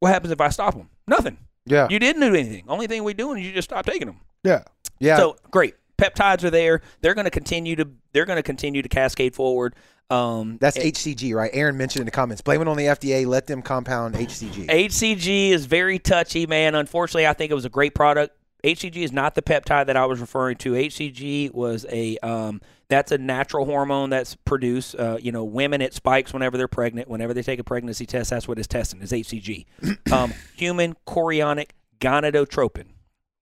what 0.01 0.13
happens 0.13 0.33
if 0.33 0.41
I 0.41 0.49
stop 0.49 0.75
them? 0.75 0.91
Nothing. 1.07 1.39
Yeah. 1.67 1.87
You 1.89 1.99
didn't 1.99 2.23
do 2.23 2.35
anything. 2.35 2.65
Only 2.69 2.87
thing 2.87 3.05
we're 3.05 3.15
doing 3.15 3.39
is 3.39 3.47
you 3.47 3.53
just 3.53 3.69
stop 3.69 3.87
taking 3.87 4.07
them. 4.07 4.21
Yeah. 4.43 4.65
yeah. 4.99 5.17
So 5.17 5.37
great, 5.51 5.75
peptides 5.99 6.43
are 6.43 6.51
there. 6.51 6.81
They're 7.01 7.15
going 7.15 7.27
to 7.27 7.31
continue 7.31 7.77
to 7.77 7.89
they're 8.13 8.27
going 8.27 8.39
to 8.39 8.43
continue 8.43 8.83
to 8.83 8.89
cascade 8.89 9.35
forward. 9.35 9.77
Um, 10.09 10.59
that's 10.61 10.77
HCG, 10.77 11.35
right? 11.35 11.51
Aaron 11.53 11.77
mentioned 11.77 12.01
in 12.01 12.07
the 12.07 12.11
comments. 12.11 12.43
Blame 12.43 12.61
it 12.61 12.67
on 12.67 12.77
the 12.77 12.87
FDA. 12.87 13.27
Let 13.27 13.47
them 13.47 13.63
compound 13.63 14.17
HCG. 14.17 14.67
HCG 14.67 15.51
is 15.51 15.67
very 15.67 16.01
touchy, 16.01 16.49
man. 16.49 16.75
Unfortunately, 16.75 17.29
I 17.29 17.33
think 17.33 17.53
it 17.53 17.55
was 17.55 17.65
a 17.65 17.71
great 17.71 17.95
product. 17.95 18.37
HCG 18.65 18.97
is 18.97 19.13
not 19.13 19.35
the 19.35 19.43
peptide 19.43 19.87
that 19.87 19.97
I 19.97 20.07
was 20.07 20.21
referring 20.21 20.57
to. 20.59 20.73
HCG 20.73 21.53
was 21.53 21.87
a 21.91 22.19
um, 22.19 22.61
that's 22.89 23.13
a 23.13 23.19
natural 23.19 23.65
hormone 23.65 24.11
that's 24.11 24.35
produced. 24.35 24.95
Uh, 24.97 25.19
you 25.21 25.33
know, 25.33 25.45
women 25.45 25.81
it 25.81 25.95
spikes 25.95 26.33
whenever 26.33 26.57
they're 26.57 26.69
pregnant. 26.69 27.09
Whenever 27.09 27.33
they 27.33 27.43
take 27.43 27.59
a 27.59 27.65
pregnancy 27.65 28.07
test, 28.07 28.31
that's 28.31 28.47
what 28.47 28.59
it's 28.59 28.69
testing 28.69 29.01
is 29.01 29.13
HCG. 29.13 29.67
um, 30.13 30.33
human 30.57 30.97
chorionic 31.07 31.71
gonadotropin. 32.01 32.87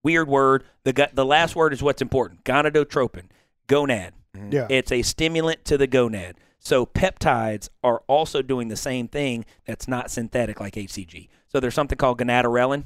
Weird 0.02 0.28
word. 0.28 0.64
The 0.84 0.92
gu- 0.92 1.06
the 1.12 1.26
last 1.26 1.56
word 1.56 1.72
is 1.72 1.82
what's 1.82 2.02
important. 2.02 2.44
Gonadotropin, 2.44 3.24
gonad. 3.66 4.12
Yeah. 4.50 4.66
It's 4.70 4.92
a 4.92 5.02
stimulant 5.02 5.64
to 5.64 5.76
the 5.76 5.88
gonad. 5.88 6.34
So 6.60 6.86
peptides 6.86 7.68
are 7.82 8.02
also 8.06 8.42
doing 8.42 8.68
the 8.68 8.76
same 8.76 9.08
thing 9.08 9.44
that's 9.64 9.88
not 9.88 10.10
synthetic 10.10 10.60
like 10.60 10.74
HCG. 10.74 11.28
So 11.48 11.60
there's 11.60 11.74
something 11.74 11.96
called 11.96 12.18
gonadorelin. 12.18 12.84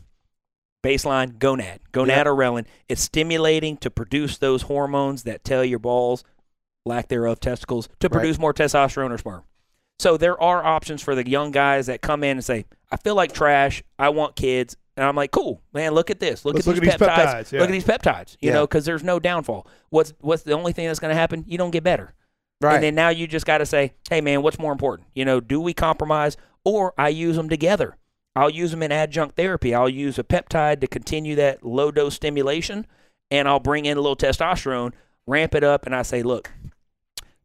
Baseline 0.82 1.38
gonad. 1.38 1.78
Gonadorelin. 1.92 2.66
It's 2.88 3.00
stimulating 3.02 3.76
to 3.78 3.90
produce 3.90 4.38
those 4.38 4.62
hormones 4.62 5.22
that 5.24 5.44
tell 5.44 5.64
your 5.64 5.78
balls, 5.78 6.24
lack 6.84 7.08
thereof, 7.08 7.40
testicles, 7.40 7.88
to 8.00 8.08
Right. 8.08 8.12
produce 8.12 8.38
more 8.38 8.52
testosterone 8.52 9.10
or 9.10 9.18
sperm. 9.18 9.42
So 9.98 10.16
there 10.16 10.40
are 10.42 10.64
options 10.64 11.00
for 11.02 11.14
the 11.14 11.28
young 11.28 11.52
guys 11.52 11.86
that 11.86 12.00
come 12.00 12.24
in 12.24 12.38
and 12.38 12.44
say, 12.44 12.64
I 12.90 12.96
feel 12.96 13.14
like 13.14 13.32
trash. 13.32 13.82
I 13.98 14.08
want 14.08 14.34
kids. 14.34 14.76
And 14.96 15.06
I'm 15.06 15.14
like, 15.16 15.30
cool, 15.30 15.62
man, 15.72 15.92
look 15.92 16.10
at 16.10 16.20
this. 16.20 16.44
Look 16.44 16.58
at 16.58 16.66
look 16.66 16.76
these 16.76 16.92
at 16.92 16.98
these 16.98 17.08
peptides. 17.08 17.24
peptides, 17.24 17.52
yeah. 17.52 17.60
Look 17.60 17.68
at 17.70 17.72
these 17.72 17.84
peptides. 17.84 18.36
You 18.40 18.48
Yeah. 18.48 18.54
know, 18.56 18.66
because 18.66 18.84
there's 18.84 19.02
no 19.04 19.18
downfall. 19.20 19.66
What's 19.90 20.12
what's 20.20 20.42
the 20.42 20.52
only 20.52 20.72
thing 20.72 20.86
that's 20.88 20.98
going 20.98 21.12
to 21.14 21.18
happen? 21.18 21.44
You 21.46 21.56
don't 21.58 21.70
get 21.70 21.84
better. 21.84 22.14
right. 22.60 22.74
And 22.76 22.84
then 22.84 22.94
now 22.94 23.08
you 23.08 23.26
just 23.26 23.44
got 23.46 23.58
to 23.58 23.66
say, 23.66 23.92
hey, 24.10 24.20
man, 24.20 24.40
what's 24.42 24.56
more 24.58 24.70
important? 24.70 25.08
You 25.14 25.24
know, 25.24 25.40
do 25.40 25.60
we 25.60 25.72
compromise 25.74 26.36
or 26.64 26.94
I 26.98 27.08
use 27.08 27.34
them 27.36 27.48
together? 27.48 27.96
I'll 28.34 28.50
use 28.50 28.70
them 28.70 28.82
in 28.82 28.92
adjunct 28.92 29.36
therapy. 29.36 29.74
I'll 29.74 29.88
use 29.88 30.18
a 30.18 30.24
peptide 30.24 30.80
to 30.80 30.86
continue 30.86 31.34
that 31.36 31.64
low 31.64 31.90
dose 31.90 32.14
stimulation, 32.14 32.86
and 33.30 33.46
I'll 33.46 33.60
bring 33.60 33.84
in 33.84 33.98
a 33.98 34.00
little 34.00 34.16
testosterone, 34.16 34.92
ramp 35.26 35.54
it 35.54 35.64
up, 35.64 35.84
and 35.86 35.94
I 35.94 36.02
say, 36.02 36.22
look, 36.22 36.50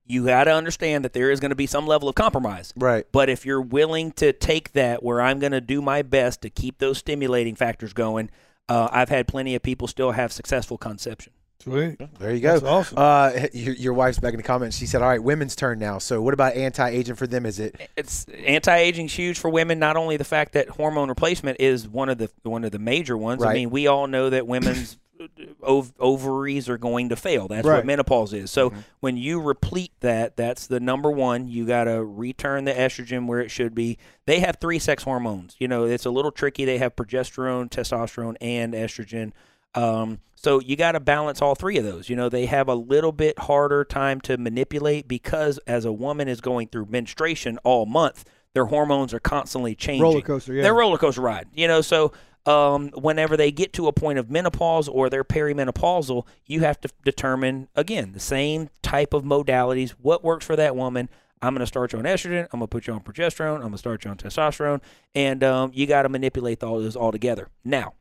you 0.05 0.25
got 0.25 0.45
to 0.45 0.53
understand 0.53 1.03
that 1.03 1.11
there 1.11 1.29
is 1.29 1.39
going 1.41 1.49
to 1.49 1.55
be 1.55 1.67
some 1.67 1.85
level 1.85 2.07
of 2.07 2.15
compromise. 2.15 2.73
right. 2.77 3.05
But 3.11 3.29
if 3.29 3.45
you're 3.45 3.61
willing 3.61 4.13
to 4.13 4.31
take 4.31 4.71
that, 4.71 5.03
where 5.03 5.21
I'm 5.21 5.39
going 5.39 5.51
to 5.51 5.61
do 5.61 5.81
my 5.81 6.01
best 6.01 6.41
to 6.43 6.49
keep 6.49 6.77
those 6.77 6.97
stimulating 6.99 7.55
factors 7.55 7.91
going, 7.91 8.29
uh, 8.69 8.87
I've 8.91 9.09
had 9.09 9.27
plenty 9.27 9.55
of 9.55 9.61
people 9.61 9.87
still 9.87 10.11
have 10.11 10.31
successful 10.31 10.77
conception. 10.77 11.33
Sweet. 11.63 11.99
There 12.19 12.33
you 12.33 12.39
go. 12.39 12.53
That's 12.59 12.63
awesome. 12.63 12.97
Uh, 12.97 13.47
your, 13.53 13.73
your 13.75 13.93
wife's 13.93 14.19
back 14.19 14.33
in 14.33 14.37
the 14.37 14.43
comments. 14.43 14.77
She 14.77 14.85
said, 14.85 15.01
"All 15.01 15.07
right, 15.09 15.21
women's 15.21 15.55
turn 15.55 15.79
now. 15.79 15.97
So, 15.97 16.21
what 16.21 16.33
about 16.33 16.55
anti-aging 16.55 17.15
for 17.15 17.27
them? 17.27 17.45
Is 17.45 17.59
it 17.59 17.75
it's 17.97 18.25
anti-aging 18.45 19.07
is 19.07 19.13
huge 19.13 19.39
for 19.39 19.49
women. 19.49 19.79
Not 19.79 19.97
only 19.97 20.17
the 20.17 20.23
fact 20.23 20.53
that 20.53 20.69
hormone 20.69 21.09
replacement 21.09 21.59
is 21.59 21.87
one 21.87 22.09
of 22.09 22.19
the 22.19 22.29
one 22.43 22.63
of 22.63 22.71
the 22.71 22.79
major 22.79 23.17
ones. 23.17 23.43
I 23.43 23.53
mean, 23.53 23.69
we 23.71 23.87
all 23.87 24.07
know 24.07 24.29
that 24.29 24.45
women's 24.47 24.97
ov- 25.63 25.93
ovaries 25.99 26.69
are 26.69 26.77
going 26.77 27.09
to 27.09 27.15
fail. 27.15 27.47
That's 27.47 27.65
Right. 27.67 27.77
what 27.77 27.85
menopause 27.87 28.33
is. 28.33 28.51
So 28.51 28.69
Mm-hmm. 28.69 28.79
when 28.99 29.17
you 29.17 29.41
replete 29.41 29.91
that, 30.01 30.37
that's 30.37 30.67
the 30.67 30.79
number 30.79 31.09
one. 31.09 31.47
You 31.47 31.65
got 31.65 31.85
to 31.85 32.03
return 32.03 32.65
the 32.65 32.73
estrogen 32.73 33.25
where 33.25 33.39
it 33.41 33.49
should 33.49 33.73
be. 33.73 33.97
They 34.25 34.39
have 34.41 34.57
three 34.61 34.77
sex 34.79 35.03
hormones. 35.03 35.55
You 35.59 35.67
know, 35.67 35.85
it's 35.85 36.05
a 36.05 36.11
little 36.11 36.31
tricky. 36.31 36.65
They 36.65 36.77
have 36.77 36.95
progesterone, 36.95 37.69
testosterone, 37.69 38.35
and 38.39 38.73
estrogen. 38.73 39.31
Um, 39.75 40.19
so 40.35 40.59
you 40.59 40.75
got 40.75 40.93
to 40.93 40.99
balance 40.99 41.41
all 41.41 41.55
three 41.55 41.77
of 41.77 41.83
those. 41.83 42.09
You 42.09 42.15
know, 42.15 42.29
they 42.29 42.45
have 42.45 42.67
a 42.67 42.75
little 42.75 43.11
bit 43.11 43.37
harder 43.39 43.83
time 43.83 44.21
to 44.21 44.37
manipulate 44.37 45.07
because 45.07 45.57
as 45.67 45.83
a 45.85 45.91
woman 45.91 46.27
is 46.27 46.41
going 46.41 46.67
through 46.67 46.87
menstruation 46.89 47.57
all 47.63 47.85
month, 47.85 48.23
their 48.53 48.65
hormones 48.65 49.13
are 49.13 49.19
constantly 49.19 49.75
changing. 49.75 50.03
Roller 50.03 50.21
coaster, 50.21 50.53
yeah. 50.53 50.63
They're 50.63 50.73
roller 50.73 50.97
coaster 50.97 51.21
ride. 51.21 51.47
You 51.53 51.67
know, 51.67 51.81
so 51.81 52.13
um, 52.45 52.89
whenever 52.89 53.35
they 53.35 53.51
get 53.51 53.73
to 53.73 53.87
a 53.87 53.93
point 53.93 54.19
of 54.19 54.31
menopause 54.31 54.87
or 54.87 55.09
they're 55.09 55.23
perimenopausal, 55.23 56.25
you 56.45 56.61
have 56.61 56.79
to 56.81 56.89
determine 57.03 57.67
again 57.75 58.13
the 58.13 58.19
same 58.19 58.69
type 58.81 59.13
of 59.13 59.23
modalities. 59.23 59.91
What 59.91 60.23
works 60.23 60.45
for 60.45 60.55
that 60.55 60.75
woman? 60.75 61.09
I'm 61.41 61.53
going 61.53 61.59
to 61.59 61.67
start 61.67 61.93
you 61.93 61.99
on 61.99 62.05
estrogen. 62.05 62.47
I'm 62.51 62.59
going 62.59 62.61
to 62.61 62.67
put 62.67 62.87
you 62.87 62.93
on 62.93 63.01
progesterone. 63.01 63.55
I'm 63.55 63.61
going 63.61 63.71
to 63.73 63.77
start 63.77 64.05
you 64.05 64.11
on 64.11 64.17
testosterone, 64.17 64.81
and 65.13 65.43
um, 65.43 65.71
you 65.73 65.85
got 65.85 66.03
to 66.03 66.09
manipulate 66.09 66.63
all 66.63 66.79
those 66.79 66.95
all 66.95 67.11
together. 67.11 67.49
Now, 67.63 67.93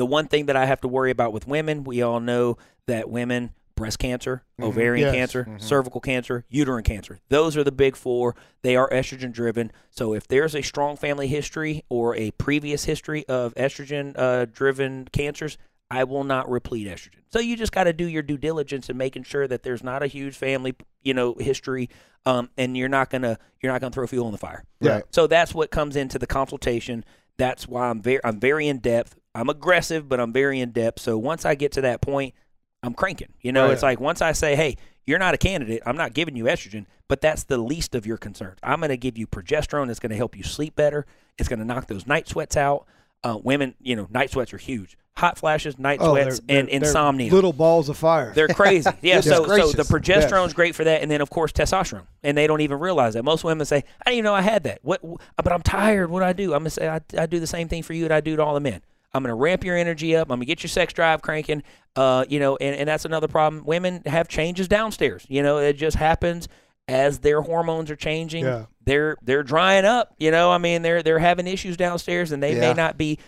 the 0.00 0.06
one 0.06 0.26
thing 0.28 0.46
that 0.46 0.56
I 0.56 0.64
have 0.64 0.80
to 0.80 0.88
worry 0.88 1.10
about 1.10 1.30
with 1.34 1.46
women, 1.46 1.84
we 1.84 2.00
all 2.00 2.20
know 2.20 2.56
that 2.86 3.10
women 3.10 3.50
breast 3.74 3.98
cancer, 3.98 4.42
ovarian 4.58 5.08
Yes. 5.08 5.14
cancer, 5.14 5.56
cervical 5.58 6.00
cancer, 6.00 6.46
uterine 6.48 6.84
cancer. 6.84 7.18
Those 7.28 7.54
are 7.54 7.62
the 7.64 7.70
big 7.70 7.96
four. 7.96 8.34
They 8.62 8.76
are 8.76 8.88
estrogen 8.88 9.30
driven. 9.30 9.70
So 9.90 10.14
if 10.14 10.26
there's 10.26 10.54
a 10.54 10.62
strong 10.62 10.96
family 10.96 11.28
history 11.28 11.84
or 11.90 12.16
a 12.16 12.30
previous 12.32 12.84
history 12.86 13.26
of 13.28 13.54
estrogen 13.56 14.14
uh, 14.16 14.46
driven 14.46 15.06
cancers, 15.12 15.58
I 15.90 16.04
will 16.04 16.24
not 16.24 16.50
replete 16.50 16.86
estrogen. 16.88 17.20
So 17.30 17.40
you 17.40 17.56
just 17.58 17.72
got 17.72 17.84
to 17.84 17.92
do 17.92 18.06
your 18.06 18.22
due 18.22 18.38
diligence 18.38 18.88
in 18.88 18.96
making 18.96 19.24
sure 19.24 19.46
that 19.48 19.64
there's 19.64 19.84
not 19.84 20.02
a 20.02 20.06
huge 20.06 20.34
family, 20.34 20.74
you 21.02 21.12
know, 21.12 21.34
history, 21.34 21.90
um, 22.24 22.48
and 22.56 22.74
you're 22.74 22.88
not 22.88 23.10
gonna 23.10 23.38
you're 23.60 23.70
not 23.72 23.82
gonna 23.82 23.92
throw 23.92 24.06
fuel 24.06 24.24
on 24.24 24.32
the 24.32 24.38
fire. 24.38 24.64
Right. 24.80 25.04
So 25.10 25.26
that's 25.26 25.54
what 25.54 25.70
comes 25.70 25.94
into 25.94 26.18
the 26.18 26.26
consultation. 26.26 27.04
That's 27.38 27.66
why 27.66 27.88
I'm 27.88 28.02
very 28.02 28.20
I'm 28.24 28.38
very 28.38 28.68
in 28.68 28.78
depth. 28.78 29.16
I'm 29.34 29.48
aggressive, 29.48 30.08
but 30.08 30.18
I'm 30.20 30.32
very 30.32 30.60
in 30.60 30.70
depth. 30.72 31.00
So 31.00 31.16
once 31.18 31.44
I 31.44 31.54
get 31.54 31.72
to 31.72 31.80
that 31.82 32.00
point, 32.00 32.34
I'm 32.82 32.94
cranking. 32.94 33.32
You 33.40 33.52
know, 33.52 33.64
Right. 33.64 33.72
it's 33.72 33.82
like 33.82 34.00
once 34.00 34.22
I 34.22 34.32
say, 34.32 34.56
"Hey, 34.56 34.76
you're 35.06 35.18
not 35.18 35.34
a 35.34 35.38
candidate. 35.38 35.82
I'm 35.86 35.96
not 35.96 36.14
giving 36.14 36.34
you 36.36 36.44
estrogen, 36.44 36.86
but 37.08 37.20
that's 37.20 37.44
the 37.44 37.58
least 37.58 37.94
of 37.94 38.06
your 38.06 38.16
concerns. 38.16 38.58
I'm 38.62 38.80
going 38.80 38.90
to 38.90 38.96
give 38.96 39.18
you 39.18 39.26
progesterone. 39.26 39.86
That's 39.88 39.98
going 40.00 40.10
to 40.10 40.16
help 40.16 40.36
you 40.36 40.42
sleep 40.42 40.76
better. 40.76 41.06
It's 41.38 41.48
going 41.48 41.58
to 41.58 41.64
knock 41.64 41.86
those 41.88 42.06
night 42.06 42.28
sweats 42.28 42.56
out. 42.56 42.86
Uh, 43.22 43.38
women, 43.42 43.74
you 43.80 43.96
know, 43.96 44.06
night 44.10 44.30
sweats 44.30 44.54
are 44.54 44.58
huge. 44.58 44.96
Hot 45.16 45.36
flashes, 45.36 45.78
night 45.78 45.98
Oh, 46.00 46.14
they're- 46.14 46.24
sweats, 46.24 46.40
they're- 46.46 46.58
and 46.60 46.68
insomnia. 46.70 47.30
Little 47.32 47.52
balls 47.52 47.88
of 47.90 47.96
fire. 47.98 48.32
They're 48.34 48.48
crazy. 48.62 48.88
Yeah. 49.02 49.20
So, 49.20 49.44
so 49.46 49.72
the 49.72 49.82
progesterone's 49.82 50.54
great 50.54 50.74
for 50.74 50.84
that, 50.84 51.02
and 51.02 51.10
then 51.10 51.20
of 51.20 51.28
course 51.28 51.52
testosterone, 51.52 52.06
and 52.22 52.38
they 52.38 52.46
don't 52.46 52.62
even 52.62 52.78
realize 52.78 53.14
that. 53.14 53.24
Most 53.24 53.44
women 53.44 53.66
say, 53.66 53.78
"I 53.78 54.10
didn't 54.10 54.18
even 54.18 54.24
know 54.24 54.34
I 54.34 54.40
had 54.42 54.62
that." 54.64 54.78
What? 54.82 55.02
But 55.36 55.52
I'm 55.52 55.62
tired. 55.62 56.10
What 56.10 56.20
do 56.20 56.26
I 56.26 56.32
do? 56.32 56.54
I'm 56.54 56.60
gonna 56.60 56.70
say, 56.70 56.88
I, 56.88 57.00
I 57.18 57.26
do 57.26 57.38
the 57.40 57.46
same 57.46 57.68
thing 57.68 57.82
for 57.82 57.92
you 57.92 58.02
that 58.04 58.12
I 58.12 58.20
do 58.20 58.36
to 58.36 58.42
all 58.44 58.54
the 58.54 58.60
men. 58.60 58.80
I'm 59.12 59.22
gonna 59.22 59.34
ramp 59.34 59.64
your 59.64 59.76
energy 59.76 60.14
up. 60.16 60.28
I'm 60.30 60.36
gonna 60.36 60.44
get 60.46 60.62
your 60.62 60.68
sex 60.68 60.92
drive 60.92 61.22
cranking. 61.22 61.62
Uh, 61.96 62.24
you 62.28 62.38
know, 62.38 62.56
and, 62.56 62.76
and 62.76 62.88
that's 62.88 63.04
another 63.04 63.28
problem. 63.28 63.64
Women 63.64 64.02
have 64.06 64.28
changes 64.28 64.68
downstairs. 64.68 65.26
You 65.28 65.42
know, 65.42 65.58
it 65.58 65.72
just 65.74 65.96
happens 65.96 66.48
as 66.86 67.18
their 67.20 67.40
hormones 67.42 67.90
are 67.90 67.96
changing. 67.96 68.44
Yeah. 68.44 68.66
They're 68.84 69.16
they're 69.22 69.42
drying 69.42 69.84
up. 69.84 70.14
You 70.18 70.30
know, 70.30 70.50
I 70.52 70.58
mean, 70.58 70.82
they're 70.82 71.02
they're 71.02 71.18
having 71.18 71.46
issues 71.46 71.76
downstairs, 71.76 72.30
and 72.32 72.42
they 72.42 72.54
Yeah. 72.54 72.60
may 72.60 72.74
not 72.74 72.96
be 72.96 73.18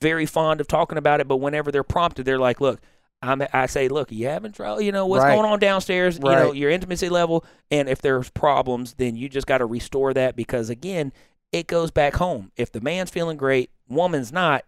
very 0.00 0.26
fond 0.26 0.60
of 0.60 0.68
talking 0.68 0.98
about 0.98 1.20
it. 1.20 1.28
But 1.28 1.36
whenever 1.38 1.70
they're 1.72 1.82
prompted, 1.82 2.24
they're 2.24 2.38
like, 2.38 2.60
"Look." 2.60 2.80
I'm, 3.22 3.42
I 3.54 3.64
say, 3.64 3.88
look, 3.88 4.12
you 4.12 4.26
having 4.26 4.52
trouble, 4.52 4.82
you 4.82 4.92
know, 4.92 5.06
what's 5.06 5.24
Right. 5.24 5.34
going 5.34 5.50
on 5.50 5.58
downstairs, 5.58 6.16
you 6.18 6.24
know, 6.24 6.52
your 6.52 6.68
intimacy 6.70 7.08
level. 7.08 7.42
And 7.70 7.88
if 7.88 8.02
there's 8.02 8.28
problems, 8.28 8.94
then 8.98 9.16
you 9.16 9.30
just 9.30 9.46
got 9.46 9.58
to 9.58 9.64
restore 9.66 10.12
that 10.12 10.36
because, 10.36 10.68
again, 10.68 11.10
it 11.50 11.66
goes 11.66 11.90
back 11.90 12.16
home. 12.16 12.52
If 12.58 12.70
the 12.70 12.82
man's 12.82 13.08
feeling 13.08 13.38
great, 13.38 13.70
woman's 13.88 14.30
not, 14.30 14.66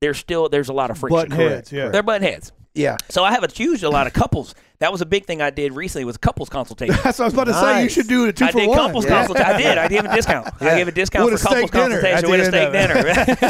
there's 0.00 0.18
still, 0.18 0.48
there's 0.48 0.68
a 0.68 0.72
lot 0.72 0.90
of 0.90 0.98
friction. 0.98 1.16
Button 1.16 1.32
heads, 1.32 1.72
yeah. 1.72 1.88
They're 1.88 2.02
butt 2.02 2.22
heads. 2.22 2.52
Yeah. 2.74 2.96
So 3.08 3.24
I 3.24 3.32
have 3.32 3.44
a 3.44 3.48
huge, 3.48 3.82
a 3.82 3.90
lot 3.90 4.06
of 4.06 4.12
couples. 4.12 4.54
That 4.80 4.90
was 4.92 5.02
a 5.02 5.06
big 5.06 5.26
thing 5.26 5.42
I 5.42 5.50
did 5.50 5.74
recently 5.74 6.06
was 6.06 6.16
couples 6.16 6.48
consultation. 6.48 6.96
That's 7.04 7.18
what 7.18 7.24
I 7.24 7.26
was 7.26 7.34
about 7.34 7.44
to 7.48 7.54
say. 7.54 7.82
You 7.82 7.88
should 7.90 8.08
do 8.08 8.24
it 8.26 8.36
two 8.36 8.46
I 8.46 8.50
for 8.52 8.60
did 8.60 8.68
one. 8.70 8.78
couples 8.78 9.04
Yeah. 9.04 9.10
consultation. 9.26 9.54
I 9.54 9.58
did. 9.58 9.76
I 9.78 9.88
gave 9.88 10.04
a 10.06 10.14
discount. 10.16 10.48
I 10.58 10.76
gave 10.76 10.88
a 10.88 10.92
discount 10.92 11.30
With 11.30 11.40
for 11.42 11.48
a 11.48 11.50
steak 11.50 11.70
couples 11.70 12.00
dinner 12.00 12.06
at 12.06 12.24
consultation 12.24 12.24
the 12.24 12.30
with 12.30 12.40
a 12.40 12.60
end 12.60 12.72
steak 12.72 12.90
of 12.90 13.34
it. 13.36 13.40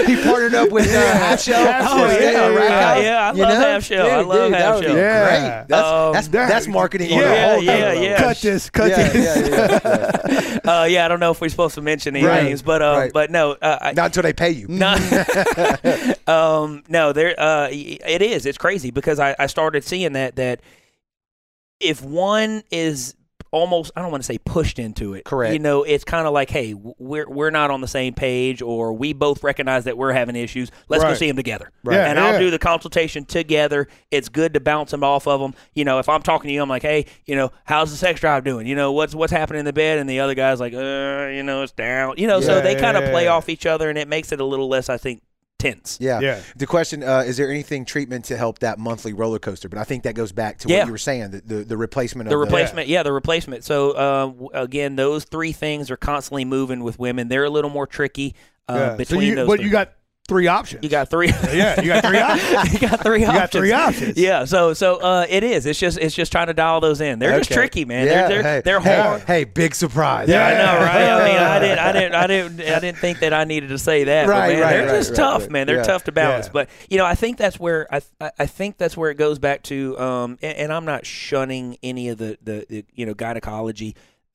dinner. 0.00 0.04
he 0.06 0.16
partnered 0.24 0.54
up 0.54 0.70
with 0.70 0.86
uh, 0.88 0.90
Half 1.00 1.42
Shell. 1.42 1.64
Half 1.66 1.84
Oh, 1.90 2.08
Shell, 2.08 2.20
yeah, 2.22 2.30
yeah, 2.32 2.46
Rack 2.48 2.68
yeah. 2.70 2.80
House, 2.94 3.02
Yeah, 3.04 3.20
I 3.20 3.32
you 3.34 3.42
love 3.42 3.48
know? 3.52 3.60
Half 3.60 3.84
Shell. 3.84 4.06
I 4.06 4.18
Dude, 4.18 4.26
love 4.28 4.36
dude, 4.50 4.54
Half 4.54 4.60
that 4.62 4.74
would 4.74 4.80
be 4.80 4.86
Shell. 4.86 4.96
Yeah. 4.96 5.28
Great. 5.60 5.68
That's, 5.68 5.86
Um, 5.88 6.12
that's, 6.14 6.28
that- 6.28 6.48
that's 6.48 6.66
marketing 6.66 7.12
on 7.12 7.18
Yeah, 7.20 7.32
a 7.32 7.52
whole 7.54 7.62
yeah, 7.62 7.72
nother 7.78 7.94
yeah. 7.94 8.00
level. 8.10 8.24
Cut 8.26 8.36
this. 8.38 8.70
Cut 8.70 8.88
Yeah, 8.90 9.08
this. 9.10 9.48
yeah, 9.48 9.48
yeah, 9.84 10.58
yeah. 10.64 10.80
uh, 10.80 10.84
yeah, 10.84 11.04
I 11.04 11.08
don't 11.08 11.20
know 11.20 11.30
if 11.30 11.40
we're 11.42 11.48
supposed 11.50 11.74
to 11.74 11.82
mention 11.82 12.16
any 12.16 12.24
Right, 12.24 12.44
names, 12.44 12.62
but 12.62 12.80
um, 12.80 12.96
right. 12.96 13.12
but 13.12 13.30
no, 13.30 13.52
uh, 13.52 13.78
I, 13.82 13.92
Not 13.92 14.06
until 14.06 14.22
they 14.22 14.32
pay 14.32 14.50
you. 14.50 14.66
No, 14.68 14.94
um, 16.26 16.82
no, 16.88 17.12
there. 17.12 17.34
Uh, 17.38 17.68
it 17.70 18.22
is. 18.22 18.46
It's 18.46 18.56
crazy 18.58 18.90
because 18.94 19.20
I, 19.20 19.36
I 19.38 19.46
started 19.46 19.84
seeing 19.84 20.12
that 20.14 20.36
that 20.36 20.60
if 21.80 22.02
one 22.02 22.62
is 22.70 23.14
almost, 23.54 23.92
I 23.94 24.02
don't 24.02 24.10
want 24.10 24.22
to 24.22 24.26
say 24.26 24.38
pushed 24.38 24.80
into 24.80 25.14
it. 25.14 25.24
Correct. 25.24 25.52
You 25.52 25.60
know, 25.60 25.84
it's 25.84 26.02
kind 26.02 26.26
of 26.26 26.32
like, 26.32 26.50
hey, 26.50 26.74
we're 26.74 27.28
we're 27.28 27.50
not 27.50 27.70
on 27.70 27.80
the 27.80 27.88
same 27.88 28.12
page, 28.12 28.60
or 28.60 28.92
we 28.92 29.12
both 29.12 29.44
recognize 29.44 29.84
that 29.84 29.96
we're 29.96 30.12
having 30.12 30.34
issues. 30.34 30.70
Let's 30.88 31.04
go 31.04 31.14
see 31.14 31.28
them 31.28 31.36
together. 31.36 31.70
Right. 31.84 31.94
Yeah, 31.94 32.06
and 32.06 32.18
yeah. 32.18 32.26
I'll 32.26 32.38
do 32.38 32.50
the 32.50 32.58
consultation 32.58 33.24
together. 33.24 33.86
It's 34.10 34.28
good 34.28 34.54
to 34.54 34.60
bounce 34.60 34.90
them 34.90 35.04
off 35.04 35.28
of 35.28 35.40
them. 35.40 35.54
You 35.74 35.84
know, 35.84 36.00
if 36.00 36.08
I'm 36.08 36.22
talking 36.22 36.48
to 36.48 36.54
you, 36.54 36.62
I'm 36.62 36.68
like, 36.68 36.82
hey, 36.82 37.06
you 37.26 37.36
know, 37.36 37.52
how's 37.64 37.92
the 37.92 37.96
sex 37.96 38.18
drive 38.20 38.42
doing? 38.44 38.66
You 38.66 38.74
know, 38.74 38.92
what's 38.92 39.14
what's 39.14 39.32
happening 39.32 39.60
in 39.60 39.66
the 39.66 39.72
bed? 39.72 39.98
And 39.98 40.10
the 40.10 40.20
other 40.20 40.34
guy's 40.34 40.58
like, 40.58 40.74
uh, 40.74 41.30
you 41.32 41.44
know, 41.44 41.62
it's 41.62 41.72
down. 41.72 42.14
You 42.16 42.26
know, 42.26 42.40
so 42.40 42.60
they 42.60 42.74
kind 42.74 42.96
of 42.96 43.04
yeah, 43.04 43.10
play 43.10 43.24
yeah. 43.24 43.34
off 43.34 43.48
each 43.48 43.66
other, 43.66 43.88
and 43.88 43.96
it 43.96 44.08
makes 44.08 44.32
it 44.32 44.40
a 44.40 44.44
little 44.44 44.68
less, 44.68 44.88
I 44.88 44.96
think, 44.96 45.22
tense. 45.64 45.98
Yeah. 46.00 46.20
Yeah. 46.20 46.40
The 46.56 46.66
question 46.66 47.02
uh, 47.02 47.24
is 47.26 47.36
there 47.36 47.50
anything 47.50 47.84
treatment 47.84 48.26
to 48.26 48.36
help 48.36 48.60
that 48.60 48.78
monthly 48.78 49.12
roller 49.12 49.38
coaster? 49.38 49.68
But 49.68 49.78
I 49.78 49.84
think 49.84 50.04
that 50.04 50.14
goes 50.14 50.32
back 50.32 50.58
to 50.58 50.68
Yeah. 50.68 50.80
what 50.80 50.86
you 50.86 50.92
were 50.92 50.98
saying 50.98 51.30
the, 51.30 51.40
the, 51.40 51.54
the 51.64 51.76
replacement 51.76 52.28
The 52.28 52.34
of 52.36 52.40
replacement, 52.40 52.88
yeah, 52.88 53.02
the 53.02 53.12
replacement. 53.12 53.64
So 53.64 53.90
uh, 53.92 54.32
again, 54.62 54.96
those 54.96 55.24
three 55.24 55.52
things 55.52 55.90
are 55.90 55.96
constantly 55.96 56.44
moving 56.44 56.82
with 56.82 56.98
women. 56.98 57.28
They're 57.28 57.44
a 57.44 57.50
little 57.50 57.70
more 57.70 57.86
tricky 57.86 58.34
uh, 58.68 58.74
Yeah. 58.74 58.90
So 58.92 58.96
between 58.96 59.22
you, 59.28 59.34
those. 59.36 59.46
but 59.46 59.56
three. 59.56 59.66
you 59.66 59.72
got 59.72 59.92
three 60.26 60.46
options. 60.46 60.82
you 60.82 60.88
got 60.88 61.10
three. 61.10 61.28
yeah, 61.28 61.80
you 61.80 61.88
got 61.88 62.04
three 62.04 62.18
options. 62.20 62.72
you 62.72 62.78
got 62.88 63.02
three 63.02 63.20
You 63.20 63.26
options. 63.26 63.40
got 63.40 63.50
three 63.52 63.72
options. 63.72 64.16
Yeah. 64.16 64.44
So 64.46 64.72
so 64.72 64.96
uh, 64.96 65.26
it 65.28 65.44
is. 65.44 65.66
It's 65.66 65.78
just 65.78 65.98
it's 65.98 66.14
just 66.14 66.32
trying 66.32 66.46
to 66.46 66.54
dial 66.54 66.80
those 66.80 67.00
in. 67.00 67.18
They're 67.18 67.38
just 67.38 67.52
tricky, 67.52 67.84
man. 67.84 68.06
Yeah, 68.06 68.28
they're 68.28 68.42
they're, 68.42 68.42
hey, 68.42 68.62
they're 68.64 68.80
hard. 68.80 69.22
Hey, 69.22 69.44
big 69.44 69.74
surprise. 69.74 70.28
Yeah. 70.28 70.46
I 70.46 70.50
know, 70.54 70.84
right? 70.84 71.10
I 71.10 71.28
mean, 71.28 71.36
I 71.38 71.58
didn't, 71.60 71.78
I 71.78 71.92
didn't, 71.98 72.14
I 72.14 72.26
didn't, 72.26 72.60
I 72.60 72.80
didn't, 72.80 72.98
think 72.98 73.20
that 73.20 73.32
I 73.34 73.44
needed 73.44 73.68
to 73.68 73.78
say 73.78 74.04
that. 74.04 74.26
Right, 74.28 74.54
man, 74.54 74.62
right, 74.62 74.70
they're 74.70 74.86
right, 74.86 74.92
just 74.96 75.10
right, 75.10 75.16
tough, 75.16 75.42
right. 75.42 75.50
man. 75.50 75.66
They're 75.66 75.76
Yeah. 75.76 75.82
tough 75.82 76.04
to 76.04 76.12
balance. 76.12 76.46
Yeah. 76.46 76.52
But 76.52 76.70
you 76.88 76.96
know, 76.98 77.04
I 77.06 77.14
think 77.14 77.36
that's 77.36 77.58
where 77.60 77.92
I, 77.94 78.00
I- 78.20 78.30
I 78.38 78.46
think 78.46 78.78
that's 78.78 78.96
where 78.96 79.10
it 79.10 79.16
goes 79.16 79.38
back 79.38 79.62
to. 79.64 79.98
Um, 79.98 80.38
and, 80.42 80.56
and 80.58 80.72
I'm 80.72 80.84
not 80.84 81.04
shunning 81.06 81.76
any 81.82 82.08
of 82.08 82.18
the, 82.18 82.38
the, 82.42 82.66
the, 82.68 82.84
you 82.94 83.04
know, 83.06 83.14
gynecology. 83.14 83.94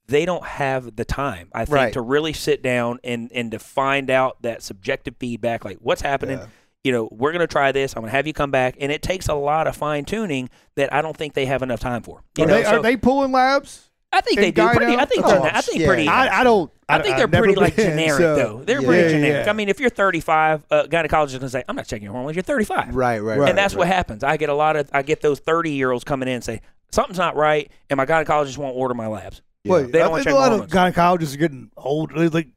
They 0.10 0.26
don't 0.26 0.44
have 0.46 0.96
the 0.96 1.06
time, 1.06 1.50
I 1.54 1.66
think, 1.66 1.76
Right. 1.76 1.94
to 1.94 2.02
really 2.02 2.34
sit 2.34 2.62
down 2.64 3.00
and 3.04 3.32
and 3.34 3.52
to 3.52 3.60
find 3.60 4.10
out 4.10 4.42
that 4.42 4.64
subjective 4.64 5.16
feedback, 5.20 5.64
like 5.64 5.78
what's 5.80 6.02
happening. 6.02 6.40
Yeah. 6.40 6.46
You 6.84 6.94
know, 6.94 7.10
we're 7.12 7.32
going 7.34 7.42
to 7.42 7.48
try 7.48 7.74
this. 7.74 7.94
I'm 7.94 8.02
going 8.04 8.10
to 8.10 8.16
have 8.16 8.26
you 8.26 8.32
come 8.34 8.52
back, 8.52 8.76
and 8.80 8.90
it 8.90 9.02
takes 9.02 9.28
a 9.28 9.34
lot 9.34 9.68
of 9.68 9.76
fine 9.76 10.06
tuning 10.06 10.50
that 10.76 10.94
I 10.94 11.02
don't 11.02 11.16
think 11.16 11.34
they 11.34 11.46
have 11.46 11.62
enough 11.62 11.82
time 11.82 12.02
for. 12.04 12.24
You 12.38 12.46
Are 12.46 12.48
know, 12.48 12.54
they, 12.56 12.64
so 12.64 12.78
are 12.78 12.82
they 12.82 12.96
pulling 12.96 13.34
labs? 13.34 13.90
I 14.14 14.22
think 14.22 14.40
they 14.40 14.50
do 14.52 14.68
pretty. 14.70 14.96
I 14.96 15.04
think 15.06 15.26
they're, 15.26 15.40
Oh, 15.40 15.44
I 15.44 15.60
think 15.62 15.82
yeah. 15.82 15.88
pretty. 15.88 16.08
I, 16.08 16.40
I 16.40 16.44
don't. 16.46 16.72
I 16.88 17.00
think 17.02 17.18
they're 17.18 17.28
pretty 17.28 17.54
like 17.56 17.76
been, 17.76 17.92
generic 17.92 18.20
so- 18.20 18.36
though. 18.36 18.64
They're 18.64 18.82
Yeah. 18.82 18.88
pretty 18.88 19.10
generic. 19.10 19.46
yeah. 19.46 19.50
I 19.52 19.54
mean, 19.54 19.68
if 19.70 19.80
you're 19.82 19.90
35, 19.92 20.64
uh, 20.72 20.84
gynecologist 20.90 21.26
is 21.34 21.34
gonna 21.40 21.50
say, 21.50 21.64
"I'm 21.70 21.76
not 21.76 21.86
checking 21.86 22.06
your 22.06 22.14
hormones. 22.14 22.36
You're 22.36 22.44
35." 22.44 22.96
Right, 22.96 23.20
right, 23.20 23.38
Right. 23.40 23.50
and 23.50 23.58
that's 23.58 23.76
what 23.76 23.86
happens. 23.88 24.24
I 24.24 24.38
get 24.38 24.50
a 24.50 24.56
lot 24.56 24.76
of 24.78 24.90
I 24.94 25.02
get 25.04 25.22
those 25.22 25.40
30 25.40 25.72
year 25.72 25.92
olds 25.92 26.04
coming 26.06 26.28
in 26.30 26.36
and 26.36 26.44
say 26.44 26.62
something's 26.92 27.20
not 27.20 27.36
right, 27.36 27.70
and 27.90 27.98
my 27.98 28.06
gynecologist 28.06 28.58
won't 28.58 28.76
order 28.76 28.94
my 28.96 29.06
labs. 29.08 29.42
Wait, 29.66 29.92
They 29.92 30.00
don't 30.00 30.14
I 30.14 30.18
think 30.24 30.30
a 30.30 30.34
lot 30.36 30.50
hormones. 30.50 30.74
of 30.74 30.78
gynecologists 30.80 31.34
are 31.36 31.38
getting 31.38 31.70
old, 31.78 32.12
they're 32.16 32.30
like 32.30 32.48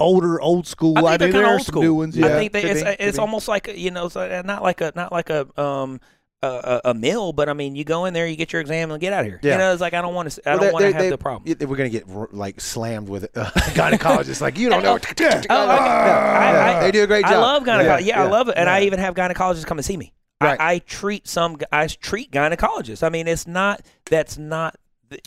older, 0.00 0.40
old 0.40 0.66
school. 0.66 0.96
I 0.98 1.00
think 1.00 1.06
I 1.08 1.16
they're 1.16 1.28
kind 1.28 1.34
there 1.34 1.42
of 1.44 1.48
are 1.48 1.52
old 1.54 1.62
some 1.66 1.72
school. 1.72 1.82
new 1.82 1.94
ones. 1.94 2.18
I 2.18 2.28
think 2.28 2.52
they, 2.52 2.62
it's 2.62 2.80
be, 2.80 2.86
could 2.86 2.96
it's 3.00 3.16
be. 3.16 3.20
almost 3.20 3.48
like 3.48 3.68
you 3.74 3.90
know, 3.90 4.06
it's 4.06 4.16
uh, 4.16 4.42
not 4.44 4.62
like 4.62 4.80
a 4.80 4.92
not 4.94 5.12
like 5.12 5.30
a 5.30 5.46
um 5.60 6.00
a, 6.42 6.46
a 6.46 6.90
a 6.90 6.94
mill, 6.94 7.32
but 7.32 7.48
I 7.48 7.54
mean, 7.54 7.74
you 7.74 7.84
go 7.84 8.04
in 8.04 8.12
there, 8.14 8.26
you 8.26 8.36
get 8.36 8.52
your 8.52 8.60
exam, 8.60 8.90
and 8.90 9.00
get 9.00 9.12
out 9.12 9.20
of 9.20 9.26
here. 9.26 9.40
Yeah. 9.42 9.52
You 9.52 9.58
know, 9.58 9.72
it's 9.72 9.80
like 9.80 9.94
I 9.94 10.02
don't 10.02 10.14
want 10.14 10.30
to. 10.30 10.48
I 10.48 10.54
Well, 10.56 10.64
don't 10.64 10.72
want 10.74 10.82
to 10.84 10.92
have 10.92 11.02
they- 11.02 11.10
the 11.10 11.18
problem. 11.18 11.42
yeah, 11.58 11.66
We're 11.66 11.76
gonna 11.76 11.88
get 11.88 12.08
like 12.34 12.60
slammed 12.60 13.08
with 13.08 13.36
uh, 13.36 13.44
gynecologists. 13.74 14.40
like 14.40 14.58
you 14.58 14.68
don't 14.68 14.82
know. 14.82 14.98
Yeah. 15.18 15.42
Oh, 15.50 15.54
I- 15.54 15.76
I- 15.76 15.76
Yeah, 15.76 16.76
I- 16.78 16.80
they 16.82 16.90
do 16.92 17.02
a 17.02 17.06
great 17.06 17.22
job. 17.24 17.32
I 17.32 17.38
love 17.38 17.64
gynecology. 17.64 18.06
Yeah, 18.06 18.22
I 18.22 18.26
love 18.28 18.48
it, 18.48 18.54
and 18.56 18.68
I 18.68 18.82
even 18.82 18.98
have 19.00 19.14
gynecologists 19.14 19.64
come 19.66 19.78
and 19.78 19.84
see 19.84 19.96
me. 19.96 20.12
Right. 20.40 20.60
I, 20.60 20.72
I 20.74 20.78
treat 20.80 21.26
some. 21.26 21.58
I 21.72 21.86
treat 21.86 22.30
gynecologists. 22.30 23.02
I 23.02 23.08
mean, 23.08 23.26
it's 23.26 23.46
not. 23.46 23.80
That's 24.10 24.36
not. 24.36 24.76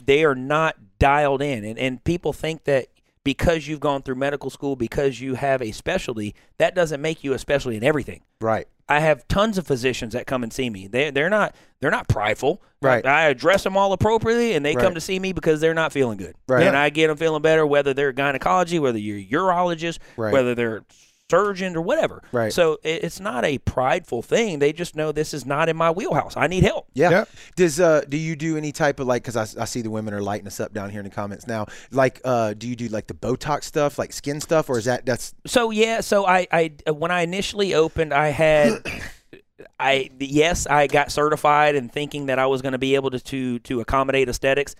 They 0.05 0.23
are 0.25 0.35
not 0.35 0.75
dialed 0.99 1.41
in, 1.41 1.63
and 1.63 1.77
and 1.77 2.03
people 2.03 2.33
think 2.33 2.63
that 2.65 2.87
because 3.23 3.67
you've 3.67 3.81
gone 3.81 4.01
through 4.01 4.15
medical 4.15 4.49
school, 4.49 4.75
because 4.77 5.19
you 5.19 5.35
have 5.35 5.61
a 5.61 5.71
specialty, 5.71 6.33
that 6.59 6.73
doesn't 6.73 7.01
make 7.01 7.23
you 7.25 7.33
a 7.33 7.39
specialty 7.39 7.75
in 7.75 7.83
everything. 7.83 8.21
Right. 8.39 8.67
I 8.89 9.01
have 9.01 9.27
tons 9.27 9.57
of 9.57 9.67
physicians 9.67 10.13
that 10.13 10.25
come 10.27 10.43
and 10.43 10.53
see 10.53 10.69
me. 10.69 10.87
They 10.87 11.11
they're 11.11 11.29
not 11.29 11.53
they're 11.81 11.91
not 11.91 12.07
prideful. 12.07 12.61
Right. 12.81 13.05
I 13.05 13.23
address 13.23 13.63
them 13.63 13.75
all 13.75 13.91
appropriately, 13.91 14.53
and 14.53 14.65
they 14.65 14.75
Right. 14.75 14.83
come 14.83 14.93
to 14.93 15.01
see 15.01 15.19
me 15.19 15.33
because 15.33 15.59
they're 15.59 15.73
not 15.73 15.91
feeling 15.91 16.17
good. 16.17 16.35
Right. 16.47 16.65
And 16.65 16.77
I 16.77 16.89
get 16.89 17.07
them 17.07 17.17
feeling 17.17 17.41
better, 17.41 17.65
whether 17.67 17.93
they're 17.93 18.13
gynecology, 18.13 18.79
whether 18.79 18.97
you're 18.97 19.17
a 19.17 19.25
urologist, 19.25 19.99
Right. 20.15 20.31
whether 20.31 20.55
they're 20.55 20.83
surgeon 21.29 21.75
or 21.75 21.81
whatever. 21.81 22.21
Right. 22.31 22.53
So 22.53 22.79
it's 22.83 23.19
not 23.19 23.43
a 23.45 23.57
prideful 23.59 24.21
thing. 24.21 24.59
They 24.59 24.73
just 24.73 24.95
know 24.95 25.11
this 25.11 25.33
is 25.33 25.45
not 25.45 25.69
in 25.69 25.75
my 25.75 25.91
wheelhouse. 25.91 26.37
I 26.37 26.47
need 26.47 26.63
help. 26.63 26.87
Yeah. 26.93 27.09
Yep. 27.09 27.29
Does 27.55 27.79
uh 27.79 28.01
do 28.07 28.17
you 28.17 28.35
do 28.35 28.57
any 28.57 28.71
type 28.71 28.99
of 28.99 29.07
like 29.07 29.23
because 29.23 29.35
I, 29.35 29.61
I 29.61 29.65
see 29.65 29.81
the 29.81 29.89
women 29.89 30.13
are 30.13 30.21
lighting 30.21 30.47
us 30.47 30.59
up 30.59 30.73
down 30.73 30.89
here 30.89 30.99
in 30.99 31.05
the 31.05 31.13
comments 31.13 31.47
now. 31.47 31.65
Like 31.91 32.21
uh 32.23 32.53
do 32.53 32.67
you 32.67 32.75
do 32.75 32.87
like 32.87 33.07
the 33.07 33.13
Botox 33.13 33.63
stuff, 33.63 33.99
like 33.99 34.13
skin 34.13 34.39
stuff, 34.41 34.69
or 34.69 34.77
is 34.77 34.85
that 34.85 35.05
that's 35.05 35.33
So 35.45 35.71
yeah, 35.71 36.01
so 36.01 36.25
I, 36.25 36.47
I 36.51 36.91
when 36.91 37.11
I 37.11 37.21
initially 37.21 37.73
opened, 37.73 38.13
I 38.13 38.29
had, 38.29 38.85
I 39.79 40.09
yes, 40.19 40.65
I 40.67 40.87
got 40.87 41.11
certified 41.11 41.75
and 41.75 41.91
thinking 41.91 42.27
that 42.27 42.39
I 42.39 42.45
was 42.45 42.61
going 42.61 42.71
to 42.71 42.77
be 42.77 42.95
able 42.95 43.11
to 43.11 43.19
to 43.19 43.59
to 43.59 43.81
accommodate 43.81 44.29
aesthetics. 44.29 44.75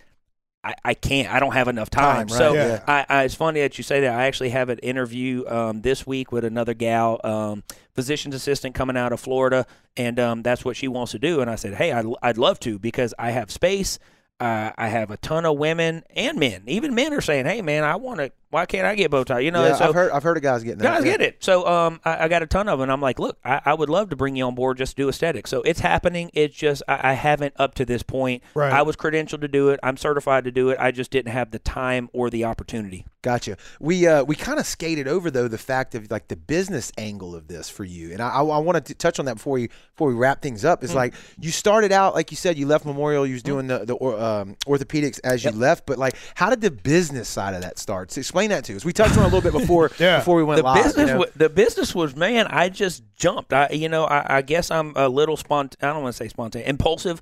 I, 0.68 0.76
I 0.84 0.93
can't. 0.95 1.34
I 1.34 1.39
don't 1.39 1.53
have 1.53 1.70
enough 1.70 1.89
time. 1.89 2.28
Time, 2.28 2.28
right, 2.28 2.38
so 2.38 2.53
yeah. 2.53 2.84
I, 2.86 3.05
I, 3.07 3.24
it's 3.24 3.36
funny 3.36 3.61
that 3.61 3.78
you 3.78 3.86
say 3.86 4.01
that. 4.01 4.13
I 4.13 4.26
actually 4.26 4.49
have 4.49 4.68
an 4.68 4.80
interview 4.80 5.47
um, 5.47 5.82
this 5.82 6.05
week 6.05 6.34
with 6.34 6.43
another 6.43 6.74
gal, 6.74 7.22
um, 7.24 7.63
physician's 7.95 8.36
assistant 8.36 8.76
coming 8.76 8.97
out 8.97 9.13
of 9.13 9.22
Florida, 9.22 9.65
and 9.95 10.20
um, 10.20 10.43
that's 10.43 10.65
what 10.65 10.76
she 10.76 10.89
wants 10.89 11.13
to 11.13 11.20
do. 11.20 11.39
And 11.39 11.49
I 11.49 11.55
said, 11.55 11.76
hey, 11.76 11.93
I'd, 11.93 12.05
I'd 12.22 12.38
love 12.38 12.59
to 12.61 12.78
because 12.80 13.13
I 13.18 13.32
have 13.32 13.49
space. 13.49 13.97
Uh, 14.41 14.72
I 14.78 14.89
have 14.89 15.09
a 15.09 15.15
ton 15.18 15.45
of 15.45 15.57
women 15.57 16.03
and 16.13 16.38
men. 16.38 16.63
Even 16.68 16.93
men 16.93 17.13
are 17.13 17.22
saying, 17.22 17.45
"Hey, 17.45 17.61
man, 17.61 17.84
I 17.84 17.95
want 17.95 18.20
to. 18.20 18.32
Why 18.50 18.66
can't 18.66 18.86
I 18.86 18.95
get 18.95 19.12
Botox?" 19.12 19.43
You 19.43 19.52
know, 19.52 19.66
yeah, 19.66 19.76
so 19.76 19.89
I've 19.89 19.93
heard 19.93 20.12
I've 20.12 20.24
heard 20.24 20.38
of 20.38 20.43
guys 20.43 20.64
getting 20.64 20.80
that. 20.80 20.84
Guys 20.84 21.06
yeah. 21.06 21.12
get 21.12 21.22
it. 21.22 21.43
So 21.43 21.68
um, 21.68 22.00
I, 22.06 22.26
I 22.26 22.28
got 22.28 22.43
a 22.43 22.48
ton 22.48 22.68
of 22.68 22.80
them. 22.80 22.88
And 22.88 22.91
I'm 22.91 23.02
like, 23.02 23.20
look, 23.20 23.38
I, 23.43 23.62
I 23.66 23.74
would 23.74 23.89
love 23.89 24.10
to 24.12 24.16
bring 24.16 24.36
you 24.36 24.45
on 24.45 24.56
board 24.56 24.78
just 24.78 24.95
to 24.95 25.04
do 25.04 25.10
aesthetics. 25.10 25.50
So 25.50 25.62
it's 25.64 25.82
happening. 25.82 26.32
It's 26.34 26.56
just 26.56 26.84
I, 26.88 27.12
I 27.12 27.14
haven't 27.14 27.54
up 27.58 27.76
to 27.76 27.86
this 27.86 28.04
point. 28.04 28.43
Right. 28.54 28.72
I 28.72 28.82
was 28.84 28.95
credentialed 28.95 29.41
to 29.41 29.48
do 29.48 29.70
it. 29.70 29.80
I'm 29.84 29.98
certified 29.98 30.45
to 30.45 30.52
do 30.52 30.70
it. 30.70 30.78
I 30.80 30.91
just 30.91 31.12
didn't 31.12 31.34
have 31.34 31.52
the 31.52 31.60
time 31.60 32.10
or 32.14 32.30
the 32.30 32.45
opportunity. 32.45 33.06
Gotcha. 33.28 33.58
We 33.82 34.08
uh, 34.08 34.24
we 34.24 34.38
kind 34.38 34.58
of 34.58 34.66
skated 34.66 35.06
over 35.06 35.30
though 35.30 35.50
the 35.50 35.58
fact 35.58 35.95
of 35.95 36.10
like 36.10 36.30
the 36.30 36.38
business 36.38 36.93
angle 36.98 37.36
of 37.36 37.50
this 37.50 37.70
for 37.70 37.84
you, 37.84 38.14
and 38.14 38.22
I, 38.22 38.30
I, 38.30 38.41
I 38.41 38.58
wanted 38.60 38.86
to 38.86 38.95
touch 38.95 39.20
on 39.20 39.26
that 39.26 39.36
before 39.36 39.54
we 39.54 39.68
before 39.68 40.08
we 40.08 40.14
wrap 40.14 40.41
things 40.41 40.64
up. 40.64 40.82
Is 40.82 40.95
like 40.95 41.14
you 41.38 41.52
started 41.52 41.91
out 41.91 42.16
like 42.16 42.32
you 42.32 42.38
said 42.38 42.58
you 42.58 42.68
left 42.68 42.86
Memorial, 42.86 43.28
you 43.28 43.34
was 43.34 43.43
doing 43.43 43.68
the 43.68 43.80
the 43.80 43.95
or, 43.95 44.18
um, 44.18 44.56
orthopedics 44.66 45.20
as 45.26 45.43
you 45.43 45.52
left, 45.52 45.86
but 45.86 45.98
like 45.98 46.16
how 46.36 46.50
did 46.50 46.62
the 46.62 46.72
business 46.72 47.28
side 47.28 47.54
of 47.54 47.62
that 47.64 47.80
start? 47.80 48.12
So 48.12 48.20
explain 48.20 48.47
that 48.50 48.64
to 48.66 48.76
us. 48.76 48.86
We 48.86 48.93
touched 48.93 49.18
on 49.18 49.24
it 49.24 49.28
a 49.32 49.36
little 49.36 49.41
bit 49.41 49.54
before 49.60 49.91
Yeah. 50.00 50.20
before 50.20 50.36
we 50.36 50.43
went 50.43 50.58
the 50.58 50.64
live. 50.64 50.84
business, 50.84 51.08
you 51.08 51.14
know? 51.14 51.20
wa- 51.20 51.26
the 51.36 51.50
business 51.50 51.93
was 51.95 52.16
man. 52.16 52.48
I 52.48 52.70
just 52.70 53.04
jumped. 53.16 53.54
I, 53.54 53.70
you 53.72 53.89
know, 53.89 54.06
I, 54.06 54.38
I 54.38 54.41
guess 54.41 54.72
I'm 54.72 54.93
a 54.95 55.08
little 55.10 55.38
spont. 55.38 55.76
I 55.82 55.88
don't 55.88 56.04
want 56.04 56.14
to 56.16 56.18
say 56.18 56.28
spontaneous, 56.30 56.70
impulsive. 56.70 57.22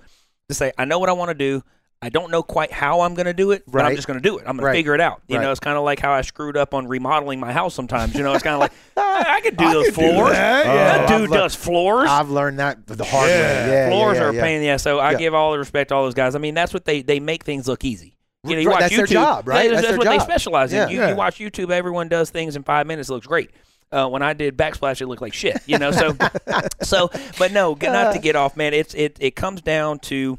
To 0.49 0.53
say, 0.55 0.71
I 0.77 0.85
know 0.85 0.99
what 0.99 1.09
I 1.09 1.13
want 1.13 1.29
to 1.29 1.33
do. 1.35 1.63
I 2.01 2.09
don't 2.09 2.29
know 2.29 2.43
quite 2.43 2.71
how 2.71 3.01
I'm 3.01 3.15
going 3.15 3.25
to 3.25 3.33
do 3.33 3.49
it, 3.49 3.63
but 3.65 3.83
I'm 3.83 3.95
just 3.95 4.05
going 4.05 4.19
to 4.19 4.29
do 4.29 4.37
it. 4.37 4.41
I'm 4.45 4.57
going 4.57 4.65
Right. 4.65 4.73
to 4.73 4.77
figure 4.77 4.93
it 4.93 5.01
out. 5.01 5.23
You 5.27 5.37
Right. 5.37 5.43
know, 5.45 5.49
it's 5.51 5.59
kind 5.61 5.75
of 5.75 5.83
like 5.83 5.99
how 5.99 6.11
I 6.11 6.21
screwed 6.21 6.55
up 6.55 6.75
on 6.75 6.87
remodeling 6.87 7.39
my 7.39 7.51
house 7.51 7.73
sometimes. 7.73 8.13
You 8.13 8.21
know, 8.21 8.33
it's 8.33 8.43
kind 8.43 8.53
of 8.53 8.59
like 8.59 8.71
I, 8.97 9.37
I 9.37 9.41
could 9.41 9.57
do 9.57 9.71
those 9.71 9.85
could 9.85 9.95
do 9.95 10.01
floors. 10.11 10.31
that, 10.33 10.65
yeah. 10.65 10.71
Uh, 10.71 10.75
that 10.75 11.11
Oh, 11.11 11.17
dude 11.17 11.23
I've 11.23 11.29
le- 11.31 11.37
does 11.37 11.55
floors. 11.55 12.07
I've 12.09 12.29
learned 12.29 12.59
that 12.59 12.85
the 12.85 13.03
hard 13.03 13.29
Yeah. 13.29 13.35
way. 13.41 13.71
Yeah, 13.71 13.89
floors 13.89 14.17
yeah, 14.17 14.23
are 14.25 14.33
yeah, 14.33 14.39
a 14.39 14.43
pain 14.43 14.55
in 14.57 14.61
the 14.61 14.69
ass. 14.69 14.83
So 14.83 14.99
I 14.99 15.11
Yeah. 15.13 15.17
give 15.17 15.33
all 15.33 15.53
the 15.53 15.57
respect 15.57 15.87
to 15.89 15.95
all 15.95 16.03
those 16.03 16.13
guys. 16.13 16.35
I 16.35 16.37
mean, 16.37 16.53
that's 16.53 16.73
what 16.75 16.85
they 16.85 17.01
they 17.01 17.19
make 17.19 17.43
things 17.43 17.67
look 17.67 17.83
easy. 17.83 18.14
You 18.49 18.55
know, 18.55 18.61
you 18.61 18.67
Right, 18.69 18.73
watch 18.73 18.79
that's 18.81 18.93
YouTube. 18.93 18.97
their 18.97 19.05
job, 19.07 19.47
right? 19.47 19.65
Yeah, 19.65 19.69
That's 19.71 19.81
That's, 19.81 19.87
their 19.89 19.97
what 19.97 20.07
they 20.19 20.23
specialize 20.23 20.71
in. 20.73 20.77
Yeah. 20.77 20.89
You, 20.89 20.99
Yeah. 20.99 21.09
you 21.09 21.15
watch 21.15 21.37
YouTube, 21.39 21.71
everyone 21.71 22.07
does 22.09 22.29
things 22.29 22.55
in 22.55 22.63
five 22.63 22.87
minutes. 22.87 23.09
It 23.09 23.13
looks 23.13 23.27
great. 23.27 23.51
Uh, 23.91 24.07
when 24.07 24.21
I 24.21 24.33
did 24.33 24.57
backsplash, 24.57 24.99
it 25.01 25.07
looked 25.07 25.21
like 25.21 25.33
shit. 25.33 25.57
You 25.67 25.77
know, 25.77 25.91
so 25.91 26.15
so. 26.81 27.09
But 27.37 27.51
no, 27.51 27.77
not 27.81 28.13
to 28.13 28.19
get 28.19 28.35
off, 28.35 28.57
man. 28.57 28.73
It's 28.73 28.93
it 28.93 29.17
it 29.19 29.35
comes 29.35 29.61
down 29.61 29.99
to. 29.99 30.37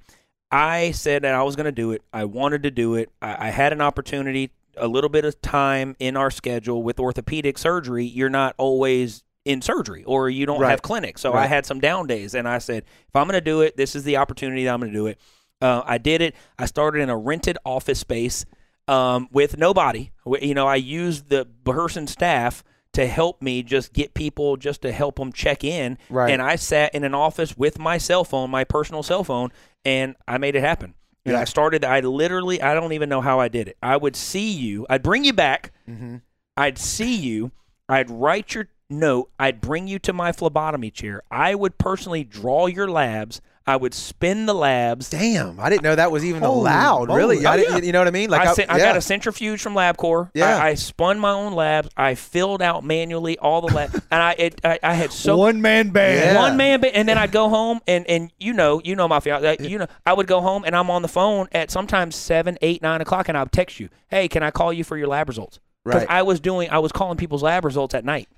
I 0.50 0.92
said 0.92 1.22
that 1.22 1.34
I 1.34 1.42
was 1.42 1.56
going 1.56 1.64
to 1.66 1.72
do 1.72 1.90
it. 1.92 2.02
I 2.12 2.24
wanted 2.24 2.62
to 2.64 2.70
do 2.70 2.94
it. 2.94 3.10
I, 3.20 3.48
I 3.48 3.50
had 3.50 3.72
an 3.72 3.80
opportunity, 3.80 4.50
a 4.76 4.86
little 4.86 5.10
bit 5.10 5.24
of 5.24 5.40
time 5.42 5.96
in 5.98 6.16
our 6.16 6.30
schedule 6.30 6.82
with 6.84 7.00
orthopedic 7.00 7.58
surgery. 7.58 8.04
You're 8.04 8.30
not 8.30 8.54
always 8.56 9.24
in 9.44 9.60
surgery 9.60 10.04
or 10.04 10.28
you 10.30 10.46
don't 10.46 10.60
Right. 10.60 10.70
have 10.70 10.82
clinics. 10.82 11.20
So 11.20 11.32
I 11.32 11.46
had 11.46 11.66
some 11.66 11.80
down 11.80 12.06
days 12.06 12.34
and 12.34 12.48
I 12.48 12.58
said, 12.58 12.84
if 13.08 13.16
I'm 13.16 13.26
going 13.26 13.34
to 13.34 13.40
do 13.40 13.60
it, 13.62 13.76
this 13.76 13.96
is 13.96 14.04
the 14.04 14.16
opportunity 14.18 14.64
that 14.64 14.72
I'm 14.74 14.80
going 14.80 14.92
to 14.92 14.96
do 14.98 15.06
it. 15.08 15.18
Uh, 15.60 15.82
I 15.84 15.98
did 15.98 16.20
it. 16.20 16.34
I 16.58 16.66
started 16.66 17.00
in 17.00 17.08
a 17.10 17.16
rented 17.16 17.56
office 17.64 17.98
space 18.00 18.44
um, 18.88 19.28
with 19.32 19.56
nobody. 19.56 20.10
You 20.40 20.54
know, 20.54 20.66
I 20.66 20.76
used 20.76 21.28
the 21.28 21.46
person 21.64 22.06
staff 22.06 22.62
to 22.92 23.06
help 23.06 23.42
me 23.42 23.62
just 23.62 23.92
get 23.92 24.14
people, 24.14 24.56
just 24.56 24.82
to 24.82 24.92
help 24.92 25.16
them 25.16 25.32
check 25.32 25.64
in. 25.64 25.98
Right. 26.08 26.30
And 26.32 26.40
I 26.40 26.56
sat 26.56 26.94
in 26.94 27.04
an 27.04 27.14
office 27.14 27.56
with 27.56 27.78
my 27.78 27.98
cell 27.98 28.24
phone, 28.24 28.50
my 28.50 28.64
personal 28.64 29.02
cell 29.02 29.22
phone, 29.24 29.50
and 29.84 30.14
I 30.26 30.38
made 30.38 30.56
it 30.56 30.60
happen. 30.60 30.94
And 31.24 31.34
Yeah. 31.34 31.40
I 31.40 31.44
started, 31.44 31.84
I 31.84 32.00
literally, 32.00 32.62
I 32.62 32.72
don't 32.74 32.92
even 32.92 33.08
know 33.08 33.20
how 33.20 33.40
I 33.40 33.48
did 33.48 33.68
it. 33.68 33.76
I 33.82 33.96
would 33.96 34.16
see 34.16 34.50
you, 34.50 34.86
I'd 34.88 35.02
bring 35.02 35.24
you 35.24 35.32
back, 35.32 35.72
Mm-hmm. 35.88 36.16
I'd 36.56 36.78
see 36.78 37.14
you, 37.16 37.50
I'd 37.88 38.08
write 38.10 38.54
your 38.54 38.68
note, 38.88 39.30
I'd 39.38 39.60
bring 39.60 39.88
you 39.88 39.98
to 39.98 40.12
my 40.14 40.32
phlebotomy 40.32 40.90
chair. 40.90 41.22
I 41.30 41.54
would 41.54 41.76
personally 41.76 42.24
draw 42.24 42.66
your 42.66 42.88
labs, 42.88 43.42
I 43.68 43.74
would 43.74 43.94
spin 43.94 44.46
the 44.46 44.54
labs. 44.54 45.10
Damn, 45.10 45.58
I 45.58 45.68
didn't 45.68 45.82
know 45.82 45.96
that 45.96 46.12
was 46.12 46.24
even 46.24 46.40
Holy 46.42 46.60
allowed. 46.60 47.08
moly. 47.08 47.18
Really, 47.18 47.46
I 47.46 47.54
Oh, 47.54 47.56
didn't, 47.56 47.78
yeah. 47.78 47.82
you 47.84 47.92
know 47.92 47.98
what 47.98 48.06
I 48.06 48.12
mean? 48.12 48.30
Like 48.30 48.46
I, 48.46 48.52
sent, 48.54 48.70
I 48.70 48.78
yeah. 48.78 48.84
got 48.84 48.96
a 48.96 49.00
centrifuge 49.00 49.60
from 49.60 49.74
LabCorp. 49.74 50.30
Yeah. 50.34 50.56
I, 50.56 50.68
I 50.68 50.74
spun 50.74 51.18
my 51.18 51.32
own 51.32 51.52
labs. 51.52 51.88
I 51.96 52.14
filled 52.14 52.62
out 52.62 52.84
manually 52.84 53.36
all 53.38 53.60
the 53.66 53.74
labs, 53.74 53.94
and 53.94 54.22
I, 54.22 54.36
it, 54.38 54.60
I 54.64 54.78
I 54.82 54.94
had 54.94 55.10
so 55.12 55.36
One 55.36 55.60
man 55.60 55.90
band. 55.90 56.34
Yeah. 56.34 56.36
one 56.40 56.56
man, 56.56 56.80
ba- 56.80 56.94
and 56.96 57.08
then 57.08 57.18
I'd 57.18 57.32
go 57.32 57.48
home, 57.48 57.80
and 57.88 58.06
and 58.08 58.30
you 58.38 58.52
know, 58.52 58.80
you 58.84 58.94
know 58.94 59.08
my 59.08 59.18
fiance, 59.18 59.56
you 59.68 59.78
know, 59.78 59.86
I 60.06 60.12
would 60.12 60.28
go 60.28 60.40
home, 60.40 60.62
and 60.64 60.76
I'm 60.76 60.88
on 60.90 61.02
the 61.02 61.08
phone 61.08 61.48
at 61.50 61.72
sometimes 61.72 62.14
seven, 62.14 62.56
eight, 62.62 62.82
nine 62.82 63.00
o'clock, 63.00 63.28
and 63.28 63.36
I'd 63.36 63.50
text 63.50 63.80
you, 63.80 63.88
hey, 64.10 64.28
can 64.28 64.42
I 64.44 64.52
call 64.52 64.72
you 64.72 64.84
for 64.84 64.96
your 64.96 65.08
lab 65.08 65.28
results? 65.28 65.58
Because 65.84 66.02
Right. 66.02 66.10
I 66.10 66.22
was 66.22 66.38
doing, 66.40 66.70
I 66.70 66.78
was 66.78 66.92
calling 66.92 67.16
people's 67.16 67.42
lab 67.42 67.64
results 67.64 67.94
at 67.94 68.04
night, 68.04 68.28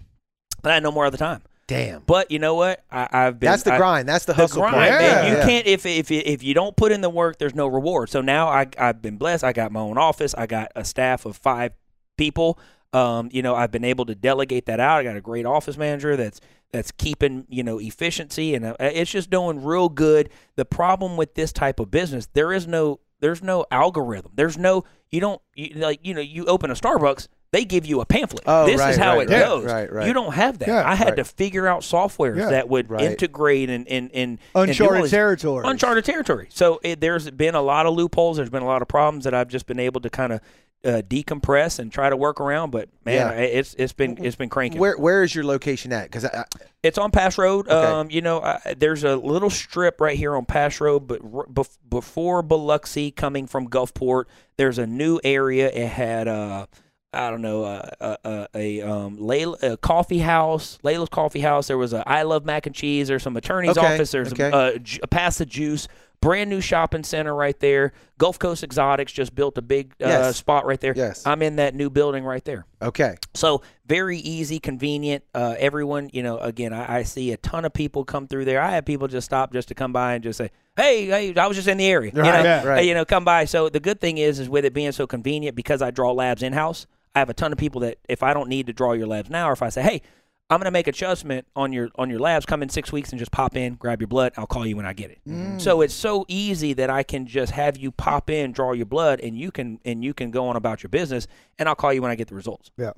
but 0.63 0.71
I 0.71 0.75
had 0.75 0.83
no 0.83 0.91
more 0.93 1.05
of 1.07 1.13
the 1.13 1.19
time. 1.19 1.43
Damn. 1.69 2.03
But 2.07 2.31
you 2.33 2.39
know 2.41 2.55
what? 2.57 2.83
I, 2.91 3.07
I've 3.13 3.39
been 3.39 3.51
That's 3.51 3.63
the 3.63 3.75
I- 3.75 3.77
grind. 3.77 4.09
That's 4.09 4.25
the 4.25 4.35
hustle. 4.35 4.63
the 4.63 4.71
grind. 4.71 4.87
Yeah. 4.87 4.99
man. 4.99 5.31
You 5.33 5.39
Yeah. 5.39 5.47
can't 5.47 5.67
if 5.67 5.87
if 5.87 6.11
if 6.11 6.43
you 6.43 6.55
don't 6.55 6.75
put 6.77 6.91
in 6.91 7.03
the 7.03 7.11
work, 7.11 7.39
there's 7.39 7.55
no 7.55 7.67
reward. 7.69 8.09
So 8.09 8.21
now 8.21 8.49
I 8.49 8.67
I've 8.79 9.01
been 9.01 9.19
blessed. 9.19 9.45
I 9.45 9.53
got 9.53 9.71
my 9.71 9.81
own 9.81 9.99
office. 9.99 10.35
I 10.35 10.47
got 10.47 10.73
a 10.75 10.85
staff 10.85 11.25
of 11.27 11.37
five 11.37 11.73
people. 12.17 12.59
Um, 12.95 13.29
you 13.33 13.43
know, 13.43 13.55
I've 13.55 13.71
been 13.71 13.85
able 13.85 14.07
to 14.07 14.15
delegate 14.15 14.65
that 14.67 14.81
out. 14.81 14.99
I 15.01 15.05
got 15.05 15.15
a 15.17 15.21
great 15.21 15.45
office 15.45 15.77
manager 15.77 16.17
that's 16.17 16.41
that's 16.73 16.91
keeping 16.91 17.45
you 17.51 17.63
know 17.63 17.79
efficiency, 17.79 18.55
and 18.55 18.65
uh, 18.65 18.75
it's 18.81 19.11
just 19.11 19.29
doing 19.29 19.63
real 19.63 19.91
good. 19.91 20.31
The 20.57 20.65
problem 20.65 21.19
with 21.19 21.35
this 21.35 21.53
type 21.53 21.81
of 21.81 21.91
business, 21.91 22.29
there 22.33 22.51
is 22.53 22.67
no 22.67 23.01
there's 23.21 23.43
no 23.43 23.67
algorithm. 23.71 24.33
There's 24.35 24.57
no 24.57 24.85
you 25.11 25.21
don't 25.21 25.43
you, 25.55 25.75
like 25.75 26.01
you 26.03 26.15
know 26.15 26.21
you 26.23 26.47
open 26.47 26.71
a 26.71 26.75
Starbucks. 26.75 27.29
They 27.51 27.65
give 27.65 27.87
you 27.87 28.01
a 28.03 28.05
pamphlet. 28.05 28.45
Oh, 28.47 28.67
this 28.67 28.79
right, 28.79 28.91
is 28.91 28.97
how 28.99 29.17
right, 29.17 29.29
it 29.29 29.33
right, 29.33 29.41
goes. 29.41 29.65
right, 29.65 29.91
right. 29.91 30.07
You 30.07 30.13
don't 30.13 30.35
have 30.35 30.59
that. 30.59 30.69
Yeah. 30.69 30.87
I 30.87 30.95
had 30.95 31.17
to 31.17 31.25
figure 31.25 31.67
out 31.67 31.83
software 31.83 32.37
Yeah. 32.37 32.51
that 32.51 32.69
would 32.69 32.91
integrate 32.93 33.71
and 33.71 33.89
and 33.89 34.11
and 34.13 34.39
Uncharted 34.55 35.11
territory. 35.11 35.65
uncharted 35.67 36.05
territory. 36.05 36.49
So 36.51 36.79
it, 36.83 37.01
there's 37.01 37.31
been 37.31 37.55
a 37.55 37.63
lot 37.63 37.87
of 37.87 37.95
loopholes. 37.95 38.37
There's 38.37 38.51
been 38.51 38.63
a 38.63 38.67
lot 38.67 38.83
of 38.83 38.89
problems 38.89 39.25
that 39.25 39.33
I've 39.33 39.49
just 39.49 39.67
been 39.67 39.79
able 39.81 40.03
to 40.03 40.11
kind 40.11 40.33
of 40.35 40.41
uh, 40.85 41.03
decompress 41.09 41.79
and 41.81 41.91
try 41.91 42.09
to 42.11 42.17
work 42.17 42.39
around. 42.39 42.71
But 42.71 42.91
man, 43.07 43.15
Yeah. 43.15 43.31
It's 43.41 43.75
it's 43.79 43.95
been 43.95 44.23
it's 44.23 44.37
been 44.37 44.51
cranking. 44.51 44.79
Where 44.79 44.99
where 44.99 45.23
is 45.23 45.35
your 45.35 45.45
location 45.45 45.91
at? 45.93 46.05
Because 46.05 46.27
I, 46.27 46.41
I, 46.41 46.45
It's 46.83 46.99
on 46.99 47.11
Pass 47.11 47.39
Road. 47.39 47.67
Okay. 47.67 47.75
Um, 47.75 48.11
you 48.11 48.21
know, 48.21 48.41
uh, 48.41 48.59
there's 48.77 49.05
a 49.05 49.17
little 49.17 49.49
strip 49.51 50.03
right 50.03 50.19
here 50.19 50.37
on 50.37 50.45
Pass 50.45 50.83
Road, 50.83 51.07
but 51.09 51.23
r- 51.23 51.47
bef- 51.47 51.79
before 51.89 52.43
Biloxi, 52.43 53.11
coming 53.11 53.47
from 53.47 53.69
Gulfport, 53.69 54.25
there's 54.59 54.77
a 54.79 54.87
new 54.87 55.19
area. 55.25 55.69
It 55.71 55.89
had 55.89 56.29
uh, 56.29 56.67
I 57.13 57.31
don't 57.31 57.41
know, 57.41 57.65
uh, 57.65 57.89
uh, 58.01 58.17
uh, 58.25 58.47
a 58.55 58.83
um, 58.83 59.17
Layla, 59.17 59.63
a 59.63 59.77
coffee 59.79 60.19
house, 60.19 60.79
Layla's 60.85 61.09
Coffee 61.09 61.41
House. 61.41 61.69
There 61.69 61.79
was 61.79 61.95
a 61.95 62.07
I 62.07 62.23
Love 62.23 62.45
Mac 62.45 62.67
and 62.67 62.75
Cheese. 62.75 63.09
There's 63.09 63.23
some 63.23 63.37
attorney's 63.37 63.79
Okay, 63.79 63.95
office. 63.95 64.11
There's 64.11 64.33
okay. 64.33 64.51
a, 64.53 64.75
a, 64.75 64.81
a 65.03 65.07
Pass 65.07 65.39
the 65.39 65.47
Juice. 65.47 65.89
Brand 66.21 66.51
new 66.51 66.61
shopping 66.61 67.05
center 67.05 67.33
right 67.33 67.59
there. 67.61 67.93
Gulf 68.19 68.41
Coast 68.41 68.65
Exotics 68.65 69.13
just 69.13 69.37
built 69.37 69.57
a 69.57 69.63
big 69.63 69.93
uh, 70.03 70.09
Yes. 70.09 70.37
spot 70.37 70.67
right 70.67 70.81
there. 70.81 70.93
Yes. 70.97 71.25
I'm 71.25 71.43
in 71.43 71.57
that 71.57 71.77
new 71.77 71.91
building 71.91 72.25
right 72.25 72.45
there. 72.45 72.67
okay. 72.83 73.15
So 73.35 73.63
very 73.87 74.19
easy, 74.19 74.59
convenient. 74.59 75.23
Uh, 75.33 75.55
everyone, 75.61 76.11
you 76.13 76.25
know, 76.25 76.37
again, 76.39 76.73
I, 76.73 76.99
I 76.99 77.03
see 77.05 77.31
a 77.31 77.37
ton 77.37 77.65
of 77.65 77.73
people 77.73 78.05
come 78.05 78.27
through 78.27 78.47
there. 78.47 78.61
I 78.61 78.73
have 78.73 78.85
people 78.85 79.07
just 79.07 79.27
stop 79.27 79.53
just 79.53 79.69
to 79.69 79.75
come 79.77 79.93
by 79.93 80.15
and 80.15 80.25
just 80.25 80.39
say, 80.39 80.51
"Hey, 80.77 81.07
hey, 81.07 81.35
I 81.37 81.47
was 81.47 81.57
just 81.57 81.69
in 81.69 81.79
the 81.79 81.87
area." 81.87 82.11
You 82.13 82.21
Right, 82.21 82.33
know, 82.39 82.43
yeah. 82.43 82.65
right. 82.67 82.85
You 82.85 82.95
know, 82.95 83.05
come 83.05 83.25
by. 83.25 83.45
So 83.45 83.69
the 83.69 83.81
good 83.81 84.01
thing 84.01 84.19
is, 84.19 84.41
is 84.41 84.49
with 84.49 84.65
it 84.65 84.75
being 84.75 84.91
so 84.93 85.07
convenient, 85.07 85.55
because 85.57 85.81
I 85.83 85.93
draw 85.93 86.11
labs 86.13 86.43
in 86.43 86.53
house. 86.53 86.87
I 87.19 87.21
have 87.21 87.31
a 87.31 87.35
ton 87.35 87.51
of 87.53 87.59
people 87.59 87.81
that 87.81 87.99
if 88.09 88.23
I 88.23 88.33
don't 88.33 88.49
need 88.49 88.67
to 88.69 88.73
draw 88.73 88.93
your 88.93 89.09
labs 89.09 89.29
now, 89.29 89.49
or 89.51 89.53
if 89.53 89.61
I 89.63 89.69
say, 89.71 89.83
"Hey," 89.83 90.03
I'm 90.51 90.59
going 90.59 90.65
to 90.67 90.71
make 90.71 90.87
adjustment 90.87 91.47
on 91.57 91.73
your 91.73 91.91
on 91.97 92.09
your 92.09 92.21
labs. 92.21 92.47
Come 92.47 92.63
in 92.63 92.69
six 92.69 92.93
weeks 92.93 93.11
and 93.11 93.19
just 93.19 93.33
pop 93.33 93.57
in, 93.57 93.75
grab 93.75 94.01
your 94.01 94.07
blood. 94.09 94.33
I'll 94.37 94.47
call 94.47 94.65
you 94.67 94.77
when 94.77 94.87
I 94.87 94.93
get 94.93 95.11
it. 95.11 95.19
Mm. 95.29 95.61
So 95.61 95.81
it's 95.83 95.93
so 95.93 96.25
easy 96.29 96.73
that 96.75 96.89
I 96.91 97.03
can 97.03 97.27
just 97.27 97.53
have 97.53 97.77
you 97.77 97.91
pop 97.91 98.31
in, 98.31 98.53
draw 98.53 98.73
your 98.73 98.87
blood, 98.87 99.19
and 99.21 99.37
you 99.37 99.51
can 99.51 99.81
and 99.85 100.03
you 100.05 100.15
can 100.15 100.31
go 100.31 100.47
on 100.47 100.55
about 100.57 100.83
your 100.83 100.89
business, 100.91 101.27
and 101.59 101.69
I'll 101.69 101.75
call 101.75 101.93
you 101.93 102.01
when 102.01 102.11
I 102.11 102.15
get 102.15 102.29
the 102.29 102.35
results. 102.37 102.71
Yeah. 102.79 102.93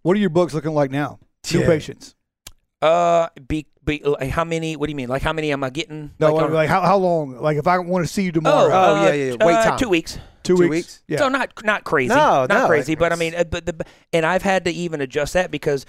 What 0.00 0.16
are 0.16 0.20
your 0.20 0.30
books 0.30 0.54
looking 0.54 0.72
like 0.72 0.90
now? 0.90 1.18
New 1.52 1.60
Yeah. 1.60 1.66
patients. 1.66 2.14
Uh, 2.82 3.28
be, 3.48 3.66
be 3.84 4.02
like 4.04 4.30
how 4.30 4.44
many? 4.44 4.74
What 4.76 4.86
do 4.86 4.90
you 4.90 4.96
mean? 4.96 5.08
Like 5.08 5.22
how 5.22 5.32
many 5.32 5.52
am 5.52 5.62
I 5.64 5.70
getting? 5.70 6.10
No, 6.18 6.34
like, 6.34 6.50
like, 6.50 6.70
on- 6.70 6.74
how, 6.74 6.80
how 6.82 6.96
long? 6.98 7.36
Like 7.40 7.56
if 7.56 7.66
I 7.68 7.78
want 7.78 8.04
to 8.06 8.12
see 8.12 8.22
you 8.24 8.32
tomorrow, 8.32 8.72
Oh, 8.72 8.96
uh, 8.96 9.04
yeah, 9.06 9.12
yeah, 9.12 9.34
yeah. 9.38 9.46
Wait 9.46 9.54
uh, 9.54 9.64
time. 9.64 9.78
two 9.78 9.88
weeks. 9.88 10.18
two, 10.42 10.56
two 10.56 10.62
weeks. 10.62 10.70
weeks? 10.70 11.02
Yeah. 11.06 11.18
So 11.18 11.28
not 11.28 11.52
not 11.64 11.84
crazy. 11.84 12.08
No, 12.08 12.46
not 12.46 12.48
no, 12.50 12.66
crazy. 12.66 12.96
But 12.96 13.12
I 13.12 13.16
mean, 13.16 13.34
uh, 13.36 13.44
but 13.44 13.66
the 13.66 13.86
and 14.12 14.26
I've 14.26 14.42
had 14.42 14.64
to 14.64 14.70
even 14.72 15.00
adjust 15.00 15.32
that 15.34 15.50
because 15.52 15.86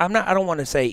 I'm 0.00 0.12
not. 0.12 0.26
I 0.26 0.34
don't 0.34 0.46
want 0.48 0.58
to 0.60 0.66
say 0.66 0.86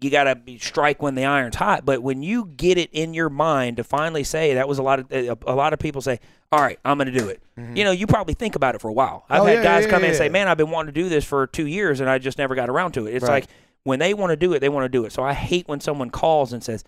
you 0.00 0.10
got 0.10 0.24
to 0.24 0.58
strike 0.58 1.00
when 1.00 1.14
the 1.14 1.24
iron's 1.24 1.54
hot, 1.54 1.84
but 1.86 2.02
when 2.02 2.20
you 2.22 2.46
get 2.56 2.78
it 2.78 2.90
in 2.92 3.14
your 3.14 3.30
mind 3.30 3.76
to 3.76 3.84
finally 3.84 4.24
say 4.24 4.54
that 4.54 4.66
was 4.68 4.78
a 4.78 4.82
lot 4.82 4.98
of 4.98 5.12
a, 5.12 5.38
a 5.46 5.54
lot 5.54 5.72
of 5.72 5.78
people 5.78 6.02
say, 6.02 6.18
"All 6.50 6.58
right, 6.60 6.78
I'm 6.84 6.98
going 6.98 7.12
to 7.12 7.16
do 7.18 7.28
it." 7.28 7.40
You 7.56 7.84
know, 7.84 7.92
you 7.92 8.08
probably 8.08 8.34
think 8.34 8.56
about 8.56 8.74
it 8.74 8.80
for 8.80 8.88
a 8.88 8.92
while. 8.92 9.24
I've 9.30 9.42
Oh, 9.42 9.44
had 9.44 9.58
yeah, 9.58 9.62
guys 9.62 9.84
yeah, 9.84 9.90
come 9.90 10.02
in 10.02 10.08
and 10.10 10.16
say, 10.18 10.28
"Man, 10.28 10.48
I've 10.48 10.56
been 10.56 10.70
wanting 10.70 10.92
to 10.92 11.00
do 11.00 11.08
this 11.08 11.24
for 11.24 11.46
two 11.46 11.66
years 11.68 12.00
and 12.00 12.10
I 12.10 12.18
just 12.18 12.36
never 12.36 12.56
got 12.56 12.68
around 12.68 12.92
to 12.94 13.06
it." 13.06 13.14
It's 13.14 13.22
Right. 13.22 13.44
like 13.44 13.46
when 13.84 13.98
they 14.00 14.12
want 14.14 14.30
to 14.30 14.36
do 14.36 14.52
it, 14.54 14.60
they 14.60 14.68
want 14.68 14.84
to 14.84 14.88
do 14.88 15.04
it. 15.04 15.12
So 15.12 15.22
I 15.22 15.32
hate 15.34 15.68
when 15.68 15.80
someone 15.80 16.10
calls 16.10 16.52
and 16.52 16.62
says. 16.62 16.84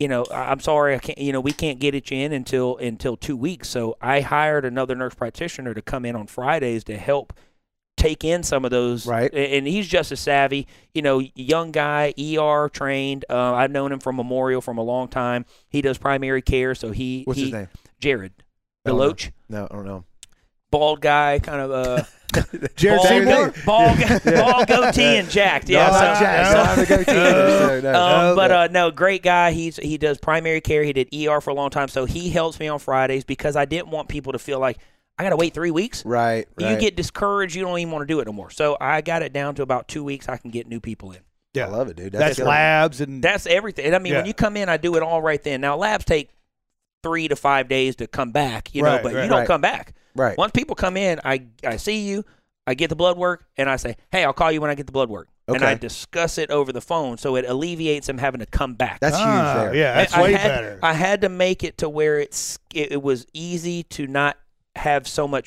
you 0.00 0.08
know, 0.08 0.24
I'm 0.32 0.58
sorry, 0.60 0.94
I 0.96 0.98
can't. 0.98 1.18
You 1.18 1.32
know, 1.32 1.40
we 1.40 1.52
can't 1.52 1.78
get 1.78 1.94
it 1.94 2.10
in 2.10 2.32
until 2.32 2.76
until 2.78 3.16
two 3.16 3.36
weeks. 3.36 3.68
So 3.68 3.96
I 4.00 4.20
hired 4.22 4.64
another 4.64 4.94
nurse 4.96 5.14
practitioner 5.14 5.72
to 5.74 5.82
come 5.82 6.04
in 6.04 6.16
on 6.16 6.26
Fridays 6.26 6.82
to 6.84 6.96
help 6.96 7.32
take 7.96 8.24
in 8.24 8.42
some 8.42 8.64
of 8.64 8.70
those. 8.72 9.06
Right. 9.06 9.32
And 9.32 9.66
he's 9.68 9.86
just 9.86 10.10
as 10.10 10.18
savvy. 10.20 10.66
You 10.94 11.02
know, 11.02 11.20
young 11.34 11.70
guy, 11.70 12.12
ER 12.18 12.68
trained. 12.72 13.24
Uh, 13.30 13.54
I've 13.54 13.70
known 13.70 13.92
him 13.92 14.00
from 14.00 14.16
Memorial 14.16 14.60
from 14.60 14.78
a 14.78 14.82
long 14.82 15.06
time. 15.08 15.44
He 15.68 15.80
does 15.80 15.96
primary 15.98 16.42
care, 16.42 16.74
so 16.74 16.90
he 16.90 17.22
What's 17.24 17.38
he, 17.38 17.44
his 17.44 17.52
name? 17.52 17.68
Jared. 18.00 18.32
Deloach, 18.86 19.30
No, 19.48 19.68
I 19.70 19.74
don't 19.74 19.84
know. 19.86 20.04
bald 20.70 21.00
guy, 21.00 21.38
kind 21.40 21.60
of 21.60 21.70
uh, 21.70 22.02
Jared 22.76 22.98
bald, 22.98 23.08
Seymour? 23.08 23.54
bald, 23.64 23.98
bald 24.24 24.68
goatee 24.68 25.16
and 25.16 25.28
jacked. 25.30 25.68
Yeah, 25.68 25.86
no, 25.86 25.92
so- 25.92 26.00
not 26.00 26.20
Jack. 26.20 26.46
so- 26.46 26.54
Don't 26.54 26.66
have 26.66 26.78
to 26.88 26.96
go 26.96 27.02
to 27.04 27.10
either, 27.28 27.58
so 27.58 27.80
no. 27.80 27.94
um, 28.30 28.36
but 28.36 28.48
no. 28.48 28.58
uh, 28.58 28.68
no, 28.70 28.90
great 28.90 29.22
guy. 29.22 29.52
He's 29.52 29.76
he 29.76 29.96
does 29.98 30.18
primary 30.18 30.60
care. 30.60 30.82
He 30.84 30.92
did 30.92 31.08
ER 31.14 31.40
for 31.40 31.50
a 31.50 31.54
long 31.54 31.70
time, 31.70 31.88
so 31.88 32.04
he 32.04 32.30
helps 32.30 32.60
me 32.60 32.68
on 32.68 32.78
Fridays 32.78 33.24
because 33.24 33.56
I 33.56 33.64
didn't 33.64 33.88
want 33.88 34.08
people 34.08 34.32
to 34.32 34.38
feel 34.38 34.58
like 34.60 34.78
I 35.18 35.22
got 35.24 35.30
to 35.30 35.36
wait 35.36 35.54
three 35.54 35.70
weeks. 35.70 36.04
right, 36.04 36.46
right. 36.60 36.70
You 36.70 36.76
get 36.78 36.96
discouraged. 36.96 37.54
You 37.56 37.62
don't 37.62 37.78
even 37.78 37.90
want 37.92 38.02
to 38.06 38.12
do 38.12 38.20
it 38.20 38.26
no 38.26 38.32
more. 38.32 38.50
So 38.50 38.76
I 38.80 39.00
got 39.00 39.22
it 39.22 39.32
down 39.32 39.54
to 39.56 39.62
about 39.62 39.88
two 39.88 40.04
weeks. 40.04 40.28
I 40.28 40.36
can 40.36 40.50
get 40.50 40.68
new 40.68 40.80
people 40.80 41.12
in. 41.12 41.20
Yeah. 41.54 41.66
I 41.66 41.70
love 41.70 41.88
it, 41.88 41.96
dude. 41.96 42.12
That's 42.12 42.36
killer. 42.36 42.50
labs 42.50 43.00
and 43.00 43.24
That's 43.24 43.46
everything. 43.46 43.86
And 43.86 43.96
I 43.96 43.98
mean, 43.98 44.12
Yeah. 44.12 44.18
when 44.20 44.26
you 44.26 44.34
come 44.34 44.56
in, 44.56 44.68
I 44.68 44.76
do 44.76 44.94
it 44.96 45.02
all 45.02 45.20
right 45.22 45.42
then. 45.42 45.60
Now 45.62 45.76
labs 45.76 46.04
take 46.04 46.30
three 47.02 47.26
to 47.26 47.34
five 47.36 47.68
days 47.68 47.96
to 47.96 48.06
come 48.06 48.30
back. 48.32 48.74
You 48.74 48.84
Right, 48.84 48.96
know, 48.98 49.02
but 49.02 49.14
right. 49.14 49.22
you 49.24 49.28
don't 49.30 49.38
Right. 49.40 49.46
come 49.46 49.60
back. 49.60 49.94
Right. 50.18 50.36
Once 50.36 50.52
people 50.52 50.76
come 50.76 50.96
in, 50.96 51.20
I 51.24 51.46
I 51.64 51.76
see 51.78 52.06
you, 52.06 52.24
I 52.66 52.74
get 52.74 52.90
the 52.90 52.96
blood 52.96 53.16
work, 53.16 53.46
and 53.56 53.70
I 53.70 53.76
say, 53.76 53.96
hey, 54.12 54.24
I'll 54.24 54.32
call 54.34 54.52
you 54.52 54.60
when 54.60 54.70
I 54.70 54.74
get 54.74 54.84
the 54.86 54.92
blood 54.92 55.08
work, 55.08 55.28
and 55.46 55.64
I 55.64 55.74
discuss 55.74 56.36
it 56.36 56.50
over 56.50 56.72
the 56.72 56.82
phone, 56.82 57.16
so 57.16 57.36
it 57.36 57.46
alleviates 57.46 58.06
them 58.06 58.18
having 58.18 58.40
to 58.40 58.46
come 58.46 58.74
back. 58.74 59.00
That's 59.00 59.16
Ah, 59.18 59.54
huge 59.54 59.62
there. 59.72 59.74
Yeah, 59.74 59.94
that's 59.94 60.12
I 60.12 60.22
way 60.22 60.32
had, 60.32 60.48
better. 60.48 60.78
I 60.82 60.92
had 60.92 61.22
to 61.22 61.28
make 61.30 61.64
it 61.64 61.78
to 61.78 61.88
where 61.88 62.18
it's 62.18 62.58
it, 62.74 62.92
it 62.92 63.02
was 63.02 63.24
easy 63.32 63.84
to 63.84 64.06
not 64.06 64.36
have 64.76 65.08
so 65.08 65.26
much. 65.26 65.46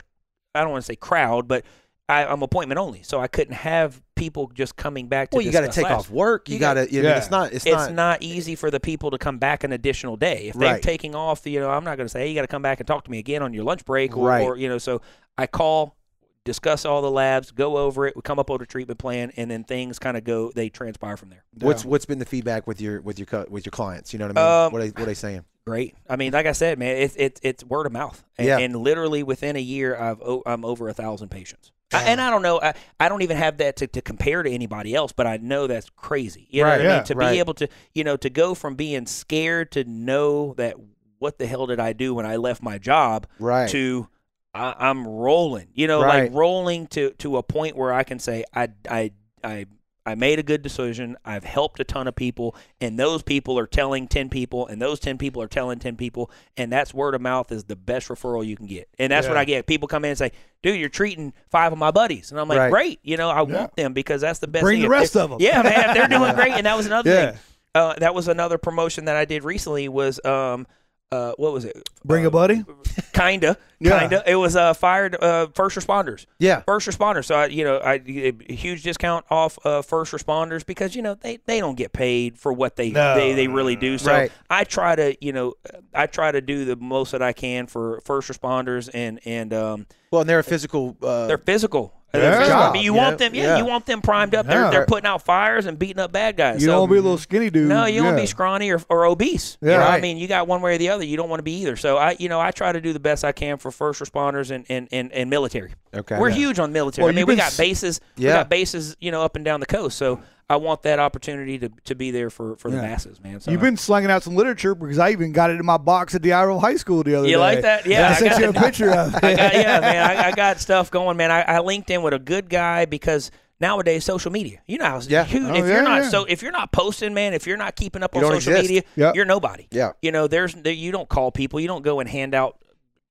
I 0.55 0.61
don't 0.61 0.71
want 0.71 0.83
to 0.83 0.87
say 0.87 0.95
crowd, 0.95 1.47
but 1.47 1.63
I, 2.11 2.25
I'm 2.25 2.41
appointment 2.43 2.77
only, 2.79 3.03
so 3.03 3.19
I 3.19 3.27
couldn't 3.27 3.53
have 3.55 4.01
people 4.15 4.51
just 4.53 4.75
coming 4.75 5.07
back. 5.07 5.29
To 5.31 5.37
Well, 5.37 5.45
you 5.45 5.51
got 5.51 5.61
to 5.61 5.67
take 5.69 5.85
labs. 5.85 6.05
off 6.05 6.09
work. 6.11 6.49
You, 6.49 6.55
You 6.55 6.59
got 6.59 6.75
got- 6.75 6.87
to. 6.89 6.93
You 6.93 7.01
know, 7.03 7.09
Yeah. 7.09 7.17
it's 7.17 7.31
not. 7.31 7.53
It's, 7.53 7.65
It's 7.65 7.73
not. 7.75 7.93
not, 7.93 8.21
easy 8.21 8.55
for 8.55 8.69
the 8.69 8.79
people 8.79 9.11
to 9.11 9.17
come 9.17 9.37
back 9.37 9.63
an 9.63 9.71
additional 9.71 10.17
day. 10.17 10.47
If 10.49 10.55
they're 10.55 10.73
Right. 10.73 10.81
taking 10.83 11.15
off, 11.15 11.45
you 11.47 11.59
know, 11.59 11.69
I'm 11.69 11.83
not 11.83 11.95
going 11.97 12.05
to 12.05 12.09
say, 12.11 12.21
hey, 12.21 12.29
you 12.29 12.35
got 12.35 12.41
to 12.41 12.47
come 12.47 12.61
back 12.61 12.79
and 12.79 12.87
talk 12.87 13.05
to 13.05 13.11
me 13.11 13.19
again 13.19 13.41
on 13.41 13.53
your 13.53 13.63
lunch 13.63 13.85
break, 13.85 14.15
or, 14.17 14.27
Right. 14.27 14.41
or 14.43 14.57
you 14.57 14.67
know. 14.69 14.77
So 14.77 15.01
I 15.37 15.47
call, 15.47 15.95
discuss 16.43 16.85
all 16.85 17.01
the 17.01 17.11
labs, 17.11 17.51
go 17.51 17.77
over 17.77 18.07
it, 18.07 18.15
we 18.15 18.21
come 18.23 18.39
up 18.39 18.49
with 18.49 18.61
a 18.61 18.65
treatment 18.65 18.99
plan, 18.99 19.31
and 19.37 19.49
then 19.49 19.63
things 19.63 19.99
kind 19.99 20.17
of 20.17 20.23
go. 20.23 20.51
They 20.53 20.69
transpire 20.69 21.17
from 21.17 21.29
there. 21.29 21.43
What's 21.59 21.85
what's 21.85 22.05
been 22.05 22.19
the 22.19 22.25
feedback 22.25 22.67
with 22.67 22.81
your 22.81 22.99
with 23.01 23.19
your 23.19 23.27
with 23.49 23.65
your 23.65 23.71
clients? 23.71 24.11
You 24.13 24.19
know 24.19 24.27
what 24.27 24.37
I 24.37 24.41
mean? 24.41 24.65
Um, 24.67 24.71
what 24.73 24.81
are, 24.81 24.85
what 24.87 24.99
are 25.01 25.05
they 25.05 25.13
saying? 25.13 25.45
Great. 25.65 25.95
I 26.09 26.15
mean, 26.15 26.33
like 26.33 26.47
I 26.47 26.53
said, 26.53 26.79
man, 26.79 26.97
it's 26.97 27.15
it's 27.17 27.39
it's 27.43 27.63
word 27.63 27.85
of 27.85 27.91
mouth, 27.91 28.23
and, 28.37 28.47
Yeah. 28.47 28.57
and 28.57 28.75
literally 28.75 29.21
within 29.23 29.55
a 29.55 29.59
year, 29.61 29.95
I've 29.95 30.19
o- 30.21 30.41
I'm 30.45 30.65
over 30.65 30.89
a 30.89 30.93
thousand 30.93 31.29
patients. 31.29 31.71
I, 31.93 32.03
and 32.03 32.21
I 32.21 32.29
don't 32.29 32.41
know, 32.41 32.59
I, 32.61 32.73
I 32.99 33.09
don't 33.09 33.21
even 33.21 33.37
have 33.37 33.57
that 33.57 33.75
to, 33.77 33.87
to 33.87 34.01
compare 34.01 34.43
to 34.43 34.49
anybody 34.49 34.95
else, 34.95 35.11
but 35.11 35.27
I 35.27 35.37
know 35.37 35.67
that's 35.67 35.89
crazy. 35.91 36.47
You 36.49 36.63
know 36.63 36.69
Right, 36.69 36.77
what 36.79 36.87
I 36.87 36.95
mean? 36.95 37.03
To 37.05 37.15
right. 37.15 37.31
be 37.33 37.39
able 37.39 37.53
to, 37.55 37.67
you 37.93 38.03
know, 38.03 38.17
to 38.17 38.29
go 38.29 38.53
from 38.55 38.75
being 38.75 39.05
scared 39.05 39.71
to 39.73 39.83
know 39.83 40.53
that 40.57 40.75
what 41.19 41.37
the 41.37 41.45
hell 41.47 41.67
did 41.67 41.79
I 41.79 41.93
do 41.93 42.13
when 42.15 42.25
I 42.25 42.37
left 42.37 42.61
my 42.63 42.77
job 42.77 43.27
Right. 43.39 43.69
to 43.69 44.07
I, 44.53 44.73
I'm 44.77 45.07
rolling. 45.07 45.67
You 45.73 45.87
know, 45.87 46.01
Right. 46.01 46.23
like 46.23 46.33
rolling 46.33 46.87
to 46.87 47.11
to 47.19 47.37
a 47.37 47.43
point 47.43 47.75
where 47.77 47.93
I 47.93 48.03
can 48.03 48.19
say 48.19 48.43
I 48.53 48.69
I 48.89 49.11
I 49.43 49.65
I 50.05 50.15
made 50.15 50.39
a 50.39 50.43
good 50.43 50.63
decision. 50.63 51.15
I've 51.23 51.43
helped 51.43 51.79
a 51.79 51.83
ton 51.83 52.07
of 52.07 52.15
people, 52.15 52.55
and 52.79 52.97
those 52.97 53.21
people 53.21 53.59
are 53.59 53.67
telling 53.67 54.07
ten 54.07 54.29
people, 54.29 54.65
and 54.65 54.81
those 54.81 54.99
ten 54.99 55.17
people 55.19 55.41
are 55.43 55.47
telling 55.47 55.77
ten 55.77 55.95
people, 55.95 56.31
and 56.57 56.71
that's 56.71 56.93
word 56.93 57.13
of 57.13 57.21
mouth 57.21 57.51
is 57.51 57.65
the 57.65 57.75
best 57.75 58.07
referral 58.07 58.45
you 58.45 58.55
can 58.55 58.65
get. 58.65 58.89
And 58.97 59.11
that's 59.11 59.27
what 59.27 59.37
I 59.37 59.45
get. 59.45 59.67
People 59.67 59.87
come 59.87 60.03
in 60.03 60.09
and 60.09 60.17
say, 60.17 60.31
"Dude, 60.63 60.79
you're 60.79 60.89
treating 60.89 61.33
five 61.51 61.71
of 61.71 61.77
my 61.77 61.91
buddies," 61.91 62.31
and 62.31 62.39
I'm 62.39 62.47
like, 62.47 62.57
Right. 62.57 62.71
"Great, 62.71 62.99
you 63.03 63.15
know, 63.17 63.29
I 63.29 63.37
Yeah. 63.43 63.59
want 63.59 63.75
them 63.75 63.93
because 63.93 64.21
that's 64.21 64.39
the 64.39 64.47
best." 64.47 64.63
Bring 64.63 64.77
thing. 64.77 64.83
the 64.83 64.89
rest 64.89 65.15
of 65.15 65.29
them. 65.29 65.39
Yeah, 65.39 65.61
man, 65.61 65.93
they're 65.93 66.07
doing 66.07 66.33
great, 66.35 66.53
and 66.53 66.65
that 66.65 66.75
was 66.75 66.87
another 66.87 67.09
Yeah. 67.11 67.31
thing. 67.31 67.39
Uh, 67.73 67.93
that 67.99 68.13
was 68.15 68.27
another 68.27 68.57
promotion 68.57 69.05
that 69.05 69.15
I 69.15 69.25
did 69.25 69.43
recently. 69.43 69.87
Was 69.87 70.19
um, 70.25 70.65
uh, 71.11 71.33
what 71.37 71.51
was 71.53 71.65
it? 71.65 71.87
Bring 72.05 72.25
Uh, 72.25 72.29
a 72.29 72.31
buddy. 72.31 72.63
Kinda, 73.13 73.57
Yeah. 73.79 73.99
kinda. 73.99 74.23
It 74.25 74.35
was 74.35 74.55
uh, 74.55 74.73
fired 74.73 75.15
uh, 75.21 75.47
first 75.53 75.77
responders. 75.77 76.25
yeah. 76.39 76.61
First 76.61 76.87
responders. 76.87 77.25
So 77.25 77.35
I, 77.35 77.45
you 77.47 77.63
know, 77.63 77.77
I 77.77 77.95
a 78.05 78.53
huge 78.53 78.83
discount 78.83 79.25
off 79.29 79.57
uh, 79.65 79.81
first 79.81 80.11
responders 80.13 80.65
because 80.65 80.95
you 80.95 81.01
know 81.01 81.15
they, 81.15 81.37
they 81.45 81.59
don't 81.59 81.75
get 81.75 81.93
paid 81.93 82.37
for 82.37 82.51
what 82.53 82.75
they 82.75 82.91
No. 82.91 83.15
they, 83.15 83.33
they 83.33 83.47
really 83.47 83.75
do. 83.75 83.97
So 83.97 84.11
Right. 84.11 84.31
I 84.49 84.63
try 84.63 84.95
to 84.95 85.15
you 85.23 85.33
know 85.33 85.53
I 85.93 86.07
try 86.07 86.31
to 86.31 86.41
do 86.41 86.65
the 86.65 86.75
most 86.75 87.11
that 87.11 87.21
I 87.21 87.33
can 87.33 87.67
for 87.67 88.01
first 88.01 88.29
responders 88.29 88.89
and 88.93 89.19
and 89.25 89.53
um, 89.53 89.85
Well, 90.11 90.21
and 90.21 90.29
they're 90.29 90.39
a 90.39 90.43
physical. 90.43 90.97
Uh, 91.01 91.27
they're 91.27 91.37
physical. 91.37 91.93
Yeah. 92.13 92.19
They're. 92.19 92.53
I 92.53 92.71
mean, 92.73 92.83
you, 92.83 92.91
Job, 92.91 92.97
want 92.97 93.17
them, 93.19 93.33
yeah, 93.35 93.43
Yeah. 93.43 93.57
you 93.59 93.65
want 93.65 93.85
them 93.85 94.01
primed 94.01 94.35
up. 94.35 94.45
Yeah. 94.45 94.53
They're 94.63 94.71
they're 94.71 94.85
putting 94.85 95.07
out 95.07 95.21
fires 95.23 95.65
and 95.65 95.79
beating 95.79 95.99
up 95.99 96.11
bad 96.11 96.35
guys. 96.37 96.61
You 96.61 96.67
so, 96.67 96.71
don't 96.73 96.79
want 96.81 96.89
to 96.89 96.93
be 96.93 96.99
a 96.99 97.01
little 97.03 97.17
skinny 97.17 97.49
dude. 97.49 97.69
no, 97.69 97.85
you 97.85 97.97
don't 97.97 98.05
want 98.07 98.17
to 98.17 98.23
be 98.23 98.27
scrawny 98.27 98.69
or, 98.71 98.81
or 98.89 99.05
obese. 99.05 99.57
Yeah. 99.61 99.71
You 99.71 99.77
know, 99.77 99.83
I 99.85 100.01
mean, 100.01 100.17
you 100.17 100.27
got 100.27 100.47
one 100.47 100.61
way 100.61 100.75
or 100.75 100.77
the 100.77 100.89
other. 100.89 101.03
You 101.05 101.15
don't 101.17 101.29
want 101.29 101.39
to 101.39 101.43
be 101.43 101.53
either. 101.61 101.75
So 101.75 101.97
I, 101.97 102.15
you 102.19 102.27
know, 102.29 102.39
I 102.41 102.51
try 102.51 102.71
to 102.71 102.81
do 102.81 102.91
the 102.93 102.99
best 102.99 103.23
I 103.23 103.31
can 103.31 103.57
for 103.57 103.71
first 103.71 104.01
responders 104.01 104.51
and 104.51 104.65
and, 104.69 104.87
and, 104.91 105.11
and 105.13 105.29
military. 105.29 105.73
okay. 105.93 106.19
We're 106.19 106.29
huge 106.31 106.59
on 106.59 106.71
military. 106.73 107.03
Well, 107.05 107.13
I 107.13 107.15
mean, 107.15 107.25
we 107.25 107.35
got 107.35 107.55
bases. 107.57 108.01
We 108.17 108.25
Yeah. 108.25 108.33
got 108.33 108.49
bases, 108.49 108.95
you 108.99 109.11
know, 109.11 109.21
up 109.23 109.35
and 109.35 109.45
down 109.45 109.59
the 109.59 109.65
coast. 109.65 109.97
So 109.97 110.19
I 110.51 110.57
want 110.57 110.81
that 110.83 110.99
opportunity 110.99 111.57
to, 111.59 111.69
to 111.85 111.95
be 111.95 112.11
there 112.11 112.29
for, 112.29 112.55
for 112.57 112.69
the 112.69 112.77
masses, 112.77 113.21
man. 113.23 113.39
So 113.39 113.51
You've 113.51 113.61
been 113.61 113.77
slinging 113.77 114.11
out 114.11 114.21
some 114.23 114.35
literature 114.35 114.75
because 114.75 114.99
I 114.99 115.11
even 115.11 115.31
got 115.31 115.49
it 115.49 115.59
in 115.59 115.65
my 115.65 115.77
box 115.77 116.13
at 116.13 116.21
the 116.21 116.33
Iowa 116.33 116.59
High 116.59 116.75
School 116.75 117.03
the 117.03 117.15
other 117.15 117.25
day. 117.25 117.31
You 117.31 117.37
like 117.37 117.61
that? 117.61 117.85
Yeah, 117.85 118.07
I 118.07 118.11
I 118.11 118.13
sent 118.15 118.31
got 118.31 118.41
you 118.41 118.49
a 118.49 118.53
picture 118.53 118.91
of 118.91 119.15
it. 119.15 119.23
I 119.23 119.33
got, 119.35 119.53
yeah, 119.53 119.79
man, 119.79 120.09
I, 120.17 120.27
I 120.27 120.31
got 120.35 120.59
stuff 120.59 120.91
going, 120.91 121.15
man. 121.17 121.31
I, 121.31 121.41
I 121.41 121.59
linked 121.59 121.89
in 121.89 122.01
with 122.01 122.13
a 122.13 122.19
good 122.19 122.49
guy 122.49 122.85
because 122.85 123.31
nowadays 123.61 124.03
social 124.03 124.31
media, 124.31 124.61
you 124.67 124.77
know, 124.77 124.85
how 124.85 124.99
Yeah. 125.07 125.23
huge. 125.23 125.43
Oh, 125.43 125.53
if 125.53 125.65
yeah, 125.65 125.73
you're 125.75 125.83
not 125.83 126.01
yeah. 126.03 126.09
so, 126.09 126.25
if 126.25 126.41
you're 126.41 126.51
not 126.51 126.71
posting, 126.71 127.13
man, 127.13 127.33
if 127.33 127.47
you're 127.47 127.57
not 127.57 127.75
keeping 127.75 128.03
up 128.03 128.13
You 128.13 128.21
on 128.21 128.31
social 128.33 128.53
exist. 128.53 128.69
media, 128.69 128.83
Yep. 128.97 129.15
you're 129.15 129.25
nobody. 129.25 129.67
Yeah. 129.71 129.91
You 130.01 130.11
know, 130.11 130.27
there's 130.27 130.55
you 130.65 130.91
don't 130.91 131.07
call 131.07 131.31
people, 131.31 131.59
you 131.59 131.67
don't 131.67 131.83
go 131.83 131.99
and 132.01 132.09
hand 132.09 132.33
out 132.35 132.57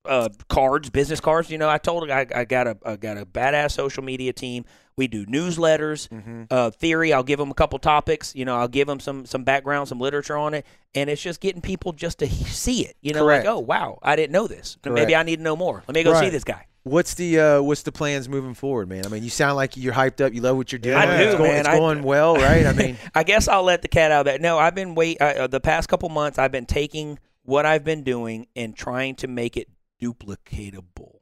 uh, 0.05 0.28
cards, 0.49 0.91
business 0.91 1.20
cards. 1.20 1.51
You 1.51 1.59
know, 1.59 1.68
I 1.68 1.78
told 1.78 2.11
I, 2.11 2.26
I 2.34 2.45
got 2.45 2.66
a 2.66 2.76
I 2.84 2.97
got 2.97 3.16
a 3.18 3.24
badass 3.26 3.72
social 3.72 4.03
media 4.03 4.32
team. 4.32 4.64
We 5.01 5.09
do 5.09 5.24
newsletters, 5.26 6.09
Mm-hmm. 6.09 6.42
uh, 6.51 6.70
theory. 6.70 7.12
I'll 7.12 7.22
give 7.22 7.38
them 7.38 7.51
a 7.51 7.55
couple 7.55 7.78
topics. 7.78 8.34
You 8.34 8.44
know, 8.44 8.57
I'll 8.57 8.68
give 8.68 8.86
them 8.86 9.01
some 9.01 9.24
some 9.26 9.44
background, 9.44 9.88
some 9.88 9.98
literature 9.98 10.36
on 10.36 10.55
it, 10.55 10.66
and 10.94 11.09
it's 11.09 11.22
just 11.22 11.40
getting 11.40 11.62
people 11.62 11.92
just 11.92 12.18
to 12.18 12.28
see 12.28 12.84
it. 12.84 12.96
You 13.01 13.14
know, 13.14 13.24
Correct. 13.24 13.46
like 13.46 13.55
oh 13.55 13.59
wow, 13.61 13.98
I 14.03 14.14
didn't 14.16 14.32
know 14.32 14.46
this. 14.46 14.76
Correct. 14.82 14.94
Maybe 14.94 15.16
I 15.16 15.22
need 15.22 15.36
to 15.36 15.42
know 15.42 15.57
more. 15.57 15.82
Let 15.88 15.94
me 15.94 16.03
go 16.03 16.18
see 16.20 16.28
this 16.28 16.44
guy. 16.44 16.66
What's 16.82 17.14
the 17.14 17.38
uh, 17.40 17.62
what's 17.62 17.82
the 17.82 17.92
plans 17.92 18.28
moving 18.28 18.55
forward, 18.55 18.88
man? 18.88 19.05
I 19.05 19.09
mean, 19.11 19.22
you 19.22 19.28
sound 19.30 19.57
like 19.57 19.76
you're 19.76 19.92
hyped 19.92 20.24
up. 20.24 20.32
You 20.32 20.40
love 20.40 20.57
what 20.57 20.72
you're 20.72 20.78
doing. 20.78 20.96
I 20.96 21.22
It's 21.22 21.32
do, 21.32 21.38
going, 21.38 21.51
man. 21.51 21.61
It's 21.61 21.68
I- 21.68 21.78
going 21.78 22.03
well, 22.03 22.36
right? 22.36 22.64
I 22.66 22.72
mean, 22.72 22.96
I 23.14 23.22
guess 23.22 23.48
I'll 23.48 23.62
let 23.64 23.82
the 23.82 23.88
cat 23.88 24.11
out 24.12 24.20
of 24.20 24.32
that. 24.32 24.40
No, 24.40 24.59
I've 24.59 24.74
been 24.74 24.94
wait 24.94 25.20
uh, 25.20 25.46
the 25.46 25.61
past 25.61 25.88
couple 25.90 26.09
months. 26.09 26.38
I've 26.38 26.53
been 26.53 26.66
taking 26.66 27.18
what 27.44 27.66
I've 27.66 27.84
been 27.84 28.03
doing 28.03 28.46
and 28.57 28.74
trying 28.76 29.14
to 29.16 29.28
make 29.28 29.57
it 29.59 29.68
duplicatable. 30.03 31.16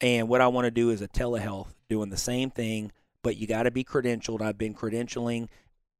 And 0.00 0.28
what 0.28 0.40
I 0.40 0.48
want 0.48 0.64
to 0.64 0.70
do 0.70 0.90
is 0.90 1.02
a 1.02 1.08
telehealth 1.08 1.68
doing 1.88 2.08
the 2.10 2.16
same 2.16 2.50
thing, 2.50 2.92
but 3.22 3.36
you 3.36 3.46
got 3.46 3.64
to 3.64 3.70
be 3.70 3.84
credentialed. 3.84 4.40
I've 4.40 4.58
been 4.58 4.74
credentialing 4.74 5.48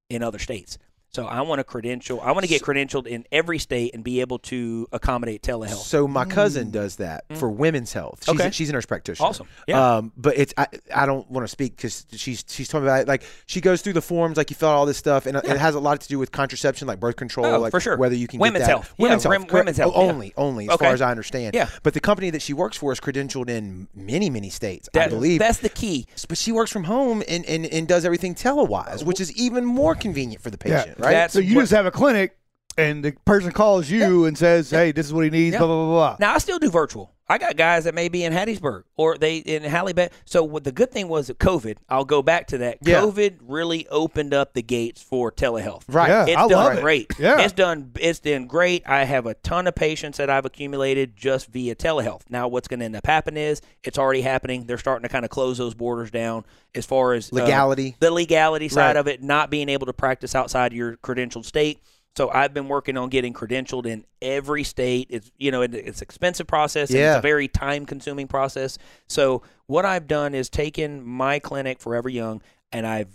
in 0.09 0.23
other 0.23 0.39
states. 0.39 0.79
So 1.12 1.26
I 1.26 1.40
want 1.40 1.58
to 1.58 1.64
credential. 1.64 2.20
I 2.20 2.30
want 2.32 2.44
to 2.44 2.48
get 2.48 2.62
credentialed 2.62 3.06
in 3.08 3.26
every 3.32 3.58
state 3.58 3.94
and 3.94 4.04
be 4.04 4.20
able 4.20 4.38
to 4.40 4.86
accommodate 4.92 5.42
telehealth. 5.42 5.82
so 5.82 6.06
my 6.06 6.24
cousin 6.24 6.70
does 6.70 6.96
that 6.96 7.24
for 7.36 7.50
women's 7.50 7.92
health. 7.92 8.20
She's, 8.24 8.34
Mm. 8.34 8.38
Okay. 8.38 8.48
a, 8.48 8.52
she's 8.52 8.70
a 8.70 8.72
nurse 8.72 8.86
practitioner. 8.86 9.28
Awesome. 9.28 9.48
Yeah. 9.66 9.96
Um, 9.96 10.12
but 10.16 10.38
it's 10.38 10.54
I, 10.56 10.68
I 10.94 11.06
don't 11.06 11.28
want 11.30 11.44
to 11.44 11.48
speak 11.48 11.76
because 11.76 12.06
she's 12.12 12.44
she's 12.48 12.68
talking 12.68 12.84
about 12.86 13.00
it. 13.02 13.08
like 13.08 13.24
she 13.46 13.61
goes 13.61 13.82
through 13.82 13.94
the 13.94 14.02
forms 14.02 14.36
like 14.36 14.50
you 14.50 14.56
fill 14.56 14.68
out 14.68 14.76
all 14.76 14.86
this 14.86 14.98
stuff 14.98 15.26
and 15.26 15.36
it 15.36 15.44
has 15.44 15.74
a 15.74 15.80
lot 15.80 16.00
to 16.00 16.08
do 16.08 16.18
with 16.18 16.30
contraception 16.30 16.86
like 16.86 17.00
birth 17.00 17.16
control 17.16 17.46
Oh, 17.46 17.58
like 17.58 17.72
for 17.72 17.80
sure. 17.80 17.96
whether 17.96 18.14
you 18.14 18.28
can 18.28 18.38
Women's 18.38 18.61
get 18.62 18.66
that. 18.66 18.70
health. 18.70 18.94
Women's 18.98 19.24
rem- 19.26 19.40
health 19.42 19.48
correct. 19.50 19.64
women's 19.64 19.76
health, 19.78 19.92
Oh, 19.96 20.04
yeah. 20.04 20.12
only 20.12 20.32
only 20.36 20.64
as 20.68 20.74
Okay. 20.74 20.84
far 20.84 20.94
as 20.94 21.00
I 21.02 21.11
understand 21.11 21.54
Yeah. 21.54 21.68
but 21.82 21.92
the 21.94 22.00
company 22.00 22.30
that 22.30 22.42
she 22.42 22.52
works 22.52 22.76
for 22.76 22.92
is 22.92 23.00
credentialed 23.00 23.48
in 23.50 23.88
many 23.96 24.30
many 24.30 24.50
states 24.50 24.88
I 24.94 25.08
believe 25.08 25.40
that's 25.40 25.58
the 25.58 25.68
key. 25.70 26.06
but 26.28 26.38
she 26.38 26.52
works 26.52 26.70
from 26.70 26.84
home 26.84 27.22
and, 27.28 27.44
and, 27.46 27.66
and 27.66 27.88
does 27.88 28.04
everything 28.04 28.36
telewise 28.36 29.02
which 29.02 29.20
is 29.20 29.32
even 29.36 29.64
more 29.64 29.96
convenient 29.96 30.40
for 30.42 30.50
the 30.50 30.58
Yeah. 30.64 30.82
patient 30.84 30.99
right 31.01 31.12
That's 31.12 31.34
So 31.34 31.40
you 31.40 31.57
what- 31.57 31.62
just 31.62 31.72
have 31.72 31.86
a 31.86 31.90
clinic, 31.90 32.36
and 32.78 33.05
the 33.05 33.12
person 33.24 33.53
calls 33.53 33.90
you 33.90 34.24
and 34.26 34.36
says, 34.38 34.70
"Hey, 34.70 34.92
this 34.92 35.07
is 35.07 35.12
what 35.12 35.24
he 35.24 35.30
needs." 35.30 35.55
Yeah. 35.55 35.59
Blah 35.59 35.66
blah 35.68 35.84
blah 35.86 35.94
blah. 35.94 36.16
Now 36.20 36.34
I 36.34 36.38
still 36.38 36.59
do 36.59 36.70
virtual. 36.70 37.12
I 37.31 37.39
got 37.39 37.57
guys 37.57 37.85
that 37.85 37.95
may 37.95 38.09
be 38.09 38.24
in 38.24 38.33
Hattiesburg 38.33 38.83
or 38.97 39.16
they 39.16 39.37
in 39.39 39.62
Halliburton. 39.62 40.11
So 40.24 40.43
what 40.43 40.64
the 40.64 40.72
good 40.72 40.91
thing 40.91 41.09
was 41.09 41.28
that 41.28 41.39
COVID. 41.39 41.76
I'll 41.89 42.05
go 42.05 42.22
back 42.22 42.49
to 42.49 42.59
that. 42.59 42.78
Yeah. 42.83 43.01
COVID 43.01 43.39
really 43.43 43.87
opened 43.89 44.35
up 44.35 44.53
the 44.55 44.62
gates 44.62 45.01
for 45.01 45.31
telehealth. 45.31 45.83
right 45.89 46.09
Yeah. 46.09 46.26
It's 46.26 46.37
I 46.37 46.49
done 46.49 46.51
love 46.51 46.78
it. 46.78 46.81
great. 46.83 47.11
Yeah. 47.18 47.41
It's 47.41 47.53
done 47.53 47.93
it's 48.01 48.18
done 48.18 48.47
great. 48.49 48.83
I 48.87 49.05
have 49.05 49.26
a 49.26 49.35
ton 49.35 49.66
of 49.68 49.74
patients 49.76 50.18
that 50.18 50.28
I've 50.28 50.45
accumulated 50.45 51.16
just 51.16 51.47
via 51.53 51.74
telehealth. 51.76 52.22
Now 52.28 52.49
what's 52.49 52.66
going 52.68 52.81
to 52.81 52.87
end 52.87 52.97
up 52.97 53.07
happening 53.07 53.45
is 53.45 53.62
it's 53.85 53.97
already 53.99 54.22
happening. 54.22 54.66
They're 54.66 54.76
starting 54.78 55.05
to 55.05 55.09
kind 55.09 55.24
of 55.24 55.31
close 55.31 55.59
those 55.59 55.74
borders 55.74 56.11
down 56.11 56.45
as 56.74 56.85
far 56.85 57.12
as 57.14 57.33
uh, 57.33 57.37
Legality. 57.37 57.97
the 58.01 58.11
legality 58.11 58.68
side 58.68 58.89
Right. 58.89 58.97
of 58.97 59.07
it, 59.09 59.22
not 59.22 59.51
being 59.51 59.68
able 59.68 59.87
to 59.87 59.93
practice 59.93 60.35
outside 60.35 60.72
your 60.72 60.97
credentialed 60.97 61.45
state. 61.45 61.81
So 62.16 62.28
I've 62.30 62.52
been 62.52 62.68
working 62.68 62.96
on 62.96 63.08
getting 63.08 63.32
credentialed 63.32 63.86
in 63.86 64.04
every 64.20 64.64
state. 64.64 65.06
It's 65.11 65.30
you 65.38 65.50
know 65.50 65.62
it's 65.62 66.02
expensive 66.02 66.46
process. 66.46 66.90
And 66.90 66.98
Yeah. 66.98 67.12
It's 67.16 67.18
a 67.18 67.22
very 67.22 67.48
time 67.48 67.86
consuming 67.86 68.26
process. 68.28 68.78
So 69.08 69.42
what 69.66 69.84
I've 69.84 70.06
done 70.06 70.34
is 70.34 70.50
taken 70.50 71.04
my 71.06 71.38
clinic 71.38 71.78
Forever 71.80 72.08
Young 72.08 72.42
and 72.72 72.86
I've 72.86 73.08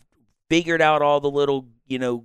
figured 0.49 0.81
out 0.81 1.01
all 1.01 1.19
the 1.19 1.29
little 1.29 1.67
you 1.87 1.99
know 1.99 2.23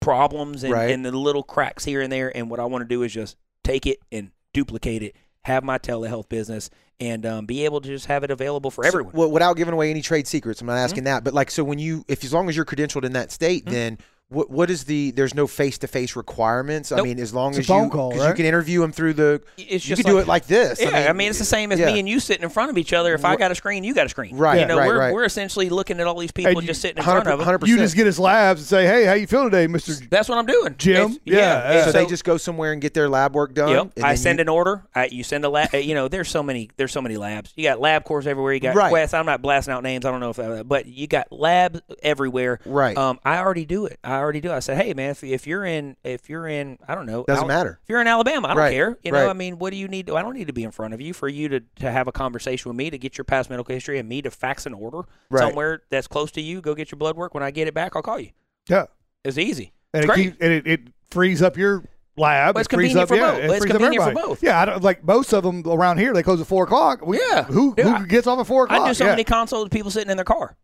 problems 0.00 0.62
and, 0.64 0.72
Right. 0.72 0.90
and 0.90 1.04
the 1.04 1.12
little 1.12 1.42
cracks 1.42 1.84
here 1.84 2.00
and 2.00 2.12
there. 2.12 2.34
And 2.36 2.50
what 2.50 2.60
I 2.60 2.64
want 2.64 2.82
to 2.82 2.88
do 2.88 3.02
is 3.02 3.12
just 3.12 3.36
take 3.64 3.86
it 3.86 3.98
and 4.12 4.30
duplicate 4.52 5.02
it. 5.02 5.16
Have 5.44 5.62
my 5.64 5.78
telehealth 5.78 6.28
business 6.28 6.70
and 6.98 7.24
um, 7.26 7.46
be 7.46 7.64
able 7.64 7.80
to 7.80 7.88
just 7.88 8.06
have 8.06 8.24
it 8.24 8.30
available 8.30 8.70
for 8.70 8.82
So, 8.84 8.88
everyone. 8.88 9.12
well, 9.14 9.30
without 9.30 9.54
giving 9.56 9.74
away 9.74 9.90
any 9.90 10.02
trade 10.02 10.26
secrets, 10.26 10.60
I'm 10.60 10.66
not 10.66 10.74
Mm-hmm. 10.74 10.84
asking 10.84 11.04
that. 11.04 11.24
But 11.24 11.34
like, 11.34 11.50
so 11.50 11.62
when 11.62 11.78
you, 11.78 12.04
if 12.08 12.24
as 12.24 12.32
long 12.32 12.48
as 12.48 12.56
you're 12.56 12.64
credentialed 12.64 13.04
in 13.04 13.12
that 13.12 13.30
state, 13.30 13.64
then 13.66 13.98
what 14.28 14.50
what 14.50 14.70
is 14.70 14.84
the? 14.84 15.12
There's 15.12 15.34
no 15.34 15.46
face 15.46 15.78
to 15.78 15.86
face 15.86 16.16
requirements. 16.16 16.90
I 16.90 17.00
mean, 17.00 17.20
as 17.20 17.32
long 17.32 17.50
It's 17.50 17.58
as 17.60 17.68
you, 17.68 17.88
call, 17.90 18.10
'cause 18.10 18.20
right? 18.20 18.28
you 18.30 18.34
can 18.34 18.44
interview 18.46 18.80
them 18.80 18.90
through 18.90 19.12
the. 19.14 19.40
it's 19.56 19.86
you 19.86 19.94
just 19.94 20.02
can 20.02 20.10
do 20.10 20.18
it 20.18 20.26
like 20.26 20.46
this. 20.46 20.80
Yeah, 20.80 21.06
I 21.08 21.12
mean, 21.12 21.30
it's 21.30 21.38
the 21.38 21.44
same 21.44 21.70
as 21.70 21.78
yeah. 21.78 21.86
me 21.92 22.00
and 22.00 22.08
you 22.08 22.18
sitting 22.18 22.42
in 22.42 22.48
front 22.50 22.70
of 22.70 22.78
each 22.78 22.92
other. 22.92 23.14
If 23.14 23.24
I 23.24 23.36
got 23.36 23.52
a 23.52 23.54
screen, 23.54 23.84
you 23.84 23.94
got 23.94 24.06
a 24.06 24.08
screen. 24.08 24.36
Right, 24.36 24.60
You 24.60 24.66
know, 24.66 24.78
right, 24.78 24.86
we're, 24.88 24.98
right. 24.98 25.12
we're 25.14 25.24
essentially 25.24 25.68
looking 25.68 26.00
at 26.00 26.06
all 26.08 26.18
these 26.18 26.32
people 26.32 26.60
you- 26.60 26.66
just 26.66 26.80
sitting 26.80 26.98
in 26.98 27.04
front 27.04 27.20
of 27.20 27.38
them. 27.38 27.40
Hundred 27.40 27.66
You 27.68 27.76
just 27.76 27.94
get 27.94 28.06
his 28.06 28.18
labs 28.18 28.60
and 28.62 28.66
say, 28.68 28.84
"Hey, 28.86 29.04
how 29.04 29.12
you 29.14 29.26
feel 29.28 29.44
today, 29.44 29.66
Mister 29.68 29.92
That's 30.10 30.28
what 30.28 30.38
I'm 30.38 30.46
doing. 30.46 30.74
Jim?" 30.76 31.12
It's- 31.12 31.18
Yeah, 31.24 31.70
and 31.70 31.80
So, 31.92 31.98
yeah. 31.98 32.04
they 32.04 32.10
just 32.10 32.24
go 32.24 32.36
somewhere 32.36 32.72
and 32.72 32.82
get 32.82 32.94
their 32.94 33.08
lab 33.08 33.34
work 33.34 33.54
done. 33.54 33.68
Yep. 33.68 33.92
and 33.96 34.04
I 34.04 34.16
send 34.16 34.38
you, 34.38 34.42
an 34.42 34.48
order. 34.48 34.82
I, 34.94 35.06
you 35.06 35.22
send 35.22 35.44
a 35.44 35.48
lab. 35.48 35.72
You 35.74 35.94
know, 35.94 36.08
there's 36.08 36.28
so 36.30 36.42
many. 36.42 36.68
There's 36.76 36.90
so 36.92 37.00
many 37.00 37.16
labs. 37.16 37.52
You 37.56 37.62
got 37.62 37.78
LabCorps 37.78 38.26
everywhere. 38.26 38.54
You 38.54 38.60
got 38.60 38.74
Right. 38.74 38.90
Quest. 38.90 39.14
I'm 39.14 39.26
not 39.26 39.40
blasting 39.40 39.72
out 39.72 39.84
names. 39.84 40.04
I 40.04 40.10
don't 40.10 40.20
know 40.20 40.30
if, 40.30 40.38
uh, 40.40 40.64
but 40.64 40.86
you 40.86 41.06
got 41.06 41.30
labs 41.30 41.80
everywhere. 42.02 42.58
Right. 42.66 42.96
Um, 42.96 43.20
I 43.24 43.38
already 43.38 43.64
do 43.64 43.86
it. 43.86 43.98
I 44.16 44.20
already 44.20 44.40
do. 44.40 44.50
I 44.52 44.58
said, 44.60 44.76
hey 44.82 44.92
man, 44.94 45.10
if, 45.10 45.22
if 45.24 45.46
you're 45.46 45.64
in, 45.64 45.96
if 46.04 46.28
you're 46.28 46.46
in, 46.48 46.78
I 46.88 46.94
don't 46.94 47.06
know, 47.06 47.24
Doesn't 47.26 47.42
Al- 47.42 47.48
matter. 47.48 47.78
If 47.82 47.88
you're 47.88 48.00
in 48.00 48.06
Alabama, 48.06 48.48
I 48.48 48.50
don't 48.50 48.58
Right, 48.58 48.72
care. 48.72 48.98
You 49.02 49.12
know, 49.12 49.24
right. 49.24 49.30
I 49.30 49.32
mean, 49.32 49.58
what 49.58 49.70
do 49.70 49.76
you 49.76 49.88
need? 49.88 50.06
To, 50.08 50.16
I 50.16 50.22
don't 50.22 50.34
need 50.34 50.46
to 50.46 50.52
be 50.52 50.64
in 50.64 50.70
front 50.70 50.94
of 50.94 51.00
you 51.00 51.12
for 51.12 51.28
you 51.28 51.48
to, 51.48 51.60
to 51.76 51.90
have 51.90 52.08
a 52.08 52.12
conversation 52.12 52.68
with 52.68 52.76
me 52.76 52.90
to 52.90 52.98
get 52.98 53.16
your 53.18 53.24
past 53.24 53.50
medical 53.50 53.74
history 53.74 53.98
and 53.98 54.08
me 54.08 54.22
to 54.22 54.30
fax 54.30 54.66
an 54.66 54.74
order 54.74 55.02
Right. 55.30 55.40
somewhere 55.40 55.82
that's 55.90 56.06
close 56.08 56.30
to 56.32 56.40
you. 56.40 56.60
Go 56.60 56.74
get 56.74 56.90
your 56.90 56.98
blood 56.98 57.16
work. 57.16 57.34
When 57.34 57.42
I 57.42 57.50
get 57.50 57.68
it 57.68 57.74
back, 57.74 57.94
I'll 57.96 58.02
call 58.02 58.18
you. 58.18 58.30
Yeah, 58.68 58.86
It's 59.24 59.38
easy. 59.38 59.72
and 59.94 60.04
It's 60.04 60.18
it, 60.18 60.36
and 60.40 60.52
it, 60.52 60.66
it 60.66 60.80
frees 61.10 61.42
up 61.42 61.56
your 61.56 61.84
lab. 62.16 62.54
But 62.54 62.60
it's 62.60 62.66
it 62.66 62.70
convenient 62.70 63.00
up, 63.02 63.08
for 63.08 63.16
yeah, 63.16 63.30
both. 63.32 63.38
it 63.42 63.50
It's 63.50 63.64
convenient 63.66 64.04
for 64.04 64.12
both. 64.12 64.42
Yeah, 64.42 64.60
I 64.60 64.64
don't, 64.64 64.82
like 64.82 65.04
most 65.04 65.32
of 65.34 65.42
them 65.44 65.62
around 65.66 65.98
here, 65.98 66.12
they 66.14 66.22
close 66.22 66.40
at 66.40 66.46
four 66.46 66.64
o'clock. 66.64 67.04
We- 67.06 67.18
Yeah. 67.30 67.44
who 67.44 67.72
who 67.72 68.06
gets 68.06 68.26
off 68.26 68.38
at 68.40 68.46
four 68.46 68.64
o'clock? 68.64 68.80
I 68.80 68.88
do 68.88 68.94
so 68.94 69.04
yeah. 69.04 69.10
many 69.10 69.24
consults 69.24 69.64
with 69.64 69.72
people 69.72 69.90
sitting 69.90 70.10
in 70.10 70.16
their 70.16 70.24
car. 70.24 70.56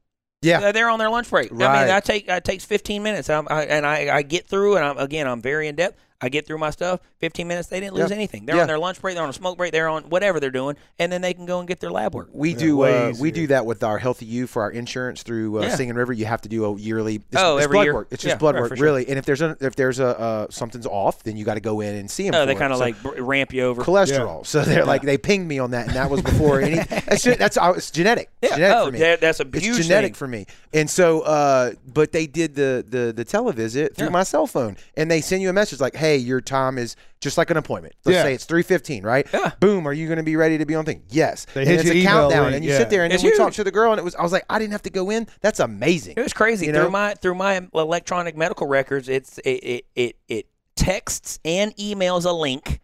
Yeah. 0.42 0.72
They're 0.72 0.90
on 0.90 0.98
their 0.98 1.10
lunch 1.10 1.30
break. 1.30 1.52
I 1.52 1.54
mean, 1.54 1.64
I 1.94 2.00
take 2.00 2.28
it 2.28 2.44
takes 2.44 2.64
15 2.64 3.02
minutes, 3.02 3.30
I, 3.30 3.40
and 3.40 3.86
I, 3.86 4.16
I 4.16 4.22
get 4.22 4.46
through, 4.46 4.76
and 4.76 4.84
I'm 4.84 4.98
again, 4.98 5.26
I'm 5.26 5.40
very 5.40 5.68
in 5.68 5.76
depth. 5.76 5.98
I 6.22 6.28
get 6.28 6.46
through 6.46 6.58
my 6.58 6.70
stuff. 6.70 7.00
15 7.18 7.48
minutes, 7.48 7.68
they 7.68 7.80
didn't 7.80 7.94
lose 7.94 8.10
Yeah. 8.10 8.16
anything. 8.16 8.46
They're 8.46 8.56
Yeah. 8.56 8.62
on 8.62 8.68
their 8.68 8.78
lunch 8.78 9.00
break, 9.02 9.14
they're 9.16 9.24
on 9.24 9.28
a 9.30 9.32
smoke 9.32 9.58
break, 9.58 9.72
they're 9.72 9.88
on 9.88 10.04
whatever 10.04 10.38
they're 10.40 10.50
doing, 10.50 10.76
and 10.98 11.10
then 11.10 11.20
they 11.20 11.34
can 11.34 11.46
go 11.46 11.58
and 11.58 11.66
get 11.68 11.80
their 11.80 11.90
lab 11.90 12.14
work. 12.14 12.28
We 12.32 12.50
Yeah, 12.52 12.58
do 12.58 12.82
uh, 12.82 13.12
we 13.18 13.30
do 13.32 13.48
that 13.48 13.66
with 13.66 13.82
our 13.82 13.98
Healthy 13.98 14.26
You 14.26 14.46
for 14.46 14.62
our 14.62 14.70
insurance 14.70 15.22
through 15.22 15.58
uh, 15.58 15.62
Yeah. 15.62 15.74
Singing 15.76 15.94
River. 15.96 16.12
You 16.12 16.26
have 16.26 16.40
to 16.42 16.48
do 16.48 16.64
a 16.64 16.76
yearly. 16.78 17.16
It's, 17.16 17.24
Oh, 17.36 17.56
it's 17.56 17.64
every 17.64 17.76
blood 17.76 17.82
year? 17.84 17.94
work. 17.94 18.08
It's 18.12 18.22
just 18.22 18.34
Yeah, 18.34 18.38
blood 18.38 18.54
right, 18.54 18.62
work, 18.62 18.76
sure. 18.76 18.84
really. 18.84 19.08
And 19.08 19.18
if 19.18 19.24
there's 19.24 19.42
a 19.42 19.56
if 19.60 19.74
there's 19.76 19.98
a 19.98 20.18
uh, 20.18 20.46
something's 20.50 20.86
off, 20.86 21.22
then 21.24 21.36
you 21.36 21.44
got 21.44 21.54
to 21.54 21.60
go 21.60 21.80
in 21.80 21.94
and 21.96 22.10
see 22.10 22.24
them. 22.30 22.34
Oh, 22.34 22.46
they 22.46 22.54
kind 22.54 22.72
of 22.72 22.78
So- 22.78 22.84
like 22.84 22.94
ramp 23.18 23.52
you 23.52 23.64
over. 23.64 23.82
cholesterol. 23.82 24.46
So 24.46 24.62
they're 24.62 24.84
like 24.84 25.02
they 25.02 25.18
pinged 25.18 25.48
me 25.48 25.58
on 25.58 25.72
that, 25.72 25.86
and 25.88 25.96
that 25.96 26.08
was 26.10 26.22
before 26.22 26.60
any. 26.60 26.76
That's 26.76 27.22
ju- 27.22 27.34
that's 27.34 27.56
uh, 27.56 27.72
it's 27.76 27.90
genetic. 27.90 28.30
Yeah. 28.42 28.50
genetic 28.56 28.76
Oh, 28.76 28.86
for 28.86 28.92
me. 28.92 28.98
that- 29.00 29.20
that's 29.20 29.40
a 29.40 29.46
it's 29.52 29.60
genetic 29.78 30.12
thing. 30.12 30.14
for 30.14 30.28
me. 30.28 30.46
And 30.72 30.88
so, 30.88 31.20
uh, 31.22 31.72
but 31.92 32.12
they 32.12 32.26
did 32.26 32.54
the 32.54 32.84
the 32.88 33.12
the 33.14 33.24
televisit 33.24 33.94
through 33.96 34.06
Yeah. 34.06 34.12
my 34.12 34.22
cell 34.22 34.46
phone, 34.46 34.76
and 34.96 35.10
they 35.10 35.20
send 35.20 35.42
you 35.42 35.50
a 35.50 35.52
message 35.52 35.80
like, 35.80 35.94
"Hey, 35.96 36.11
your 36.16 36.40
time 36.40 36.78
is 36.78 36.96
just 37.20 37.38
like 37.38 37.50
an 37.50 37.56
appointment. 37.56 37.94
Let's 38.04 38.16
Yeah. 38.16 38.22
say 38.22 38.34
it's 38.34 38.44
three 38.44 38.62
fifteen, 38.62 39.04
right? 39.04 39.26
Yeah. 39.32 39.52
Boom. 39.60 39.86
Are 39.86 39.92
you 39.92 40.06
going 40.06 40.16
to 40.18 40.22
be 40.22 40.36
ready 40.36 40.58
to 40.58 40.66
be 40.66 40.74
on 40.74 40.84
thing? 40.84 41.02
Yes. 41.10 41.46
They 41.54 41.62
and 41.62 41.70
hit 41.70 41.80
it's 41.80 41.90
a 41.90 42.02
countdown, 42.02 42.44
link, 42.44 42.56
and 42.56 42.64
you 42.64 42.72
yeah. 42.72 42.78
sit 42.78 42.90
there, 42.90 43.04
and 43.04 43.12
It's 43.12 43.22
then 43.22 43.32
we 43.32 43.36
talked 43.36 43.56
to 43.56 43.64
the 43.64 43.70
girl, 43.70 43.92
and 43.92 43.98
it 43.98 44.04
was 44.04 44.14
I 44.14 44.22
was 44.22 44.32
like, 44.32 44.44
I 44.50 44.58
didn't 44.58 44.72
have 44.72 44.82
to 44.82 44.90
go 44.90 45.10
in. 45.10 45.26
That's 45.40 45.60
amazing. 45.60 46.14
It 46.16 46.22
was 46.22 46.32
crazy 46.32 46.66
You 46.66 46.72
through 46.72 46.82
know? 46.84 46.90
my 46.90 47.14
through 47.14 47.34
my 47.34 47.66
electronic 47.74 48.36
medical 48.36 48.66
records. 48.66 49.08
It's 49.08 49.38
it 49.38 49.48
it 49.50 49.84
it, 49.94 50.16
it 50.28 50.46
texts 50.76 51.38
and 51.44 51.74
emails 51.76 52.24
a 52.24 52.32
link 52.32 52.80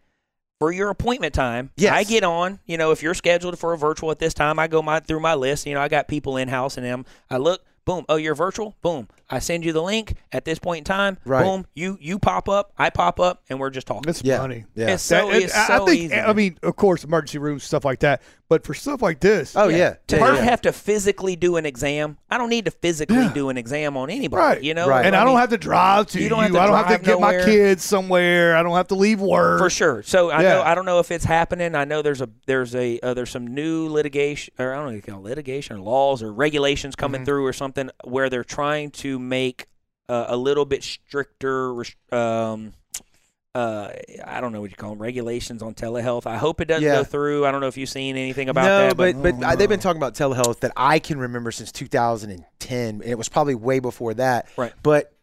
for 0.59 0.71
your 0.71 0.89
appointment 0.89 1.33
time. 1.33 1.71
Yes. 1.77 1.93
I 1.93 2.03
get 2.03 2.23
on. 2.23 2.59
You 2.65 2.77
know, 2.77 2.91
if 2.91 3.01
you're 3.01 3.13
scheduled 3.13 3.57
for 3.57 3.73
a 3.73 3.77
virtual 3.77 4.11
at 4.11 4.19
this 4.19 4.33
time, 4.33 4.59
I 4.59 4.67
go 4.67 4.81
my 4.81 4.99
through 4.99 5.21
my 5.21 5.33
list. 5.35 5.65
You 5.65 5.73
know, 5.73 5.81
I 5.81 5.87
got 5.87 6.07
people 6.07 6.37
in 6.37 6.47
house 6.49 6.77
and 6.77 6.85
them. 6.85 7.05
I 7.29 7.37
look. 7.37 7.61
Boom. 7.89 8.05
Oh, 8.07 8.17
you're 8.17 8.35
virtual. 8.35 8.75
Boom. 8.83 9.07
I 9.31 9.39
send 9.39 9.65
you 9.65 9.73
the 9.73 9.81
link 9.81 10.13
at 10.31 10.45
this 10.45 10.59
point 10.59 10.77
in 10.79 10.83
time. 10.83 11.17
Right. 11.25 11.43
Boom. 11.43 11.65
You 11.73 11.97
you 11.99 12.19
pop 12.19 12.47
up. 12.47 12.71
I 12.77 12.91
pop 12.91 13.19
up, 13.19 13.41
and 13.49 13.59
we're 13.59 13.71
just 13.71 13.87
talking. 13.87 14.07
It's 14.07 14.23
Yeah. 14.23 14.37
money. 14.37 14.65
Yeah. 14.75 14.89
It's 14.93 15.01
so, 15.01 15.27
That- 15.31 15.41
it's 15.41 15.55
I- 15.55 15.67
so 15.67 15.73
I 15.73 15.85
think. 15.87 16.01
easy. 16.01 16.13
I 16.15 16.33
mean, 16.33 16.59
of 16.61 16.75
course, 16.75 17.03
emergency 17.03 17.39
rooms, 17.39 17.63
stuff 17.63 17.83
like 17.83 18.01
that. 18.01 18.21
But 18.49 18.65
for 18.65 18.73
stuff 18.73 19.03
like 19.03 19.19
this, 19.19 19.55
oh 19.55 19.67
yeah. 19.67 19.97
to 20.07 20.15
Yeah, 20.15 20.21
not 20.25 20.35
yeah. 20.37 20.41
have 20.41 20.61
to 20.61 20.73
physically 20.73 21.35
do 21.35 21.57
an 21.57 21.67
exam, 21.67 22.17
I 22.31 22.39
don't 22.39 22.49
need 22.49 22.65
to 22.65 22.71
physically 22.71 23.15
Yeah. 23.17 23.31
do 23.31 23.49
an 23.49 23.57
exam 23.59 23.95
on 23.95 24.09
anybody. 24.09 24.41
Right. 24.41 24.63
You 24.63 24.73
know, 24.73 24.87
Right. 24.87 25.05
and 25.05 25.15
I, 25.15 25.23
don't 25.23 25.37
have 25.37 25.51
to 25.51 25.57
drive 25.59 26.07
to 26.07 26.17
you 26.17 26.23
you. 26.23 26.29
don't 26.29 26.41
have 26.41 26.51
to 26.53 26.59
I 26.59 26.65
don't 26.65 26.75
have 26.75 26.87
to 26.87 26.93
drive 27.05 27.05
get 27.05 27.19
my 27.21 27.45
kids 27.45 27.83
somewhere. 27.83 28.55
I 28.57 28.63
don't 28.63 28.75
have 28.75 28.87
to 28.87 28.95
leave 28.95 29.21
work. 29.21 29.59
for 29.59 29.69
sure. 29.69 30.01
So 30.01 30.31
I 30.31 30.41
know 30.41 30.63
I 30.63 30.73
don't 30.73 30.85
know 30.85 30.97
if 30.99 31.11
it's 31.11 31.25
happening. 31.25 31.75
I 31.75 31.85
know 31.85 32.01
there's 32.01 32.21
a 32.21 32.29
there's 32.47 32.73
a 32.75 32.99
uh, 33.01 33.13
there's 33.13 33.29
some 33.29 33.45
new 33.53 33.87
litigation 33.87 34.51
or 34.57 34.73
I 34.73 34.77
don't 34.77 34.85
know 34.85 34.97
if 34.97 35.07
you 35.07 35.13
call 35.13 35.21
it 35.23 35.29
litigation 35.29 35.77
or 35.77 35.81
laws 35.81 36.23
or 36.23 36.33
regulations 36.33 36.95
coming 36.95 37.21
Mhm. 37.21 37.25
through 37.25 37.45
or 37.45 37.53
something 37.53 37.91
where 38.03 38.31
they're 38.31 38.43
trying 38.43 38.89
to 38.91 39.19
make 39.19 39.67
uh, 40.09 40.25
a 40.27 40.35
little 40.37 40.65
bit 40.65 40.83
stricter. 40.83 41.83
Um, 42.11 42.73
uh, 43.55 43.89
I 44.25 44.41
don't 44.41 44.51
know 44.51 44.61
what 44.61 44.69
you 44.69 44.75
call 44.75 44.91
them 44.91 44.99
regulations 45.01 45.63
on 45.63 45.73
telehealth. 45.73 46.27
I 46.27 46.37
hope 46.37 46.61
it 46.61 46.65
doesn't 46.65 46.83
Yeah. 46.83 46.97
go 46.97 47.03
through. 47.03 47.45
I 47.45 47.51
don't 47.51 47.61
know 47.61 47.67
if 47.67 47.77
you've 47.77 47.89
seen 47.89 48.15
anything 48.15 48.47
about 48.49 48.65
no, 48.65 48.87
that. 48.87 48.97
but 48.97 49.21
but, 49.21 49.35
Oh, 49.43 49.47
uh, 49.51 49.55
they've 49.55 49.67
been 49.69 49.79
talking 49.79 50.01
about 50.01 50.13
telehealth 50.13 50.59
that 50.59 50.71
I 50.77 50.99
can 50.99 51.19
remember 51.19 51.51
since 51.51 51.71
2010, 51.71 52.77
and 52.87 53.03
it 53.03 53.17
was 53.17 53.27
probably 53.29 53.55
way 53.55 53.79
before 53.79 54.13
that. 54.15 54.47
Right. 54.55 54.73
But 54.83 55.13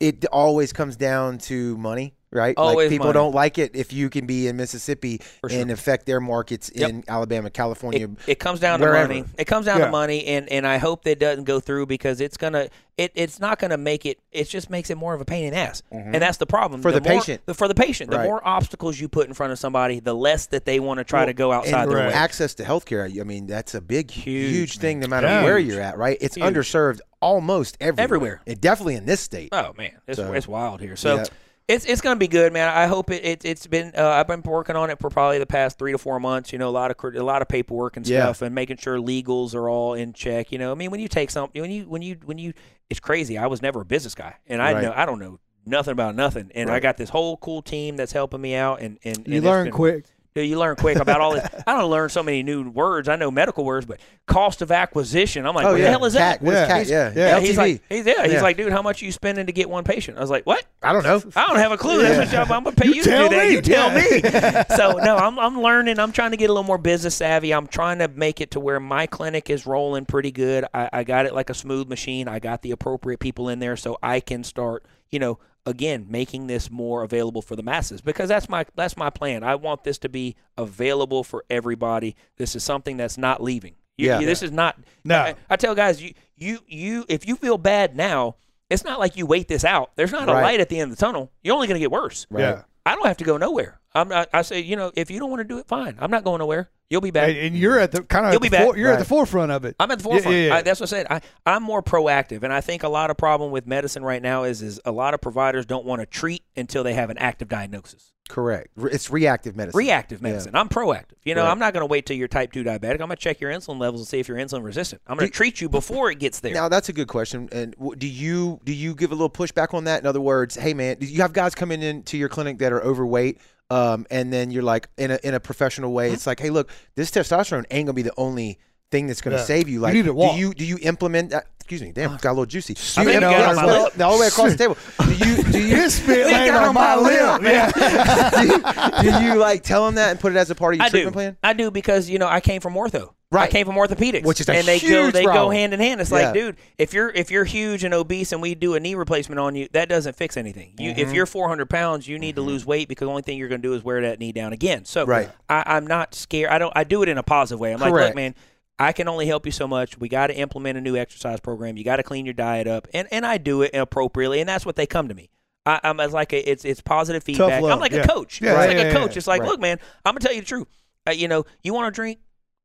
it 0.00 0.24
always 0.26 0.72
comes 0.72 0.96
down 0.96 1.38
to 1.38 1.76
money, 1.78 2.14
right? 2.34 2.54
Always 2.56 2.86
like 2.86 2.90
people 2.90 3.12
don't 3.12 3.34
like 3.34 3.58
it 3.58 3.74
if 3.74 3.92
you 3.92 4.10
can 4.10 4.26
be 4.26 4.48
in 4.48 4.56
Mississippi 4.56 5.20
sure. 5.48 5.58
and 5.58 5.70
affect 5.70 6.06
their 6.06 6.20
markets 6.20 6.70
Yep. 6.74 6.90
in 6.90 7.04
Alabama, 7.08 7.50
California. 7.50 8.04
it, 8.04 8.10
it 8.26 8.38
comes 8.38 8.60
down 8.60 8.80
wherever. 8.80 9.08
to 9.08 9.20
money. 9.20 9.28
It 9.38 9.44
comes 9.46 9.66
down 9.66 9.78
Yeah. 9.78 9.86
to 9.86 9.90
money, 9.90 10.26
and, 10.26 10.48
and 10.50 10.66
I 10.66 10.78
hope 10.78 11.04
that 11.04 11.18
doesn't 11.18 11.44
go 11.44 11.60
through 11.60 11.86
because 11.86 12.20
it's 12.20 12.36
gonna 12.36 12.68
it, 12.96 13.10
it's 13.16 13.40
not 13.40 13.58
gonna 13.58 13.76
make 13.76 14.06
it. 14.06 14.20
It 14.30 14.48
just 14.48 14.70
makes 14.70 14.88
it 14.88 14.96
more 14.96 15.14
of 15.14 15.20
a 15.20 15.24
pain 15.24 15.46
in 15.46 15.50
the 15.52 15.56
ass, 15.58 15.82
mm-hmm. 15.92 16.14
and 16.14 16.22
that's 16.22 16.36
the 16.38 16.46
problem 16.46 16.80
For 16.80 16.92
the 16.92 17.00
more- 17.00 17.18
patient. 17.20 17.42
For 17.56 17.66
the 17.66 17.74
patient, 17.74 18.08
the 18.10 18.18
Right. 18.18 18.24
more 18.24 18.40
obstacles 18.46 19.00
you 19.00 19.08
put 19.08 19.26
in 19.26 19.34
front 19.34 19.52
of 19.52 19.58
somebody, 19.58 19.98
the 19.98 20.14
less 20.14 20.46
that 20.46 20.64
they 20.64 20.78
want 20.78 20.98
to 20.98 21.04
try 21.04 21.24
to 21.26 21.32
go 21.32 21.50
outside 21.50 21.88
their 21.88 21.96
Right. 21.96 22.06
way. 22.08 22.12
access 22.12 22.54
to 22.54 22.62
healthcare. 22.62 23.04
I 23.20 23.24
mean, 23.24 23.48
that's 23.48 23.74
a 23.74 23.80
big, 23.80 24.12
huge, 24.12 24.52
Huge, 24.52 24.78
thing, 24.78 25.00
no 25.00 25.08
matter 25.08 25.26
Yeah. 25.26 25.42
where 25.42 25.58
you're 25.58 25.80
at, 25.80 25.98
right? 25.98 26.16
It's 26.20 26.36
Huge. 26.36 26.46
underserved 26.46 27.00
almost 27.20 27.76
everywhere. 27.80 28.04
Everywhere. 28.04 28.40
It, 28.46 28.60
definitely 28.60 28.94
in 28.94 29.06
this 29.06 29.20
state. 29.20 29.48
Oh 29.50 29.72
man, 29.76 29.92
it's, 30.06 30.18
So- 30.18 30.32
it's 30.32 30.46
wild 30.46 30.80
here. 30.80 30.94
So 30.94 31.16
Yeah. 31.16 31.24
It's 31.68 31.84
it's 31.86 32.00
gonna 32.00 32.16
be 32.18 32.28
good, 32.28 32.52
man. 32.52 32.68
I 32.68 32.86
hope 32.86 33.10
it, 33.10 33.24
it 33.24 33.44
it's 33.44 33.66
been. 33.66 33.92
Uh, 33.96 34.06
I've 34.08 34.26
been 34.26 34.42
working 34.42 34.76
on 34.76 34.90
it 34.90 34.98
for 34.98 35.08
probably 35.08 35.38
the 35.38 35.46
past 35.46 35.78
three 35.78 35.92
to 35.92 35.98
four 35.98 36.20
months. 36.20 36.52
You 36.52 36.58
know, 36.58 36.68
a 36.68 36.70
lot 36.70 36.90
of 36.90 36.96
cr- 36.96 37.16
a 37.16 37.22
lot 37.22 37.40
of 37.42 37.48
paperwork 37.48 37.96
and 37.96 38.06
Yeah. 38.06 38.24
stuff, 38.24 38.42
and 38.42 38.54
making 38.54 38.76
sure 38.76 38.98
legals 38.98 39.54
are 39.54 39.68
all 39.68 39.94
in 39.94 40.12
check. 40.12 40.52
You 40.52 40.58
know, 40.58 40.72
I 40.72 40.74
mean, 40.74 40.90
when 40.90 41.00
you 41.00 41.08
take 41.08 41.30
something, 41.30 41.60
when 41.60 41.70
you 41.70 41.84
when 41.84 42.02
you 42.02 42.16
when 42.24 42.38
you, 42.38 42.52
it's 42.90 43.00
crazy. 43.00 43.38
I 43.38 43.46
was 43.46 43.62
never 43.62 43.80
a 43.80 43.84
business 43.84 44.14
guy, 44.14 44.34
and 44.46 44.60
I 44.60 44.74
Right. 44.74 44.82
know 44.82 44.92
I 44.94 45.06
don't 45.06 45.18
know 45.18 45.38
nothing 45.64 45.92
about 45.92 46.14
nothing, 46.14 46.50
and 46.54 46.70
I 46.70 46.80
got 46.80 46.98
this 46.98 47.08
whole 47.08 47.38
cool 47.38 47.62
team 47.62 47.96
that's 47.96 48.12
helping 48.12 48.42
me 48.42 48.54
out, 48.54 48.80
and 48.80 48.98
and, 49.02 49.16
and 49.18 49.28
You 49.28 49.40
learn 49.40 49.64
been- 49.66 49.72
quick. 49.72 50.04
Dude, 50.34 50.48
you 50.50 50.58
learn 50.58 50.74
quick 50.74 50.98
about 50.98 51.20
all 51.20 51.32
this. 51.34 51.48
I 51.66 51.78
don't 51.78 51.88
learn 51.88 52.08
so 52.08 52.20
many 52.20 52.42
new 52.42 52.68
words. 52.68 53.08
I 53.08 53.14
know 53.14 53.30
medical 53.30 53.64
words, 53.64 53.86
but 53.86 54.00
cost 54.26 54.62
of 54.62 54.72
acquisition. 54.72 55.46
I'm 55.46 55.54
like, 55.54 55.64
Oh 55.64 55.70
what 55.70 55.78
yeah, 55.78 55.84
the 55.84 55.90
hell 55.92 56.04
is 56.06 56.14
that? 56.14 56.40
Cat, 56.40 56.42
what's 56.42 56.56
Yeah. 56.56 56.66
cat? 56.66 56.76
He's- 56.78 56.90
Yeah, 56.90 57.12
yeah, 57.14 57.38
He's 57.40 57.56
like, 57.56 57.82
he's, 57.88 58.04
yeah, 58.04 58.24
he's 58.24 58.32
Yeah. 58.32 58.42
like, 58.42 58.56
dude, 58.56 58.72
how 58.72 58.82
much 58.82 59.00
are 59.00 59.04
you 59.04 59.12
spending 59.12 59.46
to 59.46 59.52
get 59.52 59.70
one 59.70 59.84
patient? 59.84 60.18
I 60.18 60.20
was 60.20 60.30
like, 60.30 60.44
what? 60.44 60.64
I 60.82 60.92
don't 60.92 61.04
know. 61.04 61.22
I 61.36 61.46
don't 61.46 61.58
have 61.58 61.70
a 61.70 61.76
clue. 61.76 62.02
That's 62.02 62.14
Yeah. 62.32 62.40
what 62.40 62.48
job 62.48 62.50
I'm 62.50 62.64
gonna 62.64 62.74
pay 62.74 62.88
you, 62.88 62.94
You 62.94 63.02
to 63.04 63.10
do 63.10 63.16
tell 63.16 63.28
that. 63.30 63.46
me. 63.48 63.54
You 63.54 63.62
tell 63.62 63.88
Yeah. 63.96 64.64
me. 64.70 64.74
so 64.76 64.98
no, 65.04 65.16
I'm 65.16 65.38
I'm 65.38 65.60
learning. 65.62 66.00
I'm 66.00 66.10
trying 66.10 66.32
to 66.32 66.36
get 66.36 66.50
a 66.50 66.52
little 66.52 66.64
more 66.66 66.78
business 66.78 67.14
savvy. 67.14 67.54
I'm 67.54 67.68
trying 67.68 68.00
to 68.00 68.08
make 68.08 68.40
it 68.40 68.50
to 68.52 68.60
where 68.60 68.80
my 68.80 69.06
clinic 69.06 69.50
is 69.50 69.66
rolling 69.66 70.04
pretty 70.04 70.32
good. 70.32 70.64
I, 70.74 70.90
I 70.92 71.04
got 71.04 71.26
it 71.26 71.34
like 71.34 71.48
a 71.48 71.54
smooth 71.54 71.86
machine. 71.88 72.26
I 72.26 72.40
got 72.40 72.62
the 72.62 72.72
appropriate 72.72 73.20
people 73.20 73.48
in 73.50 73.60
there, 73.60 73.76
so 73.76 73.98
I 74.02 74.18
can 74.18 74.42
start. 74.42 74.84
You 75.10 75.20
know, 75.20 75.38
again, 75.66 76.06
making 76.08 76.46
this 76.46 76.70
more 76.70 77.02
available 77.02 77.42
for 77.42 77.56
the 77.56 77.62
masses 77.62 78.00
because 78.00 78.28
that's 78.28 78.48
my 78.48 78.64
that's 78.76 78.96
my 78.96 79.10
plan. 79.10 79.42
I 79.42 79.54
want 79.54 79.84
this 79.84 79.98
to 79.98 80.08
be 80.08 80.36
available 80.58 81.24
for 81.24 81.44
everybody. 81.50 82.16
This 82.36 82.54
is 82.56 82.62
something 82.64 82.96
that's 82.96 83.16
not 83.18 83.42
leaving. 83.42 83.74
You, 83.96 84.08
Yeah. 84.08 84.20
you- 84.20 84.26
this 84.26 84.42
is 84.42 84.50
not. 84.52 84.76
No. 85.04 85.18
I, 85.20 85.34
I 85.50 85.56
tell 85.56 85.74
guys, 85.74 86.02
you 86.02 86.14
you 86.36 86.58
you 86.66 87.04
if 87.08 87.26
you 87.26 87.36
feel 87.36 87.58
bad 87.58 87.96
now. 87.96 88.36
It's 88.70 88.82
not 88.82 88.98
like 88.98 89.16
you 89.16 89.26
wait 89.26 89.46
this 89.46 89.62
out. 89.62 89.90
There's 89.94 90.10
not 90.10 90.26
a 90.26 90.32
light 90.42 90.58
at 90.58 90.70
the 90.70 90.80
end 90.80 90.90
of 90.90 90.96
the 90.96 91.00
tunnel. 91.04 91.30
You're 91.42 91.54
only 91.54 91.66
going 91.68 91.76
to 91.76 91.80
get 91.80 91.92
worse. 91.92 92.26
Right. 92.30 92.40
Yeah. 92.40 92.62
I 92.86 92.94
don't 92.94 93.06
have 93.06 93.18
to 93.18 93.24
go 93.24 93.36
nowhere. 93.36 93.78
I'm 93.94 94.08
not, 94.08 94.30
I 94.32 94.40
say, 94.40 94.60
you 94.60 94.74
know, 94.74 94.90
if 94.96 95.10
you 95.10 95.20
don't 95.20 95.28
want 95.30 95.40
to 95.40 95.44
do 95.44 95.58
it, 95.58 95.68
fine. 95.68 95.96
I'm 96.00 96.10
not 96.10 96.24
going 96.24 96.38
nowhere. 96.38 96.70
You'll 96.90 97.00
be 97.00 97.10
back. 97.10 97.30
and, 97.30 97.38
and 97.38 97.56
you're 97.56 97.78
at 97.78 97.92
the 97.92 98.02
kind 98.02 98.26
of 98.26 98.32
You'll 98.32 98.40
be 98.40 98.48
back. 98.50 98.64
fore- 98.64 98.76
you're 98.76 98.92
at 98.92 98.98
the 98.98 99.04
forefront 99.04 99.50
of 99.50 99.64
it. 99.64 99.74
I'm 99.80 99.90
at 99.90 99.98
the 99.98 100.04
forefront. 100.04 100.36
yeah, 100.36 100.46
yeah. 100.48 100.54
I, 100.56 100.62
that's 100.62 100.80
what 100.80 100.92
I 100.92 100.96
said. 100.96 101.06
I, 101.10 101.20
I'm 101.46 101.62
more 101.62 101.82
proactive, 101.82 102.42
and 102.42 102.52
I 102.52 102.60
think 102.60 102.82
a 102.82 102.88
lot 102.88 103.10
of 103.10 103.16
problem 103.16 103.50
with 103.50 103.66
medicine 103.66 104.04
right 104.04 104.22
now 104.22 104.44
is 104.44 104.62
is 104.62 104.80
a 104.84 104.92
lot 104.92 105.14
of 105.14 105.20
providers 105.20 105.66
don't 105.66 105.84
want 105.86 106.00
to 106.02 106.06
treat 106.06 106.42
until 106.56 106.84
they 106.84 106.94
have 106.94 107.10
an 107.10 107.18
active 107.18 107.48
diagnosis. 107.48 108.12
Correct. 108.26 108.68
It's 108.78 109.10
reactive 109.10 109.54
medicine. 109.54 109.76
Reactive 109.76 110.22
medicine. 110.22 110.54
I'm 110.56 110.70
proactive. 110.70 111.12
You 111.24 111.34
know, 111.34 111.42
Right. 111.44 111.50
I'm 111.50 111.58
not 111.58 111.74
going 111.74 111.82
to 111.82 111.86
wait 111.86 112.06
till 112.06 112.16
you're 112.16 112.26
type 112.26 112.52
2 112.52 112.64
diabetic. 112.64 112.92
I'm 112.92 112.96
going 113.08 113.10
to 113.10 113.16
check 113.16 113.38
your 113.38 113.50
insulin 113.52 113.78
levels 113.78 114.00
and 114.00 114.08
see 114.08 114.18
if 114.18 114.28
you're 114.28 114.38
insulin 114.38 114.64
resistant. 114.64 115.02
I'm 115.06 115.18
going 115.18 115.28
to 115.28 115.36
treat 115.36 115.60
you 115.60 115.68
before 115.68 116.10
it 116.10 116.18
gets 116.20 116.40
there. 116.40 116.54
Now 116.54 116.70
that's 116.70 116.88
a 116.88 116.94
good 116.94 117.06
question. 117.08 117.50
And 117.52 117.74
do 117.98 118.06
you 118.08 118.60
do 118.64 118.72
you 118.72 118.94
give 118.94 119.10
a 119.12 119.14
little 119.14 119.28
pushback 119.28 119.74
on 119.74 119.84
that? 119.84 120.00
In 120.00 120.06
other 120.06 120.22
words, 120.22 120.54
hey 120.56 120.72
man, 120.72 120.96
do 120.98 121.04
you 121.06 121.20
have 121.20 121.34
guys 121.34 121.54
coming 121.54 121.82
into 121.82 122.16
your 122.16 122.30
clinic 122.30 122.58
that 122.60 122.72
are 122.72 122.82
overweight, 122.82 123.40
um, 123.70 124.06
and 124.10 124.32
then 124.32 124.50
you're 124.50 124.62
like 124.62 124.88
in 124.98 125.10
a 125.10 125.18
in 125.22 125.34
a 125.34 125.40
professional 125.40 125.92
way, 125.92 126.10
it's 126.12 126.26
like, 126.26 126.40
hey, 126.40 126.50
look, 126.50 126.70
this 126.94 127.10
testosterone 127.10 127.64
ain't 127.70 127.86
gonna 127.86 127.94
be 127.94 128.02
the 128.02 128.12
only 128.16 128.58
thing 128.90 129.06
that's 129.06 129.20
gonna 129.20 129.36
Yeah. 129.36 129.42
save 129.44 129.68
you. 129.68 129.74
You 129.74 129.80
Like, 129.80 129.94
walk. 130.14 130.34
do 130.34 130.38
you 130.40 130.54
do 130.54 130.64
you 130.64 130.78
implement 130.82 131.30
that? 131.30 131.46
Excuse 131.64 131.80
me, 131.80 131.92
damn, 131.92 132.10
got 132.18 132.26
a 132.26 132.32
little 132.32 132.44
juicy. 132.44 132.74
Do 132.74 132.80
I 132.98 133.02
you 133.04 133.08
think 133.08 133.14
you 133.14 133.20
got 133.30 133.48
on 133.48 133.56
my 133.56 133.64
well, 133.64 133.84
lip. 133.84 134.00
all 134.02 134.16
the 134.18 134.20
way 134.20 134.26
across 134.28 134.50
the 134.52 134.58
table. 134.58 134.76
Do 134.98 135.12
you 135.14 135.42
do 135.44 135.58
you 135.66 135.76
His 135.76 135.94
spit 135.94 136.26
He 136.26 136.32
landed 136.32 136.52
got 136.52 136.62
on 136.62 136.68
on 136.68 136.74
my 136.74 136.94
my 136.96 137.00
lip. 137.00 137.40
lip, 137.40 137.52
Yeah. 137.52 138.30
do 139.00 139.06
you, 139.06 139.12
do 139.18 139.24
you 139.24 139.34
like 139.36 139.62
tell 139.62 139.86
them 139.86 139.94
that 139.94 140.10
and 140.10 140.20
put 140.20 140.32
it 140.32 140.36
as 140.36 140.50
a 140.50 140.54
part 140.54 140.74
of 140.74 140.78
your 140.78 140.84
I 140.84 140.88
do. 140.88 140.92
treatment 140.92 141.14
plan? 141.14 141.36
I 141.42 141.54
do 141.54 141.70
because 141.70 142.10
you 142.10 142.18
know 142.18 142.28
I 142.28 142.40
came 142.40 142.60
from 142.60 142.74
ortho. 142.74 143.14
Right. 143.30 143.48
I 143.48 143.50
came 143.50 143.64
from 143.66 143.76
orthopedics, 143.76 144.24
Which 144.24 144.40
is 144.40 144.48
a 144.50 144.52
and 144.54 144.66
they 144.66 144.78
go 144.78 144.86
huge 144.86 145.12
they 145.14 145.24
go 145.24 145.48
hand 145.48 145.72
in 145.72 145.80
hand. 145.80 146.02
It's 146.02 146.10
Yeah. 146.10 146.26
like, 146.26 146.34
dude, 146.34 146.56
if 146.76 146.92
you're 146.92 147.08
if 147.08 147.30
you're 147.30 147.44
huge 147.44 147.82
and 147.82 147.94
obese 147.94 148.30
and 148.32 148.42
we 148.42 148.54
do 148.54 148.74
a 148.74 148.80
knee 148.80 148.94
replacement 148.94 149.40
on 149.40 149.54
you, 149.56 149.66
that 149.72 149.88
doesn't 149.88 150.14
fix 150.16 150.36
anything. 150.36 150.74
You 150.78 150.90
Mm-hmm. 150.90 151.00
if 151.00 151.12
you're 151.14 151.24
400 151.26 151.70
pounds, 151.70 152.06
you 152.06 152.18
need 152.18 152.36
to 152.36 152.42
lose 152.42 152.66
weight 152.66 152.88
because 152.88 153.06
the 153.06 153.10
only 153.10 153.22
thing 153.22 153.38
you're 153.38 153.48
going 153.48 153.62
to 153.62 153.66
do 153.68 153.72
is 153.74 153.82
wear 153.82 154.02
that 154.02 154.20
knee 154.20 154.32
down 154.32 154.52
again. 154.52 154.84
So 154.84 155.06
Right. 155.06 155.30
I, 155.48 155.62
I'm 155.66 155.86
not 155.86 156.14
scared. 156.14 156.50
I 156.50 156.58
don't. 156.58 156.72
I 156.76 156.84
do 156.84 157.02
it 157.02 157.08
in 157.08 157.16
a 157.16 157.22
positive 157.22 157.58
way. 157.58 157.72
I'm 157.72 157.80
like, 157.80 157.90
Correct. 157.90 158.08
look, 158.10 158.16
man. 158.16 158.34
I 158.78 158.92
can 158.92 159.06
only 159.08 159.26
help 159.26 159.46
you 159.46 159.52
so 159.52 159.68
much. 159.68 159.98
We 159.98 160.08
got 160.08 160.28
to 160.28 160.34
implement 160.34 160.78
a 160.78 160.80
new 160.80 160.96
exercise 160.96 161.40
program. 161.40 161.76
You 161.76 161.84
got 161.84 161.96
to 161.96 162.02
clean 162.02 162.24
your 162.26 162.34
diet 162.34 162.66
up, 162.66 162.88
and 162.92 163.06
and 163.10 163.24
I 163.24 163.38
do 163.38 163.62
it 163.62 163.74
appropriately, 163.74 164.40
and 164.40 164.48
that's 164.48 164.66
what 164.66 164.76
they 164.76 164.86
come 164.86 165.08
to 165.08 165.14
me. 165.14 165.30
I, 165.66 165.80
I'm 165.82 166.00
as 166.00 166.12
like 166.12 166.32
a, 166.32 166.50
it's 166.50 166.64
it's 166.64 166.80
positive 166.80 167.22
feedback. 167.22 167.62
love, 167.62 167.70
I'm 167.70 167.80
like 167.80 167.92
yeah. 167.92 168.02
a 168.02 168.06
coach. 168.06 168.40
Yeah, 168.40 168.50
it's 168.50 168.72
yeah, 168.72 168.78
like 168.78 168.86
yeah, 168.86 168.90
a 168.90 168.92
coach. 168.92 169.16
It's 169.16 169.26
like, 169.26 169.42
Right. 169.42 169.50
look, 169.50 169.60
man, 169.60 169.78
I'm 170.04 170.12
gonna 170.12 170.20
tell 170.20 170.32
you 170.34 170.40
the 170.40 170.46
truth. 170.46 170.66
Uh, 171.06 171.12
you 171.12 171.28
know, 171.28 171.44
you 171.62 171.72
want 171.72 171.92
to 171.92 171.96
drink? 171.96 172.18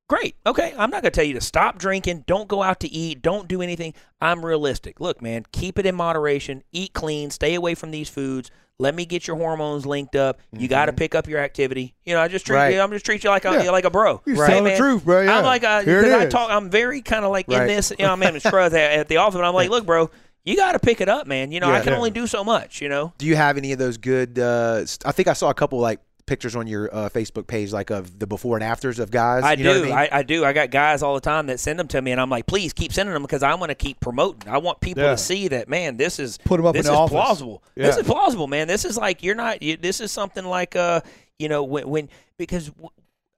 Great. 0.09 0.35
Okay. 0.45 0.73
I'm 0.77 0.89
not 0.89 1.03
going 1.03 1.11
to 1.11 1.11
tell 1.11 1.23
you 1.23 1.35
to 1.35 1.41
stop 1.41 1.77
drinking. 1.77 2.25
Don't 2.27 2.47
go 2.49 2.61
out 2.63 2.79
to 2.81 2.89
eat. 2.91 3.21
Don't 3.21 3.47
do 3.47 3.61
anything. 3.61 3.93
I'm 4.19 4.43
realistic. 4.45 4.99
Look, 4.99 5.21
man, 5.21 5.45
keep 5.51 5.79
it 5.79 5.85
in 5.85 5.95
moderation. 5.95 6.63
Eat 6.73 6.93
clean. 6.93 7.29
Stay 7.29 7.53
away 7.55 7.75
from 7.75 7.91
these 7.91 8.09
foods. 8.09 8.49
Let 8.79 8.95
me 8.95 9.05
get 9.05 9.27
your 9.27 9.35
hormones 9.35 9.85
linked 9.85 10.15
up. 10.15 10.39
You 10.51 10.67
got 10.67 10.85
to 10.87 10.93
pick 10.93 11.13
up 11.13 11.27
your 11.27 11.39
activity. 11.39 11.93
You 12.05 12.15
know, 12.15 12.21
I 12.21 12.27
just 12.27 12.45
treat 12.45 12.55
Right. 12.55 12.73
you. 12.73 12.81
I'm 12.81 12.89
just 12.91 13.05
treat 13.05 13.23
you 13.23 13.29
like 13.29 13.45
a 13.45 13.51
Yeah. 13.65 13.71
like 13.71 13.83
a 13.85 13.89
bro. 13.91 14.21
You're 14.25 14.37
Hey, 14.47 14.53
telling 14.53 14.71
the 14.71 14.77
truth, 14.77 15.03
bro. 15.05 15.21
Yeah. 15.21 15.37
I'm 15.37 15.43
like, 15.43 15.63
uh, 15.63 15.81
Here 15.81 16.01
it 16.01 16.11
I 16.13 16.25
is. 16.25 16.31
talk. 16.33 16.49
I'm 16.49 16.69
very 16.69 17.01
kind 17.01 17.23
of 17.25 17.31
like 17.31 17.47
in 17.49 17.67
this. 17.67 17.91
You 17.99 18.05
know, 18.05 18.13
I'm 18.13 18.23
in 18.23 18.39
scrubs 18.39 18.73
at, 18.73 18.91
at 18.93 19.07
the 19.09 19.17
office, 19.17 19.35
but 19.35 19.43
I'm 19.43 19.53
like, 19.53 19.69
look, 19.69 19.85
bro, 19.85 20.09
you 20.45 20.55
got 20.55 20.71
to 20.71 20.79
pick 20.79 21.01
it 21.01 21.09
up, 21.09 21.27
man. 21.27 21.51
You 21.51 21.59
know, 21.59 21.69
I 21.69 21.81
can 21.81 21.89
Yeah. 21.91 21.97
only 21.97 22.09
do 22.09 22.25
so 22.25 22.43
much. 22.43 22.81
You 22.81 22.87
know. 22.89 23.11
Do 23.17 23.25
you 23.27 23.35
have 23.35 23.57
any 23.57 23.73
of 23.73 23.79
those 23.79 23.97
good? 23.97 24.39
Uh, 24.39 24.85
I 25.05 25.11
think 25.11 25.27
I 25.27 25.33
saw 25.33 25.49
a 25.49 25.53
couple 25.53 25.79
like 25.79 25.99
pictures 26.29 26.55
on 26.55 26.67
your 26.67 26.93
uh, 26.95 27.09
Facebook 27.09 27.47
page, 27.47 27.73
like 27.73 27.89
of 27.89 28.19
the 28.19 28.25
before 28.27 28.55
and 28.55 28.63
afters 28.63 28.99
of 28.99 29.11
guys. 29.11 29.43
I 29.43 29.53
you 29.53 29.63
know 29.65 29.73
do. 29.73 29.79
what 29.81 29.91
I, 29.91 30.01
mean? 30.03 30.09
I, 30.13 30.17
I 30.19 30.23
do. 30.23 30.45
I 30.45 30.53
got 30.53 30.69
guys 30.71 31.03
all 31.03 31.15
the 31.15 31.19
time 31.21 31.47
that 31.47 31.59
send 31.59 31.77
them 31.79 31.87
to 31.89 32.01
me, 32.01 32.11
and 32.11 32.21
I'm 32.21 32.29
like, 32.29 32.45
please 32.45 32.71
keep 32.71 32.93
sending 32.93 33.11
them 33.13 33.23
because 33.23 33.43
I 33.43 33.53
want 33.55 33.71
to 33.71 33.75
keep 33.75 33.99
promoting. 33.99 34.47
I 34.49 34.59
want 34.59 34.79
people 34.79 35.03
Yeah. 35.03 35.11
to 35.11 35.17
see 35.17 35.49
that, 35.49 35.67
man, 35.67 35.97
this 35.97 36.19
is 36.19 36.37
put 36.37 36.57
them 36.57 36.65
up 36.67 36.73
this 36.75 36.85
in 36.85 36.93
the 36.93 36.97
is 36.97 36.99
office. 36.99 37.11
plausible. 37.11 37.63
This 37.75 37.97
is 37.97 38.03
plausible, 38.07 38.47
man. 38.47 38.67
This 38.67 38.85
is 38.85 38.95
like 38.95 39.23
you're 39.23 39.35
not. 39.35 39.61
You, 39.61 39.75
this 39.75 39.99
is 39.99 40.11
something 40.11 40.45
like 40.45 40.75
uh, 40.75 41.01
you 41.39 41.49
know, 41.49 41.63
when 41.63 41.89
when 41.89 42.09
because. 42.37 42.71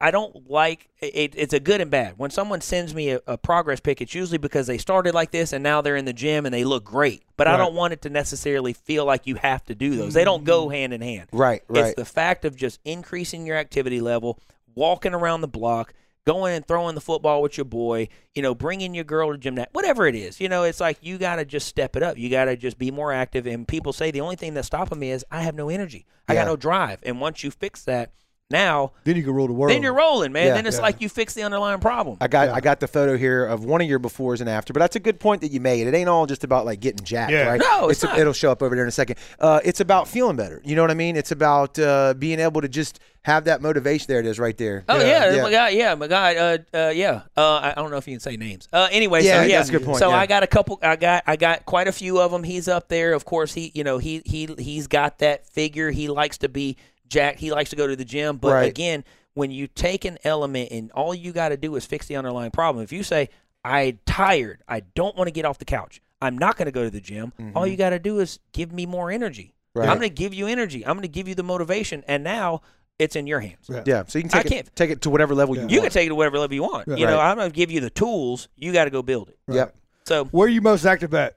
I 0.01 0.11
don't 0.11 0.49
like 0.49 0.89
it, 0.99 1.33
it's 1.37 1.53
a 1.53 1.59
good 1.59 1.79
and 1.79 1.91
bad. 1.91 2.15
When 2.17 2.31
someone 2.31 2.59
sends 2.61 2.95
me 2.95 3.11
a, 3.11 3.21
a 3.27 3.37
progress 3.37 3.79
pic, 3.79 4.01
it's 4.01 4.15
usually 4.15 4.39
because 4.39 4.67
they 4.67 4.77
started 4.77 5.13
like 5.13 5.31
this 5.31 5.53
and 5.53 5.63
now 5.63 5.81
they're 5.81 5.95
in 5.95 6.05
the 6.05 6.13
gym 6.13 6.45
and 6.45 6.53
they 6.53 6.63
look 6.63 6.83
great. 6.83 7.23
But 7.37 7.47
I 7.47 7.57
don't 7.57 7.73
want 7.73 7.93
it 7.93 8.01
to 8.03 8.09
necessarily 8.09 8.73
feel 8.73 9.05
like 9.05 9.25
you 9.25 9.35
have 9.35 9.63
to 9.65 9.75
do 9.75 9.95
those. 9.95 10.13
They 10.13 10.23
don't 10.23 10.43
go 10.43 10.67
mm. 10.67 10.75
hand 10.75 10.93
in 10.93 11.01
hand. 11.01 11.29
right, 11.31 11.63
right. 11.67 11.85
It's 11.85 11.95
the 11.95 12.05
fact 12.05 12.45
of 12.45 12.55
just 12.55 12.79
increasing 12.85 13.45
your 13.45 13.57
activity 13.57 14.01
level, 14.01 14.39
walking 14.75 15.13
around 15.13 15.41
the 15.41 15.47
block, 15.47 15.93
going 16.25 16.55
and 16.55 16.67
throwing 16.67 16.95
the 16.95 17.01
football 17.01 17.41
with 17.41 17.57
your 17.57 17.65
boy, 17.65 18.07
you 18.35 18.41
know, 18.41 18.53
bringing 18.53 18.93
your 18.93 19.03
girl 19.03 19.31
to 19.31 19.37
gymnast, 19.37 19.69
whatever 19.71 20.07
it 20.07 20.15
is. 20.15 20.39
You 20.39 20.49
know, 20.49 20.63
it's 20.63 20.79
like 20.79 20.97
you 21.01 21.17
got 21.17 21.37
to 21.37 21.45
just 21.45 21.67
step 21.67 21.95
it 21.95 22.03
up. 22.03 22.17
You 22.17 22.29
got 22.29 22.45
to 22.45 22.55
just 22.55 22.77
be 22.77 22.91
more 22.91 23.11
active. 23.11 23.47
And 23.47 23.67
people 23.67 23.93
say 23.93 24.11
the 24.11 24.21
only 24.21 24.35
thing 24.35 24.53
that's 24.53 24.67
stopping 24.67 24.99
me 24.99 25.11
is 25.11 25.25
I 25.31 25.41
have 25.41 25.55
no 25.55 25.69
energy. 25.69 26.05
I 26.27 26.33
Yeah. 26.33 26.41
got 26.41 26.51
no 26.51 26.55
drive. 26.55 26.99
And 27.03 27.19
once 27.19 27.43
you 27.43 27.51
fix 27.51 27.83
that, 27.85 28.11
now 28.51 28.91
Then 29.05 29.15
you 29.15 29.23
can 29.23 29.33
rule 29.33 29.47
the 29.47 29.53
world. 29.53 29.71
then 29.73 29.81
you're 29.81 29.93
rolling, 29.95 30.31
man. 30.31 30.47
Yeah. 30.47 30.53
then 30.55 30.65
it's 30.67 30.75
Yeah. 30.77 30.83
like 30.83 31.01
you 31.01 31.09
fix 31.09 31.33
the 31.33 31.43
underlying 31.43 31.79
problem. 31.79 32.17
I 32.21 32.27
got 32.27 32.49
Yeah. 32.49 32.53
I 32.55 32.59
got 32.61 32.79
the 32.79 32.87
photo 32.87 33.17
here 33.17 33.45
of 33.45 33.65
one 33.65 33.81
of 33.81 33.87
your 33.87 33.99
befores 33.99 34.39
and 34.41 34.49
after, 34.49 34.73
but 34.73 34.79
that's 34.81 34.95
a 34.95 34.99
good 34.99 35.19
point 35.19 35.41
that 35.41 35.51
you 35.51 35.59
made. 35.59 35.87
It 35.87 35.93
ain't 35.95 36.09
all 36.09 36.25
just 36.25 36.43
about 36.43 36.65
like 36.65 36.79
getting 36.79 37.03
jacked, 37.03 37.31
Yeah. 37.31 37.47
right? 37.47 37.59
No, 37.61 37.89
it's 37.89 38.03
a- 38.03 38.07
not. 38.07 38.19
it'll 38.19 38.33
show 38.33 38.51
up 38.51 38.61
over 38.61 38.75
there 38.75 38.83
in 38.83 38.89
a 38.89 38.91
second. 38.91 39.15
Uh, 39.39 39.59
it's 39.63 39.79
about 39.79 40.07
feeling 40.07 40.35
better. 40.35 40.61
You 40.63 40.75
know 40.75 40.83
what 40.83 40.91
I 40.91 40.95
mean? 40.95 41.15
It's 41.15 41.31
about 41.31 41.79
uh, 41.79 42.13
being 42.17 42.39
able 42.39 42.61
to 42.61 42.67
just 42.67 42.99
have 43.23 43.43
that 43.45 43.61
motivation. 43.61 44.05
There 44.09 44.19
it 44.19 44.25
is, 44.25 44.39
right 44.39 44.57
there. 44.57 44.83
Oh 44.89 44.97
Yeah, 44.97 45.05
yeah, 45.29 45.35
yeah. 45.35 45.41
my 45.43 45.51
guy, 45.51 45.69
yeah, 45.69 45.95
my 45.95 46.07
guy, 46.07 46.35
uh, 46.35 46.57
uh, 46.73 46.89
yeah. 46.89 47.21
Uh, 47.37 47.57
I 47.57 47.71
I 47.71 47.73
don't 47.75 47.91
know 47.91 47.97
if 47.97 48.07
you 48.07 48.13
can 48.15 48.19
say 48.19 48.35
names. 48.35 48.67
Uh, 48.73 48.87
anyway, 48.91 49.23
Yeah, 49.23 49.41
so 49.41 49.47
yeah, 49.47 49.57
that's 49.57 49.69
a 49.69 49.71
good 49.73 49.85
point, 49.85 49.99
So 49.99 50.09
yeah. 50.09 50.17
I 50.17 50.25
got 50.25 50.41
a 50.43 50.47
couple. 50.47 50.79
I 50.81 50.95
got, 50.95 51.23
I 51.27 51.35
got 51.35 51.65
quite 51.65 51.87
a 51.87 51.91
few 51.91 52.19
of 52.19 52.31
them. 52.31 52.43
He's 52.43 52.67
up 52.67 52.87
there. 52.89 53.13
Of 53.13 53.23
course, 53.25 53.53
he, 53.53 53.71
you 53.75 53.83
know, 53.83 53.99
he, 53.99 54.23
he, 54.25 54.49
he's 54.57 54.87
got 54.87 55.19
that 55.19 55.45
figure. 55.47 55.91
He 55.91 56.07
likes 56.07 56.39
to 56.39 56.49
be 56.49 56.77
jacked. 57.11 57.39
He 57.39 57.51
likes 57.51 57.69
to 57.69 57.75
go 57.75 57.85
to 57.85 57.95
the 57.95 58.05
gym. 58.05 58.37
But 58.37 58.53
Right. 58.53 58.69
again, 58.69 59.03
when 59.33 59.51
you 59.51 59.67
take 59.67 60.05
an 60.05 60.17
element 60.23 60.69
and 60.71 60.91
all 60.93 61.13
you 61.13 61.31
got 61.31 61.49
to 61.49 61.57
do 61.57 61.75
is 61.75 61.85
fix 61.85 62.07
the 62.07 62.15
underlying 62.15 62.51
problem. 62.51 62.83
If 62.83 62.91
you 62.91 63.03
say, 63.03 63.29
"I'm 63.63 63.99
tired. 64.05 64.63
I 64.67 64.79
don't 64.95 65.15
want 65.15 65.27
to 65.27 65.31
get 65.31 65.45
off 65.45 65.57
the 65.59 65.65
couch. 65.65 66.01
I'm 66.21 66.37
not 66.37 66.57
going 66.57 66.65
to 66.67 66.71
go 66.71 66.83
to 66.83 66.89
the 66.89 67.01
gym," 67.01 67.33
all 67.55 67.67
you 67.67 67.77
got 67.77 67.91
to 67.91 67.99
do 67.99 68.19
is 68.19 68.39
give 68.53 68.71
me 68.71 68.85
more 68.85 69.11
energy. 69.11 69.53
Mm-hmm. 69.53 69.79
Right. 69.79 69.89
I'm 69.89 69.97
going 69.97 70.09
to 70.09 70.13
give 70.15 70.33
you 70.33 70.47
energy. 70.47 70.85
I'm 70.85 70.93
going 70.93 71.03
to 71.03 71.07
give 71.07 71.27
you 71.27 71.35
the 71.35 71.43
motivation, 71.43 72.03
and 72.07 72.23
now 72.23 72.61
it's 72.99 73.15
in 73.15 73.25
your 73.25 73.39
hands. 73.39 73.67
Yeah. 73.69 73.83
Yeah, 73.85 74.03
so 74.07 74.19
you 74.19 74.23
can 74.27 74.37
I 74.39 74.43
take 74.43 74.51
it, 74.51 74.75
take 74.75 74.89
it 74.91 75.01
to 75.03 75.09
whatever 75.09 75.33
level 75.33 75.55
you 75.55 75.61
Yeah. 75.61 75.67
You 75.69 75.77
want. 75.79 75.91
can 75.91 75.93
take 76.01 76.05
it 76.07 76.09
to 76.09 76.15
whatever 76.15 76.37
level 76.39 76.53
you 76.53 76.61
want. 76.63 76.87
Yeah. 76.87 76.95
You 76.97 77.05
know, 77.07 77.17
Right. 77.17 77.31
I'm 77.31 77.37
going 77.37 77.49
to 77.49 77.55
give 77.55 77.71
you 77.71 77.79
the 77.79 77.89
tools. 77.89 78.47
You 78.57 78.73
got 78.73 78.83
to 78.85 78.89
go 78.91 79.01
build 79.01 79.29
it. 79.29 79.37
Yep. 79.47 79.75
So, 80.05 80.25
Where 80.25 80.45
are 80.45 80.49
you 80.49 80.61
most 80.61 80.85
active 80.85 81.13
at? 81.13 81.35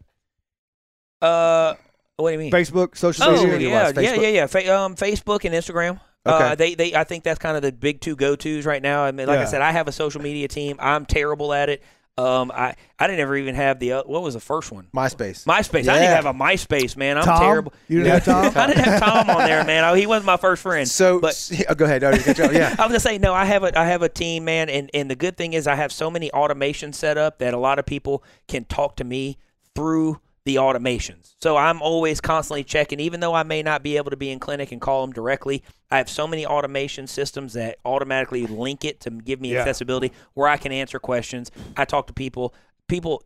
uh, 1.23 1.75
what 2.17 2.31
do 2.31 2.33
you 2.35 2.39
mean? 2.39 2.53
Facebook, 2.53 2.97
social 2.97 3.25
Oh 3.25 3.33
media. 3.33 3.53
media 3.53 3.69
yeah, 3.69 3.83
wise, 3.85 3.97
yeah, 3.97 4.15
yeah, 4.15 4.29
yeah. 4.29 4.47
Fa- 4.47 4.77
um, 4.79 4.95
Facebook 4.95 5.45
and 5.45 5.55
Instagram. 5.55 6.01
Okay. 6.27 6.45
Uh, 6.45 6.55
they, 6.55 6.75
they, 6.75 6.95
I 6.95 7.05
think 7.05 7.23
that's 7.25 7.39
kind 7.39 7.57
of 7.57 7.63
the 7.63 7.73
big 7.73 8.01
two 8.01 8.17
go 8.17 8.35
tos 8.37 8.65
right 8.65 8.81
now. 8.83 9.05
I 9.05 9.13
mean, 9.13 9.27
like 9.27 9.41
I 9.41 9.45
said, 9.45 9.61
I 9.61 9.73
have 9.73 9.89
a 9.89 9.93
social 9.93 10.23
media 10.23 10.49
team. 10.49 10.77
I'm 10.81 11.05
terrible 11.05 11.53
at 11.53 11.69
it. 11.69 11.83
Um, 12.17 12.53
I, 12.55 12.77
I 12.97 13.09
didn't 13.09 13.19
ever 13.21 13.37
even 13.37 13.57
have 13.57 13.81
the 13.81 13.95
uh, 13.95 14.03
what 14.05 14.23
was 14.23 14.35
the 14.35 14.41
first 14.41 14.71
one? 14.71 14.87
MySpace. 14.95 15.45
MySpace. 15.47 15.89
I 15.89 15.99
didn't 15.99 16.03
even 16.05 16.15
have 16.15 16.27
a 16.27 16.33
MySpace, 16.33 16.97
man. 16.97 17.19
I'm 17.19 17.25
Tom? 17.25 17.41
terrible. 17.41 17.75
You 17.89 18.05
didn't 18.05 18.13
have 18.13 18.25
Tom? 18.25 18.53
I 18.63 18.67
didn't 18.69 18.85
have 18.85 19.03
Tom 19.03 19.29
on 19.31 19.39
there, 19.49 19.65
man. 19.65 19.83
Oh, 19.85 19.95
he 19.95 20.07
wasn't 20.07 20.27
my 20.27 20.37
first 20.37 20.63
friend. 20.63 20.89
So 20.89 21.19
but 21.19 21.51
oh, 21.69 21.75
go 21.75 21.85
ahead. 21.87 22.03
No, 22.03 22.11
you 22.13 22.23
got 22.23 22.39
your- 22.39 22.53
yeah. 22.53 22.69
I 22.79 22.83
was 22.83 22.91
gonna 22.91 23.01
say 23.01 23.19
no. 23.19 23.35
I 23.35 23.45
have 23.47 23.65
a 23.65 23.77
I 23.77 23.85
have 23.87 24.03
a 24.03 24.09
team, 24.09 24.45
man, 24.45 24.69
and 24.71 24.91
and 24.95 25.11
the 25.11 25.17
good 25.17 25.37
thing 25.37 25.55
is 25.55 25.67
I 25.67 25.75
have 25.75 25.91
so 25.91 26.09
many 26.09 26.31
automations 26.31 26.95
set 26.95 27.19
up 27.19 27.41
that 27.41 27.53
a 27.53 27.59
lot 27.59 27.81
of 27.81 27.85
people 27.85 28.23
can 28.47 28.65
talk 28.65 28.95
to 28.99 29.05
me 29.05 29.37
through 29.75 30.21
the 30.45 30.57
automations. 30.57 31.35
So 31.41 31.57
I'm 31.57 31.81
always 31.81 32.21
constantly 32.21 32.65
checking, 32.65 33.01
even 33.01 33.21
though 33.21 33.35
I 33.35 33.45
may 33.45 33.63
not 33.63 33.83
be 33.83 33.97
able 33.97 34.11
to 34.11 34.17
be 34.17 34.31
in 34.31 34.39
clinic 34.39 34.73
and 34.73 34.81
call 34.81 35.01
them 35.01 35.13
directly. 35.13 35.63
I 35.91 35.97
have 35.99 36.09
so 36.09 36.27
many 36.27 36.45
automation 36.45 37.07
systems 37.07 37.55
that 37.55 37.79
automatically 37.85 38.47
link 38.47 38.85
it 38.85 39.01
to 39.01 39.11
give 39.11 39.41
me 39.41 39.53
Yeah. 39.55 39.61
accessibility 39.61 40.13
where 40.35 40.49
I 40.49 40.57
can 40.59 40.71
answer 40.73 40.99
questions. 40.99 41.51
I 41.77 41.85
talk 41.87 42.07
to 42.09 42.13
people. 42.13 42.55
People 42.89 43.23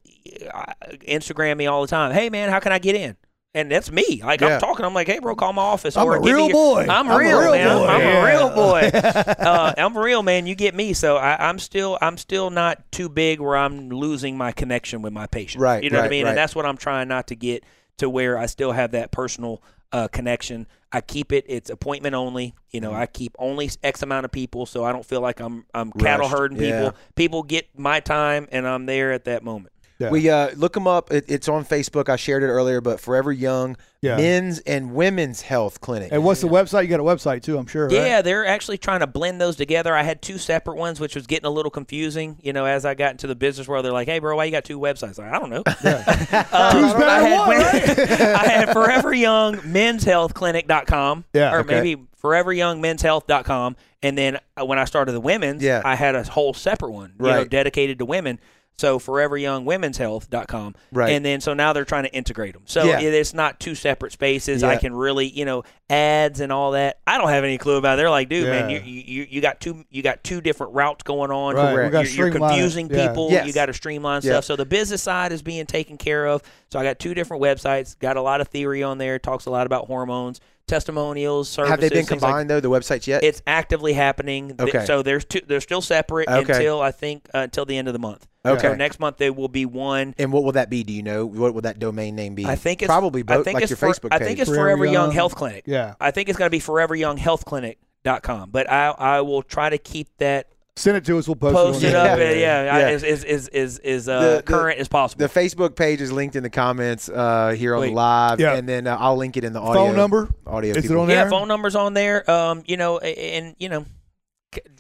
Instagram 1.06 1.56
me 1.56 1.66
all 1.66 1.82
the 1.82 1.88
time. 1.88 2.12
Hey 2.12 2.30
man, 2.30 2.50
how 2.50 2.60
can 2.60 2.70
I 2.72 2.78
get 2.78 2.94
in? 2.94 3.16
And 3.54 3.70
that's 3.70 3.90
me. 3.90 4.20
Like 4.22 4.40
Yeah. 4.40 4.54
I'm 4.54 4.60
talking. 4.60 4.84
I'm 4.84 4.92
like, 4.94 5.06
hey 5.06 5.18
bro, 5.20 5.34
call 5.34 5.52
my 5.52 5.62
office. 5.62 5.96
I'm 5.96 6.06
or 6.06 6.16
a 6.16 6.20
real 6.20 6.40
your- 6.48 6.50
boy. 6.50 6.82
I'm, 6.82 6.90
I'm 6.90 7.10
a 7.10 7.18
real, 7.18 7.40
real 7.40 7.52
man. 7.52 7.66
I'm- 7.66 7.78
boy. 7.78 7.86
I'm, 7.86 8.00
Yeah. 8.00 8.22
a 8.22 8.26
real 8.36 8.48
boy. 8.54 8.80
uh, 9.42 9.74
I'm 9.78 9.96
real, 9.98 10.22
man. 10.22 10.46
You 10.46 10.54
get 10.54 10.74
me. 10.74 10.92
So 10.92 11.16
I, 11.16 11.48
I'm 11.48 11.58
still, 11.58 11.98
I'm 12.02 12.18
still 12.18 12.50
not 12.50 12.90
too 12.92 13.08
big 13.08 13.40
where 13.40 13.56
I'm 13.56 13.88
losing 13.88 14.36
my 14.36 14.52
connection 14.52 15.00
with 15.02 15.12
my 15.12 15.26
patient. 15.26 15.62
Right, 15.62 15.82
You 15.82 15.90
know 15.90 15.98
what 15.98 16.06
I 16.06 16.08
mean? 16.10 16.24
right. 16.24 16.30
And 16.30 16.38
that's 16.38 16.54
what 16.54 16.66
I'm 16.66 16.76
trying 16.76 17.08
not 17.08 17.28
to 17.28 17.36
get 17.36 17.64
to 17.96 18.08
where 18.10 18.36
I 18.38 18.46
still 18.46 18.72
have 18.72 18.92
that 18.92 19.10
personal 19.12 19.62
uh, 19.92 20.08
connection. 20.08 20.66
I 20.92 21.00
keep 21.00 21.32
it. 21.32 21.46
It's 21.48 21.70
appointment 21.70 22.14
only. 22.14 22.54
You 22.70 22.80
Mm-hmm. 22.82 22.90
know, 22.90 22.94
I 22.94 23.06
keep 23.06 23.34
only 23.38 23.70
X 23.82 24.02
amount 24.02 24.26
of 24.26 24.30
people, 24.30 24.66
so 24.66 24.84
I 24.84 24.92
don't 24.92 25.04
feel 25.06 25.22
like 25.22 25.40
I'm 25.40 25.64
I'm 25.72 25.90
cattle 25.92 26.26
Rushed, 26.28 26.38
herding 26.38 26.60
yeah. 26.60 26.80
people. 26.82 26.98
People 27.16 27.42
get 27.42 27.66
my 27.78 28.00
time, 28.00 28.46
and 28.52 28.68
I'm 28.68 28.84
there 28.84 29.12
at 29.12 29.24
that 29.24 29.42
moment. 29.42 29.72
Yeah. 29.98 30.10
We 30.10 30.30
uh, 30.30 30.50
look 30.54 30.74
them 30.74 30.86
up. 30.86 31.10
It, 31.12 31.24
it's 31.28 31.48
on 31.48 31.64
Facebook. 31.64 32.08
I 32.08 32.14
shared 32.16 32.42
it 32.44 32.46
earlier. 32.46 32.80
But 32.80 33.00
Forever 33.00 33.32
Young 33.32 33.76
Yeah. 34.00 34.16
Men's 34.16 34.60
and 34.60 34.94
Women's 34.94 35.40
Health 35.42 35.80
Clinic. 35.80 36.12
And 36.12 36.22
what's 36.22 36.40
the 36.40 36.46
website? 36.46 36.82
You 36.84 36.88
got 36.88 37.00
a 37.00 37.02
website 37.02 37.42
too, 37.42 37.58
I'm 37.58 37.66
sure. 37.66 37.86
right? 37.86 37.92
Yeah, 37.94 38.22
they're 38.22 38.46
actually 38.46 38.78
trying 38.78 39.00
to 39.00 39.08
blend 39.08 39.40
those 39.40 39.56
together. 39.56 39.92
I 39.94 40.04
had 40.04 40.22
two 40.22 40.38
separate 40.38 40.76
ones, 40.76 41.00
which 41.00 41.16
was 41.16 41.26
getting 41.26 41.46
a 41.46 41.50
little 41.50 41.70
confusing. 41.72 42.38
You 42.42 42.52
know, 42.52 42.64
as 42.64 42.84
I 42.84 42.94
got 42.94 43.10
into 43.10 43.26
the 43.26 43.34
business 43.34 43.66
world, 43.66 43.84
they're 43.84 43.90
like, 43.92 44.06
"Hey, 44.06 44.20
bro, 44.20 44.36
why 44.36 44.44
you 44.44 44.52
got 44.52 44.64
two 44.64 44.78
websites?" 44.78 45.18
Like, 45.18 45.32
I 45.32 45.38
don't 45.40 45.50
know. 45.50 45.62
Um, 45.66 45.66
Who's 46.82 46.92
better 46.94 47.04
I 47.04 47.20
had, 47.20 47.38
one, 47.48 47.56
right? 47.58 47.98
I 48.20 48.46
had 48.48 48.72
Forever 48.72 49.12
Young 49.12 49.60
Men's 49.64 50.04
Health 50.04 50.32
Clinic.com. 50.34 51.24
Yeah, 51.34 51.52
or 51.54 51.58
okay. 51.60 51.74
maybe 51.80 52.02
Forever 52.18 52.52
Young 52.52 52.80
Men's 52.80 53.02
Health.com. 53.02 53.76
And 54.00 54.16
then 54.16 54.38
uh, 54.56 54.64
when 54.64 54.78
I 54.78 54.84
started 54.84 55.10
the 55.10 55.20
women's, 55.20 55.60
Yeah. 55.60 55.82
I 55.84 55.96
had 55.96 56.14
a 56.14 56.22
whole 56.22 56.54
separate 56.54 56.92
one, 56.92 57.14
you 57.18 57.26
know, 57.26 57.38
Right. 57.38 57.50
dedicated 57.50 57.98
to 57.98 58.04
women. 58.04 58.38
So 58.78 58.98
Forever 59.00 59.36
Young 59.36 59.64
Women's 59.64 59.98
Health.com. 59.98 60.74
Right. 60.92 61.10
And 61.12 61.24
then 61.24 61.40
so 61.40 61.52
now 61.52 61.72
they're 61.72 61.84
trying 61.84 62.04
to 62.04 62.12
integrate 62.14 62.54
them. 62.54 62.62
So 62.66 62.84
Yeah. 62.84 63.00
it, 63.00 63.12
it's 63.12 63.34
not 63.34 63.58
two 63.58 63.74
separate 63.74 64.12
spaces. 64.12 64.62
I 64.62 64.76
can 64.76 64.94
really, 64.94 65.26
you 65.26 65.44
know, 65.44 65.64
ads 65.90 66.40
and 66.40 66.52
all 66.52 66.70
that. 66.72 67.00
I 67.06 67.18
don't 67.18 67.28
have 67.30 67.42
any 67.44 67.58
clue 67.58 67.76
about 67.76 67.94
it. 67.94 67.96
They're 67.96 68.10
like, 68.10 68.28
dude, 68.28 68.46
man, 68.46 68.70
you, 68.70 68.78
you 68.80 69.26
you 69.28 69.40
got 69.40 69.60
two 69.60 69.84
you 69.90 70.02
got 70.02 70.22
two 70.22 70.40
different 70.40 70.74
routes 70.74 71.02
going 71.02 71.30
on. 71.32 71.56
Right, 71.56 71.70
we 71.70 71.74
Correct. 71.74 71.92
gotta 71.92 72.08
You're, 72.10 72.28
you're 72.28 72.38
confusing 72.38 72.88
Yeah. 72.88 73.08
people. 73.08 73.30
Yes. 73.30 73.46
You 73.48 73.52
got 73.52 73.66
to 73.66 73.72
streamline 73.74 74.22
Yeah. 74.22 74.32
stuff. 74.32 74.44
So 74.44 74.54
the 74.56 74.66
business 74.66 75.02
side 75.02 75.32
is 75.32 75.42
being 75.42 75.66
taken 75.66 75.96
care 75.98 76.26
of. 76.26 76.42
So 76.70 76.78
I 76.78 76.84
got 76.84 76.98
two 77.00 77.14
different 77.14 77.42
websites. 77.42 77.98
Got 77.98 78.16
a 78.16 78.22
lot 78.22 78.40
of 78.40 78.48
theory 78.48 78.82
on 78.84 78.98
there. 78.98 79.18
Talks 79.18 79.46
a 79.46 79.50
lot 79.50 79.66
about 79.66 79.86
hormones, 79.88 80.40
testimonials, 80.68 81.48
services. 81.48 81.70
Have 81.70 81.80
they 81.80 81.88
been 81.88 82.04
things 82.06 82.10
like- 82.10 82.20
combined 82.20 82.50
though? 82.50 82.60
The 82.60 82.70
websites 82.70 83.06
yet? 83.06 83.24
it's 83.24 83.42
actively 83.46 83.92
happening. 83.94 84.54
Okay. 84.58 84.84
So 84.84 85.02
there's 85.02 85.24
two. 85.24 85.40
They're 85.46 85.60
still 85.60 85.80
separate 85.80 86.28
Okay. 86.28 86.52
until 86.52 86.80
I 86.80 86.92
think 86.92 87.28
uh, 87.34 87.38
until 87.38 87.64
the 87.64 87.76
end 87.76 87.88
of 87.88 87.92
the 87.94 87.98
month. 87.98 88.26
Okay. 88.46 88.60
So 88.68 88.74
next 88.74 89.00
month 89.00 89.16
they 89.16 89.30
will 89.30 89.48
be 89.48 89.66
one. 89.66 90.14
and 90.18 90.32
what 90.32 90.44
will 90.44 90.52
that 90.52 90.70
be? 90.70 90.84
Do 90.84 90.92
you 90.92 91.02
know? 91.02 91.26
What 91.26 91.54
will 91.54 91.62
that 91.62 91.78
domain 91.78 92.14
name 92.14 92.34
be? 92.34 92.46
I 92.46 92.54
think 92.54 92.82
it's 92.82 92.86
probably 92.88 93.22
both, 93.22 93.40
I 93.40 93.42
think 93.42 93.54
like 93.54 93.62
it's 93.64 93.70
your 93.70 93.76
for- 93.76 93.88
Facebook 93.88 94.08
I 94.12 94.18
think 94.18 94.38
it's 94.38 94.48
Forever 94.48 94.62
Forever 94.64 94.84
Young 94.84 94.94
Young. 94.94 95.10
Health 95.12 95.34
Clinic. 95.34 95.64
Yeah. 95.66 95.94
I 96.00 96.10
think 96.12 96.28
it's 96.28 96.38
going 96.38 96.46
to 96.46 96.50
be 96.50 96.60
Forever 96.60 96.94
Young 96.94 97.16
Health 97.16 97.44
Clinic.com. 97.44 98.50
But 98.50 98.70
I 98.70 98.88
I 98.90 99.20
will 99.22 99.42
try 99.42 99.68
to 99.70 99.78
keep 99.78 100.08
that 100.18 100.48
Send 100.78 100.96
it 100.96 101.04
to 101.06 101.18
us. 101.18 101.26
We'll 101.26 101.36
post, 101.36 101.54
post 101.54 101.82
it. 101.82 101.88
it 101.88 101.94
up. 101.94 102.16
there. 102.18 102.36
Yeah, 102.36 102.72
I- 102.74 102.78
Yeah. 102.80 102.88
is 102.90 103.02
is 103.02 103.24
is 103.24 103.48
is, 103.48 103.78
is 103.80 104.08
uh, 104.08 104.20
The- 104.20 104.36
the- 104.38 104.42
current 104.44 104.78
as 104.78 104.88
possible. 104.88 105.26
the 105.26 105.32
Facebook 105.40 105.74
page 105.76 106.00
is 106.00 106.12
linked 106.12 106.36
in 106.36 106.42
the 106.42 106.50
comments 106.50 107.08
uh, 107.08 107.50
here 107.50 107.74
on 107.74 107.82
the 107.82 107.90
live, 107.92 108.40
Yeah. 108.40 108.54
and 108.54 108.68
then 108.68 108.86
uh, 108.86 108.96
I'll 108.98 109.16
link 109.16 109.36
it 109.36 109.44
in 109.44 109.52
the 109.52 109.60
audio. 109.60 109.86
Phone 109.86 109.96
number. 109.96 110.28
Audio. 110.46 110.70
Is 110.70 110.76
it 110.78 110.82
people. 110.82 111.00
on 111.00 111.08
yeah, 111.08 111.22
there? 111.22 111.30
phone 111.30 111.48
numbers 111.48 111.74
on 111.76 111.94
there. 111.94 112.28
Um, 112.30 112.62
you 112.66 112.76
know, 112.76 112.98
and 112.98 113.54
you 113.58 113.68
know, 113.68 113.84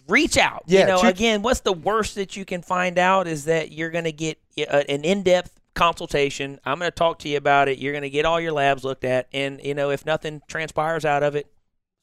reach 0.08 0.36
out. 0.38 0.64
Yeah, 0.66 0.80
you 0.80 0.86
know, 0.86 0.98
shoot- 1.02 1.08
again, 1.08 1.42
what's 1.42 1.60
the 1.60 1.72
worst 1.72 2.14
that 2.14 2.36
you 2.36 2.44
can 2.44 2.62
find 2.62 2.98
out 2.98 3.26
is 3.26 3.44
that 3.44 3.72
you're 3.72 3.90
going 3.90 4.04
to 4.04 4.12
get 4.12 4.38
uh, 4.70 4.82
an 4.88 5.04
in-depth 5.04 5.52
consultation. 5.74 6.58
I'm 6.64 6.78
going 6.78 6.90
to 6.90 6.94
talk 6.94 7.18
to 7.20 7.28
you 7.28 7.36
about 7.36 7.68
it. 7.68 7.78
You're 7.78 7.92
going 7.92 8.02
to 8.02 8.10
get 8.10 8.24
all 8.24 8.40
your 8.40 8.52
labs 8.52 8.84
looked 8.84 9.04
at, 9.04 9.28
and 9.32 9.60
you 9.62 9.74
know, 9.74 9.90
if 9.90 10.06
nothing 10.06 10.42
transpires 10.48 11.04
out 11.04 11.22
of 11.22 11.34
it, 11.36 11.46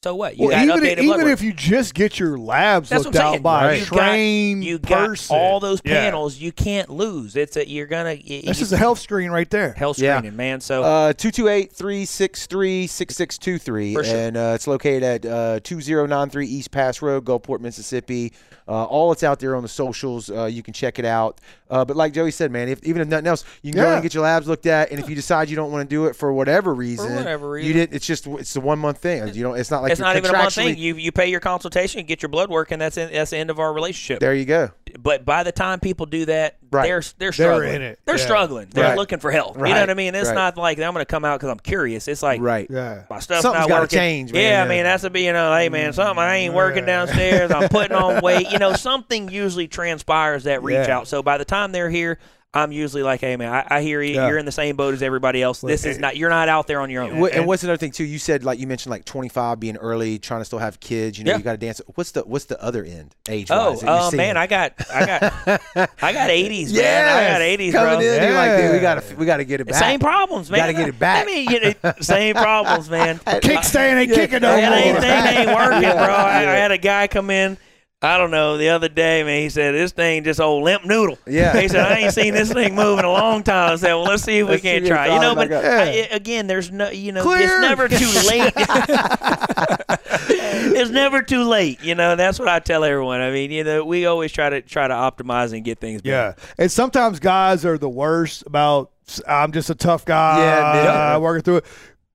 so 0.05 0.13
what? 0.13 0.37
You 0.37 0.49
Well, 0.49 0.55
got 0.55 0.65
even, 0.77 0.83
updated 0.83 0.99
even 1.03 1.17
work. 1.25 1.33
if 1.33 1.41
you 1.41 1.51
just 1.51 1.95
get 1.95 2.19
your 2.19 2.37
labs 2.37 2.89
That's 2.89 3.05
looked 3.05 3.15
what 3.15 3.25
out 3.25 3.41
by 3.41 3.65
Right. 3.65 3.73
a 3.73 3.79
You 3.79 3.85
got- 3.89 3.97
trained 3.97 4.63
you 4.63 4.77
got 4.77 5.25
all 5.31 5.59
those 5.59 5.81
Yeah. 5.83 5.93
panels, 6.01 6.37
you 6.37 6.51
can't 6.51 6.91
lose. 6.91 7.35
It's 7.35 7.57
a 7.57 7.67
you're 7.67 7.87
gonna. 7.87 8.09
y- 8.11 8.43
This 8.45 8.59
you- 8.59 8.65
is 8.65 8.71
a 8.71 8.77
health 8.77 8.99
screen 8.99 9.31
right 9.31 9.49
there. 9.49 9.73
health 9.73 9.97
Yeah. 9.97 10.19
screening, 10.19 10.37
man. 10.37 10.61
So 10.61 10.83
Uh, 10.83 11.13
228-363-6623. 11.13 13.93
For 13.93 14.03
sure. 14.03 14.15
And 14.15 14.37
uh, 14.37 14.51
it's 14.55 14.67
located 14.67 15.03
at 15.03 15.25
uh, 15.25 15.59
2093 15.63 16.45
East 16.45 16.71
Pass 16.71 17.01
Road, 17.01 17.25
Gulfport, 17.25 17.59
Mississippi. 17.61 18.33
Uh, 18.67 18.83
all 18.85 19.11
it's 19.11 19.23
out 19.23 19.39
there 19.39 19.55
on 19.55 19.63
the 19.63 19.69
socials. 19.69 20.29
Uh, 20.29 20.45
you 20.45 20.63
can 20.63 20.73
check 20.73 20.99
it 20.99 21.05
out. 21.05 21.39
Uh, 21.69 21.83
but 21.83 21.95
like 21.97 22.13
Joey 22.13 22.31
said, 22.31 22.51
man, 22.51 22.69
if, 22.69 22.83
even 22.83 23.01
if 23.01 23.07
nothing 23.07 23.27
else, 23.27 23.43
you 23.63 23.71
can 23.71 23.81
go 23.81 23.87
Yeah. 23.87 23.93
and 23.95 24.03
get 24.03 24.13
your 24.13 24.23
labs 24.23 24.47
looked 24.47 24.65
at. 24.67 24.91
And 24.91 24.99
if 24.99 25.09
you 25.09 25.15
decide 25.15 25.49
you 25.49 25.55
don't 25.55 25.71
want 25.71 25.89
to 25.89 25.93
do 25.93 26.05
it 26.05 26.15
for 26.15 26.31
whatever 26.31 26.73
reason, 26.73 27.09
for 27.09 27.15
whatever 27.15 27.49
reason. 27.51 27.67
you 27.69 27.73
reason. 27.75 27.89
did. 27.91 27.95
It's 27.95 28.05
just 28.05 28.27
it's 28.27 28.53
the 28.53 28.61
one 28.61 28.77
month 28.79 28.99
thing. 28.99 29.33
You 29.33 29.43
know, 29.43 29.53
it's 29.53 29.71
not 29.71 29.81
like 29.81 29.91
it's 29.91 29.99
you're 29.99 30.07
not 30.07 30.15
even 30.17 30.29
a 30.29 30.37
month 30.37 30.53
thing. 30.53 30.77
You 30.77 30.95
you 30.95 31.11
pay 31.11 31.27
your 31.29 31.39
consultation, 31.39 31.99
you 31.99 32.05
get 32.05 32.21
your 32.21 32.29
blood 32.29 32.49
work, 32.49 32.71
and 32.71 32.81
that's 32.81 32.97
in, 32.97 33.11
that's 33.11 33.31
the 33.31 33.37
end 33.37 33.49
of 33.49 33.59
our 33.59 33.73
relationship. 33.73 34.19
There 34.19 34.33
you 34.35 34.45
go. 34.45 34.69
but 34.99 35.25
by 35.25 35.43
the 35.43 35.51
time 35.51 35.79
people 35.79 36.05
do 36.05 36.25
that, 36.25 36.57
Right. 36.71 36.83
they're 36.87 37.03
they're 37.17 37.31
struggling. 37.31 37.73
in 37.75 37.81
it. 37.81 37.99
They're 38.05 38.17
Yeah. 38.17 38.23
struggling. 38.23 38.67
They're 38.71 38.83
Right. 38.89 38.97
looking 38.97 39.19
for 39.19 39.31
help. 39.31 39.57
You 39.57 39.63
know 39.63 39.79
what 39.79 39.89
I 39.89 39.93
mean? 39.93 40.13
It's 40.15 40.27
Right. 40.29 40.35
not 40.35 40.57
like 40.57 40.77
I'm 40.79 40.93
going 40.93 41.01
to 41.01 41.05
come 41.05 41.23
out 41.25 41.39
because 41.39 41.49
I'm 41.51 41.59
curious. 41.59 42.07
It's 42.07 42.21
like 42.23 42.41
Right. 42.41 42.67
Yeah. 42.69 43.03
my 43.09 43.19
stuff's 43.19 43.41
Something's 43.43 43.61
not 43.63 43.69
gotta 43.69 43.81
working. 43.83 43.97
change, 43.99 44.33
man. 44.33 44.41
Yeah, 44.41 44.49
Yeah. 44.49 44.63
I 44.63 44.67
mean 44.67 44.83
that's 44.83 45.03
a 45.03 45.09
be 45.09 45.21
you 45.23 45.33
know, 45.33 45.53
hey 45.55 45.69
man, 45.69 45.93
something 45.93 46.17
I 46.17 46.35
ain't 46.37 46.53
working 46.53 46.85
downstairs. 46.85 47.51
I'm 47.51 47.69
putting 47.69 47.95
on 47.95 48.21
weight. 48.21 48.49
You 48.51 48.59
know, 48.59 48.73
something 48.73 49.29
usually 49.29 49.67
transpires 49.67 50.43
that 50.45 50.63
reach 50.63 50.87
Yeah. 50.87 50.97
out. 50.97 51.07
So 51.07 51.21
by 51.23 51.37
the 51.37 51.45
time 51.45 51.54
they're 51.71 51.89
here. 51.89 52.19
I'm 52.53 52.71
usually 52.71 53.03
like, 53.03 53.19
hey 53.19 53.35
man, 53.35 53.51
I, 53.53 53.67
I 53.69 53.81
hear 53.81 54.01
you. 54.01 54.15
Yeah. 54.15 54.29
You're 54.29 54.37
in 54.37 54.45
the 54.45 54.51
same 54.53 54.77
boat 54.77 54.93
as 54.93 55.03
everybody 55.03 55.43
else. 55.43 55.59
This 55.59 55.83
is 55.83 55.99
not. 55.99 56.15
You're 56.15 56.29
not 56.29 56.47
out 56.47 56.67
there 56.67 56.79
on 56.79 56.89
your 56.89 57.03
own. 57.03 57.21
Wh- 57.21 57.35
And, 57.35 57.45
what's 57.45 57.63
another 57.65 57.75
thing 57.75 57.91
too? 57.91 58.05
You 58.05 58.17
said 58.17 58.45
like 58.45 58.59
you 58.59 58.65
mentioned 58.65 58.91
like 58.91 59.03
25 59.03 59.59
being 59.59 59.75
early, 59.75 60.19
trying 60.19 60.39
to 60.39 60.45
still 60.45 60.59
have 60.59 60.79
kids. 60.79 61.17
You 61.17 61.25
know, 61.25 61.31
Yeah. 61.31 61.37
you 61.39 61.43
got 61.43 61.51
to 61.51 61.57
dance. 61.57 61.81
What's 61.95 62.11
the 62.11 62.21
what's 62.21 62.45
the 62.45 62.57
other 62.63 62.85
end 62.85 63.13
age? 63.27 63.47
Oh, 63.51 63.77
oh 63.85 64.09
man, 64.15 64.37
I 64.37 64.47
got, 64.47 64.71
I 64.89 65.05
got, 65.05 65.21
I 66.01 66.13
got 66.13 66.29
80s, 66.29 66.73
man. 66.73 67.09
I 67.09 67.27
got 67.27 67.41
80s, 67.41 67.71
coming 67.73 67.99
bro. 67.99 67.99
in. 67.99 68.23
You're 68.23 68.33
like, 68.33 68.57
dude, 68.61 68.71
we 68.71 68.79
got 68.79 69.03
to 69.03 69.15
we 69.17 69.25
got 69.25 69.37
to 69.37 69.43
get 69.43 69.59
it 69.59 69.67
back. 69.67 69.75
Same 69.75 69.99
problems, 69.99 70.49
man. 70.49 70.61
Gotta 70.61 70.73
get 70.73 70.87
it 70.87 70.97
back. 70.97 71.23
I 71.23 71.25
mean, 71.25 71.49
you 71.49 71.59
know, 71.59 71.73
same 71.99 72.35
problems, 72.35 72.89
man. 72.89 73.17
Kickstand 73.25 73.97
ain't 73.97 74.13
kicking 74.13 74.39
no 74.41 74.55
That 74.55 74.71
ain't, 74.71 75.03
ain't 75.49 75.53
working, 75.53 75.81
bro. 75.91 75.91
I, 76.15 76.37
I 76.37 76.41
had 76.55 76.71
a 76.71 76.77
guy 76.77 77.07
come 77.07 77.29
in. 77.31 77.57
I 78.05 78.17
don't 78.17 78.31
know. 78.31 78.57
The 78.57 78.69
other 78.69 78.87
day, 78.87 79.23
man, 79.23 79.41
he 79.41 79.49
said 79.49 79.73
this 79.73 79.91
thing 79.91 80.23
just 80.23 80.39
old 80.39 80.63
limp 80.63 80.85
noodle. 80.85 81.17
Yeah. 81.25 81.59
He 81.59 81.67
said 81.67 81.91
I 81.91 81.97
ain't 81.99 82.13
seen 82.13 82.33
this 82.33 82.53
thing 82.53 82.75
move 82.75 82.99
in 82.99 83.05
a 83.05 83.11
long 83.11 83.43
time. 83.43 83.73
I 83.73 83.75
said, 83.77 83.93
well, 83.93 84.03
let's 84.03 84.23
see 84.23 84.39
if 84.39 84.45
we 84.45 84.51
Let's 84.51 84.63
can't 84.63 84.85
try. 84.85 85.13
You 85.13 85.19
know, 85.19 85.35
but 85.35 85.49
back 85.49 85.63
up. 85.63 85.87
I, 85.87 85.91
again, 86.11 86.47
there's 86.47 86.71
no, 86.71 86.89
you 86.91 87.11
know, 87.11 87.23
Clear. 87.23 87.41
it's 87.41 87.61
never 87.61 87.87
too 87.87 87.95
late. 88.27 88.53
it's 90.77 90.91
never 90.91 91.21
too 91.21 91.43
late. 91.43 91.83
You 91.83 91.95
know, 91.95 92.15
that's 92.15 92.39
what 92.39 92.47
I 92.47 92.59
tell 92.59 92.83
everyone. 92.83 93.21
I 93.21 93.31
mean, 93.31 93.51
you 93.51 93.63
know, 93.63 93.83
we 93.83 94.05
always 94.05 94.31
try 94.31 94.49
to 94.49 94.61
try 94.61 94.87
to 94.87 94.93
optimize 94.93 95.53
and 95.53 95.63
get 95.63 95.79
things. 95.79 96.01
better. 96.01 96.35
Yeah, 96.37 96.45
and 96.57 96.71
sometimes 96.71 97.19
guys 97.19 97.65
are 97.65 97.77
the 97.77 97.89
worst 97.89 98.43
about. 98.45 98.91
I'm 99.27 99.51
just 99.51 99.69
a 99.69 99.75
tough 99.75 100.03
guy. 100.03 100.39
Yeah, 100.39 101.13
man. 101.13 101.21
working 101.21 101.43
through 101.43 101.57
it. 101.57 101.65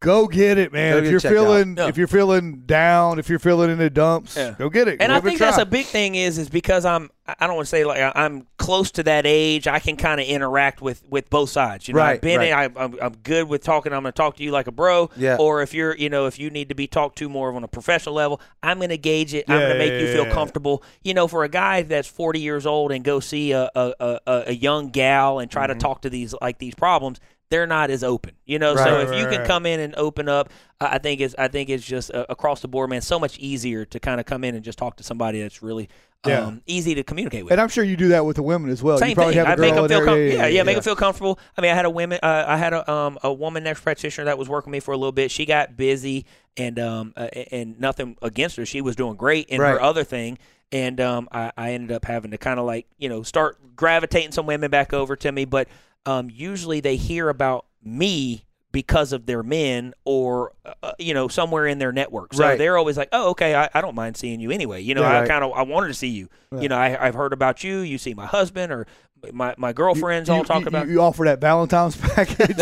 Go 0.01 0.29
get 0.29 0.57
it, 0.57 0.73
man. 0.73 0.95
Go 0.95 1.05
if 1.05 1.11
you're 1.11 1.21
feeling, 1.21 1.77
Yeah. 1.77 1.89
if 1.89 1.99
you're 1.99 2.07
feeling 2.09 2.63
down, 2.65 3.19
if 3.19 3.29
you're 3.29 3.39
feeling 3.39 3.69
in 3.71 3.77
the 3.77 3.91
dumps, 3.91 4.35
Yeah. 4.35 4.55
go 4.59 4.71
get 4.71 4.89
it. 4.89 4.93
And 4.93 5.01
Give 5.01 5.11
I 5.11 5.19
it 5.19 5.23
think 5.25 5.39
that's 5.39 5.59
a 5.59 5.67
big 5.67 5.85
thing 5.85 6.15
is 6.15 6.39
is 6.39 6.49
because 6.49 6.87
I'm 6.87 7.11
I 7.39 7.47
don't 7.47 7.55
want 7.55 7.67
to 7.67 7.71
say 7.71 7.85
like 7.85 8.01
I- 8.01 8.13
I'm 8.25 8.47
close 8.57 8.91
to 8.93 9.03
that 9.05 9.25
age. 9.27 9.69
I 9.69 9.79
can 9.79 9.97
kind 9.97 10.19
of 10.19 10.27
interact 10.27 10.81
with 10.81 11.03
with 11.11 11.29
both 11.29 11.51
sides. 11.51 11.87
You 11.87 11.93
know, 11.95 12.01
Right, 12.01 12.15
I've 12.15 12.21
been 12.23 12.41
in, 12.41 12.51
right. 12.51 12.73
I, 12.75 12.83
I'm 12.83 12.97
I'm 13.01 13.13
good 13.23 13.47
with 13.47 13.63
talking. 13.63 13.93
I'm 13.93 14.01
going 14.03 14.13
to 14.13 14.17
talk 14.17 14.37
to 14.39 14.43
you 14.43 14.51
like 14.53 14.67
a 14.69 14.73
bro. 14.73 15.11
Yeah. 15.19 15.37
Or 15.39 15.61
if 15.61 15.75
you're 15.75 15.95
you 15.95 16.09
know 16.09 16.25
if 16.25 16.39
you 16.39 16.49
need 16.49 16.71
to 16.71 16.75
be 16.75 16.87
talked 16.87 17.19
to 17.19 17.29
more 17.29 17.53
on 17.55 17.63
a 17.63 17.69
professional 17.69 18.15
level, 18.15 18.41
I'm 18.63 18.79
going 18.79 18.89
to 18.89 18.97
gauge 18.99 19.35
it. 19.35 19.45
Yeah, 19.49 19.55
I'm 19.55 19.61
going 19.61 19.73
to 19.73 19.79
make 19.79 19.93
yeah, 19.93 19.99
you 19.99 20.13
feel 20.15 20.27
yeah. 20.27 20.33
comfortable. 20.33 20.83
You 21.05 21.13
know, 21.13 21.29
for 21.29 21.45
a 21.45 21.49
guy 21.51 21.83
that's 21.83 22.09
40 22.09 22.41
years 22.41 22.65
old 22.65 22.91
and 22.91 23.05
go 23.05 23.21
see 23.21 23.53
a 23.53 23.71
a, 23.75 23.93
a, 24.01 24.21
a 24.47 24.53
young 24.55 24.89
gal 24.89 25.41
and 25.41 25.51
try 25.51 25.67
Mm-hmm. 25.67 25.75
to 25.79 25.79
talk 25.79 26.01
to 26.03 26.11
these 26.11 26.35
like 26.41 26.57
these 26.59 26.75
problems. 26.75 27.21
They're 27.51 27.67
not 27.67 27.91
as 27.91 28.05
open, 28.05 28.33
you 28.47 28.59
know. 28.59 28.75
Right. 28.75 28.85
so 28.85 28.95
Right, 28.97 29.05
if 29.09 29.11
you 29.15 29.25
right, 29.25 29.31
can 29.33 29.39
right. 29.41 29.47
come 29.47 29.67
in 29.67 29.81
and 29.81 29.95
open 29.97 30.29
up, 30.29 30.51
I 30.81 30.99
think 30.99 31.21
it's 31.21 31.35
I 31.39 31.49
think 31.49 31.69
it's 31.69 31.85
just 31.85 32.13
uh, 32.15 32.25
across 32.29 32.61
the 32.61 32.69
board, 32.69 32.91
man. 32.91 33.01
So 33.01 33.19
much 33.19 33.39
easier 33.39 33.85
to 33.87 33.99
kind 34.01 34.21
of 34.21 34.27
come 34.27 34.45
in 34.45 34.55
and 34.55 34.65
just 34.65 34.79
talk 34.79 34.97
to 34.99 35.03
somebody 35.03 35.43
that's 35.43 35.61
really 35.63 35.89
Yeah. 36.25 36.45
um, 36.47 36.63
easy 36.67 36.95
to 36.95 37.03
communicate 37.03 37.45
with. 37.45 37.53
and 37.53 37.61
I'm 37.61 37.69
sure 37.69 37.83
you 37.83 37.97
do 37.97 38.09
that 38.09 38.25
with 38.25 38.37
the 38.37 38.43
women 38.43 38.71
as 38.71 38.83
well. 38.83 38.99
Same 38.99 39.09
you 39.11 39.15
probably 39.17 39.35
thing. 39.35 39.45
have 39.47 39.59
a 39.59 39.63
I 39.63 39.67
make 39.67 39.75
them 39.75 39.89
feel 39.89 40.05
com- 40.05 40.17
yeah, 40.19 40.25
yeah, 40.27 40.47
yeah, 40.47 40.63
make 40.63 40.77
them 40.77 40.85
feel 40.85 40.95
comfortable. 40.97 41.39
I 41.59 41.61
mean, 41.61 41.73
I 41.73 41.75
had 41.75 41.87
a 41.87 41.91
woman, 41.91 42.21
uh, 42.23 42.45
I 42.47 42.57
had 42.57 42.73
a 42.73 42.89
um 42.91 43.19
a 43.25 43.33
woman 43.33 43.65
nurse 43.65 43.81
practitioner 43.81 44.27
that 44.27 44.39
was 44.39 44.49
working 44.49 44.71
with 44.71 44.77
me 44.77 44.81
for 44.81 44.93
a 44.93 44.97
little 44.97 45.11
bit. 45.13 45.31
She 45.33 45.45
got 45.45 45.77
busy, 45.77 46.27
and 46.57 46.79
um 46.79 47.15
uh, 47.17 47.27
and 47.51 47.81
nothing 47.81 48.17
against 48.23 48.57
her. 48.59 48.65
She 48.67 48.81
was 48.81 48.95
doing 48.95 49.17
great 49.17 49.49
in 49.49 49.61
Right. 49.61 49.73
her 49.73 49.83
other 49.83 50.05
thing. 50.05 50.39
And 50.73 51.01
um, 51.01 51.29
I, 51.33 51.51
I 51.57 51.73
ended 51.73 51.91
up 51.91 52.05
having 52.05 52.31
to 52.31 52.39
kind 52.39 52.61
of 52.61 52.65
like 52.65 52.87
you 52.97 53.09
know 53.09 53.25
start 53.25 53.59
gravitating 53.75 54.31
some 54.31 54.47
women 54.47 54.71
back 54.71 54.93
over 54.93 55.17
to 55.17 55.33
me, 55.33 55.45
but 55.45 55.67
um, 56.07 56.31
usually 56.31 56.81
they 56.81 56.97
hear 56.97 57.29
about 57.29 57.67
me 57.83 58.45
because 58.73 59.13
of 59.13 59.27
their 59.27 59.43
men 59.43 59.93
or 60.05 60.53
uh, 60.83 60.93
you 60.99 61.13
know 61.13 61.27
somewhere 61.29 61.67
in 61.67 61.79
their 61.79 61.91
network. 61.93 62.33
So 62.35 62.41
Right. 62.41 62.57
they're 62.59 62.77
always 62.79 62.97
like, 62.97 63.09
"Oh, 63.13 63.31
okay, 63.31 63.55
I, 63.55 63.69
I 63.75 63.81
don't 63.81 63.95
mind 63.97 64.17
seeing 64.17 64.39
you 64.41 64.51
anyway." 64.51 64.81
You 64.81 64.95
know, 64.95 65.03
I 65.03 65.21
Right. 65.21 65.29
kind 65.29 65.43
of 65.45 65.53
I 65.53 65.63
wanted 65.63 65.89
to 65.89 65.95
see 65.95 66.09
you. 66.09 66.29
You 66.53 66.69
know, 66.69 66.77
I, 66.77 67.07
I've 67.07 67.15
heard 67.15 67.33
about 67.33 67.65
you. 67.65 67.79
You 67.79 67.97
see 67.99 68.15
my 68.15 68.27
husband 68.27 68.71
or 68.73 68.87
my 69.33 69.55
my 69.59 69.73
girlfriends 69.73 70.29
You- 70.29 70.35
all 70.37 70.45
talk 70.45 70.63
you, 70.63 70.67
about. 70.69 70.87
You, 70.87 70.95
you 70.95 71.01
offer 71.03 71.25
that 71.25 71.41
Valentine's 71.41 71.97
package. 72.01 72.57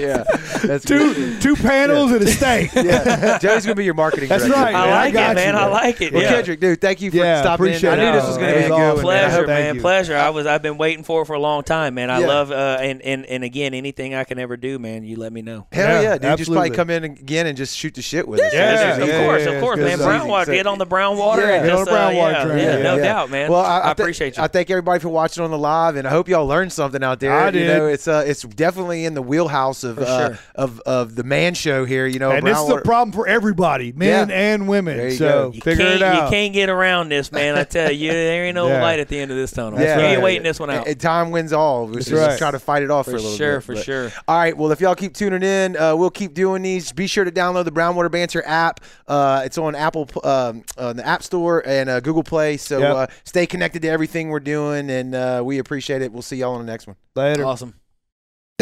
yeah, 0.00 0.24
that's 0.64 0.84
two 0.84 1.38
two 1.40 1.54
panels 1.56 2.10
and 2.12 2.22
a 2.22 2.26
steak. 2.26 2.70
Yeah, 2.82 3.38
Joey's 3.38 3.64
gonna 3.64 3.74
be 3.76 3.84
your 3.84 3.94
marketing. 3.94 4.28
That's 4.28 4.44
director. 4.44 4.60
right, 4.62 4.74
I 4.74 4.84
man. 4.86 4.88
I 4.92 5.04
like 5.04 5.12
got 5.14 5.30
it, 5.32 5.34
man. 5.36 5.54
you, 5.54 5.60
I 5.60 5.66
like 5.66 6.00
it. 6.00 6.12
Well, 6.12 6.22
yeah. 6.22 6.28
Kendrick, 6.30 6.60
dude, 6.60 6.80
thank 6.80 7.00
you 7.00 7.10
for 7.10 7.18
Yeah, 7.18 7.40
stopping 7.42 7.66
in. 7.66 7.72
appreciate 7.72 7.92
I 7.92 7.96
knew 8.04 8.12
this 8.12 8.26
was 8.26 8.36
gonna 8.36 8.48
It 8.48 8.58
be 8.58 8.64
a 8.64 8.68
good 8.68 8.72
awesome. 8.72 9.04
one. 9.04 9.14
man. 9.14 9.30
Pleasure, 9.30 9.46
man. 9.46 9.80
Pleasure. 9.80 10.16
I 10.16 10.30
was. 10.30 10.46
I've 10.46 10.62
been 10.62 10.78
waiting 10.78 11.04
for 11.04 11.22
it 11.22 11.26
for 11.26 11.34
a 11.34 11.38
long 11.40 11.62
time, 11.62 11.94
man. 11.94 12.10
I 12.10 12.20
Yeah. 12.20 12.26
love 12.26 12.50
uh, 12.50 12.78
and 12.80 13.00
and 13.02 13.24
and 13.26 13.44
again, 13.44 13.74
anything 13.74 14.14
I 14.14 14.24
can 14.24 14.38
ever 14.38 14.56
do, 14.56 14.78
man. 14.78 15.04
You 15.04 15.16
let 15.16 15.32
me 15.32 15.42
know. 15.42 15.66
Hell 15.72 16.02
Yeah, 16.02 16.10
yeah, 16.14 16.18
dude! 16.18 16.38
Just 16.38 16.50
probably 16.50 16.70
come 16.70 16.90
in 16.90 17.04
again 17.04 17.46
and 17.46 17.56
just 17.56 17.76
shoot 17.76 17.94
the 17.94 18.02
shit 18.02 18.26
with 18.26 18.40
us. 18.40 18.52
Yeah, 18.52 18.96
of 18.96 19.26
course, 19.26 19.46
of 19.46 19.60
course, 19.60 19.78
man. 19.78 19.98
Brown 19.98 20.28
water. 20.28 20.52
Get 20.52 20.66
on 20.66 20.78
the 20.78 20.86
brown 20.86 21.16
water. 21.18 21.42
Yeah, 21.42 21.62
get 21.64 21.72
on 21.72 21.84
the 21.84 21.90
brown 21.90 22.14
uh, 22.14 22.18
water 22.18 22.32
yeah, 22.32 22.44
train. 22.44 22.58
Yeah, 22.58 22.76
Yeah, 22.78 22.82
no 22.82 22.98
doubt, 22.98 23.30
man. 23.30 23.50
Well, 23.50 23.60
I- 23.60 23.72
I 23.82 23.88
I, 23.88 23.90
appreciate 23.92 24.21
appreciate 24.22 24.40
you. 24.40 24.44
I 24.44 24.48
thank 24.48 24.70
everybody 24.70 25.00
for 25.00 25.08
watching 25.08 25.42
on 25.44 25.50
the 25.50 25.58
live, 25.58 25.96
and 25.96 26.06
I 26.06 26.10
hope 26.10 26.28
y'all 26.28 26.46
learned 26.46 26.72
something 26.72 27.02
out 27.02 27.20
there. 27.20 27.32
I 27.32 27.46
You 27.46 27.52
did. 27.52 27.66
know, 27.78 27.86
it's 27.86 28.08
uh, 28.08 28.24
it's 28.26 28.42
definitely 28.42 29.04
in 29.04 29.14
the 29.14 29.22
wheelhouse 29.22 29.84
of 29.84 29.98
uh, 29.98 30.28
sure. 30.28 30.38
of 30.54 30.80
of 30.80 31.14
the 31.14 31.22
man 31.24 31.54
show 31.54 31.84
here. 31.84 32.06
You 32.06 32.18
know, 32.18 32.30
and 32.30 32.46
this 32.46 32.58
is 32.58 32.66
the 32.66 32.74
Brownwater- 32.76 32.84
problem 32.84 33.12
for 33.12 33.26
everybody, 33.26 33.92
men 33.92 34.28
Yeah. 34.28 34.34
and 34.36 34.68
women. 34.68 34.96
There 34.96 35.08
you 35.08 35.16
so 35.16 35.28
go. 35.50 35.54
You 35.54 35.60
figure 35.60 35.86
it 35.86 36.02
out. 36.02 36.24
You 36.24 36.30
can't 36.30 36.52
get 36.54 36.68
around 36.68 37.08
this, 37.10 37.32
man. 37.32 37.56
I 37.56 37.64
tell 37.64 37.90
you, 37.90 38.10
there 38.12 38.44
ain't 38.44 38.54
no 38.54 38.68
Yeah. 38.68 38.82
light 38.82 39.00
at 39.00 39.08
the 39.08 39.18
end 39.18 39.30
of 39.30 39.36
this 39.36 39.50
tunnel. 39.52 39.80
Yeah. 39.80 39.96
You 39.98 40.02
ain't 40.04 40.16
right. 40.16 40.22
waiting 40.24 40.42
this 40.42 40.60
one 40.60 40.70
out. 40.70 40.78
And, 40.80 40.88
and 40.88 41.00
time 41.00 41.30
wins 41.30 41.52
all. 41.52 41.86
We're 41.86 42.00
just 42.00 42.12
right. 42.12 42.38
trying 42.38 42.52
to 42.52 42.58
fight 42.58 42.82
it 42.82 42.90
off 42.90 43.06
for, 43.06 43.12
for 43.12 43.16
a 43.16 43.20
little 43.20 43.36
sure, 43.36 43.56
bit. 43.58 43.64
for 43.64 43.74
but- 43.74 43.84
sure. 43.84 44.10
All 44.28 44.38
right. 44.38 44.56
Well, 44.56 44.70
if 44.72 44.80
y'all 44.80 44.94
keep 44.94 45.14
tuning 45.14 45.42
in, 45.42 45.76
uh, 45.76 45.94
we'll 45.96 46.10
keep 46.10 46.34
doing 46.34 46.62
these. 46.62 46.92
Be 46.92 47.06
sure 47.06 47.24
to 47.24 47.30
download 47.32 47.64
the 47.64 47.72
Brownwater 47.72 48.10
Banter 48.10 48.42
app. 48.46 48.80
Uh, 49.08 49.42
it's 49.44 49.58
on 49.58 49.74
Apple, 49.74 50.08
um, 50.24 50.62
on 50.78 50.96
the 50.96 51.06
App 51.06 51.22
Store 51.22 51.62
and 51.66 51.88
uh, 51.90 52.00
Google 52.00 52.22
Play. 52.22 52.56
So 52.56 52.78
Yep. 52.78 52.94
uh, 52.96 53.06
stay 53.24 53.46
connected 53.46 53.82
to 53.82 53.88
everything 53.88 54.11
we're 54.28 54.40
doing, 54.40 54.90
and 54.90 55.14
uh, 55.14 55.42
we 55.44 55.58
appreciate 55.58 56.02
it. 56.02 56.12
We'll 56.12 56.22
see 56.22 56.36
y'all 56.36 56.54
on 56.54 56.64
the 56.64 56.70
next 56.70 56.86
one. 56.86 56.96
Later. 57.14 57.44
Awesome. 57.44 57.74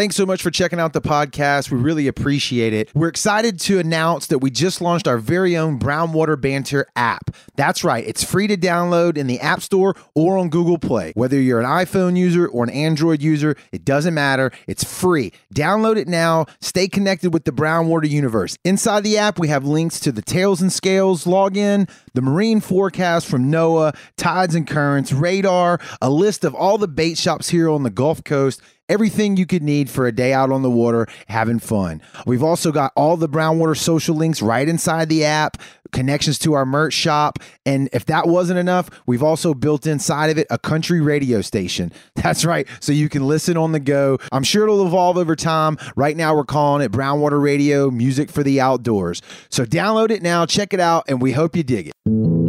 Thanks 0.01 0.17
so 0.17 0.25
much 0.25 0.41
for 0.41 0.51
checking 0.51 0.81
out 0.81 0.95
the 0.95 1.03
podcast. 1.03 1.71
We 1.71 1.77
really 1.77 2.07
appreciate 2.07 2.73
it. 2.73 2.91
We're 2.95 3.09
excited 3.09 3.61
to 3.61 3.79
announce 3.79 4.29
that 4.29 4.39
we 4.39 4.51
just 4.51 4.81
launched 4.81 5.07
our 5.07 5.19
very 5.19 5.59
own 5.59 5.79
Brownwater 5.79 6.41
Banter 6.41 6.87
app. 6.97 7.37
That's 7.57 7.85
right, 7.85 8.03
it's 8.09 8.25
free 8.25 8.47
to 8.47 8.57
download 8.57 9.19
in 9.19 9.27
the 9.27 9.39
App 9.41 9.61
Store 9.61 9.95
or 10.15 10.39
on 10.39 10.49
Google 10.49 10.79
Play. 10.79 11.13
Whether 11.17 11.39
you're 11.39 11.61
an 11.61 11.67
iPhone 11.67 12.17
user 12.17 12.49
or 12.49 12.65
an 12.65 12.71
Android 12.71 13.21
user, 13.21 13.57
it 13.73 13.85
doesn't 13.85 14.15
matter. 14.15 14.53
It's 14.67 14.85
free. 14.85 15.35
Download 15.55 15.99
it 15.99 16.09
now. 16.09 16.47
Stay 16.63 16.89
connected 16.89 17.35
with 17.35 17.45
the 17.45 17.53
Brownwater 17.53 18.09
universe. 18.09 18.57
Inside 18.65 19.05
the 19.05 19.19
app, 19.19 19.39
we 19.39 19.49
have 19.49 19.67
links 19.67 20.01
to 20.01 20.13
the 20.13 20.23
Tails 20.23 20.63
and 20.63 20.73
Scales 20.73 21.27
login, 21.27 21.91
the 22.15 22.23
marine 22.23 22.61
forecast 22.61 23.27
from 23.27 23.53
NOAA, 23.53 23.95
tides 24.17 24.55
and 24.55 24.67
currents, 24.67 25.13
radar, 25.13 25.79
a 26.01 26.09
list 26.09 26.43
of 26.43 26.55
all 26.55 26.79
the 26.79 26.89
bait 26.89 27.19
shops 27.19 27.51
here 27.51 27.69
on 27.69 27.83
the 27.83 27.91
Gulf 27.91 28.25
Coast 28.25 28.63
everything 28.91 29.37
you 29.37 29.47
could 29.47 29.63
need 29.63 29.89
for 29.89 30.07
a 30.07 30.13
day 30.13 30.33
out 30.33 30.51
on 30.51 30.63
the 30.63 30.71
water 30.71 31.07
having 31.29 31.61
fun. 31.61 32.03
We've 32.27 32.43
also 32.43 32.73
got 32.73 32.93
all 32.97 33.17
the 33.17 33.29
Brownwater 33.29 33.77
social 33.77 34.17
links 34.17 34.43
right 34.43 34.69
inside 34.69 35.09
the 35.09 35.25
app, 35.25 35.57
connections 35.93 36.39
to 36.41 36.55
our 36.55 36.67
merch 36.67 36.93
shop, 36.93 37.39
and 37.65 37.89
if 37.93 38.05
that 38.07 38.27
wasn't 38.27 38.59
enough, 38.59 38.91
we've 39.07 39.23
also 39.23 39.55
built 39.55 39.87
inside 39.87 40.31
of 40.31 40.39
it 40.39 40.47
a 40.51 40.59
country 40.59 41.01
radio 41.01 41.41
station. 41.41 41.93
That's 42.17 42.45
right, 42.45 42.67
so 42.81 42.93
you 42.93 43.09
can 43.09 43.27
listen 43.27 43.57
on 43.57 43.73
the 43.73 43.81
go. 43.81 44.19
I'm 44.33 44.43
sure 44.43 44.65
it'll 44.65 44.87
evolve 44.87 45.17
over 45.17 45.37
time. 45.37 45.79
Right 45.95 46.17
now 46.17 46.35
we're 46.35 46.45
calling 46.45 46.83
it 46.83 46.93
Brownwater 46.93 47.41
Radio 47.41 47.91
Music 47.91 48.31
for 48.31 48.43
the 48.43 48.61
Outdoors. 48.61 49.23
So 49.49 49.65
download 49.65 50.11
it 50.11 50.23
now, 50.23 50.47
check 50.47 50.75
it 50.75 50.81
out, 50.81 51.05
and 51.09 51.23
we 51.23 51.33
hope 51.33 51.55
you 51.55 51.63
dig 51.63 51.89
it. 51.89 52.40